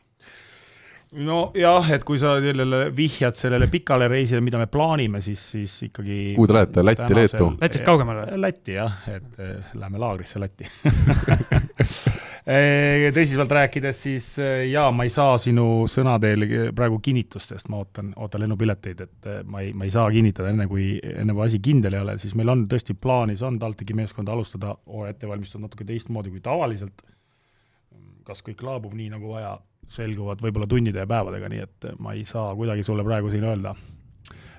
Nojah, 1.14 1.89
et 1.95 2.03
kui 2.07 2.20
sa 2.22 2.36
sellele 2.41 2.88
vihjad 2.95 3.38
sellele 3.38 3.68
pikale 3.72 4.07
reisile, 4.11 4.41
mida 4.43 4.59
me 4.61 4.68
plaanime, 4.72 5.22
siis, 5.24 5.41
siis 5.53 5.76
ikkagi 5.89 6.34
kuhu 6.38 6.47
te 6.49 6.55
lähete, 6.57 6.86
Lätti, 6.86 7.16
Leetu? 7.18 7.49
Lätist 7.61 7.86
kaugemale? 7.86 8.26
Lätti 8.39 8.78
jah, 8.78 8.95
et 9.11 9.39
äh, 9.41 9.74
lähme 9.80 10.01
laagrisse 10.01 10.41
Lätti 10.41 10.68
eh, 12.47 13.09
tõsiselt 13.16 13.53
rääkides, 13.59 14.01
siis 14.07 14.30
äh, 14.41 14.66
jaa, 14.72 14.89
ma 14.95 15.05
ei 15.07 15.14
saa 15.14 15.38
sinu 15.41 15.86
sõnadel 15.91 16.47
praegu 16.76 16.99
kinnitust, 17.03 17.53
sest 17.53 17.70
ma 17.74 17.82
ootan, 17.84 18.14
ootan 18.18 18.45
lennupileteid, 18.45 19.05
et 19.07 19.30
äh, 19.30 19.41
ma 19.45 19.64
ei, 19.66 19.74
ma 19.78 19.88
ei 19.88 19.93
saa 19.93 20.09
kinnitada 20.14 20.53
enne, 20.53 20.68
kui, 20.72 20.95
enne 21.14 21.36
kui 21.36 21.45
asi 21.47 21.61
kindel 21.64 21.97
ei 21.97 22.05
ole, 22.05 22.18
siis 22.22 22.36
meil 22.39 22.53
on 22.53 22.68
tõesti 22.72 22.97
plaanis, 22.97 23.45
on 23.45 23.59
TalTechi 23.61 23.97
meeskonda 23.97 24.34
alustada 24.34 24.76
hooaja 24.89 25.16
ettevalmistust 25.16 25.61
natuke 25.64 25.88
teistmoodi 25.88 26.34
kui 26.34 26.41
tavaliselt 26.43 27.05
kas 28.24 28.43
kõik 28.45 28.64
laabub 28.64 28.93
nii, 28.95 29.09
nagu 29.14 29.34
vaja, 29.34 29.57
selguvad 29.91 30.41
võib-olla 30.43 30.67
tundide 30.69 31.03
ja 31.03 31.09
päevadega, 31.09 31.49
nii 31.51 31.63
et 31.63 31.88
ma 31.99 32.15
ei 32.17 32.23
saa 32.27 32.53
kuidagi 32.57 32.86
sulle 32.86 33.05
praegu 33.05 33.31
siin 33.34 33.45
öelda, 33.47 33.75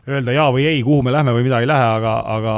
öelda 0.09 0.35
jaa 0.37 0.49
või 0.55 0.67
ei, 0.71 0.83
kuhu 0.87 1.03
me 1.07 1.15
lähme 1.15 1.35
või 1.37 1.47
mida 1.47 1.61
ei 1.63 1.71
lähe, 1.71 1.93
aga, 1.99 2.17
aga 2.37 2.57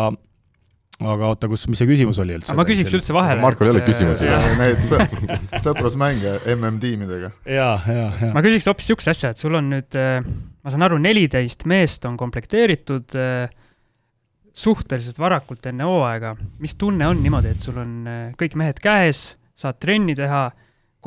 aga 1.05 1.29
oota, 1.35 1.49
kus, 1.51 1.67
mis 1.69 1.81
see 1.81 1.89
küsimus 1.89 2.19
oli 2.23 2.39
üldse? 2.39 2.55
ma 2.57 2.65
küsiks 2.69 2.95
üldse 2.97 3.13
vahele. 3.17 3.43
Markol 3.45 3.69
ei 3.69 3.75
ole 3.75 3.83
küsimusi. 3.85 4.29
Need 4.57 4.81
sõprusmänge 5.65 6.39
MM-tiimidega. 6.55 7.33
jaa, 7.45 7.77
jaa, 7.85 8.09
jaa. 8.23 8.33
ma 8.33 8.43
küsiks 8.45 8.69
hoopis 8.71 8.89
niisuguse 8.89 9.13
asja, 9.13 9.33
et 9.35 9.43
sul 9.43 9.59
on 9.59 9.69
nüüd, 9.75 9.99
ma 9.99 10.73
saan 10.73 10.87
aru, 10.89 11.01
neliteist 11.03 11.67
meest 11.69 12.09
on 12.09 12.17
komplekteeritud 12.21 13.17
suhteliselt 14.57 15.19
varakult 15.21 15.69
enne 15.69 15.85
hooaega. 15.85 16.33
mis 16.65 16.77
tunne 16.81 17.09
on 17.09 17.21
niimoodi, 17.23 17.53
et 17.53 17.67
sul 17.69 17.77
on 17.83 17.99
kõik 18.41 18.57
mehed 18.57 18.81
käes, 18.81 19.29
saad 19.57 19.81
trenni 19.83 20.17
teha 20.17 20.49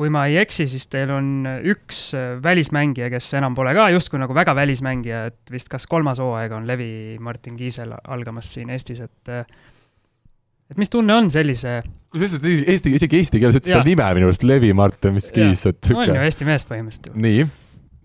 kui 0.00 0.08
ma 0.08 0.22
ei 0.30 0.38
eksi, 0.40 0.64
siis 0.70 0.86
teil 0.88 1.10
on 1.12 1.44
üks 1.68 2.14
äh, 2.16 2.38
välismängija, 2.40 3.10
kes 3.12 3.34
enam 3.36 3.56
pole 3.56 3.74
ka 3.76 3.90
justkui 3.92 4.20
nagu 4.22 4.32
väga 4.36 4.54
välismängija, 4.56 5.26
et 5.28 5.52
vist 5.52 5.68
kas 5.68 5.84
kolmas 5.90 6.22
hooaeg 6.22 6.54
on 6.56 6.64
Levi 6.68 7.18
Martin 7.20 7.58
Kiisel 7.58 7.92
algamas 8.00 8.48
siin 8.54 8.72
Eestis, 8.72 9.02
et 9.04 9.32
äh, 9.32 9.44
et 10.70 10.80
mis 10.80 10.88
tunne 10.88 11.12
on 11.12 11.28
sellise 11.32 11.82
kusjuures 12.14 12.46
eesti, 12.70 12.94
isegi 12.96 13.20
eesti 13.20 13.42
keeles 13.42 13.58
ütles 13.60 13.74
selle 13.74 13.90
nime 13.90 14.06
minu 14.16 14.30
arust, 14.30 14.46
Levi 14.46 14.72
Martin, 14.72 15.18
mis 15.18 15.28
Kiis, 15.34 15.66
et 15.68 15.92
on 15.92 16.08
ju 16.08 16.16
Eesti 16.22 16.48
mees 16.48 16.64
põhimõtteliselt 16.64 17.12
ju. 17.12 17.20
nii 17.20 17.44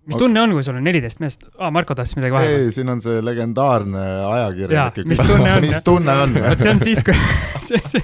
mis 0.06 0.20
tunne 0.20 0.44
on, 0.44 0.52
kui 0.54 0.68
sul 0.68 0.76
on 0.78 0.86
neliteist 0.86 1.24
meest 1.24 1.48
ah,, 1.56 1.72
Marko 1.74 1.96
tahtis 1.98 2.20
midagi 2.20 2.36
vahele? 2.36 2.68
ei, 2.68 2.76
siin 2.76 2.92
on 2.92 3.02
see 3.02 3.24
legendaarne 3.26 4.06
ajakirjanik. 4.36 5.04
mis 5.16 5.24
tunne 5.24 5.56
on? 5.56 5.66
mis 5.70 5.84
tunne 5.88 6.22
on? 6.26 6.40
vot 6.44 6.62
see 6.68 6.76
on 6.76 6.84
siis, 6.84 7.08
kui 7.08 7.16
see, 7.70 7.82
see 7.88 8.04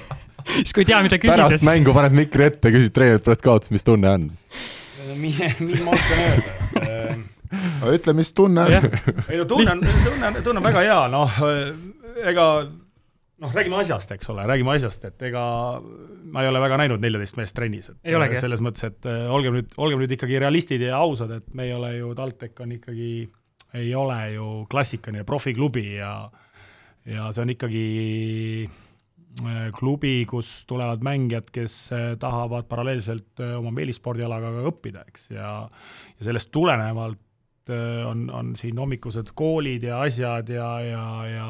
siis 0.60 0.74
kui 0.76 0.84
ei 0.84 0.90
tea, 0.92 1.00
mida 1.06 1.18
küsida. 1.20 1.48
pärast 1.48 1.66
mängu 1.66 1.94
paned 1.96 2.16
mikri 2.16 2.48
ette, 2.50 2.72
küsid 2.74 2.94
treenerilt 2.96 3.26
pärast 3.26 3.44
kaotust, 3.44 3.74
mis 3.74 3.86
tunne 3.86 4.12
on? 4.12 4.30
mis, 5.22 5.38
ma 5.84 5.96
oskan 5.96 6.22
öelda 6.22 7.92
ütle, 7.92 8.14
mis 8.16 8.32
tunne 8.36 8.64
on. 8.64 8.86
ei 9.28 9.40
no 9.40 9.48
tunne 9.48 9.74
on, 9.74 9.82
tunne 9.82 10.30
on, 10.30 10.38
tunne 10.40 10.62
on 10.62 10.66
väga 10.66 10.86
hea, 10.86 11.00
noh, 11.12 11.42
ega 12.32 12.46
noh, 13.42 13.52
räägime 13.52 13.80
asjast, 13.82 14.12
eks 14.14 14.30
ole, 14.32 14.46
räägime 14.48 14.74
asjast, 14.76 15.04
et 15.08 15.26
ega 15.28 15.44
ma 15.82 16.44
ei 16.44 16.50
ole 16.50 16.62
väga 16.62 16.78
näinud 16.84 17.02
neljateist 17.02 17.38
meest 17.40 17.56
trennis, 17.58 17.90
et 17.92 18.38
selles 18.40 18.62
mõttes, 18.64 18.86
et 18.88 19.08
äh, 19.10 19.26
olgem 19.32 19.58
nüüd, 19.58 19.72
olgem 19.82 20.02
nüüd 20.02 20.14
ikkagi 20.16 20.40
realistid 20.42 20.84
ja 20.86 21.00
ausad, 21.02 21.34
et 21.40 21.48
me 21.56 21.66
ei 21.68 21.74
ole 21.76 21.96
ju, 21.98 22.12
TalTech 22.18 22.64
on 22.64 22.76
ikkagi, 22.78 23.10
ei 23.82 23.90
ole 23.96 24.20
ju 24.36 24.52
klassikaline 24.70 25.26
profiklubi 25.28 25.88
ja 25.96 26.14
ja 27.08 27.32
see 27.34 27.42
on 27.42 27.50
ikkagi 27.50 27.86
klubi, 29.76 30.26
kus 30.28 30.64
tulevad 30.68 31.02
mängijad, 31.04 31.50
kes 31.52 31.76
äh, 31.92 32.06
tahavad 32.20 32.68
paralleelselt 32.68 33.40
äh, 33.40 33.54
oma 33.58 33.72
meelispordialaga 33.74 34.52
ka 34.52 34.64
õppida, 34.68 35.04
eks, 35.08 35.30
ja 35.32 35.52
ja 36.18 36.26
sellest 36.26 36.50
tulenevalt 36.52 37.20
on, 38.08 38.24
on 38.34 38.56
siin 38.58 38.78
hommikused 38.78 39.28
koolid 39.38 39.84
ja 39.86 40.00
asjad 40.02 40.48
ja, 40.50 40.66
ja, 40.82 41.04
ja 41.30 41.46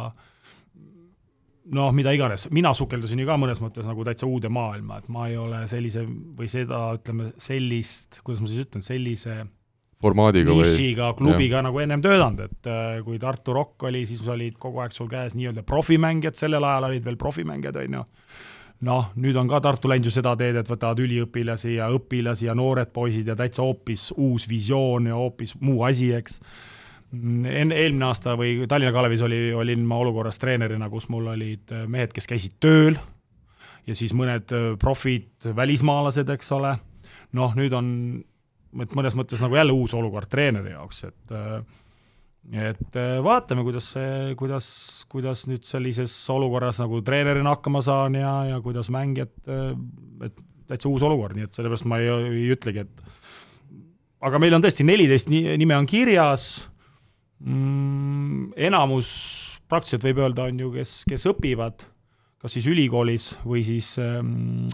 noh, 1.72 1.92
mida 1.96 2.12
iganes, 2.12 2.44
mina 2.52 2.74
sukeldusin 2.76 3.22
ju 3.22 3.28
ka 3.28 3.38
mõnes 3.40 3.62
mõttes 3.64 3.88
nagu 3.88 4.04
täitsa 4.04 4.28
uude 4.28 4.50
maailma, 4.52 5.00
et 5.00 5.08
ma 5.12 5.26
ei 5.30 5.38
ole 5.40 5.62
sellise 5.70 6.04
või 6.06 6.50
seda, 6.52 6.84
ütleme, 6.98 7.30
sellist, 7.40 8.20
kuidas 8.26 8.42
ma 8.44 8.50
siis 8.50 8.66
ütlen, 8.66 8.84
sellise 8.86 9.38
formaadiga 10.02 10.54
või 10.54 10.66
nišiga 10.66 11.12
klubiga 11.18 11.60
jah. 11.60 11.66
nagu 11.68 11.82
ennem 11.82 12.02
töötanud, 12.04 12.48
et 12.48 12.70
äh, 12.70 12.96
kui 13.06 13.20
Tartu 13.22 13.54
Rock 13.56 13.86
oli, 13.88 14.04
siis 14.08 14.24
olid 14.28 14.58
kogu 14.60 14.82
aeg 14.82 14.96
sul 14.96 15.10
käes 15.10 15.36
nii-öelda 15.38 15.64
profimängijad, 15.68 16.38
sellel 16.38 16.66
ajal 16.66 16.88
olid 16.90 17.06
veel 17.06 17.20
profimängijad, 17.20 17.78
on 17.84 17.98
ju. 18.00 18.02
noh, 18.88 19.12
nüüd 19.22 19.38
on 19.38 19.50
ka 19.50 19.62
Tartu 19.62 19.92
läinud 19.92 20.10
ju 20.10 20.14
seda 20.14 20.34
teed, 20.38 20.58
et 20.58 20.68
võtavad 20.70 21.00
üliõpilasi 21.04 21.76
ja 21.76 21.88
õpilasi 21.94 22.48
ja 22.48 22.58
noored 22.58 22.90
poisid 22.94 23.30
ja 23.30 23.38
täitsa 23.38 23.62
hoopis 23.62 24.10
uus 24.16 24.48
visioon 24.50 25.06
ja 25.12 25.18
hoopis 25.18 25.54
muu 25.60 25.84
asi, 25.86 26.10
eks. 26.18 26.40
enne, 27.12 27.76
eelmine 27.76 28.10
aasta 28.10 28.34
või 28.38 28.66
Tallinna 28.68 28.92
Kalevis 28.94 29.22
oli, 29.22 29.52
olin 29.54 29.86
ma 29.86 30.02
olukorras 30.02 30.42
treenerina, 30.42 30.90
kus 30.90 31.08
mul 31.12 31.30
olid 31.36 31.70
äh, 31.70 31.86
mehed, 31.86 32.14
kes 32.16 32.26
käisid 32.26 32.58
tööl 32.60 32.98
ja 33.86 33.94
siis 33.98 34.14
mõned 34.14 34.50
äh, 34.54 34.72
profid, 34.82 35.30
välismaalased, 35.56 36.30
eks 36.34 36.52
ole, 36.58 36.76
noh, 37.38 37.54
nüüd 37.58 37.74
on 37.78 37.88
et 38.80 38.94
mõnes 38.96 39.16
mõttes 39.18 39.42
nagu 39.44 39.58
jälle 39.58 39.74
uus 39.76 39.94
olukord 39.96 40.30
treeneri 40.32 40.74
jaoks, 40.74 41.04
et 41.10 41.34
et 42.58 42.96
vaatame, 43.22 43.62
kuidas 43.62 43.92
see, 43.94 44.32
kuidas, 44.38 44.68
kuidas 45.12 45.44
nüüd 45.46 45.62
sellises 45.68 46.14
olukorras 46.34 46.80
nagu 46.82 46.98
treenerina 47.06 47.52
hakkama 47.54 47.84
saan 47.86 48.16
ja, 48.18 48.32
ja 48.48 48.56
kuidas 48.64 48.90
mängijad, 48.90 49.30
et 50.26 50.42
täitsa 50.66 50.90
uus 50.90 51.04
olukord, 51.06 51.36
nii 51.38 51.46
et 51.46 51.54
sellepärast 51.54 51.86
ma 51.86 52.00
ei, 52.02 52.10
ei 52.32 52.48
ütlegi, 52.56 52.82
et 52.82 53.78
aga 54.26 54.40
meil 54.42 54.56
on 54.56 54.64
tõesti 54.64 54.86
neliteist 54.86 55.30
nime 55.30 55.76
on 55.78 55.86
kirjas 55.86 56.48
mm,, 57.42 58.52
enamus 58.70 59.12
praktiliselt 59.70 60.04
võib 60.10 60.22
öelda, 60.26 60.48
on 60.50 60.60
ju, 60.60 60.70
kes, 60.74 60.96
kes 61.08 61.30
õpivad 61.30 61.86
kas 62.42 62.56
siis 62.56 62.66
ülikoolis 62.66 63.28
või 63.46 63.62
siis 63.66 63.92
ähm, 64.02 64.32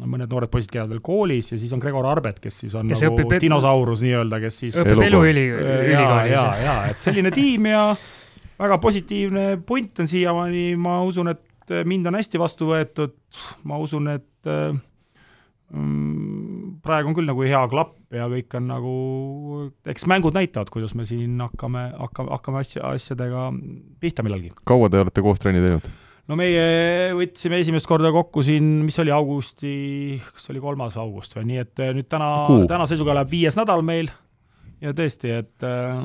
mõned 0.09 0.31
noored 0.33 0.51
poisid 0.53 0.71
käivad 0.73 0.93
veel 0.95 1.03
koolis 1.05 1.53
ja 1.53 1.59
siis 1.61 1.73
on 1.77 1.83
Gregor 1.83 2.07
Arbet, 2.09 2.41
kes 2.41 2.63
siis 2.65 2.77
on 2.79 2.89
kes 2.89 3.03
nagu 3.05 3.19
õpib, 3.19 3.35
dinosaurus 3.45 4.05
nii-öelda, 4.07 4.41
kes 4.47 4.63
siis 4.65 4.79
õpib 4.81 5.03
eluüli, 5.05 5.45
ülikoolis. 5.53 6.33
ja, 6.33 6.47
ja, 6.63 6.65
ja 6.65 6.79
et 6.89 7.05
selline 7.05 7.33
tiim 7.35 7.69
ja 7.69 7.83
väga 8.59 8.81
positiivne 8.83 9.45
punt 9.69 10.01
on 10.01 10.09
siiamaani, 10.11 10.65
ma 10.81 11.03
usun, 11.07 11.35
et 11.35 11.77
mind 11.85 12.09
on 12.09 12.17
hästi 12.17 12.41
vastu 12.41 12.71
võetud, 12.73 13.15
ma 13.69 13.79
usun, 13.85 14.09
et 14.17 14.49
äh, 14.49 14.73
mm, 15.75 16.81
praegu 16.85 17.13
on 17.13 17.21
küll 17.21 17.29
nagu 17.29 17.45
hea 17.45 17.63
klapp 17.71 18.17
ja 18.17 18.31
kõik 18.33 18.57
on 18.57 18.69
nagu, 18.73 18.97
eks 19.93 20.09
mängud 20.09 20.37
näitavad, 20.37 20.73
kuidas 20.73 20.97
me 20.97 21.05
siin 21.09 21.37
hakkame, 21.45 21.91
hakkame, 22.01 22.33
hakkame 22.33 22.65
asja, 22.65 22.89
asjadega 22.95 23.51
pihta 24.01 24.25
millalgi. 24.25 24.55
kaua 24.69 24.89
te 24.89 25.05
olete 25.05 25.25
koos 25.25 25.45
trenni 25.45 25.61
teinud? 25.65 25.89
No 26.29 26.39
meie 26.39 26.65
võtsime 27.17 27.61
esimest 27.63 27.89
korda 27.89 28.13
kokku 28.15 28.45
siin, 28.47 28.67
mis 28.87 28.99
oli 29.03 29.13
augusti, 29.15 29.73
kas 30.35 30.51
oli 30.53 30.63
kolmas 30.63 30.99
august 31.01 31.37
või, 31.39 31.47
nii 31.53 31.63
et 31.65 31.85
eh, 31.85 31.95
nüüd 31.97 32.09
täna, 32.11 32.33
täna 32.71 32.89
seisuga 32.91 33.17
läheb 33.19 33.33
viies 33.33 33.57
nädal 33.59 33.85
meil 33.87 34.11
ja 34.85 34.93
tõesti, 34.97 35.33
et, 35.41 35.55
eh, 35.65 36.03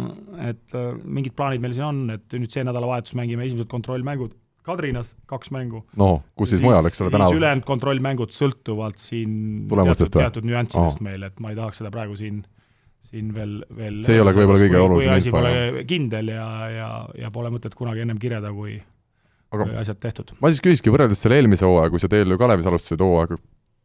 et 0.52 0.80
eh, 0.80 0.94
mingid 1.04 1.36
plaanid 1.38 1.64
meil 1.64 1.76
siin 1.76 1.90
on, 1.90 2.06
et 2.16 2.40
nüüd 2.40 2.54
see 2.54 2.66
nädalavahetus 2.68 3.18
mängime 3.20 3.46
esimesed 3.48 3.72
kontrollmängud 3.72 4.40
Kadrinas, 4.64 5.10
kaks 5.28 5.50
mängu. 5.52 5.82
no 6.00 6.22
kus 6.40 6.54
siis, 6.54 6.62
siis 6.62 6.64
mujal, 6.64 6.88
eks 6.88 7.02
ole, 7.04 7.12
tänaval? 7.12 7.36
ülejäänud 7.36 7.66
kontrollmängud 7.68 8.32
sõltuvalt 8.32 9.02
siin 9.04 9.34
teatud, 9.68 10.12
teatud 10.16 10.48
nüanssidest 10.48 11.02
oh. 11.02 11.04
meil, 11.04 11.28
et 11.28 11.42
ma 11.44 11.52
ei 11.52 11.60
tahaks 11.60 11.82
seda 11.82 11.92
praegu 11.92 12.16
siin 12.16 12.46
siin 13.14 13.34
veel, 13.36 13.58
veel 13.76 14.00
see 14.06 14.16
ei 14.16 14.24
olegi 14.24 14.40
võib-olla 14.40 14.62
kõige 14.64 14.80
olulisem 14.80 15.20
info. 15.20 15.42
kindel 15.90 16.32
ja, 16.32 16.48
ja, 16.72 16.90
ja 17.26 17.32
pole 17.36 17.52
mõtet 17.54 17.76
kunagi 17.78 18.06
ennem 18.06 18.22
kirjada, 18.24 18.54
kui, 18.56 18.78
aga 19.54 19.68
asjad 19.84 20.00
tehtud. 20.02 20.34
ma 20.42 20.52
siis 20.52 20.64
küsikski, 20.64 20.94
võrreldes 20.94 21.22
selle 21.24 21.38
eelmise 21.40 21.68
hooaega, 21.68 21.94
kui 21.94 22.02
sa 22.02 22.10
TLÜ 22.12 22.38
Kalevis 22.42 22.70
alustasid 22.70 23.04
hooaega, 23.04 23.38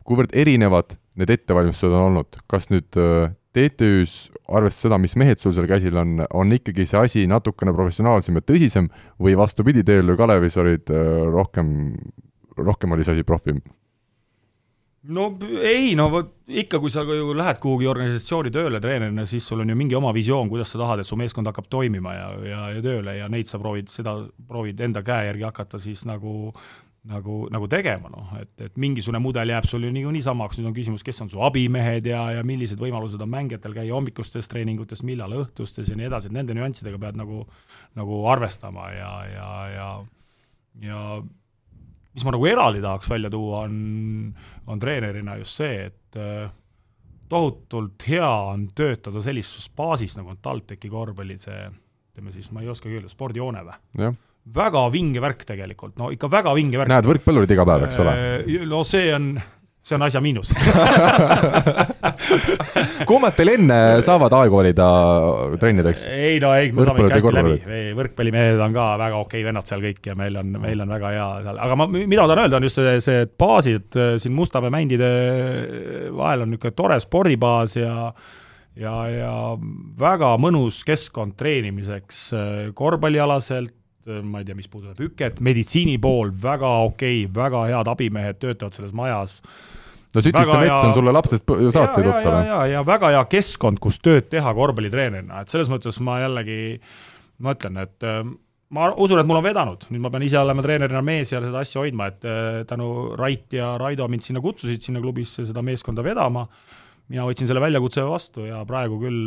kuivõrd 0.08 0.32
erinevad 0.36 0.96
need 1.20 1.32
ettevalmistused 1.34 1.92
on 1.92 2.06
olnud, 2.10 2.40
kas 2.50 2.70
nüüd 2.72 2.98
äh, 3.00 3.32
TTÜ-s, 3.56 4.28
arvestades 4.48 4.84
seda, 4.86 4.98
mis 5.02 5.16
mehed 5.18 5.40
sul 5.42 5.54
seal 5.56 5.68
käsil 5.68 5.96
on, 6.00 6.22
on 6.36 6.54
ikkagi 6.54 6.86
see 6.88 7.00
asi 7.00 7.26
natukene 7.30 7.74
professionaalsem 7.76 8.38
ja 8.38 8.44
tõsisem 8.44 8.88
või 9.20 9.36
vastupidi, 9.38 9.84
TLÜ 9.86 10.16
Kalevis 10.20 10.58
olid 10.60 10.92
äh, 10.94 11.10
rohkem, 11.32 11.74
rohkem 12.56 12.96
oli 12.96 13.06
see 13.06 13.18
asi 13.18 13.26
profim? 13.28 13.60
No 15.02 15.28
ei, 15.62 15.92
no 15.98 16.08
vot 16.12 16.34
ikka, 16.48 16.80
kui 16.82 16.90
sa 16.90 17.04
ju 17.06 17.34
lähed 17.36 17.60
kuhugi 17.62 17.86
organisatsiooni 17.90 18.50
tööle 18.54 18.80
treenerina, 18.82 19.26
siis 19.28 19.46
sul 19.46 19.62
on 19.62 19.70
ju 19.70 19.76
mingi 19.78 19.96
oma 19.98 20.12
visioon, 20.16 20.50
kuidas 20.50 20.72
sa 20.74 20.80
tahad, 20.80 21.02
et 21.02 21.08
su 21.08 21.16
meeskond 21.16 21.48
hakkab 21.50 21.70
toimima 21.70 22.14
ja, 22.16 22.26
ja, 22.48 22.66
ja 22.76 22.82
tööle 22.84 23.14
ja 23.20 23.30
neid 23.32 23.50
sa 23.50 23.60
proovid, 23.62 23.92
seda 23.92 24.18
proovid 24.48 24.80
enda 24.88 25.04
käe 25.06 25.28
järgi 25.30 25.48
hakata 25.48 25.80
siis 25.82 26.04
nagu 26.08 26.52
nagu, 27.08 27.46
nagu 27.48 27.68
tegema, 27.70 28.10
noh, 28.12 28.32
et, 28.40 28.50
et 28.60 28.74
mingisugune 28.76 29.20
mudel 29.22 29.48
jääb 29.48 29.64
sul 29.70 29.86
ju 29.86 29.92
niikuinii 29.94 30.20
samaks, 30.26 30.58
nüüd 30.58 30.68
on 30.68 30.74
küsimus, 30.76 31.04
kes 31.06 31.22
on 31.24 31.30
su 31.32 31.40
abimehed 31.46 32.04
ja, 32.10 32.24
ja 32.36 32.42
millised 32.44 32.80
võimalused 32.82 33.22
on 33.24 33.30
mängijatel 33.32 33.72
käia 33.78 33.94
hommikustes 33.94 34.50
treeningutes, 34.50 35.00
millal 35.06 35.32
õhtustes 35.38 35.88
ja 35.88 35.96
nii 35.96 36.08
edasi, 36.10 36.28
et 36.28 36.36
nende 36.36 36.56
nüanssidega 36.58 37.00
pead 37.00 37.16
nagu, 37.16 37.46
nagu 37.96 38.20
arvestama 38.28 38.90
ja, 38.92 39.12
ja, 39.30 39.50
ja 39.72 39.88
ja 40.82 40.98
mis 42.14 42.24
ma 42.26 42.34
nagu 42.34 42.46
eraldi 42.50 42.80
tahaks 42.84 43.10
välja 43.10 43.30
tuua, 43.32 43.64
on, 43.66 44.30
on 44.66 44.80
treenerina 44.82 45.36
just 45.40 45.60
see, 45.60 45.88
et 45.90 46.18
äh, 46.18 46.48
tohutult 47.28 48.06
hea 48.08 48.30
on 48.52 48.68
töötada 48.76 49.22
sellises 49.24 49.68
baasis, 49.76 50.16
nagu 50.18 50.32
on 50.32 50.40
TalTechi 50.42 50.90
korvpalli 50.92 51.38
see, 51.42 51.68
ütleme 52.12 52.32
siis, 52.34 52.50
ma 52.54 52.64
ei 52.64 52.72
oskagi 52.72 52.98
öelda, 52.98 53.12
spordihoone 53.12 53.66
või? 53.68 54.14
väga 54.48 54.86
vinge 54.88 55.20
värk 55.20 55.44
tegelikult, 55.44 55.98
no 56.00 56.08
ikka 56.14 56.30
väga 56.32 56.54
vinge 56.56 56.80
värk. 56.80 56.88
näed 56.88 57.08
võrkpallurid 57.10 57.52
iga 57.52 57.66
päev, 57.68 57.84
eks 57.88 58.00
ole? 58.00 58.14
Äh, 58.16 58.66
no 58.68 58.80
see 58.88 59.10
on, 59.14 59.34
see 59.88 59.96
on 59.96 60.04
asja 60.06 60.20
miinus. 60.24 60.48
Kummad 63.08 63.36
teil 63.38 63.50
enne 63.54 63.78
saavad 64.04 64.32
aegu 64.40 64.54
valida 64.60 64.88
trennideks? 65.60 66.06
ei 66.12 66.36
no 66.42 66.48
ei, 66.56 66.72
me 66.72 66.86
saame 66.88 67.06
ikka 67.06 67.18
hästi 67.18 67.34
läbi, 67.38 67.54
võrkpallimehed 67.98 68.58
on 68.64 68.76
ka 68.76 68.84
väga 69.00 69.16
okei 69.24 69.42
vennad 69.46 69.66
seal 69.70 69.84
kõik 69.84 70.10
ja 70.10 70.14
meil 70.18 70.34
on, 70.40 70.46
meil 70.60 70.78
on 70.84 70.90
väga 70.96 71.14
hea 71.14 71.28
seal, 71.46 71.56
aga 71.66 71.78
ma, 71.78 71.84
mida 71.94 72.22
ma 72.22 72.28
tahan 72.30 72.42
öelda, 72.44 72.60
on 72.60 72.68
just 72.68 72.80
see, 72.80 72.98
see 73.04 73.18
et 73.26 73.32
baasid 73.40 73.88
äh, 73.98 74.02
siin 74.20 74.36
Mustamäe 74.38 74.74
mändide 74.74 75.08
vahel 76.14 76.44
on 76.44 76.52
niisugune 76.52 76.78
tore 76.78 76.98
spordibaas 77.02 77.72
ja 77.78 77.94
ja, 78.78 78.94
ja 79.10 79.32
väga 79.98 80.34
mõnus 80.40 80.82
keskkond 80.86 81.36
treenimiseks 81.38 82.20
äh, 82.34 82.60
korvpallialaselt, 82.78 83.74
äh, 84.08 84.20
ma 84.22 84.42
ei 84.42 84.48
tea, 84.48 84.58
mis 84.58 84.70
puudutab 84.70 85.02
üket, 85.08 85.42
meditsiini 85.44 85.98
pool 86.02 86.32
väga 86.42 86.72
okei, 86.90 87.26
väga 87.34 87.66
head 87.72 87.92
abimehed 87.94 88.40
töötavad 88.42 88.78
selles 88.78 88.94
majas 88.96 89.40
no 90.14 90.24
Sütiste 90.24 90.58
mets 90.62 90.88
on 90.88 90.94
sulle 90.96 91.12
lapsest 91.14 91.44
saati 91.44 92.02
ja, 92.02 92.06
ja, 92.06 92.08
tuttav. 92.08 92.36
ja, 92.46 92.58
ja 92.72 92.82
väga 92.86 93.12
hea 93.14 93.22
keskkond, 93.30 93.80
kus 93.82 94.00
tööd 94.04 94.28
teha 94.32 94.52
korvpallitreenerina, 94.56 95.42
et 95.42 95.52
selles 95.52 95.70
mõttes 95.72 96.00
ma 96.04 96.18
jällegi, 96.22 96.78
ma 97.44 97.54
ütlen, 97.56 97.80
et 97.84 98.06
äh, 98.08 98.22
ma 98.74 98.88
usun, 98.96 99.20
et 99.20 99.28
mul 99.28 99.40
on 99.40 99.46
vedanud, 99.46 99.86
nüüd 99.92 100.04
ma 100.04 100.12
pean 100.14 100.24
ise 100.26 100.40
olema 100.40 100.64
treenerina 100.64 101.02
mees 101.04 101.32
ja 101.32 101.42
seda 101.44 101.62
asja 101.64 101.82
hoidma, 101.84 102.10
et 102.12 102.26
äh, 102.28 102.62
tänu 102.68 102.90
Rait 103.18 103.56
ja 103.56 103.74
Raido 103.80 104.08
mind 104.10 104.26
sinna 104.26 104.42
kutsusid, 104.44 104.84
sinna 104.84 105.02
klubisse 105.04 105.46
seda 105.48 105.64
meeskonda 105.64 106.04
vedama, 106.06 106.46
mina 107.08 107.24
võtsin 107.28 107.48
selle 107.48 107.62
väljakutse 107.64 108.04
vastu 108.04 108.44
ja 108.48 108.62
praegu 108.68 108.98
küll 109.00 109.22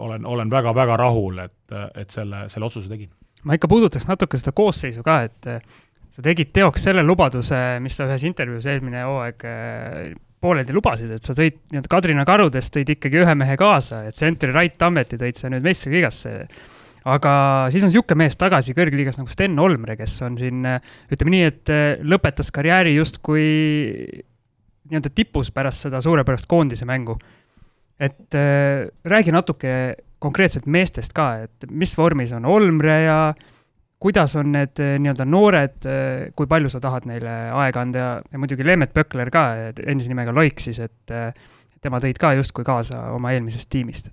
olen, 0.00 0.24
olen 0.28 0.52
väga-väga 0.52 0.96
rahul, 1.00 1.42
et, 1.44 1.76
et 2.00 2.12
selle, 2.12 2.46
selle 2.52 2.68
otsuse 2.68 2.88
tegin. 2.92 3.12
ma 3.44 3.58
ikka 3.58 3.68
puudutaks 3.68 4.08
natuke 4.08 4.40
seda 4.40 4.54
koosseisu 4.56 5.04
ka, 5.04 5.18
et 5.28 5.50
sa 6.14 6.22
tegid 6.22 6.52
teoks 6.54 6.86
selle 6.86 7.02
lubaduse, 7.06 7.58
mis 7.82 7.96
sa 7.98 8.06
ühes 8.06 8.22
intervjuus 8.28 8.68
eelmine 8.70 9.02
hooaeg 9.02 9.46
eh, 9.50 10.12
pooleldi 10.44 10.76
lubasid, 10.76 11.10
et 11.16 11.24
sa 11.24 11.34
tõid 11.34 11.56
nii-öelda 11.72 11.90
Kadrina 11.90 12.26
karudest 12.28 12.74
tõid 12.76 12.92
ikkagi 12.94 13.22
ühe 13.24 13.34
mehe 13.40 13.56
kaasa, 13.58 14.04
et 14.08 14.18
Sentry 14.18 14.52
Rait 14.54 14.76
Tammeti 14.78 15.18
tõid 15.20 15.40
sa 15.40 15.50
nüüd 15.50 15.64
meistriliigasse. 15.64 16.34
aga 17.04 17.32
siis 17.72 17.82
on 17.84 17.90
niisugune 17.90 18.22
mees 18.22 18.38
tagasi 18.40 18.76
kõrgliigas 18.76 19.18
nagu 19.18 19.28
Sten 19.32 19.58
Olmre, 19.58 19.96
kes 19.96 20.14
on 20.24 20.38
siin, 20.38 20.62
eh, 20.68 20.94
ütleme 21.10 21.34
nii, 21.34 21.48
et 21.50 21.72
eh, 21.72 22.04
lõpetas 22.04 22.52
karjääri 22.54 22.94
justkui 22.94 23.48
nii-öelda 24.90 25.10
tipus 25.14 25.50
pärast 25.54 25.86
seda 25.86 26.00
suurepärast 26.04 26.46
koondise 26.46 26.84
mängu. 26.84 27.18
et 28.00 28.34
äh, 28.34 28.90
räägi 29.04 29.30
natuke 29.32 29.94
konkreetselt 30.18 30.66
meestest 30.66 31.12
ka, 31.14 31.44
et 31.46 31.66
mis 31.70 31.92
vormis 31.96 32.32
on 32.34 32.44
Olmre 32.44 32.96
ja 33.04 33.18
kuidas 34.04 34.36
on 34.36 34.52
need 34.52 34.80
äh, 34.84 34.94
nii-öelda 35.00 35.24
noored, 35.24 35.90
kui 36.36 36.48
palju 36.50 36.68
sa 36.72 36.80
tahad 36.84 37.08
neile 37.08 37.34
aega 37.56 37.84
anda 37.84 38.00
ja, 38.02 38.08
ja 38.32 38.40
muidugi 38.40 38.66
Leemet 38.66 38.92
Pökler 38.92 39.30
ka, 39.32 39.44
endise 39.80 40.12
nimega 40.12 40.34
Loik 40.36 40.60
siis, 40.60 40.82
et 40.84 41.14
äh, 41.14 41.30
tema 41.84 42.00
tõid 42.02 42.18
ka 42.20 42.32
justkui 42.38 42.66
kaasa 42.66 43.10
oma 43.14 43.34
eelmisest 43.34 43.70
tiimist. 43.72 44.10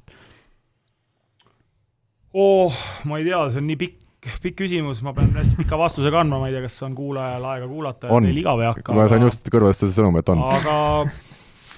oh, 2.34 2.76
ma 3.10 3.20
ei 3.20 3.28
tea, 3.28 3.42
see 3.52 3.60
on 3.60 3.68
nii 3.68 3.80
pikk, 3.80 4.30
pikk 4.44 4.62
küsimus, 4.64 5.02
ma 5.04 5.12
pean 5.16 5.34
hästi 5.36 5.58
pika 5.60 5.80
vastuse 5.80 6.12
kandma, 6.14 6.40
ma 6.40 6.48
ei 6.48 6.56
tea, 6.56 6.64
kas 6.68 6.80
on 6.88 6.96
kuulajal 6.96 7.48
aega 7.54 7.68
kuulata, 7.68 8.12
On. 8.16 8.28
teil 8.28 8.40
igav 8.44 8.64
ei 8.64 8.70
hakka. 8.72 8.96
ma 8.96 9.10
sain 9.12 9.28
just 9.28 9.52
kõrvadesse 9.52 9.90
see 9.90 9.98
sõnum, 10.00 10.20
et 10.22 10.32
on. 10.32 10.46
aga 10.56 10.78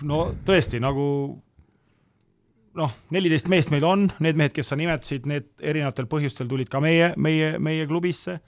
no 0.09 0.27
tõesti, 0.45 0.81
nagu 0.83 1.07
noh, 2.79 2.95
neliteist 3.13 3.49
meest 3.51 3.71
meil 3.73 3.85
on, 3.87 4.07
need 4.23 4.39
mehed, 4.39 4.53
kes 4.55 4.71
sa 4.71 4.77
nimetasid, 4.79 5.27
need 5.29 5.49
erinevatel 5.61 6.09
põhjustel 6.09 6.49
tulid 6.49 6.71
ka 6.71 6.81
meie, 6.83 7.13
meie, 7.21 7.53
meie 7.61 7.85
klubisse, 7.89 8.39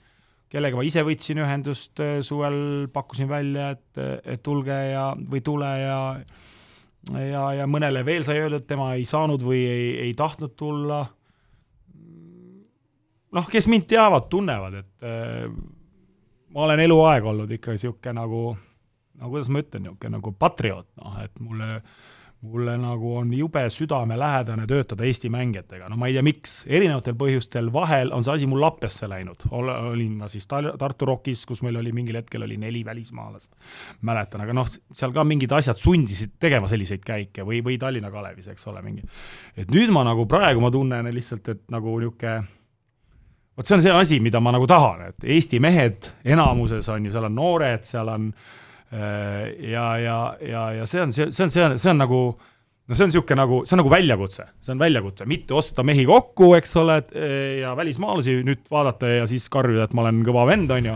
kellega 0.52 0.78
ma 0.78 0.84
ise 0.86 1.02
võtsin 1.06 1.42
ühendust 1.42 2.02
eh, 2.02 2.18
suvel, 2.26 2.58
pakkusin 2.94 3.30
välja, 3.30 3.72
et, 3.76 4.04
et 4.24 4.42
tulge 4.46 4.76
ja, 4.90 5.08
või 5.16 5.42
tule 5.46 5.72
ja 5.82 5.98
ja, 7.14 7.42
ja 7.60 7.66
mõnele 7.70 8.02
veel 8.06 8.24
sai 8.26 8.40
öelda, 8.42 8.60
et 8.60 8.68
tema 8.68 8.92
ei 8.96 9.06
saanud 9.08 9.42
või 9.46 9.62
ei, 9.62 9.88
ei 10.08 10.14
tahtnud 10.18 10.56
tulla. 10.58 11.04
noh, 13.36 13.48
kes 13.52 13.68
mind 13.70 13.86
teavad, 13.90 14.28
tunnevad, 14.32 14.78
et 14.80 15.06
äh, 15.06 15.46
ma 16.54 16.66
olen 16.66 16.82
eluaeg 16.86 17.24
olnud 17.32 17.50
ikka 17.58 17.74
niisugune 17.74 18.16
nagu, 18.16 18.42
no 19.20 19.30
kuidas 19.30 19.50
ma 19.52 19.62
ütlen, 19.62 19.86
niisugune 19.86 20.16
nagu 20.16 20.32
patrioot, 20.32 20.88
noh, 21.02 21.18
et 21.22 21.42
mulle 21.42 21.70
mulle 22.40 22.76
nagu 22.78 23.16
on 23.16 23.32
jube 23.34 23.70
südamelähedane 23.70 24.66
töötada 24.66 25.04
Eesti 25.04 25.28
mängijatega, 25.32 25.88
no 25.88 25.96
ma 25.96 26.06
ei 26.06 26.16
tea, 26.16 26.22
miks, 26.26 26.56
erinevatel 26.68 27.16
põhjustel, 27.18 27.70
vahel 27.72 28.12
on 28.14 28.24
see 28.24 28.34
asi 28.34 28.48
mul 28.50 28.60
lappesse 28.60 29.08
läinud, 29.08 29.46
olin 29.50 30.18
ma 30.20 30.28
siis 30.28 30.46
Tal-, 30.50 30.74
Tartu 30.78 31.08
Rockis, 31.08 31.46
kus 31.48 31.62
meil 31.64 31.78
oli 31.80 31.94
mingil 31.96 32.18
hetkel 32.20 32.44
oli 32.44 32.58
neli 32.60 32.84
välismaalast, 32.84 33.54
mäletan, 34.06 34.44
aga 34.44 34.56
noh, 34.56 34.68
seal 34.68 35.14
ka 35.16 35.24
mingid 35.24 35.54
asjad 35.56 35.80
sundisid 35.80 36.36
tegema 36.42 36.68
selliseid 36.70 37.04
käike 37.06 37.46
või, 37.46 37.62
või 37.64 37.78
Tallinna 37.80 38.12
Kalevis, 38.12 38.50
eks 38.52 38.68
ole, 38.70 38.84
mingi. 38.84 39.06
et 39.56 39.72
nüüd 39.72 39.94
ma 39.94 40.04
nagu 40.06 40.28
praegu 40.30 40.60
ma 40.62 40.70
tunnen 40.74 41.08
lihtsalt, 41.14 41.48
et 41.54 41.64
nagu 41.72 41.96
niisugune 41.96 42.36
vot 43.56 43.64
see 43.64 43.78
on 43.78 43.82
see 43.82 43.96
asi, 43.96 44.20
mida 44.20 44.40
ma 44.44 44.52
nagu 44.52 44.68
tahan, 44.68 45.08
et 45.08 45.24
Eesti 45.24 45.58
mehed 45.64 46.12
enamuses 46.28 46.88
on 46.92 47.08
ju, 47.08 47.16
seal 47.16 47.30
on 47.30 47.36
noored, 47.40 47.88
seal 47.88 48.12
on 48.12 48.28
äh, 48.28 48.54
ja, 48.90 49.86
ja, 49.98 50.18
ja, 50.40 50.66
ja 50.80 50.86
see 50.86 51.02
on, 51.02 51.12
see, 51.12 51.32
see 51.34 51.46
on, 51.46 51.50
see 51.50 51.64
on, 51.64 51.78
see 51.82 51.90
on 51.90 51.98
nagu 52.04 52.20
no 52.86 52.94
see 52.94 53.02
on 53.02 53.10
niisugune 53.10 53.40
nagu, 53.40 53.60
see 53.66 53.74
on 53.74 53.82
nagu 53.82 53.92
väljakutse, 53.92 54.46
see 54.62 54.74
on 54.74 54.82
väljakutse, 54.82 55.26
mitte 55.28 55.56
osta 55.58 55.82
mehi 55.86 56.06
kokku, 56.06 56.52
eks 56.58 56.76
ole, 56.82 57.00
ja 57.60 57.74
välismaalasi 57.78 58.38
nüüd 58.46 58.66
vaadata 58.70 59.10
ja 59.10 59.24
siis 59.30 59.48
karjuda, 59.52 59.88
et 59.88 59.96
ma 59.96 60.04
olen 60.04 60.22
kõva 60.26 60.46
vend, 60.50 60.70
on 60.70 60.90
ju, 60.92 60.94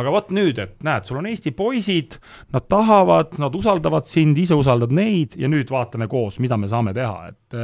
aga 0.00 0.14
vot 0.14 0.32
nüüd, 0.34 0.58
et 0.62 0.80
näed, 0.86 1.06
sul 1.08 1.20
on 1.20 1.28
Eesti 1.28 1.52
poisid, 1.56 2.16
nad 2.56 2.66
tahavad, 2.72 3.36
nad 3.42 3.54
usaldavad 3.56 4.08
sind, 4.08 4.38
ise 4.40 4.56
usaldad 4.56 4.94
neid 4.96 5.36
ja 5.40 5.50
nüüd 5.52 5.70
vaatame 5.72 6.08
koos, 6.10 6.40
mida 6.42 6.58
me 6.60 6.72
saame 6.72 6.96
teha, 6.96 7.32
et 7.34 7.60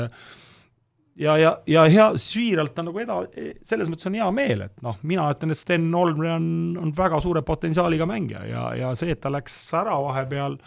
ja, 1.20 1.36
ja, 1.38 1.52
ja 1.68 1.84
hea, 1.90 2.08
siiralt 2.20 2.78
on 2.80 2.90
nagu 2.90 3.02
eda-, 3.02 3.20
selles 3.66 3.90
mõttes 3.92 4.08
on 4.08 4.16
hea 4.18 4.28
meel, 4.34 4.66
et 4.68 4.74
noh, 4.84 4.98
mina 5.08 5.28
ütlen, 5.34 5.54
et 5.54 5.60
Sten 5.60 5.90
Olmre 5.98 6.34
on, 6.36 6.48
on 6.80 6.92
väga 6.96 7.20
suure 7.24 7.44
potentsiaaliga 7.46 8.08
mängija 8.08 8.44
ja, 8.48 8.66
ja 8.78 8.96
see, 8.98 9.12
et 9.14 9.22
ta 9.22 9.32
läks 9.32 9.56
ära 9.78 9.98
vahepeal 10.02 10.58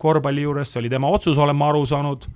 korvpalli 0.00 0.44
juures, 0.44 0.72
see 0.72 0.82
oli 0.82 0.92
tema 0.92 1.10
otsus, 1.14 1.38
olen 1.40 1.56
ma 1.56 1.70
aru 1.72 1.84
saanud, 1.88 2.26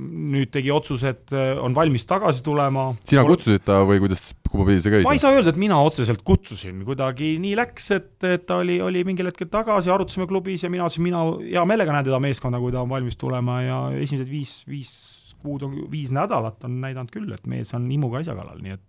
nüüd 0.00 0.52
tegi 0.54 0.70
otsuse, 0.70 1.10
et 1.12 1.32
äh, 1.34 1.58
on 1.58 1.74
valmis 1.74 2.04
tagasi 2.06 2.44
tulema. 2.46 2.92
sina 3.06 3.24
kutsusid 3.26 3.64
ta 3.66 3.80
või 3.86 3.98
kuidas, 4.02 4.30
kumba 4.46 4.68
pidi 4.68 4.84
see 4.84 4.94
käis? 4.94 5.06
ma 5.06 5.14
ei 5.16 5.22
saa 5.22 5.34
öelda, 5.34 5.50
et 5.50 5.60
mina 5.60 5.80
otseselt 5.82 6.22
kutsusin, 6.26 6.84
kuidagi 6.86 7.32
nii 7.42 7.56
läks, 7.58 7.90
et, 7.96 8.12
et 8.26 8.46
ta 8.46 8.60
oli, 8.62 8.78
oli 8.82 9.02
mingil 9.06 9.30
hetkel 9.30 9.50
tagasi, 9.50 9.90
arutasime 9.90 10.28
klubis 10.30 10.62
ja 10.64 10.70
mina 10.72 10.86
ütlesin, 10.86 11.06
mina 11.06 11.24
hea 11.42 11.64
meelega 11.68 11.96
näen 11.96 12.06
teda 12.06 12.22
meeskonda, 12.22 12.62
kui 12.62 12.74
ta 12.74 12.84
on 12.84 12.92
valmis 12.92 13.18
tulema 13.20 13.60
ja 13.66 13.80
esimesed 13.98 14.30
viis, 14.30 14.60
viis 14.70 14.94
kuud 15.42 15.64
on, 15.66 15.76
viis 15.92 16.12
nädalat 16.14 16.64
on 16.66 16.80
näidanud 16.82 17.12
küll, 17.12 17.30
et 17.34 17.46
mees 17.50 17.72
on 17.76 17.88
imuga 17.92 18.20
asja 18.22 18.36
kallal, 18.38 18.60
nii 18.62 18.76
et 18.76 18.84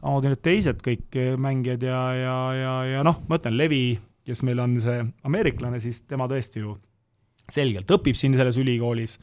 samamoodi 0.00 0.32
need 0.32 0.42
teised 0.44 0.84
kõik 0.84 1.18
mängijad 1.40 1.84
ja, 1.84 2.02
ja, 2.16 2.36
ja, 2.56 2.74
ja 2.96 3.06
noh, 3.06 3.20
ma 3.28 3.40
ütlen, 3.40 3.58
Levi, 3.58 3.84
kes 4.26 4.44
meil 4.46 4.62
on 4.62 4.78
see 4.82 5.02
ameeriklane, 5.26 5.80
siis 5.82 6.02
tema 6.08 6.28
tõesti 6.30 6.62
ju 6.62 6.76
selgelt 7.50 7.90
õpib 7.90 8.16
siin 8.18 8.36
selles 8.38 8.58
ülikoolis, 8.60 9.18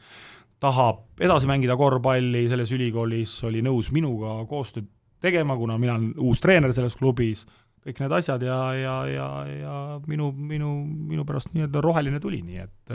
tahab 0.60 1.22
edasi 1.22 1.48
mängida 1.48 1.76
korvpalli, 1.78 2.46
selles 2.50 2.72
ülikoolis 2.74 3.38
oli 3.48 3.62
nõus 3.64 3.92
minuga 3.94 4.40
koostööd 4.50 4.88
tegema, 5.22 5.56
kuna 5.58 5.78
mina 5.78 5.96
olen 5.96 6.12
uus 6.22 6.42
treener 6.42 6.74
selles 6.74 6.96
klubis, 6.98 7.44
kõik 7.86 8.02
need 8.02 8.14
asjad 8.18 8.42
ja, 8.44 8.58
ja, 8.76 8.96
ja, 9.10 9.28
ja 9.48 9.76
minu, 10.10 10.30
minu, 10.32 10.74
minu 10.84 11.24
pärast 11.26 11.54
nii-öelda 11.54 11.82
roheline 11.82 12.20
tuli, 12.22 12.42
nii 12.44 12.62
et 12.62 12.94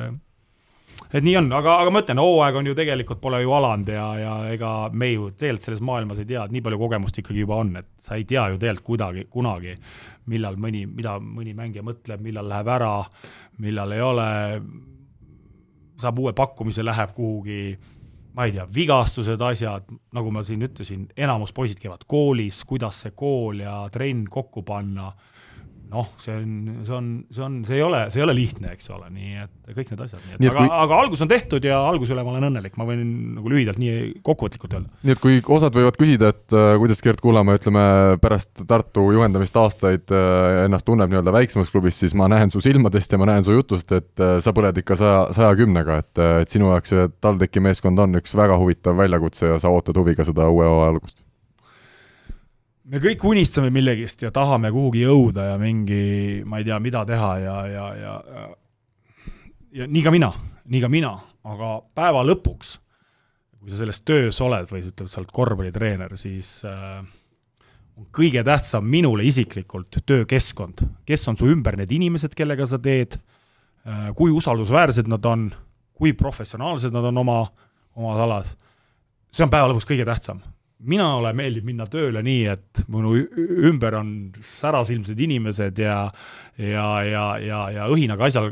et 1.12 1.24
nii 1.26 1.36
on, 1.40 1.50
aga, 1.58 1.76
aga 1.84 1.94
ma 1.94 2.02
ütlen, 2.04 2.22
hooaeg 2.22 2.58
on 2.60 2.70
ju 2.70 2.76
tegelikult, 2.78 3.22
pole 3.22 3.42
ju 3.44 3.54
alanud 3.58 3.90
ja, 3.94 4.06
ja 4.20 4.36
ega 4.54 4.72
me 4.94 5.12
ju 5.12 5.30
tegelikult 5.32 5.68
selles 5.68 5.84
maailmas 5.86 6.22
ei 6.22 6.30
tea, 6.30 6.46
et 6.46 6.56
nii 6.56 6.64
palju 6.66 6.80
kogemust 6.82 7.20
ikkagi 7.22 7.44
juba 7.44 7.60
on, 7.64 7.76
et 7.82 7.90
sa 8.04 8.18
ei 8.20 8.28
tea 8.30 8.48
ju 8.54 8.60
tegelikult 8.62 8.88
kuidagi, 8.94 9.26
kunagi, 9.34 9.76
millal 10.32 10.58
mõni, 10.62 10.86
mida 10.90 11.18
mõni 11.20 11.56
mängija 11.58 11.86
mõtleb, 11.86 12.24
millal 12.24 12.50
läheb 12.52 12.72
ära, 12.76 12.94
millal 13.64 13.96
ei 13.96 14.06
ole, 14.06 14.30
saab 16.02 16.24
uue 16.24 16.34
pakkumise, 16.38 16.86
läheb 16.86 17.14
kuhugi, 17.18 17.60
ma 18.34 18.48
ei 18.48 18.56
tea, 18.56 18.66
vigastused, 18.76 19.42
asjad, 19.46 19.92
nagu 20.16 20.34
ma 20.34 20.44
siin 20.48 20.66
ütlesin, 20.66 21.06
enamus 21.18 21.54
poisid 21.56 21.82
käivad 21.82 22.08
koolis, 22.10 22.64
kuidas 22.70 23.04
see 23.04 23.14
kool 23.18 23.62
ja 23.66 23.84
trenn 23.94 24.26
kokku 24.32 24.66
panna 24.66 25.12
noh, 25.94 26.08
see 26.22 26.34
on, 26.36 26.54
see 26.88 26.94
on, 26.98 27.10
see 27.32 27.44
on, 27.46 27.58
see 27.68 27.78
ei 27.78 27.84
ole, 27.86 28.00
see 28.12 28.20
ei 28.22 28.26
ole 28.26 28.34
lihtne, 28.38 28.72
eks 28.74 28.90
ole, 28.92 29.08
nii 29.14 29.36
et 29.44 29.76
kõik 29.78 29.92
need 29.94 30.02
asjad, 30.08 30.20
nii 30.26 30.34
et, 30.36 30.40
Nii 30.42 30.50
et 30.50 30.56
aga 30.58 30.64
kui- 30.66 30.74
aga 30.84 30.98
algus 31.06 31.22
on 31.24 31.30
tehtud 31.32 31.66
ja 31.70 31.78
alguse 31.88 32.16
üle 32.16 32.24
ma 32.26 32.34
olen 32.34 32.48
õnnelik, 32.50 32.76
ma 32.82 32.88
võin 32.90 33.06
nagu 33.38 33.52
lühidalt 33.54 33.78
nii 33.82 34.20
kokkuvõtlikult 34.26 34.74
öelda. 34.78 34.90
nii 35.06 35.16
et 35.16 35.22
kui 35.24 35.40
osad 35.58 35.78
võivad 35.78 36.00
küsida, 36.02 36.34
et 36.34 36.56
äh, 36.58 36.74
kuidas 36.82 37.04
Gerd 37.06 37.22
Kullamäe, 37.24 37.60
ütleme, 37.62 37.86
pärast 38.24 38.66
Tartu 38.68 39.06
juhendamist 39.16 39.56
aastaid 39.62 40.12
äh, 40.12 40.64
ennast 40.66 40.86
tunneb 40.90 41.14
nii-öelda 41.14 41.34
väiksemas 41.36 41.72
klubis, 41.74 42.00
siis 42.02 42.14
ma 42.18 42.28
näen 42.32 42.50
su 42.54 42.62
silmadest 42.64 43.12
ja 43.14 43.22
ma 43.22 43.30
näen 43.30 43.46
su 43.46 43.56
jutust, 43.56 43.92
et 43.96 44.20
äh, 44.24 44.40
sa 44.44 44.52
põled 44.58 44.82
ikka 44.84 44.98
saja, 45.00 45.22
saja 45.38 45.54
kümnega, 45.62 46.02
et, 46.04 46.14
äh, 46.20 46.42
et 46.44 46.50
sinu 46.54 46.74
jaoks 46.74 46.94
see 46.96 47.08
TalTechi 47.24 47.64
meeskond 47.64 48.00
on 48.04 48.20
üks 48.20 48.36
väga 48.36 48.58
huvitav 48.60 48.98
väljakutse 49.00 49.54
ja 49.54 49.60
sa 49.62 49.72
ootad 49.72 49.98
huviga 50.02 50.26
seda 50.28 50.50
uue 50.52 50.66
hooaja 50.68 50.90
algust. 50.96 51.23
Me 52.90 53.00
kõik 53.04 53.24
unistame 53.28 53.72
millegist 53.74 54.26
ja 54.26 54.32
tahame 54.36 54.72
kuhugi 54.74 55.06
jõuda 55.06 55.54
ja 55.54 55.58
mingi, 55.62 56.44
ma 56.46 56.60
ei 56.60 56.68
tea, 56.68 56.80
mida 56.84 57.06
teha 57.08 57.32
ja, 57.40 57.58
ja, 57.72 57.88
ja 57.96 58.14
ja 59.74 59.88
nii 59.90 60.04
ka 60.06 60.14
mina, 60.14 60.30
nii 60.70 60.82
ka 60.84 60.90
mina, 60.92 61.14
aga 61.50 61.74
päeva 61.98 62.22
lõpuks, 62.28 62.78
kui 63.58 63.72
sa 63.72 63.80
selles 63.80 64.04
töös 64.06 64.40
oled 64.44 64.70
või 64.70 64.84
ütleme, 64.86 65.10
sa 65.10 65.22
oled 65.22 65.34
korvpallitreener, 65.34 66.14
siis 66.20 66.60
äh, 66.68 67.02
on 67.98 68.10
kõige 68.14 68.44
tähtsam 68.46 68.86
minule 68.90 69.26
isiklikult 69.26 70.02
töökeskkond, 70.06 70.84
kes 71.08 71.28
on 71.32 71.40
su 71.40 71.50
ümber 71.50 71.78
need 71.80 71.94
inimesed, 71.96 72.36
kellega 72.38 72.68
sa 72.70 72.82
teed 72.84 73.18
äh,, 73.18 74.12
kui 74.18 74.34
usaldusväärsed 74.36 75.10
nad 75.10 75.26
on, 75.30 75.50
kui 75.98 76.14
professionaalsed 76.18 76.94
nad 76.94 77.10
on 77.10 77.24
oma, 77.24 77.40
oma 77.96 78.18
alas, 78.28 78.54
see 79.34 79.46
on 79.46 79.54
päeva 79.54 79.72
lõpuks 79.72 79.90
kõige 79.90 80.06
tähtsam 80.10 80.44
minule 80.90 81.34
meeldib 81.38 81.66
minna 81.68 81.86
tööle 81.90 82.24
nii, 82.26 82.44
et 82.54 82.84
minu 82.92 83.14
ümber 83.70 83.98
on 84.00 84.14
särasilmsed 84.44 85.20
inimesed 85.20 85.80
ja 85.84 85.98
ja, 86.58 86.88
ja, 87.02 87.24
ja, 87.42 87.60
ja 87.74 87.86
õhinaga 87.90 88.28
asjal, 88.28 88.52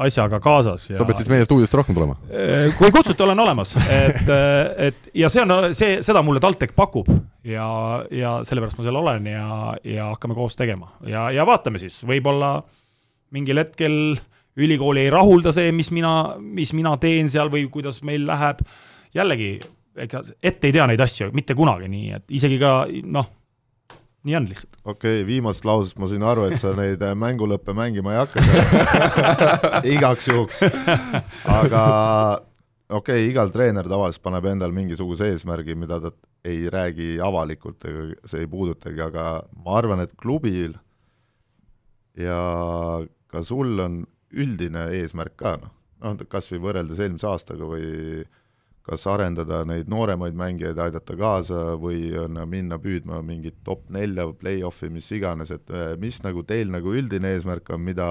asjaga 0.00 0.38
kaasas. 0.40 0.86
sa 0.96 1.04
pead 1.04 1.20
siis 1.20 1.28
meie 1.28 1.44
stuudiosse 1.44 1.76
rohkem 1.76 1.96
tulema? 1.96 2.16
Äh, 2.32 2.72
kui 2.78 2.88
kutsute, 2.94 3.20
olen 3.26 3.42
olemas, 3.44 3.74
et, 3.84 4.32
et 4.88 5.10
ja 5.20 5.28
see 5.32 5.44
on, 5.44 5.52
see, 5.76 5.98
seda 6.04 6.22
mulle 6.24 6.40
TalTech 6.40 6.72
pakub 6.76 7.10
ja, 7.44 7.66
ja 8.12 8.38
sellepärast 8.48 8.80
ma 8.80 8.86
seal 8.86 9.00
olen 9.02 9.28
ja, 9.28 9.48
ja 9.84 10.08
hakkame 10.14 10.38
koos 10.38 10.56
tegema 10.56 10.94
ja, 11.04 11.28
ja 11.34 11.46
vaatame 11.48 11.82
siis, 11.82 12.00
võib-olla 12.08 12.54
mingil 13.32 13.60
hetkel 13.60 13.98
ülikooli 14.56 15.06
ei 15.06 15.12
rahulda 15.12 15.52
see, 15.54 15.68
mis 15.74 15.92
mina, 15.92 16.14
mis 16.40 16.72
mina 16.76 16.96
teen 17.00 17.28
seal 17.32 17.52
või 17.52 17.66
kuidas 17.72 18.00
meil 18.06 18.24
läheb, 18.28 18.64
jällegi 19.16 19.54
ega 19.96 20.22
ette 20.42 20.68
ei 20.68 20.74
tea 20.74 20.86
neid 20.88 21.00
asju 21.04 21.30
mitte 21.36 21.56
kunagi, 21.58 21.88
nii 21.92 22.12
et 22.18 22.34
isegi 22.38 22.58
ka 22.60 22.72
noh, 23.04 23.28
nii 24.28 24.36
on 24.38 24.48
lihtsalt. 24.48 24.78
okei 24.84 25.18
okay,, 25.20 25.26
viimasest 25.26 25.66
lausest 25.68 26.00
ma 26.00 26.08
sain 26.10 26.24
aru, 26.26 26.46
et 26.48 26.60
sa 26.62 26.72
neid 26.78 27.02
äh, 27.02 27.14
mängulõppe 27.18 27.74
mängima 27.76 28.14
ei 28.14 28.22
hakka 28.22 29.82
igaks 29.96 30.28
juhuks. 30.30 30.62
aga 31.50 31.82
okei 32.88 33.22
okay,, 33.22 33.30
igal 33.30 33.52
treener 33.54 33.88
tavaliselt 33.88 34.24
paneb 34.24 34.48
endal 34.52 34.74
mingisuguse 34.76 35.32
eesmärgi, 35.32 35.76
mida 35.78 36.00
ta 36.02 36.14
ei 36.44 36.66
räägi 36.72 37.16
avalikult, 37.22 37.84
ega 37.86 38.30
see 38.30 38.42
ei 38.42 38.50
puudutagi, 38.50 39.02
aga 39.04 39.26
ma 39.64 39.76
arvan, 39.78 40.02
et 40.02 40.16
klubil 40.18 40.74
ja 42.18 42.38
ka 43.32 43.44
sul 43.46 43.78
on 43.80 44.02
üldine 44.32 44.88
eesmärk 44.98 45.36
ka, 45.40 45.56
noh, 45.60 45.72
noh 46.02 46.28
kas 46.30 46.48
või 46.52 46.62
võrreldes 46.66 47.00
eelmise 47.02 47.28
aastaga 47.28 47.68
või 47.68 48.24
kas 48.82 49.06
arendada 49.06 49.62
neid 49.68 49.90
nooremaid 49.90 50.34
mängijaid, 50.38 50.78
aidata 50.82 51.16
kaasa 51.18 51.62
või 51.80 52.10
on 52.18 52.40
minna 52.50 52.78
püüdma 52.82 53.20
mingit 53.22 53.60
top 53.64 53.86
nelja 53.94 54.26
play-off'i, 54.38 54.90
mis 54.90 55.10
iganes, 55.14 55.52
et 55.54 55.70
äh, 55.70 55.92
mis 56.02 56.18
nagu 56.24 56.42
teil 56.46 56.72
nagu 56.72 56.94
üldine 56.94 57.34
eesmärk 57.36 57.70
on, 57.74 57.84
mida 57.86 58.08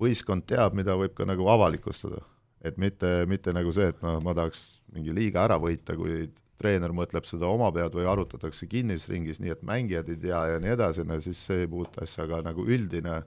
võistkond 0.00 0.46
teab, 0.48 0.76
mida 0.78 0.96
võib 0.98 1.16
ka 1.16 1.28
nagu 1.28 1.48
avalikustada? 1.52 2.24
et 2.62 2.76
mitte, 2.78 3.08
mitte 3.26 3.50
nagu 3.50 3.72
see, 3.74 3.88
et 3.90 4.02
noh, 4.04 4.20
ma 4.22 4.36
tahaks 4.38 4.60
mingi 4.94 5.10
liiga 5.10 5.42
ära 5.42 5.56
võita, 5.58 5.96
kui 5.98 6.28
treener 6.62 6.92
mõtleb 6.94 7.26
seda 7.26 7.48
oma 7.50 7.72
pead 7.74 7.96
või 7.98 8.06
arutatakse 8.06 8.68
kinnisringis, 8.70 9.40
nii 9.42 9.50
et 9.56 9.64
mängijad 9.66 10.10
ei 10.12 10.18
tea 10.22 10.42
ja 10.52 10.60
nii 10.62 10.74
edasi, 10.76 11.02
no 11.02 11.18
siis 11.24 11.40
see 11.42 11.64
ei 11.64 11.70
puutu 11.70 12.04
asja, 12.04 12.22
aga 12.28 12.38
nagu 12.46 12.62
üldine, 12.62 13.18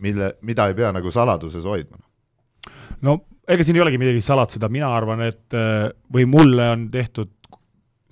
mille, 0.00 0.32
mida 0.40 0.70
ei 0.70 0.78
pea 0.78 0.88
nagu 0.96 1.12
saladuses 1.12 1.68
hoidma. 1.68 2.00
no 3.04 3.18
ega 3.46 3.64
siin 3.64 3.78
ei 3.78 3.84
olegi 3.84 4.00
midagi 4.00 4.22
salatseda, 4.24 4.70
mina 4.72 4.90
arvan, 4.94 5.22
et 5.28 5.56
äh, 5.56 5.88
või 6.12 6.26
mulle 6.30 6.70
on 6.72 6.86
tehtud 6.92 7.32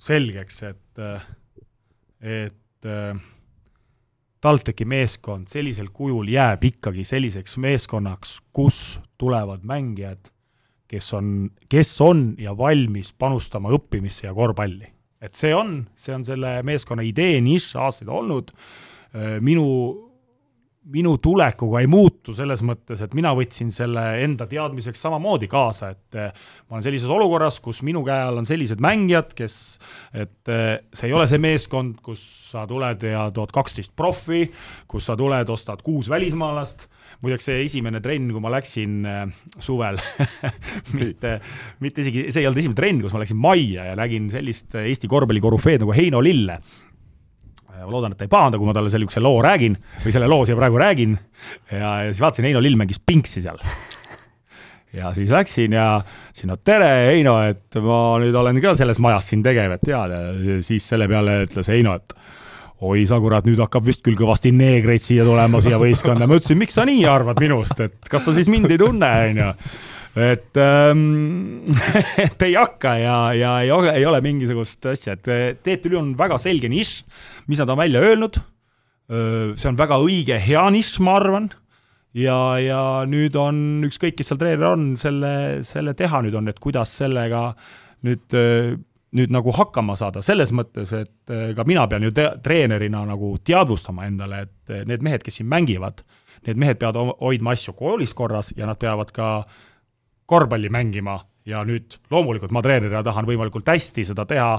selgeks, 0.05 0.61
et, 0.69 1.01
äh, 1.01 1.25
et 2.21 2.89
äh, 2.89 3.17
TalTechi 4.45 4.87
meeskond 4.87 5.49
sellisel 5.51 5.89
kujul 5.95 6.29
jääb 6.31 6.63
ikkagi 6.71 7.05
selliseks 7.07 7.57
meeskonnaks, 7.61 8.37
kus 8.55 8.99
tulevad 9.19 9.65
mängijad, 9.67 10.31
kes 10.91 11.11
on, 11.17 11.29
kes 11.71 11.95
on 12.05 12.27
ja 12.39 12.53
valmis 12.57 13.11
panustama 13.17 13.73
õppimisse 13.75 14.27
ja 14.27 14.35
korvpalli. 14.37 14.91
et 15.25 15.33
see 15.33 15.55
on, 15.55 15.87
see 15.97 16.13
on 16.13 16.21
selle 16.27 16.59
meeskonna 16.67 17.01
idee 17.01 17.39
nišš 17.41 17.79
aastaid 17.81 18.11
olnud, 18.13 18.51
minu 19.41 19.63
minu 20.93 21.15
tulekuga 21.21 21.81
ei 21.81 21.87
muutu 21.89 22.33
selles 22.35 22.61
mõttes, 22.65 23.01
et 23.01 23.13
mina 23.17 23.31
võtsin 23.37 23.71
selle 23.73 24.03
enda 24.21 24.45
teadmiseks 24.49 25.01
samamoodi 25.01 25.49
kaasa, 25.49 25.91
et 25.95 26.17
eh, 26.19 26.47
ma 26.67 26.77
olen 26.77 26.85
sellises 26.85 27.11
olukorras, 27.11 27.57
kus 27.63 27.81
minu 27.85 28.03
käe 28.05 28.27
all 28.27 28.41
on 28.41 28.47
sellised 28.47 28.81
mängijad, 28.83 29.33
kes, 29.37 29.57
et 30.13 30.51
eh, 30.53 30.77
see 30.93 31.09
ei 31.09 31.15
ole 31.17 31.25
see 31.31 31.41
meeskond, 31.41 31.97
kus 32.05 32.21
sa 32.51 32.67
tuled 32.69 33.07
ja 33.09 33.27
tood 33.33 33.53
kaksteist 33.55 33.95
proffi, 33.97 34.45
kus 34.91 35.09
sa 35.09 35.17
tuled, 35.17 35.49
ostad 35.49 35.81
kuus 35.85 36.11
välismaalast, 36.11 36.87
muideks 37.25 37.49
see 37.49 37.63
esimene 37.65 38.01
trenn, 38.03 38.29
kui 38.33 38.43
ma 38.43 38.53
läksin 38.53 38.97
äh, 39.09 39.21
suvel 39.63 39.97
mitte, 40.99 41.39
mitte 41.81 42.05
isegi, 42.05 42.27
see 42.29 42.43
ei 42.43 42.49
olnud 42.49 42.61
esimene 42.61 42.77
trenn, 42.77 43.01
kus 43.01 43.15
ma 43.15 43.23
läksin 43.23 43.39
majja 43.41 43.89
ja 43.89 43.97
nägin 43.97 44.29
sellist 44.33 44.77
Eesti 44.85 45.09
korvpalli 45.09 45.41
korüfeed 45.41 45.81
nagu 45.81 45.95
Heino 45.95 46.21
Lille 46.21 46.59
ma 47.83 47.91
loodan, 47.91 48.13
et 48.13 48.19
ta 48.19 48.27
ei 48.27 48.31
pahanda, 48.31 48.59
kui 48.59 48.69
ma 48.69 48.75
talle 48.75 48.91
sellise 48.93 49.23
loo 49.23 49.41
räägin 49.43 49.75
või 50.03 50.13
selle 50.15 50.29
loo 50.31 50.45
siia 50.47 50.57
praegu 50.59 50.79
räägin. 50.81 51.17
ja, 51.71 51.91
ja 52.05 52.11
siis 52.11 52.21
vaatasin, 52.23 52.47
Heino 52.49 52.63
Lill 52.63 52.79
mängis 52.79 53.01
Pinksi 53.03 53.43
seal. 53.45 53.59
Ja 54.95 55.09
siis 55.11 55.27
läksin 55.27 55.73
ja 55.75 56.01
siin, 56.31 56.47
no 56.47 56.55
tere, 56.55 57.09
Heino, 57.09 57.35
et 57.43 57.75
ma 57.83 57.97
nüüd 58.21 58.35
olen 58.39 58.61
ka 58.63 58.77
selles 58.79 59.01
majas 59.03 59.27
siin 59.27 59.41
tegev, 59.43 59.75
et 59.75 59.83
tead, 59.83 60.13
ja 60.13 60.61
siis 60.63 60.87
selle 60.87 61.09
peale 61.11 61.41
ütles 61.49 61.67
Heino, 61.67 61.97
et 61.99 62.15
oi 62.85 63.03
sa 63.09 63.19
kurat, 63.19 63.43
nüüd 63.47 63.59
hakkab 63.59 63.83
vist 63.87 64.03
küll 64.05 64.15
kõvasti 64.19 64.53
neegreid 64.55 65.03
siia 65.03 65.25
tulema, 65.27 65.59
siia 65.63 65.79
võistkonda, 65.81 66.29
ma 66.29 66.39
ütlesin, 66.39 66.59
miks 66.61 66.77
sa 66.79 66.87
nii 66.87 67.03
arvad 67.11 67.43
minust, 67.43 67.75
et 67.83 68.07
kas 68.11 68.23
sa 68.23 68.35
siis 68.35 68.47
mind 68.51 68.71
ei 68.71 68.79
tunne, 68.79 69.11
on 69.33 69.43
ju 69.43 69.51
et 70.15 70.57
ähm, 70.61 71.71
et 72.25 72.47
ei 72.47 72.55
hakka 72.55 72.95
ja, 73.01 73.17
ja 73.35 73.53
ei 73.65 73.71
ole, 73.75 73.91
ei 73.99 74.05
ole 74.07 74.21
mingisugust 74.23 74.85
asja, 74.91 75.17
et 75.17 75.61
TTÜ 75.65 75.95
on 75.99 76.13
väga 76.17 76.39
selge 76.41 76.71
nišš, 76.71 77.03
mis 77.51 77.61
nad 77.61 77.71
on 77.73 77.81
välja 77.83 78.03
öelnud, 78.05 78.39
see 79.05 79.69
on 79.69 79.77
väga 79.77 79.99
õige, 80.01 80.39
hea 80.41 80.63
nišš, 80.73 80.97
ma 81.05 81.19
arvan, 81.19 81.51
ja, 82.17 82.39
ja 82.63 82.81
nüüd 83.09 83.35
on 83.37 83.85
ükskõik, 83.85 84.15
kes 84.17 84.31
seal 84.31 84.41
treener 84.41 84.71
on, 84.71 84.87
selle, 85.01 85.61
selle 85.67 85.93
teha 85.99 86.23
nüüd 86.25 86.39
on, 86.39 86.49
et 86.49 86.61
kuidas 86.63 86.95
sellega 87.03 87.49
nüüd 88.07 88.39
nüüd 89.15 89.31
nagu 89.31 89.53
hakkama 89.55 89.95
saada, 89.95 90.19
selles 90.25 90.51
mõttes, 90.51 90.91
et 90.91 91.33
ka 91.55 91.63
mina 91.67 91.85
pean 91.87 92.03
ju 92.03 92.11
te-, 92.15 92.33
treenerina 92.43 93.05
nagu 93.07 93.35
teadvustama 93.47 94.09
endale, 94.09 94.41
et 94.43 94.73
need 94.89 95.05
mehed, 95.05 95.23
kes 95.23 95.39
siin 95.39 95.47
mängivad, 95.51 96.03
need 96.47 96.59
mehed 96.59 96.81
peavad 96.81 97.15
hoidma 97.21 97.53
asju 97.55 97.73
koolis 97.79 98.13
korras 98.17 98.51
ja 98.57 98.67
nad 98.67 98.79
peavad 98.81 99.13
ka 99.15 99.29
korvpalli 100.25 100.71
mängima 100.73 101.19
ja 101.45 101.61
nüüd 101.67 101.99
loomulikult 102.11 102.53
ma 102.55 102.63
treenerina 102.65 103.03
tahan 103.05 103.27
võimalikult 103.29 103.67
hästi 103.69 104.05
seda 104.09 104.25
teha 104.29 104.49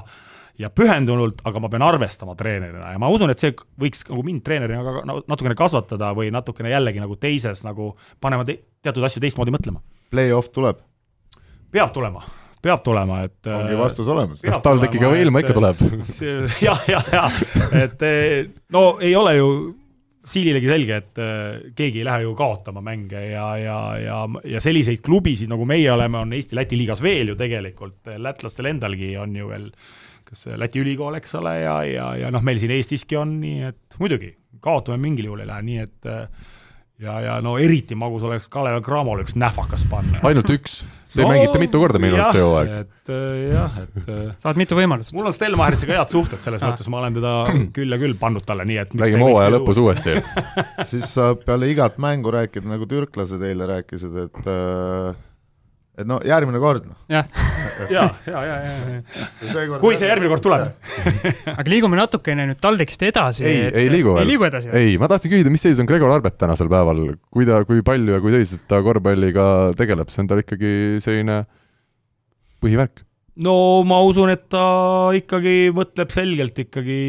ja 0.60 0.70
pühendunult, 0.72 1.42
aga 1.44 1.60
ma 1.60 1.70
pean 1.72 1.84
arvestama 1.84 2.36
treenerina 2.38 2.94
ja 2.94 3.00
ma 3.02 3.10
usun, 3.12 3.30
et 3.32 3.42
see 3.42 3.52
võiks 3.80 4.06
nagu 4.08 4.22
mind 4.26 4.44
treenerina 4.46 4.84
ka 4.86 5.04
natukene 5.18 5.58
kasvatada 5.58 6.12
või 6.16 6.30
natukene 6.34 6.72
jällegi 6.72 7.02
nagu 7.02 7.18
teises 7.20 7.64
nagu 7.66 7.92
panema 8.22 8.46
te 8.48 8.60
teatud 8.86 9.04
asju 9.04 9.22
teistmoodi 9.24 9.54
mõtlema. 9.54 9.82
Play-off 10.14 10.52
tuleb? 10.54 10.82
peab 11.74 11.90
tulema 11.92 12.22
peab 12.66 12.82
tulema, 12.82 13.20
et 13.26 13.46
ongi 13.50 13.74
äh, 13.74 13.78
vastus 13.78 14.08
olemas. 14.10 14.40
kas 14.42 14.62
TalTechiga 14.64 15.10
või 15.12 15.24
ilma 15.26 15.42
ikka 15.42 15.54
tuleb? 15.56 15.82
jah, 16.66 16.80
jah, 16.88 17.10
jah, 17.12 17.36
et 17.76 18.06
no 18.74 18.96
ei 19.02 19.12
ole 19.18 19.36
ju 19.36 19.50
Siililegi 20.26 20.66
selge, 20.66 20.96
et 20.98 21.20
äh, 21.22 21.68
keegi 21.78 22.00
ei 22.02 22.06
lähe 22.08 22.24
ju 22.24 22.32
kaotama 22.38 22.82
mänge 22.82 23.20
ja, 23.28 23.46
ja, 23.62 23.78
ja, 24.02 24.16
ja 24.56 24.62
selliseid 24.62 24.98
klubisid, 25.06 25.50
nagu 25.52 25.68
meie 25.68 25.86
oleme, 25.92 26.18
on 26.24 26.34
Eesti-Läti 26.34 26.78
liigas 26.80 27.02
veel 27.04 27.30
ju 27.30 27.38
tegelikult, 27.38 28.00
lätlastel 28.18 28.72
endalgi 28.72 29.12
on 29.22 29.36
ju 29.38 29.52
veel 29.52 29.70
kas 30.26 30.48
Läti 30.58 30.82
ülikool, 30.82 31.14
eks 31.20 31.36
ole, 31.38 31.52
ja, 31.62 31.76
ja, 31.86 32.10
ja 32.24 32.34
noh, 32.34 32.42
meil 32.42 32.58
siin 32.58 32.74
Eestiski 32.74 33.14
on 33.20 33.36
nii, 33.38 33.70
et 33.70 33.98
muidugi, 34.02 34.32
kaotame 34.58 34.98
mingil 35.04 35.28
juhul 35.30 35.44
ei 35.44 35.50
lähe, 35.52 35.66
nii 35.68 35.84
et 35.84 36.10
ja, 36.98 37.20
ja 37.20 37.36
no 37.44 37.56
eriti 37.62 37.94
magus 37.94 38.24
oleks 38.26 38.48
Kalev 38.50 38.80
Cramole 38.84 39.22
üks 39.26 39.36
nähvakas 39.38 39.86
panna. 39.90 40.18
ainult 40.26 40.50
üks 40.50 40.80
Te 41.16 41.24
no, 41.24 41.30
mängite 41.32 41.60
mitu 41.62 41.80
korda 41.80 42.00
minu 42.02 42.18
arust 42.18 42.36
see 42.36 42.44
hooaeg. 42.44 42.72
et 42.82 43.12
äh, 43.12 43.36
jah, 43.52 43.78
et 43.82 44.10
äh, 44.12 44.24
saad 44.42 44.60
mitu 44.60 44.78
võimalust. 44.78 45.14
mul 45.16 45.30
on 45.30 45.36
Stelmachersiga 45.36 45.96
head 45.96 46.12
suhted, 46.12 46.42
selles 46.44 46.64
mõttes 46.66 46.90
ma 46.92 47.00
olen 47.02 47.16
teda 47.16 47.34
küll 47.76 47.96
ja 47.96 48.00
küll 48.02 48.16
pannud 48.20 48.44
talle, 48.46 48.66
nii 48.68 48.82
et 48.84 48.96
räägime 48.96 49.30
hooaja 49.30 49.54
lõpus 49.56 49.80
uuesti 49.82 50.18
siis 50.90 51.08
saab 51.16 51.44
peale 51.46 51.70
igat 51.72 52.00
mängu 52.02 52.34
rääkida, 52.34 52.68
nagu 52.68 52.88
türklased 52.90 53.42
eile 53.48 53.70
rääkisid, 53.72 54.20
et 54.26 54.50
äh, 54.52 55.16
et 55.96 56.08
no 56.08 56.18
järgmine 56.26 56.60
kord, 56.60 56.84
noh. 56.88 56.98
jah, 57.10 57.28
ja, 57.94 58.04
ja, 58.28 58.42
ja, 58.44 58.56
ja, 58.60 58.74
ja. 58.96 59.78
kui 59.80 59.96
see 59.96 60.10
järgmine 60.10 60.30
kord 60.34 60.44
tuleb 60.44 60.68
aga 61.58 61.66
liigume 61.72 61.98
natukene 61.98 62.48
nüüd 62.50 62.60
TalTechist 62.62 63.06
edasi. 63.08 63.46
ei, 63.48 63.64
ei 63.70 63.90
liigu 63.92 64.12
veel. 64.12 64.24
ei 64.24 64.30
liigu 64.32 64.48
edasi 64.48 64.72
ei, 64.76 64.94
ma 65.00 65.08
tahtsin 65.12 65.32
küsida, 65.32 65.52
mis 65.52 65.64
seis 65.64 65.80
on 65.82 65.88
Gregor 65.88 66.12
Arbet 66.12 66.36
tänasel 66.40 66.70
päeval, 66.72 67.02
kui 67.32 67.48
ta, 67.48 67.62
kui 67.68 67.84
palju 67.86 68.18
ja 68.18 68.22
kui 68.24 68.34
tõsiselt 68.36 68.66
ta 68.68 68.82
korvpalliga 68.84 69.48
tegeleb, 69.78 70.12
see 70.12 70.24
on 70.24 70.30
tal 70.32 70.44
ikkagi 70.44 70.72
selline 71.04 71.42
põhivärk? 72.64 73.04
no 73.44 73.56
ma 73.88 74.00
usun, 74.04 74.32
et 74.32 74.46
ta 74.52 74.66
ikkagi 75.16 75.72
mõtleb 75.76 76.12
selgelt 76.12 76.64
ikkagi 76.66 77.00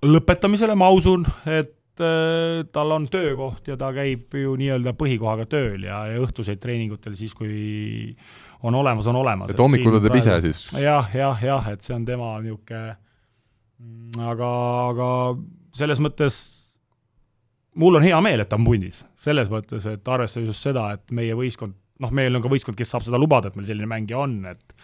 lõpetamisele, 0.00 0.76
ma 0.80 0.88
usun, 0.96 1.26
et 1.48 1.74
et 2.00 2.64
äh, 2.64 2.68
tal 2.72 2.94
on 2.96 3.06
töökoht 3.10 3.68
ja 3.68 3.76
ta 3.80 3.90
käib 3.94 4.32
ju 4.36 4.54
nii-öelda 4.58 4.94
põhikohaga 4.98 5.46
tööl 5.50 5.84
ja, 5.84 6.02
ja 6.10 6.22
õhtuseid 6.22 6.60
treeningutel 6.62 7.16
siis, 7.18 7.34
kui 7.36 8.16
on 8.62 8.76
olemas, 8.76 9.08
on 9.10 9.20
olemas. 9.20 9.52
et 9.52 9.60
hommikul 9.60 9.98
ta 9.98 10.02
teeb 10.06 10.18
ise 10.20 10.38
siis? 10.46 10.62
jah, 10.80 11.10
jah, 11.14 11.44
jah, 11.44 11.68
et 11.72 11.84
see 11.84 11.96
on 11.96 12.06
tema 12.08 12.32
niisugune, 12.44 12.96
aga, 14.30 14.50
aga 14.90 15.10
selles 15.76 16.02
mõttes 16.02 16.40
mul 17.80 18.00
on 18.00 18.04
hea 18.04 18.18
meel, 18.24 18.42
et 18.42 18.50
ta 18.50 18.58
on 18.58 18.66
pundis, 18.66 19.04
selles 19.20 19.52
mõttes, 19.52 19.86
et 19.88 20.08
arvestades 20.08 20.50
just 20.50 20.66
seda, 20.66 20.90
et 20.96 21.14
meie 21.16 21.36
võistkond, 21.38 21.76
noh, 22.02 22.12
meil 22.16 22.36
on 22.36 22.44
ka 22.44 22.52
võistkond, 22.52 22.78
kes 22.78 22.92
saab 22.92 23.06
seda 23.06 23.20
lubada, 23.20 23.50
et 23.50 23.58
meil 23.58 23.68
selline 23.68 23.88
mängija 23.90 24.20
on, 24.24 24.40
et 24.50 24.76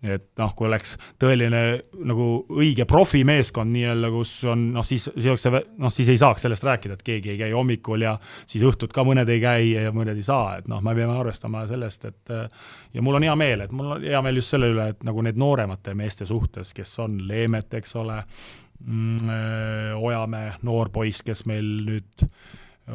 et 0.00 0.24
noh, 0.40 0.52
kui 0.56 0.64
oleks 0.64 0.94
tõeline 1.20 1.60
nagu 2.08 2.26
õige 2.56 2.86
profimeeskond 2.88 3.72
nii-öelda, 3.74 4.08
kus 4.14 4.32
on 4.48 4.62
noh, 4.76 4.86
siis, 4.86 5.10
siis 5.12 5.28
oleks 5.28 5.44
see, 5.44 5.62
noh, 5.82 5.92
siis 5.92 6.08
ei 6.12 6.20
saaks 6.20 6.46
sellest 6.46 6.64
rääkida, 6.64 6.96
et 6.96 7.04
keegi 7.04 7.34
ei 7.34 7.40
käi 7.42 7.50
hommikul 7.52 8.06
ja 8.06 8.14
siis 8.48 8.64
õhtud 8.66 8.94
ka 8.96 9.04
mõned 9.04 9.28
ei 9.28 9.42
käi 9.42 9.74
ja 9.74 9.92
mõned 9.92 10.16
ei 10.16 10.24
saa, 10.24 10.56
et 10.60 10.70
noh, 10.72 10.80
me 10.84 10.94
peame 10.96 11.18
arvestama 11.20 11.66
sellest, 11.68 12.08
et 12.08 12.32
ja 12.94 13.04
mul 13.04 13.20
on 13.20 13.28
hea 13.28 13.36
meel, 13.36 13.66
et 13.66 13.74
mul 13.76 13.96
on 13.96 14.06
hea 14.06 14.22
meel 14.24 14.40
just 14.40 14.54
selle 14.56 14.70
üle, 14.72 14.88
et 14.94 15.04
nagu 15.06 15.24
need 15.26 15.40
nooremate 15.40 15.94
meeste 15.98 16.28
suhtes, 16.28 16.72
kes 16.76 16.96
on 17.04 17.20
Leemet, 17.28 17.76
eks 17.80 17.92
ole 18.00 18.22
mm,, 18.22 19.98
Ojamäe, 20.00 20.54
noor 20.64 20.88
poiss, 20.94 21.20
kes 21.26 21.44
meil 21.50 21.68
nüüd 21.90 22.24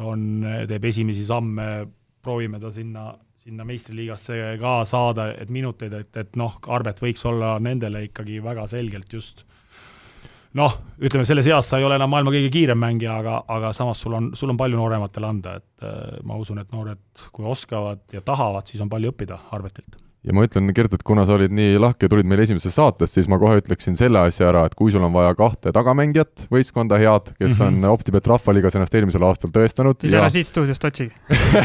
on, 0.02 0.26
teeb 0.66 0.90
esimesi 0.90 1.22
samme, 1.28 1.86
proovime 2.26 2.58
ta 2.58 2.72
sinna 2.74 3.12
sinna 3.46 3.64
meistriliigasse 3.66 4.56
ka 4.58 4.80
saada, 4.88 5.28
et 5.38 5.50
minuteid, 5.54 5.92
et, 5.94 6.16
et 6.18 6.38
noh, 6.38 6.56
Arbet 6.74 6.98
võiks 7.02 7.22
olla 7.30 7.56
nendele 7.62 8.08
ikkagi 8.08 8.40
väga 8.42 8.66
selgelt 8.70 9.12
just 9.14 9.44
noh, 10.56 10.72
ütleme 10.98 11.26
selles 11.28 11.46
eas 11.50 11.68
sa 11.70 11.78
ei 11.78 11.86
ole 11.86 11.98
enam 11.98 12.10
maailma 12.10 12.32
kõige 12.34 12.50
kiirem 12.54 12.80
mängija, 12.80 13.20
aga, 13.20 13.36
aga 13.52 13.70
samas 13.76 14.00
sul 14.02 14.16
on, 14.18 14.32
sul 14.38 14.50
on 14.50 14.58
palju 14.58 14.80
noorematele 14.80 15.28
anda, 15.28 15.58
et 15.60 15.86
äh, 15.86 16.18
ma 16.26 16.40
usun, 16.40 16.58
et 16.62 16.74
noored, 16.74 17.04
kui 17.36 17.46
oskavad 17.46 18.02
ja 18.16 18.24
tahavad, 18.24 18.66
siis 18.66 18.82
on 18.82 18.90
palju 18.92 19.14
õppida 19.14 19.38
Arbetilt 19.54 20.05
ja 20.26 20.34
ma 20.34 20.44
ütlen, 20.46 20.70
Gert, 20.74 20.94
et 20.96 21.04
kuna 21.06 21.24
sa 21.26 21.36
olid 21.36 21.54
nii 21.54 21.76
lahke 21.80 22.06
ja 22.06 22.12
tulid 22.12 22.26
meil 22.28 22.42
esimesesse 22.42 22.74
saatesse, 22.74 23.20
siis 23.20 23.28
ma 23.30 23.38
kohe 23.38 23.60
ütleksin 23.60 23.96
selle 23.98 24.20
asja 24.26 24.48
ära, 24.50 24.64
et 24.66 24.74
kui 24.78 24.90
sul 24.92 25.04
on 25.06 25.14
vaja 25.14 25.34
kahte 25.38 25.72
tagamängijat, 25.74 26.46
võistkonda 26.52 26.98
head, 27.00 27.32
kes 27.38 27.52
mm 27.52 27.60
-hmm. 27.60 27.84
on 27.86 27.94
Optibet 27.96 28.26
rahvaliigas 28.26 28.74
ennast 28.76 28.94
eelmisel 28.94 29.22
aastal 29.22 29.52
tõestanud 29.54 30.00
siis 30.00 30.12
ja... 30.12 30.24
ära 30.24 30.30
siit 30.34 30.46
stuudiost 30.46 30.84
otsigi 30.84 31.12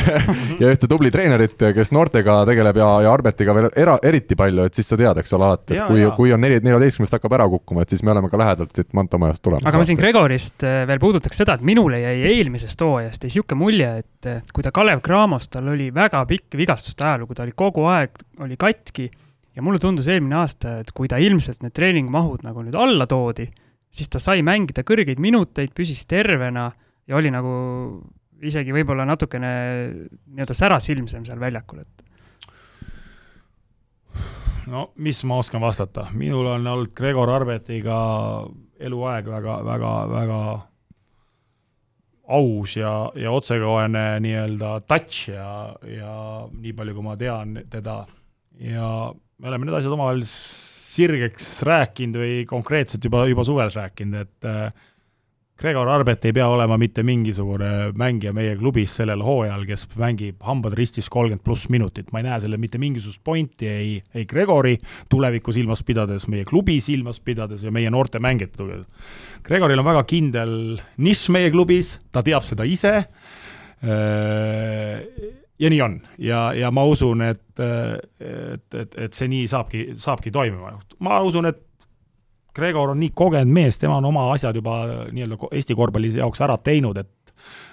ja 0.62 0.70
ühte 0.70 0.88
tubli 0.88 1.12
treenerit, 1.12 1.58
kes 1.58 1.92
noortega 1.92 2.42
tegeleb 2.46 2.78
ja, 2.78 2.90
ja 3.08 3.14
Arbetiga 3.14 3.56
veel 3.58 3.70
era, 3.76 3.98
eriti 4.04 4.38
palju, 4.38 4.68
et 4.70 4.78
siis 4.78 4.88
sa 4.94 4.98
tead, 4.98 5.18
eks 5.18 5.34
ole, 5.34 5.50
alati, 5.50 5.74
et 5.74 5.80
ja, 5.80 5.88
kui, 5.90 6.06
kui 6.18 6.34
on 6.34 6.42
neli, 6.42 6.60
neljateistkümnest 6.62 7.18
hakkab 7.18 7.38
ära 7.40 7.48
kukkuma, 7.50 7.82
et 7.82 7.90
siis 7.90 8.04
me 8.04 8.14
oleme 8.14 8.30
ka 8.30 8.40
lähedalt 8.42 8.76
siit 8.76 8.94
Manta 8.94 9.18
majast 9.18 9.44
tulemas. 9.44 9.66
aga 9.66 9.82
ma 9.82 9.88
siin 9.88 9.98
Gregorist 10.00 10.66
äh, 10.68 10.84
veel 10.88 11.02
puudutaks 11.02 11.42
seda, 11.42 11.58
et 11.58 11.66
minule 11.66 12.00
jäi 12.02 12.16
eelmisest 12.36 12.82
hooajast 12.86 13.26
niisugune 13.26 13.60
mulje, 13.60 13.92
et 14.04 14.30
äh, 14.30 14.42
kui 14.54 14.64
ta 14.66 14.74
Kalev 14.76 15.02
Cramos, 15.06 15.50
tal 15.50 15.72
oli 15.74 15.90
väga 15.94 16.24
pikk 16.30 16.58
vigastuste 16.60 17.06
ajalugu, 17.08 17.36
ta 17.38 17.46
oli 17.48 17.56
kogu 17.58 17.86
aeg, 17.90 18.22
oli 18.42 18.51
katki. 18.60 19.10
Ja 19.56 19.64
mulle 19.64 19.82
tundus 19.84 20.08
eelmine 20.08 20.38
aasta, 20.40 20.78
et 20.80 20.94
kui 20.96 21.10
ta 21.12 21.20
ilmselt 21.20 21.60
need 21.64 21.74
treeningmahud 21.76 22.46
nagu 22.46 22.64
nüüd 22.64 22.78
alla 22.80 23.08
toodi, 23.10 23.50
siis 23.92 24.08
ta 24.08 24.20
sai 24.24 24.46
mängida 24.48 24.86
kõrgeid 24.88 25.20
minuteid, 25.20 25.74
püsis 25.76 26.06
tervena 26.08 26.70
ja 27.08 27.18
oli 27.20 27.34
nagu 27.34 27.52
isegi 28.42 28.74
võib-olla 28.74 29.04
natukene 29.06 29.52
nii-öelda 29.92 30.56
särasilmsem 30.58 31.28
seal 31.28 31.42
väljakul, 31.42 31.84
et 31.84 32.08
no 34.72 34.88
mis 35.04 35.22
ma 35.28 35.42
oskan 35.42 35.62
vastata, 35.62 36.08
minul 36.16 36.48
on 36.56 36.68
olnud 36.68 36.96
Gregor 36.98 37.30
Arbetiga 37.34 38.00
eluaeg 38.82 39.28
väga, 39.30 39.58
väga, 39.68 39.94
väga 40.16 40.42
aus 42.32 42.78
ja, 42.78 42.94
ja 43.20 43.32
otsekohene 43.36 44.06
nii-öelda 44.24 44.80
touch 44.88 45.30
ja, 45.34 45.76
ja 45.86 46.16
nii 46.52 46.74
palju, 46.78 46.96
kui 46.96 47.06
ma 47.06 47.18
tean 47.20 47.58
teda 47.70 48.02
ja 48.62 48.88
me 49.42 49.50
oleme 49.50 49.68
need 49.68 49.80
asjad 49.80 49.96
omavahel 49.96 50.24
sirgeks 50.28 51.62
rääkinud 51.68 52.22
või 52.22 52.40
konkreetselt 52.50 53.04
juba, 53.08 53.26
juba 53.30 53.46
suvel 53.48 53.72
rääkinud, 53.74 54.26
et 54.26 54.50
äh, 54.50 54.72
Gregor 55.62 55.90
Arbet 55.94 56.24
ei 56.26 56.34
pea 56.34 56.48
olema 56.50 56.74
mitte 56.82 57.04
mingisugune 57.06 57.92
mängija 57.98 58.32
meie 58.34 58.56
klubis 58.58 58.96
sellel 58.98 59.22
hooajal, 59.22 59.62
kes 59.70 59.84
mängib 60.02 60.42
hambad 60.42 60.74
ristis 60.78 61.10
kolmkümmend 61.14 61.44
pluss 61.46 61.70
minutit, 61.70 62.10
ma 62.10 62.22
ei 62.22 62.26
näe 62.26 62.40
sellel 62.42 62.58
mitte 62.62 62.82
mingisugust 62.82 63.22
pointi 63.24 63.70
ei, 63.70 63.92
ei 64.18 64.26
Gregori 64.26 64.74
tulevikku 65.14 65.54
silmas 65.54 65.84
pidades, 65.86 66.26
meie 66.34 66.48
klubi 66.50 66.80
silmas 66.82 67.22
pidades 67.22 67.62
ja 67.62 67.74
meie 67.74 67.94
noorte 67.94 68.18
mängijate 68.18 68.58
tugevus. 68.58 69.14
Gregoril 69.46 69.84
on 69.84 69.90
väga 69.92 70.02
kindel 70.10 70.56
nišš 70.98 71.30
meie 71.38 71.54
klubis, 71.54 71.94
ta 72.10 72.26
teab 72.26 72.42
seda 72.48 72.66
ise 72.66 72.96
äh,, 73.86 74.98
ja 75.62 75.70
nii 75.70 75.82
on 75.82 76.00
ja, 76.18 76.46
ja 76.58 76.72
ma 76.74 76.84
usun, 76.90 77.22
et, 77.22 77.44
et, 77.60 78.74
et, 78.74 78.96
et 79.06 79.18
see 79.18 79.30
nii 79.32 79.48
saabki, 79.52 79.92
saabki 80.02 80.34
toimima. 80.34 80.74
ma 81.00 81.22
usun, 81.26 81.50
et 81.52 81.68
Gregor 82.56 82.92
on 82.92 83.00
nii 83.00 83.14
kogenud 83.16 83.54
mees, 83.54 83.78
tema 83.80 84.02
on 84.02 84.10
oma 84.10 84.26
asjad 84.34 84.58
juba 84.60 84.82
nii-öelda 85.12 85.52
Eesti 85.56 85.76
korvpalli 85.78 86.12
jaoks 86.18 86.42
ära 86.44 86.58
teinud, 86.64 86.98
et 86.98 87.18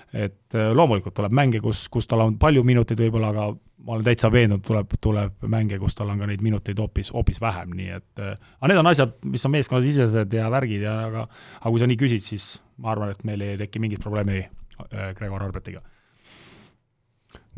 et 0.08 0.54
loomulikult 0.72 1.12
tuleb 1.12 1.34
mänge, 1.36 1.58
kus, 1.60 1.82
kus 1.92 2.06
tal 2.08 2.22
on 2.24 2.38
palju 2.40 2.62
minuteid 2.64 2.96
võib-olla, 2.96 3.28
aga 3.28 3.42
ma 3.84 3.92
olen 3.92 4.06
täitsa 4.06 4.30
veendunud, 4.32 4.62
tuleb, 4.64 4.94
tuleb 5.04 5.44
mänge, 5.52 5.76
kus 5.82 5.98
tal 5.98 6.08
on 6.08 6.22
ka 6.22 6.28
neid 6.30 6.40
minuteid 6.40 6.80
hoopis, 6.80 7.10
hoopis 7.12 7.42
vähem, 7.44 7.74
nii 7.76 7.90
et 7.98 8.22
aga 8.22 8.70
need 8.72 8.80
on 8.80 8.88
asjad, 8.88 9.12
mis 9.28 9.44
on 9.44 9.52
meeskonnasisesed 9.58 10.32
ja 10.38 10.48
värgid 10.54 10.86
ja 10.86 10.94
aga 11.10 11.26
aga 11.28 11.74
kui 11.74 11.82
sa 11.82 11.90
nii 11.90 12.00
küsid, 12.00 12.24
siis 12.24 12.48
ma 12.80 12.94
arvan, 12.94 13.12
et 13.12 13.20
meil 13.28 13.44
ei 13.44 13.60
teki 13.60 13.84
mingit 13.84 14.00
probleemi 14.00 14.46
Gregor 15.18 15.44
Arbetiga 15.44 15.84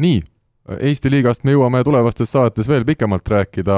nii, 0.01 0.21
Eesti 0.71 1.11
liigast 1.11 1.43
me 1.43 1.55
jõuame 1.55 1.81
tulevastes 1.83 2.31
saates 2.31 2.69
veel 2.71 2.85
pikemalt 2.87 3.27
rääkida, 3.27 3.77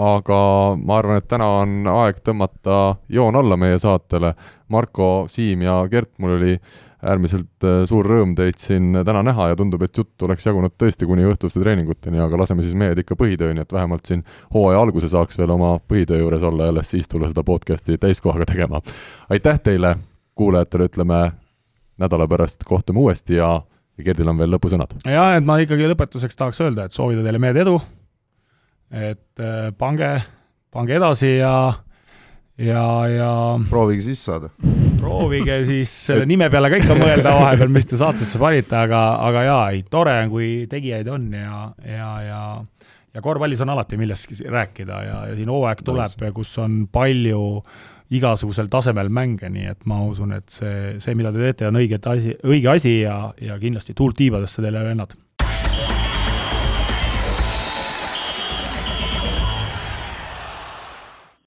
aga 0.00 0.38
ma 0.80 0.96
arvan, 0.96 1.18
et 1.20 1.26
täna 1.28 1.48
on 1.58 1.88
aeg 1.90 2.22
tõmmata 2.24 2.78
joon 3.12 3.36
alla 3.36 3.58
meie 3.60 3.76
saatele. 3.82 4.30
Marko, 4.72 5.26
Siim 5.28 5.66
ja 5.66 5.82
Gert, 5.90 6.14
mul 6.22 6.36
oli 6.38 6.54
äärmiselt 7.04 7.66
äh, 7.66 7.82
suur 7.90 8.06
rõõm 8.08 8.32
teid 8.38 8.56
siin 8.62 9.02
täna 9.04 9.20
näha 9.26 9.50
ja 9.50 9.58
tundub, 9.58 9.82
et 9.84 9.98
jutt 9.98 10.22
oleks 10.24 10.46
jagunud 10.46 10.72
tõesti 10.80 11.04
kuni 11.10 11.26
õhtuste 11.28 11.60
treeninguteni, 11.60 12.22
aga 12.24 12.40
laseme 12.40 12.64
siis 12.64 12.78
mehed 12.78 13.02
ikka 13.02 13.18
põhitööni, 13.20 13.60
et 13.60 13.76
vähemalt 13.76 14.08
siin 14.08 14.24
hooaja 14.54 14.80
alguse 14.80 15.10
saaks 15.12 15.36
veel 15.38 15.52
oma 15.52 15.74
põhitöö 15.82 16.22
juures 16.22 16.46
olla 16.46 16.70
ja 16.70 16.74
alles 16.74 16.94
siis 16.94 17.10
tulla 17.10 17.28
seda 17.28 17.44
podcast'i 17.44 17.98
täiskohaga 18.00 18.48
tegema. 18.54 18.80
aitäh 19.28 19.60
teile, 19.60 19.96
kuulajatele, 20.34 20.88
ütleme 20.88 21.20
nädala 22.00 22.28
pärast 22.28 22.64
kohtume 22.64 23.04
uuesti 23.04 23.36
ja 23.42 23.58
ja 23.98 24.06
Gerdil 24.08 24.30
on 24.30 24.40
veel 24.40 24.54
lõpusõnad. 24.54 24.96
jah, 25.06 25.34
et 25.38 25.46
ma 25.46 25.58
ikkagi 25.62 25.88
lõpetuseks 25.90 26.38
tahaks 26.38 26.60
öelda, 26.64 26.88
et 26.88 26.96
soovida 26.96 27.24
teile 27.24 27.40
mehed 27.42 27.60
edu, 27.64 27.78
et 28.94 29.42
äh, 29.42 29.70
pange, 29.78 30.10
pange 30.74 30.96
edasi 30.98 31.36
ja 31.38 31.54
ja, 32.58 32.82
ja 33.10 33.30
proovige 33.70 34.04
sisse 34.08 34.30
saada. 34.30 34.50
proovige 35.00 35.60
siis 35.70 35.94
selle 36.10 36.26
nime 36.30 36.50
peale 36.50 36.70
ka 36.72 36.82
ikka 36.82 36.98
mõelda 36.98 37.34
vahepeal, 37.38 37.72
mis 37.74 37.88
te 37.90 37.98
saatesse 38.00 38.40
panite, 38.42 38.76
aga, 38.78 39.06
aga 39.30 39.48
jaa, 39.48 39.64
ei, 39.74 39.82
tore 39.90 40.18
on, 40.24 40.34
kui 40.34 40.52
tegijaid 40.70 41.10
on 41.14 41.32
ja, 41.38 41.64
ja, 41.86 42.12
ja 42.28 42.44
ja 43.14 43.22
korvpallis 43.22 43.60
on 43.62 43.70
alati 43.70 43.94
millestki 43.94 44.40
rääkida 44.50 44.96
ja, 45.06 45.18
ja 45.30 45.34
siin 45.38 45.50
hooaeg 45.52 45.84
tuleb, 45.86 46.24
kus 46.34 46.50
on 46.58 46.80
palju 46.90 47.42
äh, 47.60 47.93
igasugusel 48.10 48.68
tasemel 48.68 49.08
mänge, 49.08 49.48
nii 49.50 49.70
et 49.70 49.86
ma 49.88 50.02
usun, 50.04 50.34
et 50.36 50.48
see, 50.52 50.96
see, 51.00 51.14
mida 51.16 51.32
te 51.32 51.40
teete, 51.40 51.68
on 51.70 51.80
õiget 51.80 52.08
asi, 52.10 52.34
õige 52.44 52.72
asi 52.74 52.98
ja, 53.00 53.18
ja 53.40 53.56
kindlasti 53.60 53.96
tuult 53.96 54.18
tiibadesse 54.18 54.62
teile, 54.62 54.84
vennad 54.84 55.14